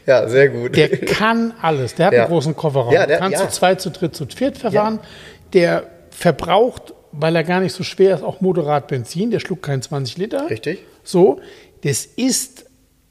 Ja, 0.07 0.27
sehr 0.29 0.49
gut. 0.49 0.75
Der 0.77 0.89
kann 0.89 1.53
alles. 1.61 1.95
Der 1.95 2.07
hat 2.07 2.13
Ja. 2.15 2.23
einen 2.23 2.31
großen 2.31 2.57
Kofferraum. 2.57 2.93
Ja, 2.95 3.07
der- 3.07 3.19
kann 3.19 3.31
ja. 3.33 3.39
zu 3.39 3.49
zweit, 3.51 3.81
zu 3.83 3.91
dritt, 3.91 4.17
zu 4.17 4.27
viert 4.27 4.57
verfahren. 4.57 4.99
Der 5.53 5.85
verbraucht, 6.11 6.95
weil 7.13 7.37
er 7.37 7.45
gar 7.45 7.61
nicht 7.61 7.75
so 7.75 7.83
schwer 7.85 8.15
ist, 8.15 8.23
auch 8.23 8.41
moderat 8.41 8.89
Benzin. 8.89 9.31
Der 9.31 9.41
schluckt 9.41 9.63
keinen 9.63 9.83
20 9.83 10.17
Liter. 10.19 10.51
Richtig. 10.51 10.81
So, 11.05 11.41
das 11.85 12.05
ist 12.07 12.67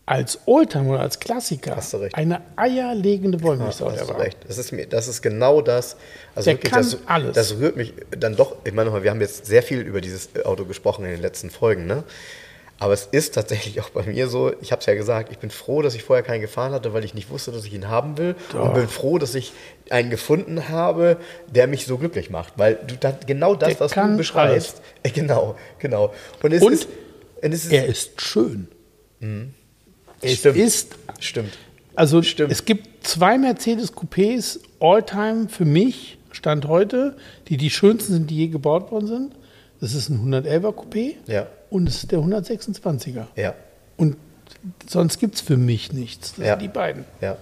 als 0.06 0.40
Oldtimer 0.46 0.92
oder 0.94 1.02
als 1.02 1.20
Klassiker 1.20 1.76
Hast 1.78 1.94
du 1.94 1.98
recht. 1.98 2.16
eine 2.16 2.42
eierlegende 2.58 3.42
Wollmilchsau. 3.42 3.92
Hast 3.92 4.00
der 4.00 4.08
du 4.08 4.20
recht. 4.20 4.38
Das 4.48 4.58
ist, 4.58 4.72
mir, 4.74 4.86
das 4.88 5.08
ist 5.08 5.22
genau 5.22 5.62
das. 5.62 5.96
Also 6.36 6.50
Der 6.50 6.56
wirklich, 6.56 6.72
kann 6.74 6.82
das, 6.84 6.98
alles. 7.06 7.36
das 7.36 7.58
rührt 7.58 7.78
mich 7.78 7.94
dann 8.18 8.36
doch. 8.36 8.56
Ich 8.66 8.74
meine, 8.74 9.04
wir 9.04 9.10
haben 9.10 9.22
jetzt 9.22 9.46
sehr 9.46 9.64
viel 9.64 9.80
über 9.82 10.02
dieses 10.02 10.30
Auto 10.44 10.66
gesprochen 10.66 11.06
in 11.06 11.12
den 11.12 11.22
letzten 11.22 11.50
Folgen, 11.50 11.86
ne? 11.86 12.04
Aber 12.82 12.94
es 12.94 13.08
ist 13.12 13.36
tatsächlich 13.36 13.80
auch 13.80 13.92
bei 13.92 14.02
mir 14.02 14.28
so, 14.28 14.52
ich 14.60 14.72
habe 14.72 14.80
es 14.80 14.88
ja 14.88 14.96
gesagt, 14.96 15.32
ich 15.32 15.38
bin 15.38 15.52
froh, 15.52 15.84
dass 15.84 15.94
ich 15.94 16.02
vorher 16.02 16.24
keinen 16.24 16.42
gefahren 16.42 16.74
hatte, 16.74 16.94
weil 16.94 17.06
ich 17.06 17.14
nicht 17.14 17.30
wusste, 17.30 17.52
dass 17.52 17.64
ich 17.64 17.74
ihn 17.74 17.90
haben 17.90 18.18
will. 18.18 18.34
Und 18.54 18.74
bin 18.74 18.88
froh, 18.88 19.20
dass 19.20 19.36
ich 19.36 19.54
einen 19.92 20.10
gefunden 20.10 20.68
habe, 20.68 21.18
der 21.48 21.68
mich 21.68 21.86
so 21.86 22.00
glücklich 22.00 22.32
macht. 22.32 22.54
Weil 22.58 22.80
du 22.88 22.96
dann 22.96 23.18
genau 23.28 23.54
das, 23.54 23.70
Der 23.70 23.80
was 23.82 23.92
du 23.92 24.18
beschreibst. 24.18 24.82
Äh, 25.04 25.10
Genau, 25.14 25.56
genau. 25.78 26.12
Und 26.42 26.54
es 26.54 26.64
Und 26.64 26.74
ist. 26.74 26.88
Und 27.44 27.52
es 27.54 27.66
ist 27.66 27.72
Er 27.72 27.86
ist 27.86 28.20
schön. 28.20 28.68
Es 30.22 30.40
Stimmt. 30.40 30.58
ist 30.58 30.96
stimmt. 31.20 31.54
Also 31.94 32.24
Stimmt. 32.24 32.52
es 32.52 32.66
gibt 32.66 33.06
zwei 33.06 33.38
Mercedes 33.38 33.94
Coupés 33.94 34.60
Alltime 34.80 35.50
für 35.50 35.66
mich, 35.66 36.18
Stand 36.32 36.68
heute, 36.68 37.16
die 37.48 37.58
die 37.58 37.70
schönsten 37.70 38.14
sind, 38.14 38.32
die 38.32 38.38
je 38.38 38.48
gebaut 38.48 38.92
worden 38.92 39.06
sind. 39.08 39.36
Das 39.82 39.94
ist 39.94 40.10
ein 40.10 40.34
111er 40.34 40.74
Coupé 40.74 41.14
Ja. 41.28 41.46
Und 41.72 41.88
es 41.90 42.04
ist 42.04 42.12
der 42.12 42.20
126er. 42.20 43.26
Ja, 43.36 43.56
Und 43.98 44.18
sonst 44.88 45.20
gibt 45.20 45.36
es 45.36 45.42
für 45.42 45.58
mich 45.58 45.92
nichts. 45.94 46.36
Das 46.36 46.46
Ja. 46.46 46.54
sind 46.54 46.62
die 46.62 46.68
beiden. 46.68 47.06
ja. 47.22 47.38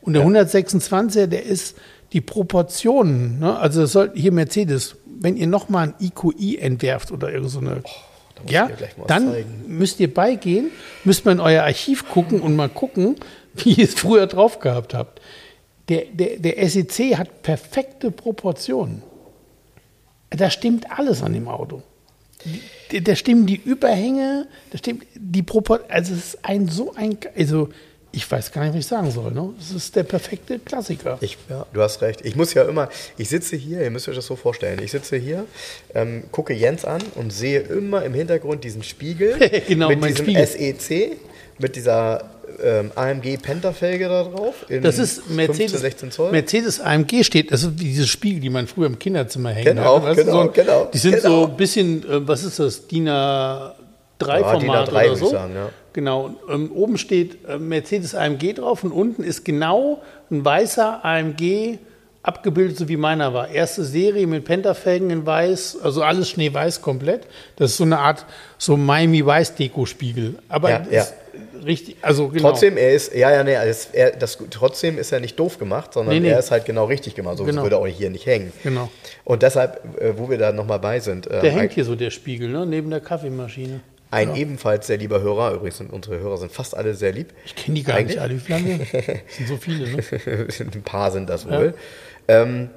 Und 0.00 0.14
der 0.14 0.24
126er, 0.24 1.26
der 1.28 1.44
ist 1.44 1.76
die 2.12 2.20
Proportionen. 2.20 3.38
Ne? 3.38 3.56
Also 3.58 3.82
das 3.82 3.92
soll 3.92 4.10
hier 4.14 4.32
Mercedes, 4.32 4.96
wenn 5.20 5.36
ihr 5.36 5.46
nochmal 5.46 5.88
ein 5.88 5.94
IQI 6.00 6.58
entwerft 6.58 7.12
oder 7.12 7.30
irgend 7.32 7.50
so 7.50 7.60
eine. 7.60 7.82
Oh, 7.84 7.88
da 8.46 8.52
ja, 8.52 8.70
dann 9.06 9.30
zeigen. 9.30 9.64
müsst 9.68 10.00
ihr 10.00 10.12
beigehen, 10.12 10.70
müsst 11.04 11.24
mal 11.24 11.30
in 11.32 11.38
euer 11.40 11.62
Archiv 11.62 12.08
gucken 12.08 12.40
und 12.40 12.56
mal 12.56 12.68
gucken, 12.68 13.14
wie 13.54 13.74
ihr 13.74 13.84
es 13.84 13.94
früher 13.94 14.26
drauf 14.26 14.58
gehabt 14.58 14.92
habt. 14.94 15.20
Der, 15.88 16.06
der, 16.12 16.38
der 16.38 16.68
SEC 16.68 17.16
hat 17.16 17.42
perfekte 17.42 18.10
Proportionen. 18.10 19.02
Da 20.30 20.50
stimmt 20.50 20.90
alles 20.90 21.22
an 21.22 21.32
dem 21.34 21.46
Auto. 21.46 21.82
Da- 23.04 23.16
stimmen 23.16 23.46
die 23.46 23.60
Überhänge, 23.64 24.46
da 24.70 24.78
stimmt 24.78 25.04
die 25.14 25.42
Proportion. 25.42 25.90
Also 25.90 26.12
es 26.14 26.34
ist 26.34 26.38
ein 26.42 26.68
so 26.68 26.92
ein, 26.94 27.16
also 27.36 27.68
ich 28.14 28.30
weiß 28.30 28.52
gar 28.52 28.62
nicht, 28.64 28.74
was 28.74 28.80
ich 28.80 28.86
sagen 28.86 29.10
soll. 29.10 29.32
Ne? 29.32 29.54
Es 29.58 29.70
ist 29.70 29.96
der 29.96 30.02
perfekte 30.02 30.58
Klassiker. 30.58 31.16
Ich, 31.22 31.38
ja, 31.48 31.64
du 31.72 31.80
hast 31.80 32.02
recht. 32.02 32.20
Ich 32.24 32.36
muss 32.36 32.52
ja 32.52 32.64
immer, 32.64 32.90
ich 33.16 33.30
sitze 33.30 33.56
hier, 33.56 33.82
ihr 33.82 33.90
müsst 33.90 34.06
euch 34.08 34.16
das 34.16 34.26
so 34.26 34.36
vorstellen, 34.36 34.80
ich 34.82 34.90
sitze 34.90 35.16
hier, 35.16 35.46
ähm, 35.94 36.24
gucke 36.30 36.52
Jens 36.52 36.84
an 36.84 37.00
und 37.14 37.32
sehe 37.32 37.60
immer 37.60 38.04
im 38.04 38.12
Hintergrund 38.12 38.64
diesen 38.64 38.82
Spiegel 38.82 39.38
Genau, 39.68 39.88
mit 39.88 40.04
diesem 40.04 40.26
Spiegel. 40.26 40.46
SEC, 40.46 41.16
mit 41.58 41.74
dieser 41.76 42.30
ähm, 42.62 42.90
AMG 42.94 43.38
Pentafelge 43.40 44.08
da 44.08 44.24
drauf. 44.24 44.54
Das 44.82 44.98
ist 44.98 45.28
Mercedes, 45.30 45.72
15, 45.72 45.80
16 45.80 46.10
Zoll. 46.10 46.30
Mercedes 46.32 46.80
AMG 46.80 47.24
steht, 47.24 47.50
das 47.52 47.62
ist 47.62 47.78
wie 47.78 47.84
diese 47.84 48.06
Spiegel, 48.06 48.40
die 48.40 48.50
man 48.50 48.66
früher 48.66 48.86
im 48.86 48.98
Kinderzimmer 48.98 49.50
hängen 49.50 49.76
Genau, 49.76 50.02
hatte. 50.02 50.24
genau, 50.24 50.42
so 50.44 50.50
genau, 50.50 50.90
Die 50.92 50.98
sind 50.98 51.16
genau. 51.16 51.42
so 51.42 51.46
ein 51.48 51.56
bisschen, 51.56 52.02
äh, 52.08 52.26
was 52.28 52.44
ist 52.44 52.58
das, 52.58 52.86
DIN 52.88 53.08
A3 53.08 53.72
Ja, 54.20 54.56
DIN 54.56 54.66
Format 54.66 54.88
A3 54.90 55.06
oder 55.06 55.16
so. 55.16 55.24
ich 55.26 55.30
sagen, 55.32 55.54
ja. 55.54 55.68
Genau, 55.92 56.30
ähm, 56.50 56.72
oben 56.72 56.96
steht 56.98 57.38
äh, 57.48 57.58
Mercedes 57.58 58.14
AMG 58.14 58.54
drauf 58.54 58.82
und 58.84 58.92
unten 58.92 59.22
ist 59.24 59.44
genau 59.44 60.00
ein 60.30 60.44
weißer 60.44 61.04
AMG 61.04 61.78
abgebildet, 62.22 62.78
so 62.78 62.88
wie 62.88 62.96
meiner 62.96 63.34
war. 63.34 63.48
Erste 63.50 63.84
Serie 63.84 64.26
mit 64.28 64.44
Pentafelgen 64.44 65.10
in 65.10 65.26
weiß, 65.26 65.78
also 65.82 66.02
alles 66.02 66.30
schneeweiß 66.30 66.80
komplett. 66.80 67.22
Das 67.56 67.72
ist 67.72 67.76
so 67.78 67.84
eine 67.84 67.98
Art 67.98 68.24
so 68.58 68.76
Miami 68.76 69.26
Weiß 69.26 69.54
Deko-Spiegel. 69.56 70.36
Aber 70.48 70.70
Ja, 70.70 70.78
das 70.78 70.92
ja. 70.92 71.04
Ist 71.32 71.64
richtig, 71.66 71.96
also 72.02 72.28
genau. 72.28 72.50
Trotzdem, 72.50 72.76
er 72.76 72.92
ist, 72.92 73.14
ja, 73.14 73.30
ja, 73.30 73.42
nee, 73.44 73.52
er, 73.52 73.74
er, 73.92 74.10
das, 74.12 74.38
trotzdem 74.50 74.98
ist 74.98 75.12
er 75.12 75.20
nicht 75.20 75.38
doof 75.38 75.58
gemacht, 75.58 75.92
sondern 75.94 76.14
Nee, 76.14 76.20
nee. 76.20 76.28
er 76.28 76.38
ist 76.38 76.50
halt 76.50 76.64
genau 76.64 76.84
richtig 76.86 77.14
gemacht. 77.14 77.38
So 77.38 77.44
Genau. 77.44 77.62
würde 77.62 77.76
er 77.76 77.78
auch 77.80 77.86
hier 77.86 78.10
nicht 78.10 78.26
hängen. 78.26 78.52
Genau. 78.62 78.90
Und 79.24 79.42
deshalb, 79.42 80.00
äh, 80.00 80.16
wo 80.18 80.28
wir 80.30 80.38
da 80.38 80.52
nochmal 80.52 80.78
bei 80.78 81.00
sind, 81.00 81.26
äh, 81.26 81.40
Der 81.40 81.52
hängt 81.52 81.72
hier 81.72 81.84
so, 81.84 81.94
der 81.94 82.10
Spiegel, 82.10 82.48
ne? 82.48 82.66
neben 82.66 82.90
der 82.90 83.00
Kaffeemaschine. 83.00 83.80
ein 84.10 84.36
ebenfalls 84.36 84.86
sehr 84.88 84.98
lieber 84.98 85.22
Hörer, 85.22 85.54
übrigens 85.54 85.78
sind 85.78 85.90
unsere 85.92 86.18
Hörer 86.20 86.36
sind 86.36 86.52
fast 86.52 86.76
alle 86.76 86.94
sehr 86.94 87.12
lieb. 87.12 87.32
Ich 87.46 87.56
kenne 87.56 87.76
die 87.76 87.82
gar 87.82 87.96
Eigentlich- 87.96 88.16
nicht 88.16 88.20
alle. 88.20 88.34
Wie 88.34 88.40
viele? 88.40 88.78
Das 89.26 89.36
sind 89.36 89.48
so 89.48 89.56
viele, 89.56 89.88
ne? 89.90 90.02
ein 90.74 90.82
paar 90.82 91.10
sind 91.10 91.30
das 91.30 91.48
wohl. 91.48 91.72
Ähm, 92.28 92.68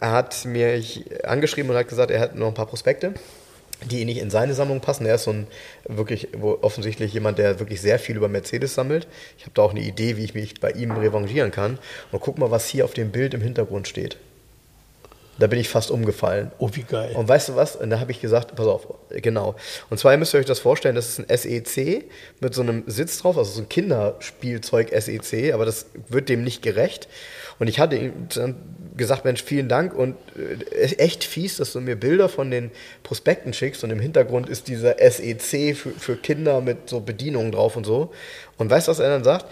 er 0.00 0.10
hat 0.10 0.44
mich 0.44 1.04
angeschrieben 1.24 1.70
und 1.70 1.76
hat 1.76 1.86
gesagt, 1.86 2.10
er 2.10 2.18
hat 2.18 2.34
noch 2.34 2.48
ein 2.48 2.54
paar 2.54 2.66
Prospekte, 2.66 3.14
die 3.90 4.04
nicht 4.04 4.18
in 4.18 4.30
seine 4.30 4.54
Sammlung 4.54 4.80
passen. 4.80 5.06
Er 5.06 5.16
ist 5.16 5.24
so 5.24 5.32
ein 5.32 5.46
wirklich 5.86 6.28
wo 6.36 6.58
offensichtlich 6.62 7.12
jemand, 7.12 7.38
der 7.38 7.60
wirklich 7.60 7.80
sehr 7.80 7.98
viel 7.98 8.16
über 8.16 8.28
Mercedes 8.28 8.74
sammelt. 8.74 9.06
Ich 9.38 9.44
habe 9.44 9.52
da 9.54 9.62
auch 9.62 9.72
eine 9.72 9.80
Idee, 9.80 10.16
wie 10.16 10.24
ich 10.24 10.34
mich 10.34 10.60
bei 10.60 10.70
ihm 10.70 10.92
revanchieren 10.92 11.50
kann. 11.50 11.78
Und 12.10 12.20
guck 12.20 12.38
mal, 12.38 12.50
was 12.50 12.68
hier 12.68 12.84
auf 12.84 12.94
dem 12.94 13.10
Bild 13.10 13.34
im 13.34 13.40
Hintergrund 13.40 13.88
steht. 13.88 14.16
Da 15.38 15.46
bin 15.46 15.58
ich 15.58 15.68
fast 15.68 15.90
umgefallen. 15.90 16.52
Oh, 16.58 16.68
wie 16.72 16.82
geil. 16.82 17.12
Und 17.14 17.26
weißt 17.26 17.48
du 17.48 17.56
was? 17.56 17.74
Und 17.74 17.90
da 17.90 17.98
habe 17.98 18.12
ich 18.12 18.20
gesagt, 18.20 18.54
pass 18.54 18.66
auf, 18.66 18.86
genau. 19.10 19.56
Und 19.88 19.98
zwar 19.98 20.16
müsst 20.16 20.34
ihr 20.34 20.40
euch 20.40 20.46
das 20.46 20.60
vorstellen, 20.60 20.94
das 20.94 21.18
ist 21.18 21.18
ein 21.18 21.36
SEC 21.36 22.04
mit 22.40 22.54
so 22.54 22.62
einem 22.62 22.84
Sitz 22.86 23.18
drauf, 23.18 23.38
also 23.38 23.50
so 23.50 23.62
ein 23.62 23.68
Kinderspielzeug 23.68 24.90
SEC, 24.96 25.54
aber 25.54 25.64
das 25.64 25.86
wird 26.08 26.28
dem 26.28 26.44
nicht 26.44 26.62
gerecht. 26.62 27.08
Und 27.58 27.68
ich 27.68 27.80
hatte 27.80 27.96
ihm 27.96 28.12
dann 28.34 28.56
gesagt, 29.02 29.24
Mensch, 29.24 29.42
vielen 29.42 29.68
Dank 29.68 29.94
und 29.94 30.16
äh, 30.36 30.84
echt 30.96 31.24
fies, 31.24 31.56
dass 31.56 31.72
du 31.72 31.80
mir 31.80 31.96
Bilder 31.96 32.28
von 32.28 32.50
den 32.50 32.70
Prospekten 33.02 33.52
schickst 33.52 33.84
und 33.84 33.90
im 33.90 34.00
Hintergrund 34.00 34.48
ist 34.48 34.68
dieser 34.68 34.96
SEC 34.98 35.76
für, 35.76 35.90
für 35.90 36.16
Kinder 36.16 36.60
mit 36.60 36.88
so 36.88 37.00
Bedienungen 37.00 37.52
drauf 37.52 37.76
und 37.76 37.84
so. 37.84 38.12
Und 38.58 38.70
weißt 38.70 38.88
du, 38.88 38.92
was 38.92 38.98
er 38.98 39.10
dann 39.10 39.24
sagt? 39.24 39.46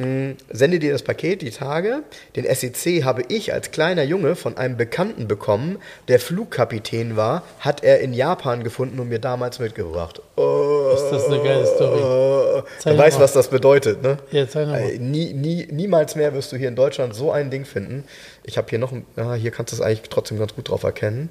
Mh, 0.00 0.34
Sende 0.50 0.78
dir 0.78 0.92
das 0.92 1.02
Paket 1.02 1.42
die 1.42 1.50
Tage. 1.50 2.02
Den 2.36 2.44
SEC 2.52 3.04
habe 3.04 3.22
ich 3.28 3.52
als 3.52 3.70
kleiner 3.70 4.02
Junge 4.02 4.34
von 4.36 4.56
einem 4.56 4.76
Bekannten 4.76 5.28
bekommen, 5.28 5.78
der 6.08 6.18
Flugkapitän 6.20 7.16
war, 7.16 7.42
hat 7.60 7.84
er 7.84 8.00
in 8.00 8.12
Japan 8.14 8.64
gefunden 8.64 8.98
und 8.98 9.08
mir 9.08 9.18
damals 9.18 9.58
mitgebracht. 9.58 10.20
Oh, 10.36 10.92
Ist 10.94 11.10
das 11.10 11.26
eine 11.26 11.42
geile 11.42 11.66
Story? 11.66 12.00
Oh, 12.02 12.62
du 12.84 12.90
noch 12.90 12.98
weißt, 12.98 13.20
was 13.20 13.32
das 13.32 13.48
bedeutet, 13.48 14.02
ne? 14.02 14.18
Ja, 14.32 14.48
zeig 14.48 14.66
noch 14.66 14.72
mal. 14.74 14.80
Äh, 14.90 14.98
Nie, 14.98 15.32
nie, 15.34 15.68
niemals 15.70 16.16
mehr 16.16 16.32
wirst 16.34 16.50
du 16.52 16.56
hier 16.56 16.68
in 16.68 16.76
Deutschland 16.76 17.14
so 17.14 17.30
ein 17.30 17.50
Ding 17.50 17.64
finden. 17.64 18.04
Ich 18.44 18.56
habe 18.58 18.66
hier 18.70 18.78
noch, 18.78 18.92
ein- 18.92 19.04
ja, 19.16 19.34
hier 19.34 19.50
kannst 19.50 19.72
du 19.72 19.76
es 19.76 19.82
eigentlich 19.82 20.08
trotzdem 20.08 20.38
ganz 20.38 20.54
gut 20.54 20.68
drauf 20.70 20.82
erkennen. 20.82 21.28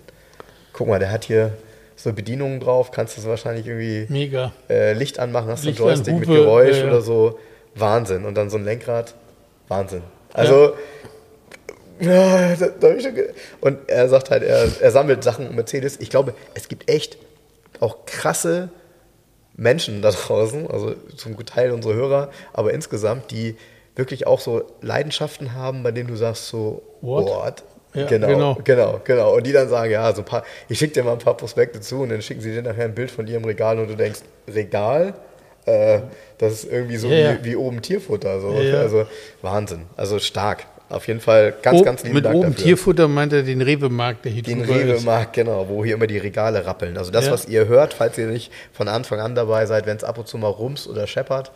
Guck 0.73 0.87
mal, 0.87 0.99
der 0.99 1.11
hat 1.11 1.25
hier 1.25 1.53
so 1.95 2.13
Bedienungen 2.13 2.59
drauf, 2.61 2.91
kannst 2.91 3.17
du 3.17 3.21
es 3.21 3.27
wahrscheinlich 3.27 3.67
irgendwie 3.67 4.05
Mega. 4.07 4.53
äh, 4.69 4.93
Licht 4.93 5.19
anmachen, 5.19 5.49
hast 5.49 5.63
du 5.65 5.67
einen 5.69 5.75
Licht 5.75 5.81
an, 5.81 5.87
Joystick 5.87 6.13
mit 6.19 6.29
Hupe, 6.29 6.37
Geräusch 6.39 6.77
ja. 6.77 6.87
oder 6.87 7.01
so. 7.01 7.39
Wahnsinn. 7.75 8.25
Und 8.25 8.35
dann 8.35 8.49
so 8.49 8.57
ein 8.57 8.65
Lenkrad. 8.65 9.13
Wahnsinn. 9.67 10.03
Also, 10.33 10.73
ja. 11.99 12.55
da, 12.55 12.67
da 12.67 12.93
ich 12.93 13.03
schon 13.03 13.13
und 13.61 13.77
er 13.87 14.09
sagt 14.09 14.29
halt, 14.31 14.43
er, 14.43 14.67
er 14.79 14.91
sammelt 14.91 15.23
Sachen 15.23 15.47
um 15.47 15.55
Mercedes. 15.55 15.99
Ich 15.99 16.09
glaube, 16.09 16.33
es 16.53 16.67
gibt 16.67 16.89
echt 16.89 17.17
auch 17.79 18.05
krasse 18.05 18.69
Menschen 19.55 20.01
da 20.01 20.11
draußen, 20.11 20.69
also 20.69 20.95
zum 21.15 21.35
Teil 21.45 21.71
unsere 21.71 21.93
Hörer, 21.93 22.29
aber 22.53 22.73
insgesamt, 22.73 23.31
die 23.31 23.57
wirklich 23.95 24.25
auch 24.25 24.39
so 24.39 24.63
Leidenschaften 24.81 25.53
haben, 25.53 25.83
bei 25.83 25.91
denen 25.91 26.07
du 26.07 26.15
sagst 26.15 26.47
so, 26.47 26.81
What? 27.01 27.25
what? 27.25 27.63
Ja, 27.93 28.05
genau, 28.05 28.27
genau. 28.27 28.57
genau, 28.63 29.01
genau. 29.03 29.35
Und 29.35 29.47
die 29.47 29.51
dann 29.51 29.67
sagen, 29.67 29.91
ja, 29.91 30.13
so 30.13 30.21
ein 30.21 30.25
paar, 30.25 30.43
ich 30.69 30.77
schicke 30.77 30.93
dir 30.93 31.03
mal 31.03 31.13
ein 31.13 31.19
paar 31.19 31.35
Prospekte 31.35 31.81
zu 31.81 32.01
und 32.01 32.09
dann 32.09 32.21
schicken 32.21 32.39
sie 32.39 32.51
dir 32.51 32.61
nachher 32.61 32.85
ein 32.85 32.93
Bild 32.93 33.09
von 33.09 33.25
ihrem 33.27 33.43
Regal 33.43 33.79
und 33.79 33.87
du 33.87 33.95
denkst, 33.95 34.21
Regal? 34.47 35.15
Äh, 35.69 36.01
das 36.37 36.53
ist 36.53 36.71
irgendwie 36.71 36.97
so 36.97 37.07
Ja. 37.09 37.37
Wie, 37.43 37.51
wie 37.51 37.55
oben 37.55 37.81
Tierfutter. 37.81 38.39
So. 38.41 38.49
Also 38.77 39.05
Wahnsinn. 39.41 39.81
Also 39.97 40.19
stark. 40.19 40.65
auf 40.89 41.07
jeden 41.07 41.19
Fall 41.19 41.53
ganz, 41.61 41.79
Oh, 41.81 41.83
ganz 41.83 42.01
lieben 42.03 42.15
mit 42.15 42.25
Dank 42.25 42.35
oben 42.35 42.49
dafür. 42.51 42.63
Tierfutter 42.65 43.07
meint 43.07 43.31
er 43.33 43.43
den 43.43 43.61
Rewe-Markt, 43.61 44.25
der 44.25 44.31
hier 44.31 44.41
Den. 44.41 44.61
Rewe-Markt, 44.63 45.33
genau, 45.33 45.67
wo 45.69 45.85
hier 45.85 45.93
immer 45.95 46.07
die 46.07 46.17
Regale 46.17 46.65
rappeln. 46.65 46.97
Also 46.97 47.11
das, 47.11 47.25
Ja. 47.27 47.31
was 47.31 47.47
ihr 47.47 47.67
hört, 47.67 47.93
falls 47.93 48.17
ihr 48.17 48.25
nicht 48.27 48.51
von 48.73 48.87
Anfang 48.87 49.19
an 49.19 49.35
dabei 49.35 49.65
seid, 49.67 49.85
wenn 49.85 49.97
es 49.97 50.03
ab 50.03 50.17
und 50.17 50.27
zu 50.27 50.37
mal 50.39 50.47
rums 50.47 50.87
oder 50.87 51.05
scheppert, 51.05 51.51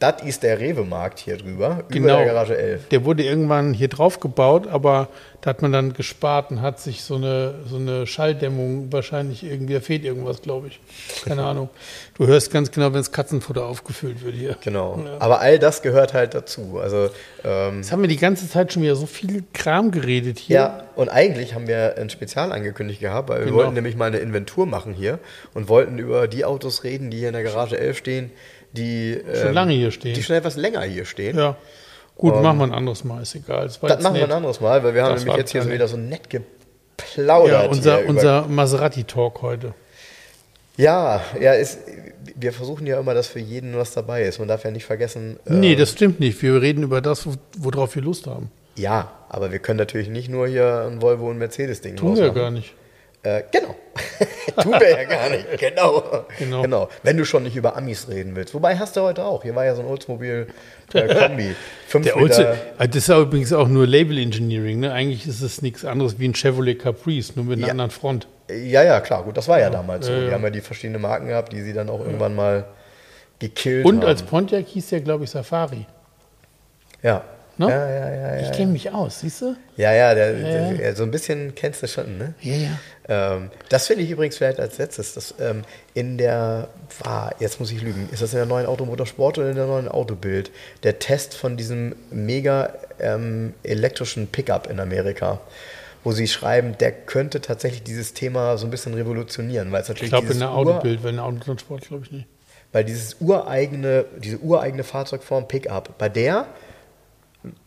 das 0.00 0.22
ist 0.22 0.42
der 0.42 0.58
Rewe-Markt 0.60 1.18
hier 1.20 1.36
drüber, 1.38 1.84
Genau. 1.88 2.08
über 2.14 2.16
der 2.24 2.26
Garage 2.26 2.56
11. 2.58 2.88
Der 2.88 3.04
wurde 3.04 3.22
irgendwann 3.22 3.72
hier 3.72 3.88
drauf 3.88 4.20
gebaut, 4.20 4.66
aber 4.66 5.08
da 5.40 5.50
hat 5.50 5.62
man 5.62 5.72
dann 5.72 5.92
gespart 5.92 6.50
und 6.50 6.62
hat 6.62 6.80
sich 6.80 7.02
so 7.02 7.16
eine, 7.16 7.54
so 7.68 7.76
eine 7.76 8.06
Schalldämmung 8.06 8.90
wahrscheinlich 8.92 9.44
irgendwie, 9.44 9.74
da 9.74 9.80
fehlt 9.80 10.04
irgendwas, 10.04 10.40
glaube 10.42 10.68
ich. 10.68 10.80
Keine 11.24 11.44
Ahnung. 11.44 11.68
Du 12.16 12.26
hörst 12.26 12.50
ganz 12.50 12.70
genau, 12.70 12.86
wenn 12.86 12.94
das 12.94 13.12
Katzenfutter 13.12 13.64
aufgefüllt 13.66 14.24
wird 14.24 14.34
hier. 14.34 14.56
Genau. 14.62 15.00
Ja. 15.04 15.16
Aber 15.20 15.40
all 15.40 15.58
das 15.58 15.82
gehört 15.82 16.14
halt 16.14 16.34
dazu. 16.34 16.78
Also 16.82 17.10
ähm, 17.44 17.76
Jetzt 17.78 17.92
haben 17.92 18.00
wir 18.02 18.08
die 18.08 18.16
ganze 18.16 18.48
Zeit 18.48 18.72
schon 18.72 18.82
wieder 18.82 18.96
so 18.96 19.06
viel 19.06 19.44
Kram 19.52 19.90
geredet 19.90 20.38
hier. 20.38 20.56
Ja, 20.56 20.84
und 20.96 21.08
eigentlich 21.10 21.54
haben 21.54 21.68
wir 21.68 21.96
ein 21.98 22.08
Spezial 22.10 22.50
angekündigt 22.52 23.00
gehabt, 23.00 23.28
weil 23.28 23.40
wir 23.40 23.44
Genau. 23.46 23.56
wollten 23.58 23.74
nämlich 23.74 23.96
mal 23.96 24.06
eine 24.06 24.18
Inventur 24.18 24.64
machen 24.66 24.94
hier 24.94 25.18
und 25.52 25.68
wollten 25.68 25.98
über 25.98 26.26
die 26.26 26.44
Autos 26.46 26.84
reden, 26.84 27.10
die 27.10 27.18
hier 27.18 27.28
in 27.28 27.34
der 27.34 27.42
Garage 27.42 27.78
11 27.78 27.98
stehen, 27.98 28.30
die 28.76 29.20
Schon 29.34 29.48
ähm, 29.48 29.54
lange 29.54 29.72
hier 29.72 29.90
stehen. 29.90 30.14
die 30.14 30.22
schon 30.22 30.36
etwas 30.36 30.56
länger 30.56 30.82
hier 30.82 31.04
stehen. 31.04 31.36
Ja. 31.38 31.56
Gut, 32.16 32.40
machen 32.42 32.58
wir 32.58 32.64
ein 32.64 32.72
anderes 32.72 33.02
Mal, 33.04 33.22
ist 33.22 33.34
egal. 33.34 33.64
Das, 33.64 33.80
Das 33.80 34.02
machen 34.02 34.14
wir 34.14 34.20
nett. 34.22 34.30
ein 34.30 34.36
anderes 34.36 34.60
Mal, 34.60 34.84
weil 34.84 34.94
wir 34.94 35.02
haben 35.02 35.10
Das 35.14 35.20
nämlich 35.20 35.32
war 35.32 35.38
jetzt 35.38 35.50
hier 35.52 35.62
so 35.62 35.70
wieder 35.70 35.88
so 35.88 35.96
nett 35.96 36.30
geplaudert. 36.30 37.62
Ja, 37.64 37.68
unser, 37.68 38.06
unser 38.06 38.46
Maserati-Talk 38.46 39.42
heute. 39.42 39.74
ja, 40.76 41.20
ja 41.40 41.52
ist, 41.54 41.78
wir 42.36 42.52
versuchen 42.52 42.86
ja 42.86 42.98
immer, 43.00 43.14
dass 43.14 43.26
für 43.28 43.40
jeden 43.40 43.76
was 43.76 43.92
dabei 43.92 44.22
ist. 44.22 44.38
Man 44.38 44.48
darf 44.48 44.64
ja 44.64 44.70
nicht 44.70 44.84
vergessen. 44.84 45.38
Nee, 45.46 45.74
das 45.76 45.90
stimmt 45.90 46.20
nicht. 46.20 46.40
Wir 46.42 46.60
reden 46.62 46.82
über 46.84 47.00
das, 47.00 47.26
wo- 47.26 47.34
worauf 47.58 47.94
wir 47.94 48.02
Lust 48.02 48.26
haben. 48.26 48.50
Ja, 48.76 49.12
aber 49.28 49.52
wir 49.52 49.58
können 49.60 49.78
natürlich 49.78 50.08
nicht 50.08 50.28
nur 50.28 50.48
hier 50.48 50.88
ein 50.90 51.00
Volvo 51.02 51.28
und 51.30 51.38
Mercedes-Ding 51.38 51.96
Tun 51.96 52.16
wir 52.16 52.26
ja 52.26 52.32
gar 52.32 52.50
nicht. 52.50 52.74
Äh, 53.24 53.42
genau. 53.50 53.74
Tun 54.62 54.72
wir 54.78 54.90
ja 54.90 55.04
gar 55.04 55.30
nicht. 55.30 55.46
Genau. 55.58 56.02
Genau. 56.38 56.62
genau. 56.62 56.88
Wenn 57.02 57.16
du 57.16 57.24
schon 57.24 57.42
nicht 57.44 57.56
über 57.56 57.74
Amis 57.76 58.06
reden 58.08 58.36
willst. 58.36 58.52
Wobei 58.54 58.76
hast 58.76 58.96
du 58.96 59.00
heute 59.00 59.24
auch. 59.24 59.42
Hier 59.42 59.54
war 59.54 59.64
ja 59.64 59.74
so 59.74 59.80
ein 59.82 59.88
Oldsmobile-Kombi. 59.88 61.54
Fünf 61.88 62.04
Der. 62.04 62.16
Olze, 62.18 62.56
äh, 62.78 62.86
das 62.86 62.96
ist 62.96 63.08
ja 63.08 63.18
übrigens 63.20 63.52
auch 63.52 63.66
nur 63.68 63.86
Label 63.86 64.18
Engineering. 64.18 64.80
Ne? 64.80 64.92
Eigentlich 64.92 65.26
ist 65.26 65.40
es 65.40 65.62
nichts 65.62 65.84
anderes 65.84 66.18
wie 66.18 66.28
ein 66.28 66.34
Chevrolet 66.34 66.78
Caprice, 66.78 67.32
nur 67.34 67.46
mit 67.46 67.58
einer 67.58 67.66
Ja. 67.68 67.70
anderen 67.72 67.90
Front. 67.90 68.26
Ja, 68.50 68.82
ja, 68.82 69.00
klar. 69.00 69.22
Gut, 69.24 69.36
das 69.38 69.48
war 69.48 69.58
ja 69.58 69.70
damals 69.70 70.06
so. 70.06 70.12
Ja, 70.12 70.18
ja. 70.18 70.26
Die 70.28 70.32
haben 70.34 70.42
ja 70.44 70.50
die 70.50 70.60
verschiedenen 70.60 71.00
Marken 71.00 71.28
gehabt, 71.28 71.52
die 71.52 71.62
sie 71.62 71.72
dann 71.72 71.88
auch 71.88 72.00
irgendwann 72.00 72.34
mal 72.34 72.66
gekillt 73.38 73.86
Und 73.86 74.02
haben. 74.02 74.08
als 74.08 74.22
Pontiac 74.22 74.66
hieß 74.66 74.90
der, 74.90 75.00
glaube 75.00 75.24
ich, 75.24 75.30
Safari. 75.30 75.86
ja. 77.02 77.24
Ne? 77.56 77.68
Ja, 77.68 77.88
ja, 77.88 78.10
ja, 78.10 78.36
ja. 78.36 78.42
Ich 78.42 78.52
kenne 78.56 78.72
mich 78.72 78.90
aus, 78.92 79.20
siehst 79.20 79.40
du? 79.42 79.54
Ja, 79.76 79.92
ja, 79.92 80.14
der. 80.14 80.32
Der, 80.72 80.96
so 80.96 81.04
ein 81.04 81.10
bisschen 81.10 81.54
kennst 81.54 81.82
du 81.82 81.86
schon, 81.86 82.18
ne? 82.18 82.34
Ja, 82.40 82.54
ja. 82.54 82.78
Ähm, 83.36 83.50
das 83.68 83.86
finde 83.86 84.02
ich 84.02 84.10
übrigens 84.10 84.36
vielleicht 84.38 84.58
als 84.58 84.78
letztes. 84.78 85.14
Das, 85.14 85.34
ähm, 85.40 85.62
in 85.94 86.18
der, 86.18 86.68
war, 87.02 87.32
jetzt 87.38 87.60
muss 87.60 87.70
ich 87.70 87.80
lügen, 87.82 88.08
ist 88.12 88.22
das 88.22 88.32
in 88.32 88.38
der 88.38 88.46
neuen 88.46 88.66
Automotorsport 88.66 89.38
oder 89.38 89.50
in 89.50 89.56
der 89.56 89.66
neuen 89.66 89.88
Autobild? 89.88 90.50
Der 90.82 90.98
Test 90.98 91.34
von 91.34 91.56
diesem 91.56 91.94
mega 92.10 92.72
ähm, 92.98 93.54
elektrischen 93.62 94.26
Pickup 94.26 94.68
in 94.68 94.80
Amerika, 94.80 95.40
wo 96.02 96.10
sie 96.12 96.26
schreiben, 96.26 96.76
der 96.78 96.90
könnte 96.92 97.40
tatsächlich 97.40 97.82
dieses 97.84 98.14
Thema 98.14 98.56
so 98.58 98.66
ein 98.66 98.70
bisschen 98.70 98.94
revolutionieren, 98.94 99.70
weil 99.70 99.82
es 99.82 99.88
Ich 99.88 99.94
natürlich 99.94 100.10
glaube, 100.10 100.32
in 100.32 100.38
der 100.40 100.50
Autobild, 100.50 101.02
weil 101.04 101.10
in 101.10 101.16
der 101.16 101.24
Autotransport 101.24 101.86
glaube 101.86 102.04
ich 102.06 102.10
nicht. 102.12 102.26
weil 102.72 102.84
dieses 102.84 103.16
ureigene, 103.20 104.06
diese 104.18 104.38
ureigene 104.38 104.82
Fahrzeugform 104.82 105.46
Pickup, 105.46 105.96
bei 105.98 106.08
der 106.08 106.46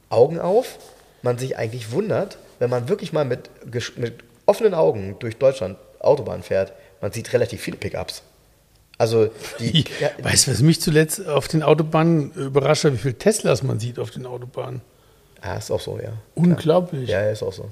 Augen 0.09 0.39
auf, 0.39 0.77
man 1.21 1.37
sich 1.37 1.57
eigentlich 1.57 1.91
wundert, 1.91 2.37
wenn 2.59 2.69
man 2.69 2.89
wirklich 2.89 3.13
mal 3.13 3.25
mit, 3.25 3.49
mit 3.97 4.15
offenen 4.45 4.73
Augen 4.73 5.17
durch 5.19 5.37
Deutschland 5.37 5.77
Autobahn 5.99 6.43
fährt, 6.43 6.73
man 7.01 7.11
sieht 7.11 7.33
relativ 7.33 7.61
viele 7.61 7.77
Pickups. 7.77 8.23
Also 8.97 9.29
die, 9.59 9.85
ja, 9.99 10.09
weißt 10.21 10.47
du, 10.47 10.51
was 10.51 10.61
mich 10.61 10.81
zuletzt 10.81 11.27
auf 11.27 11.47
den 11.47 11.61
Autobahnen 11.61 12.31
überrascht 12.31 12.85
hat, 12.85 12.93
wie 12.93 12.97
viele 12.97 13.17
Teslas 13.17 13.61
man 13.61 13.79
sieht 13.79 13.99
auf 13.99 14.09
den 14.09 14.25
Autobahnen? 14.25 14.81
ah, 15.41 15.57
ist 15.57 15.71
auch 15.71 15.79
so, 15.79 15.99
ja. 16.01 16.13
Unglaublich. 16.35 17.09
Ja, 17.09 17.29
ist 17.29 17.43
auch 17.43 17.53
so. 17.53 17.69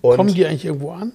Und, 0.00 0.16
Kommen 0.16 0.34
die 0.34 0.46
eigentlich 0.46 0.64
irgendwo 0.64 0.92
an? 0.92 1.12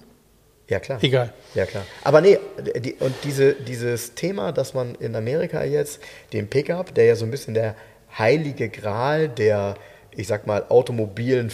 ja, 0.68 0.80
klar. 0.80 1.02
Egal. 1.02 1.32
Ja, 1.54 1.66
klar. 1.66 1.84
Aber 2.04 2.20
nee, 2.20 2.38
die, 2.78 2.94
und 2.94 3.14
diese, 3.24 3.54
dieses 3.54 4.14
Thema, 4.14 4.52
dass 4.52 4.74
man 4.74 4.94
in 4.96 5.14
Amerika 5.16 5.64
jetzt 5.64 6.00
den 6.32 6.48
Pickup, 6.48 6.94
der 6.94 7.06
ja 7.06 7.16
so 7.16 7.24
ein 7.24 7.30
bisschen 7.30 7.54
der 7.54 7.74
heilige 8.16 8.68
Gral 8.68 9.28
der, 9.28 9.76
ich 10.16 10.26
sag 10.26 10.46
mal, 10.46 10.64
automobilen 10.68 11.50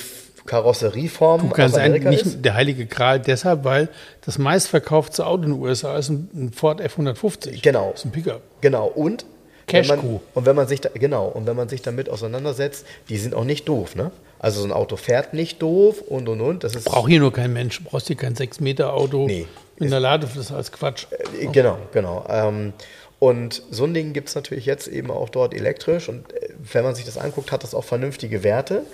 Karosserieform 0.46 1.42
Du 1.42 1.48
kannst 1.50 1.76
eigentlich 1.76 2.04
nicht 2.04 2.26
ist. 2.26 2.44
der 2.44 2.54
heilige 2.54 2.86
Gral 2.86 3.20
deshalb, 3.20 3.64
weil 3.64 3.88
das 4.24 4.38
meistverkaufte 4.38 5.26
Auto 5.26 5.42
in 5.44 5.50
den 5.52 5.61
USA 5.61 5.96
ist 5.98 6.09
ein, 6.09 6.52
Ford 6.54 6.80
F150. 6.80 7.62
Genau. 7.62 7.90
Das 7.92 8.00
ist 8.00 8.06
ein 8.06 8.12
Pickup. 8.12 8.40
Genau, 8.61 8.86
und 8.86 9.24
Cash 9.66 9.90
wenn 9.90 9.96
man, 9.98 10.20
und 10.34 10.46
wenn 10.46 10.56
man 10.56 10.66
sich 10.66 10.80
da, 10.80 10.88
genau, 10.94 11.26
und 11.26 11.46
wenn 11.46 11.54
man 11.54 11.68
sich 11.68 11.82
damit 11.82 12.09
auseinandersetzt, 12.09 12.86
die 13.11 13.18
sind 13.18 13.34
auch 13.34 13.44
nicht 13.44 13.68
doof, 13.68 13.94
ne? 13.94 14.11
Also 14.38 14.61
so 14.62 14.66
ein 14.66 14.72
Auto 14.72 14.96
fährt 14.96 15.34
nicht 15.34 15.61
doof 15.61 16.00
und 16.00 16.28
und 16.28 16.40
und. 16.40 16.64
Das 16.64 16.74
ist 16.74 16.84
Braucht 16.84 17.09
hier 17.11 17.20
nur 17.20 17.32
kein 17.32 17.52
Mensch. 17.52 17.78
Du 17.82 17.84
brauchst 17.90 18.06
hier 18.06 18.16
kein 18.16 18.34
6-Meter-Auto 18.34 19.26
Nee. 19.26 19.46
in 19.76 19.90
der 19.90 20.00
Lade, 20.00 20.26
das 20.26 20.36
ist 20.36 20.52
alles 20.52 20.72
Quatsch. 20.72 21.06
Äh, 21.38 21.46
Genau, 21.48 21.76
genau. 21.92 22.24
Ähm, 22.30 22.72
und 23.18 23.62
so 23.70 23.84
ein 23.84 23.94
Ding 23.94 24.12
gibt 24.12 24.28
es 24.28 24.34
natürlich 24.36 24.64
jetzt 24.64 24.86
eben 24.86 25.10
auch 25.10 25.28
dort 25.28 25.52
elektrisch. 25.52 26.08
Und 26.08 26.32
äh, 26.32 26.50
wenn 26.72 26.84
man 26.84 26.94
sich 26.94 27.04
das 27.04 27.18
anguckt, 27.18 27.50
hat 27.50 27.64
das 27.64 27.74
auch 27.74 27.84
vernünftige 27.84 28.44
Werte. 28.44 28.84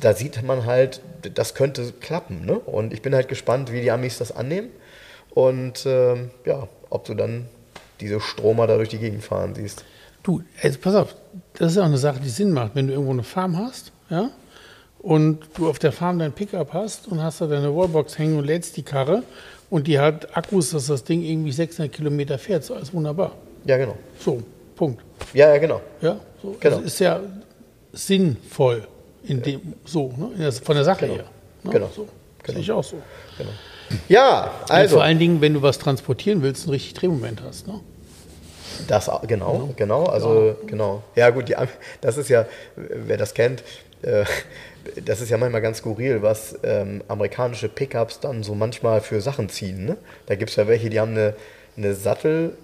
Da 0.00 0.14
sieht 0.14 0.42
man 0.42 0.64
halt, 0.64 1.02
das 1.34 1.54
könnte 1.54 1.92
klappen. 2.00 2.46
Ne? 2.46 2.58
Und 2.58 2.94
ich 2.94 3.02
bin 3.02 3.14
halt 3.14 3.28
gespannt, 3.28 3.70
wie 3.72 3.82
die 3.82 3.90
Amis 3.90 4.18
das 4.18 4.32
annehmen. 4.32 4.70
Und 5.30 5.84
ähm, 5.86 6.30
ja, 6.46 6.68
ob 6.88 7.04
du 7.04 7.14
dann 7.14 7.48
diese 8.00 8.20
Stromer 8.20 8.66
da 8.66 8.76
durch 8.76 8.88
die 8.88 8.98
Gegend 8.98 9.22
fahren 9.22 9.54
siehst. 9.54 9.84
Du, 10.22 10.42
jetzt 10.62 10.80
pass 10.80 10.94
auf, 10.94 11.14
das 11.54 11.72
ist 11.72 11.78
auch 11.78 11.84
eine 11.84 11.98
Sache, 11.98 12.20
die 12.20 12.30
Sinn 12.30 12.52
macht. 12.52 12.74
Wenn 12.74 12.86
du 12.86 12.94
irgendwo 12.94 13.12
eine 13.12 13.22
Farm 13.22 13.58
hast, 13.58 13.92
ja, 14.08 14.30
und 15.00 15.40
du 15.54 15.68
auf 15.68 15.78
der 15.78 15.92
Farm 15.92 16.18
dein 16.18 16.32
Pickup 16.32 16.72
hast 16.72 17.08
und 17.08 17.22
hast 17.22 17.40
da 17.40 17.46
deine 17.46 17.74
Wallbox 17.74 18.18
hängen 18.18 18.38
und 18.38 18.44
lädst 18.44 18.76
die 18.76 18.82
Karre 18.82 19.22
und 19.70 19.86
die 19.86 19.98
hat 19.98 20.36
Akkus, 20.36 20.70
dass 20.70 20.88
das 20.88 21.04
Ding 21.04 21.22
irgendwie 21.22 21.52
600 21.52 21.92
Kilometer 21.92 22.38
fährt, 22.38 22.64
so 22.64 22.74
alles 22.74 22.92
wunderbar. 22.92 23.32
Ja, 23.64 23.76
genau. 23.76 23.96
So, 24.18 24.42
Punkt. 24.76 25.02
Ja, 25.34 25.48
ja, 25.52 25.58
genau. 25.58 25.80
Ja, 26.00 26.18
so. 26.42 26.56
Genau. 26.60 26.76
Das 26.76 26.84
ist 26.86 26.98
ja 27.00 27.20
sinnvoll 27.92 28.86
in 29.24 29.42
dem, 29.42 29.60
so, 29.84 30.12
ne, 30.16 30.30
der, 30.38 30.52
von 30.52 30.74
der 30.74 30.84
Sache 30.84 31.06
Genau. 31.06 31.14
her. 31.18 31.24
Ne? 31.64 31.70
Genau. 31.70 31.90
So. 31.94 32.08
Genau. 32.42 32.52
Sehe 32.54 32.60
ich 32.62 32.72
auch 32.72 32.84
so. 32.84 32.96
Ja, 34.08 34.50
Und 34.62 34.70
also. 34.70 34.96
vor 34.96 35.04
allen 35.04 35.18
Dingen, 35.18 35.40
wenn 35.40 35.54
du 35.54 35.62
was 35.62 35.78
transportieren 35.78 36.42
willst, 36.42 36.62
einen 36.64 36.72
richtig 36.72 36.94
Drehmoment 36.94 37.42
hast. 37.42 37.66
Ne? 37.66 37.80
Das 38.86 39.08
au- 39.08 39.20
genau, 39.26 39.70
genau, 39.76 40.04
also 40.04 40.56
genau. 40.66 41.02
Ja 41.16 41.30
gut, 41.30 41.48
die, 41.48 41.56
das 42.00 42.16
ist 42.16 42.28
ja, 42.28 42.46
wer 42.76 43.16
das 43.16 43.34
kennt, 43.34 43.62
äh, 44.02 44.24
das 45.04 45.20
ist 45.20 45.28
ja 45.28 45.36
manchmal 45.36 45.60
ganz 45.60 45.78
skurril, 45.78 46.22
was 46.22 46.58
ähm, 46.62 47.02
amerikanische 47.08 47.68
Pickups 47.68 48.20
dann 48.20 48.42
so 48.42 48.54
manchmal 48.54 49.00
für 49.02 49.20
Sachen 49.20 49.48
ziehen. 49.50 49.84
Ne? 49.84 49.96
Da 50.26 50.34
gibt 50.36 50.50
es 50.50 50.56
ja 50.56 50.66
welche, 50.68 50.88
die 50.88 50.98
haben 51.00 51.10
eine, 51.10 51.34
eine 51.76 51.94
Sattel. 51.94 52.54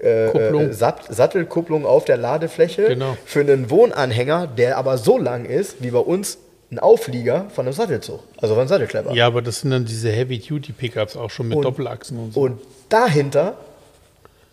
Äh, 0.00 0.26
äh, 0.28 0.72
Sat 0.72 1.12
Sattelkupplung 1.12 1.84
auf 1.84 2.04
der 2.04 2.16
Ladefläche 2.16 2.86
Genau. 2.88 3.16
für 3.24 3.40
einen 3.40 3.68
Wohnanhänger, 3.70 4.46
der 4.46 4.78
aber 4.78 4.96
so 4.98 5.18
lang 5.18 5.44
ist, 5.44 5.82
wie 5.82 5.90
bei 5.90 5.98
uns 5.98 6.38
ein 6.70 6.78
Auflieger 6.78 7.46
von 7.54 7.66
einem 7.66 7.72
Sattelzug, 7.72 8.20
also 8.40 8.54
von 8.54 8.60
einem 8.60 8.68
Sattelklepper. 8.68 9.12
Ja, 9.14 9.26
aber 9.26 9.42
das 9.42 9.60
sind 9.60 9.70
dann 9.70 9.84
diese 9.86 10.10
Heavy-Duty-Pickups 10.10 11.16
auch 11.16 11.30
schon 11.30 11.48
mit 11.48 11.56
Und- 11.58 11.64
Doppelachsen 11.64 12.18
und 12.18 12.34
so. 12.34 12.40
Und 12.42 12.60
dahinter 12.90 13.56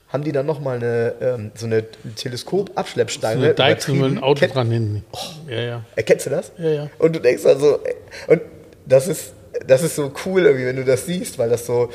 haben 0.09 0.23
die 0.23 0.31
dann 0.31 0.45
nochmal 0.45 0.77
eine, 0.77 1.13
ähm, 1.21 1.51
so 1.55 1.65
eine 1.65 1.83
Teleskop-Abschleppstange. 2.15 3.37
so 3.39 3.45
eine 3.45 3.53
Deichsel 3.53 3.95
mit 3.95 4.03
einem 4.05 4.23
Auto 4.23 4.39
Kenn- 4.45 4.51
dran 4.53 4.71
hinten. 4.71 5.05
Ja, 5.49 5.59
ja. 5.61 5.85
Erkennst 5.95 6.25
du 6.25 6.29
das? 6.29 6.51
Ja, 6.57 6.69
ja. 6.69 6.87
Und 6.99 7.15
du 7.15 7.19
denkst 7.19 7.45
also, 7.45 7.79
ey, 7.83 7.95
und 8.27 8.41
das 8.85 9.07
ist, 9.07 9.33
das 9.67 9.83
ist 9.83 9.95
so 9.95 10.11
cool 10.25 10.45
irgendwie, 10.45 10.65
wenn 10.65 10.75
du 10.75 10.85
das 10.85 11.05
siehst, 11.05 11.37
weil 11.37 11.49
das 11.49 11.65
so, 11.65 11.89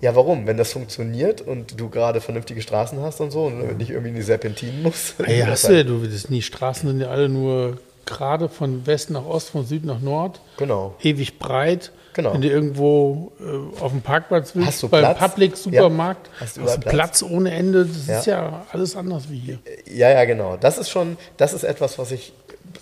ja 0.00 0.14
warum? 0.14 0.46
Wenn 0.46 0.56
das 0.56 0.72
funktioniert 0.72 1.40
und 1.40 1.78
du 1.80 1.88
gerade 1.88 2.20
vernünftige 2.20 2.60
Straßen 2.62 3.00
hast 3.00 3.20
und 3.20 3.30
so 3.30 3.44
und 3.46 3.78
nicht 3.78 3.90
irgendwie 3.90 4.10
in 4.10 4.14
die 4.16 4.22
Serpentinen 4.22 4.82
musst. 4.82 5.14
Hey, 5.22 5.40
hast 5.46 5.68
du 5.68 5.76
ja, 5.76 5.82
du, 5.84 6.06
das, 6.06 6.24
die 6.24 6.42
Straßen 6.42 6.88
sind 6.88 7.00
ja 7.00 7.08
alle 7.08 7.28
nur 7.28 7.78
gerade 8.04 8.48
von 8.48 8.86
West 8.86 9.10
nach 9.10 9.24
Ost, 9.26 9.50
von 9.50 9.66
Süd 9.66 9.84
nach 9.84 10.00
Nord. 10.00 10.40
Genau. 10.58 10.94
Ewig 11.02 11.38
breit. 11.38 11.90
Genau. 12.12 12.32
Wenn 12.32 12.40
du 12.40 12.48
irgendwo 12.48 13.32
äh, 13.40 13.80
auf 13.82 13.90
dem 13.90 14.00
Parkplatz 14.00 14.54
willst, 14.54 14.68
Hast 14.68 14.82
du 14.84 14.88
beim 14.88 15.00
Platz? 15.02 15.18
Public-Supermarkt, 15.18 16.26
Ja. 16.28 16.32
Hast 16.34 16.40
hast 16.40 16.56
du 16.56 16.60
du 16.60 16.66
überall 16.66 16.78
Platz? 16.94 17.22
ohne 17.22 17.50
Ende. 17.50 17.84
Das 17.84 18.06
Ja. 18.06 18.18
ist 18.20 18.26
ja 18.26 18.66
alles 18.72 18.96
anders 18.96 19.24
wie 19.28 19.38
hier. 19.38 19.58
Ja, 19.92 20.10
ja, 20.10 20.24
genau. 20.24 20.56
Das 20.56 20.78
ist 20.78 20.88
schon, 20.88 21.18
das 21.36 21.52
ist 21.52 21.64
etwas, 21.64 21.98
was 21.98 22.12
ich 22.12 22.32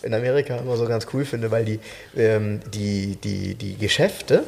in 0.03 0.13
Amerika 0.15 0.57
immer 0.57 0.77
so 0.77 0.85
ganz 0.87 1.07
cool 1.15 1.25
finde, 1.25 1.51
weil 1.51 1.65
die, 1.65 1.81
ähm, 2.17 2.61
die, 2.75 3.17
die, 3.17 3.55
die 3.55 3.77
Geschäfte 3.77 4.45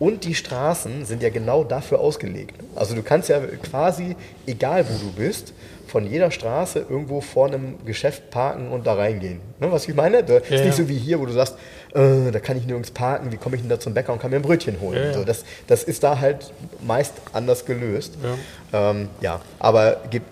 und 0.00 0.24
die 0.24 0.34
Straßen 0.34 1.04
sind 1.04 1.22
ja 1.22 1.28
genau 1.28 1.62
dafür 1.62 2.00
ausgelegt. 2.00 2.54
Also 2.74 2.96
du 2.96 3.02
kannst 3.02 3.28
ja 3.28 3.38
quasi, 3.70 4.16
egal 4.46 4.84
wo 4.88 4.98
du 4.98 5.12
bist, 5.12 5.52
von 5.86 6.06
jeder 6.10 6.30
Straße 6.30 6.86
irgendwo 6.88 7.20
vor 7.20 7.48
einem 7.48 7.84
Geschäft 7.84 8.30
parken 8.30 8.70
und 8.70 8.86
da 8.86 8.94
reingehen. 8.94 9.40
Ne, 9.58 9.70
was 9.70 9.86
ich 9.86 9.94
meine? 9.94 10.24
Das 10.24 10.42
ist 10.44 10.50
Ja, 10.50 10.56
nicht 10.58 10.66
ja. 10.66 10.72
so 10.72 10.88
wie 10.88 10.96
hier, 10.96 11.20
wo 11.20 11.26
du 11.26 11.32
sagst, 11.32 11.56
äh, 11.94 12.30
da 12.30 12.40
kann 12.40 12.56
ich 12.56 12.64
nirgends 12.64 12.92
parken, 12.92 13.30
wie 13.30 13.36
komme 13.36 13.56
ich 13.56 13.62
denn 13.62 13.68
da 13.68 13.78
zum 13.78 13.92
Bäcker 13.92 14.12
und 14.12 14.20
kann 14.22 14.30
mir 14.30 14.36
ein 14.36 14.42
Brötchen 14.42 14.80
holen. 14.80 14.96
Ja. 15.08 15.12
So, 15.12 15.24
das, 15.24 15.44
das 15.66 15.84
ist 15.84 16.02
da 16.02 16.18
halt 16.18 16.52
meist 16.80 17.12
anders 17.32 17.66
gelöst. 17.66 18.14
Ja, 18.72 18.90
ähm, 18.90 19.08
ja 19.20 19.40
aber 19.58 20.00
gibt 20.10 20.26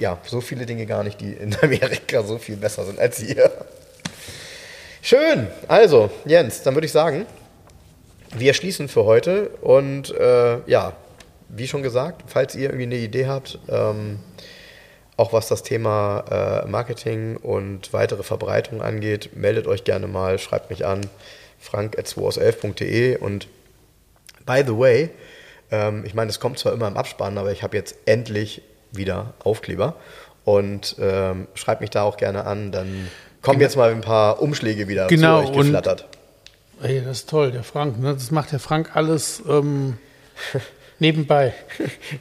ja 0.00 0.18
so 0.24 0.40
viele 0.40 0.66
Dinge 0.66 0.84
gar 0.86 1.04
nicht, 1.04 1.20
die 1.20 1.32
in 1.32 1.54
Amerika 1.62 2.22
so 2.24 2.38
viel 2.38 2.56
besser 2.56 2.84
sind 2.84 2.98
als 2.98 3.18
hier. 3.18 3.50
Schön, 5.02 5.46
also 5.68 6.10
Jens, 6.24 6.62
dann 6.62 6.74
würde 6.74 6.86
ich 6.86 6.92
sagen, 6.92 7.26
wir 8.34 8.54
schließen 8.54 8.88
für 8.88 9.04
heute 9.04 9.48
und 9.60 10.10
äh, 10.14 10.58
ja, 10.66 10.92
wie 11.48 11.68
schon 11.68 11.82
gesagt, 11.82 12.22
falls 12.26 12.54
ihr 12.54 12.64
irgendwie 12.70 12.84
eine 12.84 12.96
Idee 12.96 13.26
habt, 13.26 13.58
ähm, 13.68 14.18
auch 15.16 15.32
was 15.32 15.48
das 15.48 15.62
Thema 15.62 16.24
äh, 16.64 16.68
Marketing 16.68 17.36
und 17.36 17.92
weitere 17.92 18.22
Verbreitung 18.22 18.82
angeht, 18.82 19.30
meldet 19.34 19.66
euch 19.66 19.84
gerne 19.84 20.06
mal, 20.08 20.38
schreibt 20.38 20.70
mich 20.70 20.84
an, 20.84 21.02
frank.2aus11.de 21.58 23.16
und 23.18 23.48
by 24.44 24.62
the 24.66 24.76
way, 24.76 25.10
ähm, 25.70 26.04
ich 26.04 26.14
meine, 26.14 26.30
es 26.30 26.40
kommt 26.40 26.58
zwar 26.58 26.72
immer 26.72 26.88
im 26.88 26.96
Abspann, 26.96 27.38
aber 27.38 27.52
ich 27.52 27.62
habe 27.62 27.76
jetzt 27.76 27.96
endlich 28.06 28.62
wieder 28.92 29.34
Aufkleber 29.42 29.94
und 30.44 30.96
ähm, 31.00 31.48
schreibt 31.54 31.80
mich 31.80 31.90
da 31.90 32.02
auch 32.02 32.16
gerne 32.16 32.44
an, 32.44 32.70
dann 32.72 33.08
kommen 33.42 33.60
jetzt 33.60 33.76
mal 33.76 33.90
ein 33.90 34.00
paar 34.00 34.40
Umschläge 34.42 34.88
wieder 34.88 35.06
Genau, 35.06 35.42
zu 35.42 35.48
euch 35.50 35.56
und- 35.56 35.62
geflattert. 35.66 36.06
Ey, 36.82 37.02
das 37.02 37.18
ist 37.18 37.30
toll, 37.30 37.52
der 37.52 37.62
Frank. 37.62 37.98
Ne? 37.98 38.14
Das 38.14 38.30
macht 38.30 38.52
der 38.52 38.60
Frank 38.60 38.94
alles 38.94 39.42
ähm, 39.48 39.98
nebenbei. 40.98 41.54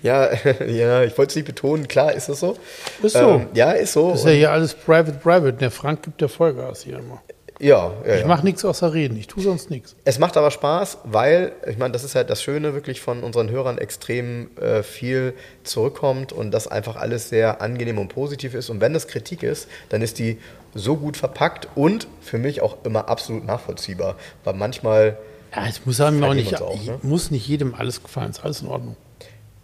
Ja, 0.02 0.30
ja, 0.66 1.04
ich 1.04 1.18
wollte 1.18 1.32
es 1.32 1.36
nicht 1.36 1.46
betonen, 1.46 1.88
klar 1.88 2.14
ist 2.14 2.30
es 2.30 2.40
so. 2.40 2.58
Ist 3.04 3.14
so. 3.14 3.32
Ähm, 3.32 3.48
ja, 3.54 3.72
ist 3.72 3.94
so. 3.94 4.12
Das 4.12 4.20
ist 4.20 4.26
ja 4.26 4.32
hier 4.32 4.52
alles 4.52 4.74
private, 4.74 5.14
private. 5.14 5.54
Der 5.54 5.72
Frank 5.72 6.04
gibt 6.04 6.22
ja 6.22 6.28
Vollgas 6.28 6.84
hier 6.84 7.00
immer. 7.00 7.22
Ja, 7.60 7.94
ja, 8.06 8.16
Ich 8.16 8.26
mache 8.26 8.44
nichts 8.44 8.66
außer 8.66 8.94
reden. 8.94 9.18
Ich 9.18 9.28
tue 9.28 9.42
sonst 9.42 9.70
nichts. 9.70 9.96
Es 10.04 10.20
macht 10.20 10.36
aber 10.36 10.52
Spaß, 10.52 11.00
weil, 11.06 11.54
ich 11.68 11.78
meine, 11.78 11.94
das 11.94 12.04
ist 12.04 12.16
halt 12.16 12.30
das 12.30 12.42
Schöne, 12.42 12.74
wirklich 12.74 13.00
von 13.02 13.24
unseren 13.24 13.50
Hörern 13.50 13.78
extrem 13.78 14.50
äh, 14.58 14.84
viel 14.84 15.34
zurückkommt 15.64 16.34
und 16.34 16.52
das 16.52 16.68
einfach 16.68 16.96
alles 16.98 17.30
sehr 17.30 17.62
angenehm 17.62 17.98
und 17.98 18.10
positiv 18.10 18.54
ist. 18.54 18.70
Und 18.70 18.82
wenn 18.82 18.94
es 18.94 19.08
Kritik 19.08 19.44
ist, 19.44 19.68
dann 19.90 20.02
ist 20.02 20.20
die 20.20 20.38
so 20.74 20.98
gut 20.98 21.16
verpackt 21.16 21.70
und 21.76 22.08
für 22.22 22.38
mich 22.38 22.62
auch 22.62 22.78
immer 22.84 23.08
absolut 23.08 23.46
nachvollziehbar. 23.46 24.16
Weil 24.44 24.56
manchmal, 24.56 25.18
Ja, 25.56 25.66
es 25.68 25.86
muss 25.86 26.02
einem 26.02 26.22
auch 26.24 26.34
nicht, 26.34 26.62
auch, 26.62 26.84
ne? 26.84 27.00
muss 27.04 27.32
nicht 27.32 27.48
jedem 27.48 27.74
alles 27.74 28.04
gefallen. 28.04 28.32
Ist 28.32 28.44
alles 28.44 28.62
in 28.62 28.68
Ordnung. 28.68 28.98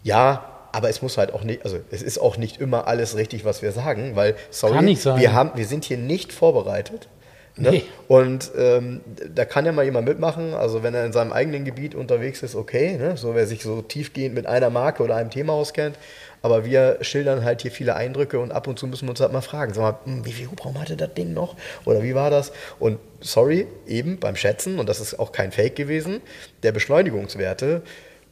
ja, 0.03 0.45
aber 0.73 0.89
es 0.89 1.01
muss 1.01 1.17
halt 1.17 1.33
auch 1.33 1.43
nicht, 1.43 1.65
also 1.65 1.79
es 1.91 2.01
ist 2.01 2.17
auch 2.17 2.37
nicht 2.37 2.61
immer 2.61 2.87
alles 2.87 3.17
richtig, 3.17 3.43
was 3.43 3.61
wir 3.61 3.73
sagen, 3.73 4.15
weil, 4.15 4.35
sorry, 4.51 4.75
Kann 4.75 4.85
nicht 4.85 5.01
sein. 5.01 5.19
Wir, 5.19 5.33
haben, 5.33 5.51
wir 5.55 5.65
sind 5.65 5.83
hier 5.83 5.97
nicht 5.97 6.31
vorbereitet. 6.31 7.09
Ne? 7.57 7.71
Nee. 7.71 7.83
Und 8.07 8.51
ähm, 8.57 9.01
da 9.33 9.45
kann 9.45 9.65
ja 9.65 9.71
mal 9.71 9.83
jemand 9.83 10.07
mitmachen. 10.07 10.53
Also 10.53 10.83
wenn 10.83 10.93
er 10.93 11.05
in 11.05 11.13
seinem 11.13 11.33
eigenen 11.33 11.65
Gebiet 11.65 11.95
unterwegs 11.95 12.43
ist, 12.43 12.55
okay. 12.55 12.97
Ne? 12.97 13.17
So 13.17 13.35
wer 13.35 13.47
sich 13.47 13.63
so 13.63 13.81
tiefgehend 13.81 14.35
mit 14.35 14.45
einer 14.47 14.69
Marke 14.69 15.03
oder 15.03 15.15
einem 15.15 15.29
Thema 15.29 15.53
auskennt. 15.53 15.97
Aber 16.41 16.65
wir 16.65 16.97
schildern 17.01 17.43
halt 17.43 17.61
hier 17.61 17.71
viele 17.71 17.95
Eindrücke 17.95 18.39
und 18.39 18.51
ab 18.51 18.67
und 18.67 18.79
zu 18.79 18.87
müssen 18.87 19.05
wir 19.05 19.11
uns 19.11 19.19
halt 19.19 19.31
mal 19.31 19.41
fragen, 19.41 19.73
sag 19.73 19.81
mal, 19.81 19.95
hm, 20.05 20.25
wie 20.25 20.31
viel 20.31 20.49
Hubraum 20.49 20.79
hatte 20.79 20.97
das 20.97 21.13
Ding 21.13 21.33
noch? 21.33 21.55
Oder 21.85 22.01
wie 22.01 22.15
war 22.15 22.29
das? 22.31 22.51
Und 22.79 22.97
sorry, 23.19 23.67
eben 23.85 24.19
beim 24.19 24.35
Schätzen, 24.35 24.79
und 24.79 24.89
das 24.89 24.99
ist 24.99 25.19
auch 25.19 25.31
kein 25.31 25.51
Fake 25.51 25.75
gewesen, 25.75 26.21
der 26.63 26.71
Beschleunigungswerte, 26.71 27.83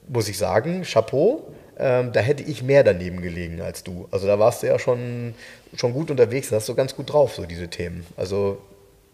muss 0.07 0.27
ich 0.27 0.39
sagen, 0.39 0.81
Chapeau, 0.81 1.45
ähm, 1.77 2.11
da 2.11 2.19
hätte 2.19 2.43
ich 2.43 2.63
mehr 2.63 2.83
daneben 2.83 3.21
gelegen 3.21 3.61
als 3.61 3.83
du. 3.83 4.07
Also 4.09 4.25
da 4.25 4.39
warst 4.39 4.63
du 4.63 4.67
ja 4.67 4.79
schon, 4.79 5.35
schon 5.75 5.93
gut 5.93 6.09
unterwegs, 6.09 6.49
da 6.49 6.55
hast 6.55 6.67
du 6.67 6.73
ganz 6.73 6.95
gut 6.95 7.13
drauf, 7.13 7.35
so 7.35 7.45
diese 7.45 7.67
Themen. 7.67 8.05
Also 8.17 8.57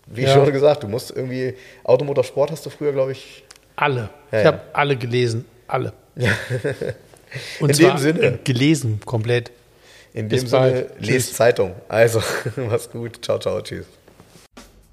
wie 0.08 0.24
Ja. 0.24 0.34
schon 0.34 0.52
gesagt, 0.52 0.84
du 0.84 0.88
musst 0.88 1.12
irgendwie, 1.16 1.54
Automotorsport 1.84 2.52
hast 2.52 2.66
du 2.66 2.70
früher, 2.70 2.92
glaube 2.94 3.12
ich, 3.14 3.44
Alle. 3.76 4.10
Ja, 4.32 4.38
ich 4.40 4.44
ja. 4.46 4.52
habe 4.52 4.62
alle 4.74 4.96
gelesen. 4.96 5.46
Alle. 5.68 5.94
Und 7.60 7.72
In 7.72 7.78
dem 7.88 7.98
Sinne. 7.98 8.40
gelesen, 8.44 9.00
komplett. 9.06 9.52
In 10.14 10.30
Bis 10.30 10.42
dem 10.44 10.48
Sinne, 10.50 10.62
bald. 10.62 10.90
lest 11.00 11.08
Tschüss. 11.28 11.34
Zeitung. 11.34 11.72
Also, 11.90 12.22
mach's 12.56 12.90
gut. 12.90 13.20
Ciao, 13.26 13.38
ciao, 13.40 13.60
tschüss. 13.62 13.86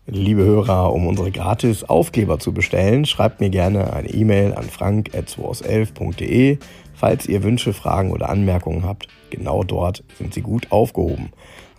Liebe 0.06 0.42
Hörer, 0.42 0.92
um 0.92 1.06
unsere 1.06 1.30
gratis 1.30 1.84
Aufkleber 1.84 2.40
zu 2.40 2.52
bestellen, 2.52 3.04
schreibt 3.06 3.38
mir 3.40 3.50
gerne 3.50 3.92
eine 3.92 4.08
E-Mail 4.10 4.52
an 4.54 4.64
frank.2aus11.de. 4.64 6.58
Falls 6.94 7.26
ihr 7.26 7.42
Wünsche, 7.44 7.72
Fragen 7.72 8.10
oder 8.10 8.28
Anmerkungen 8.28 8.84
habt, 8.84 9.06
genau 9.30 9.62
dort 9.62 10.02
sind 10.18 10.34
sie 10.34 10.42
gut 10.42 10.66
aufgehoben. 10.72 11.32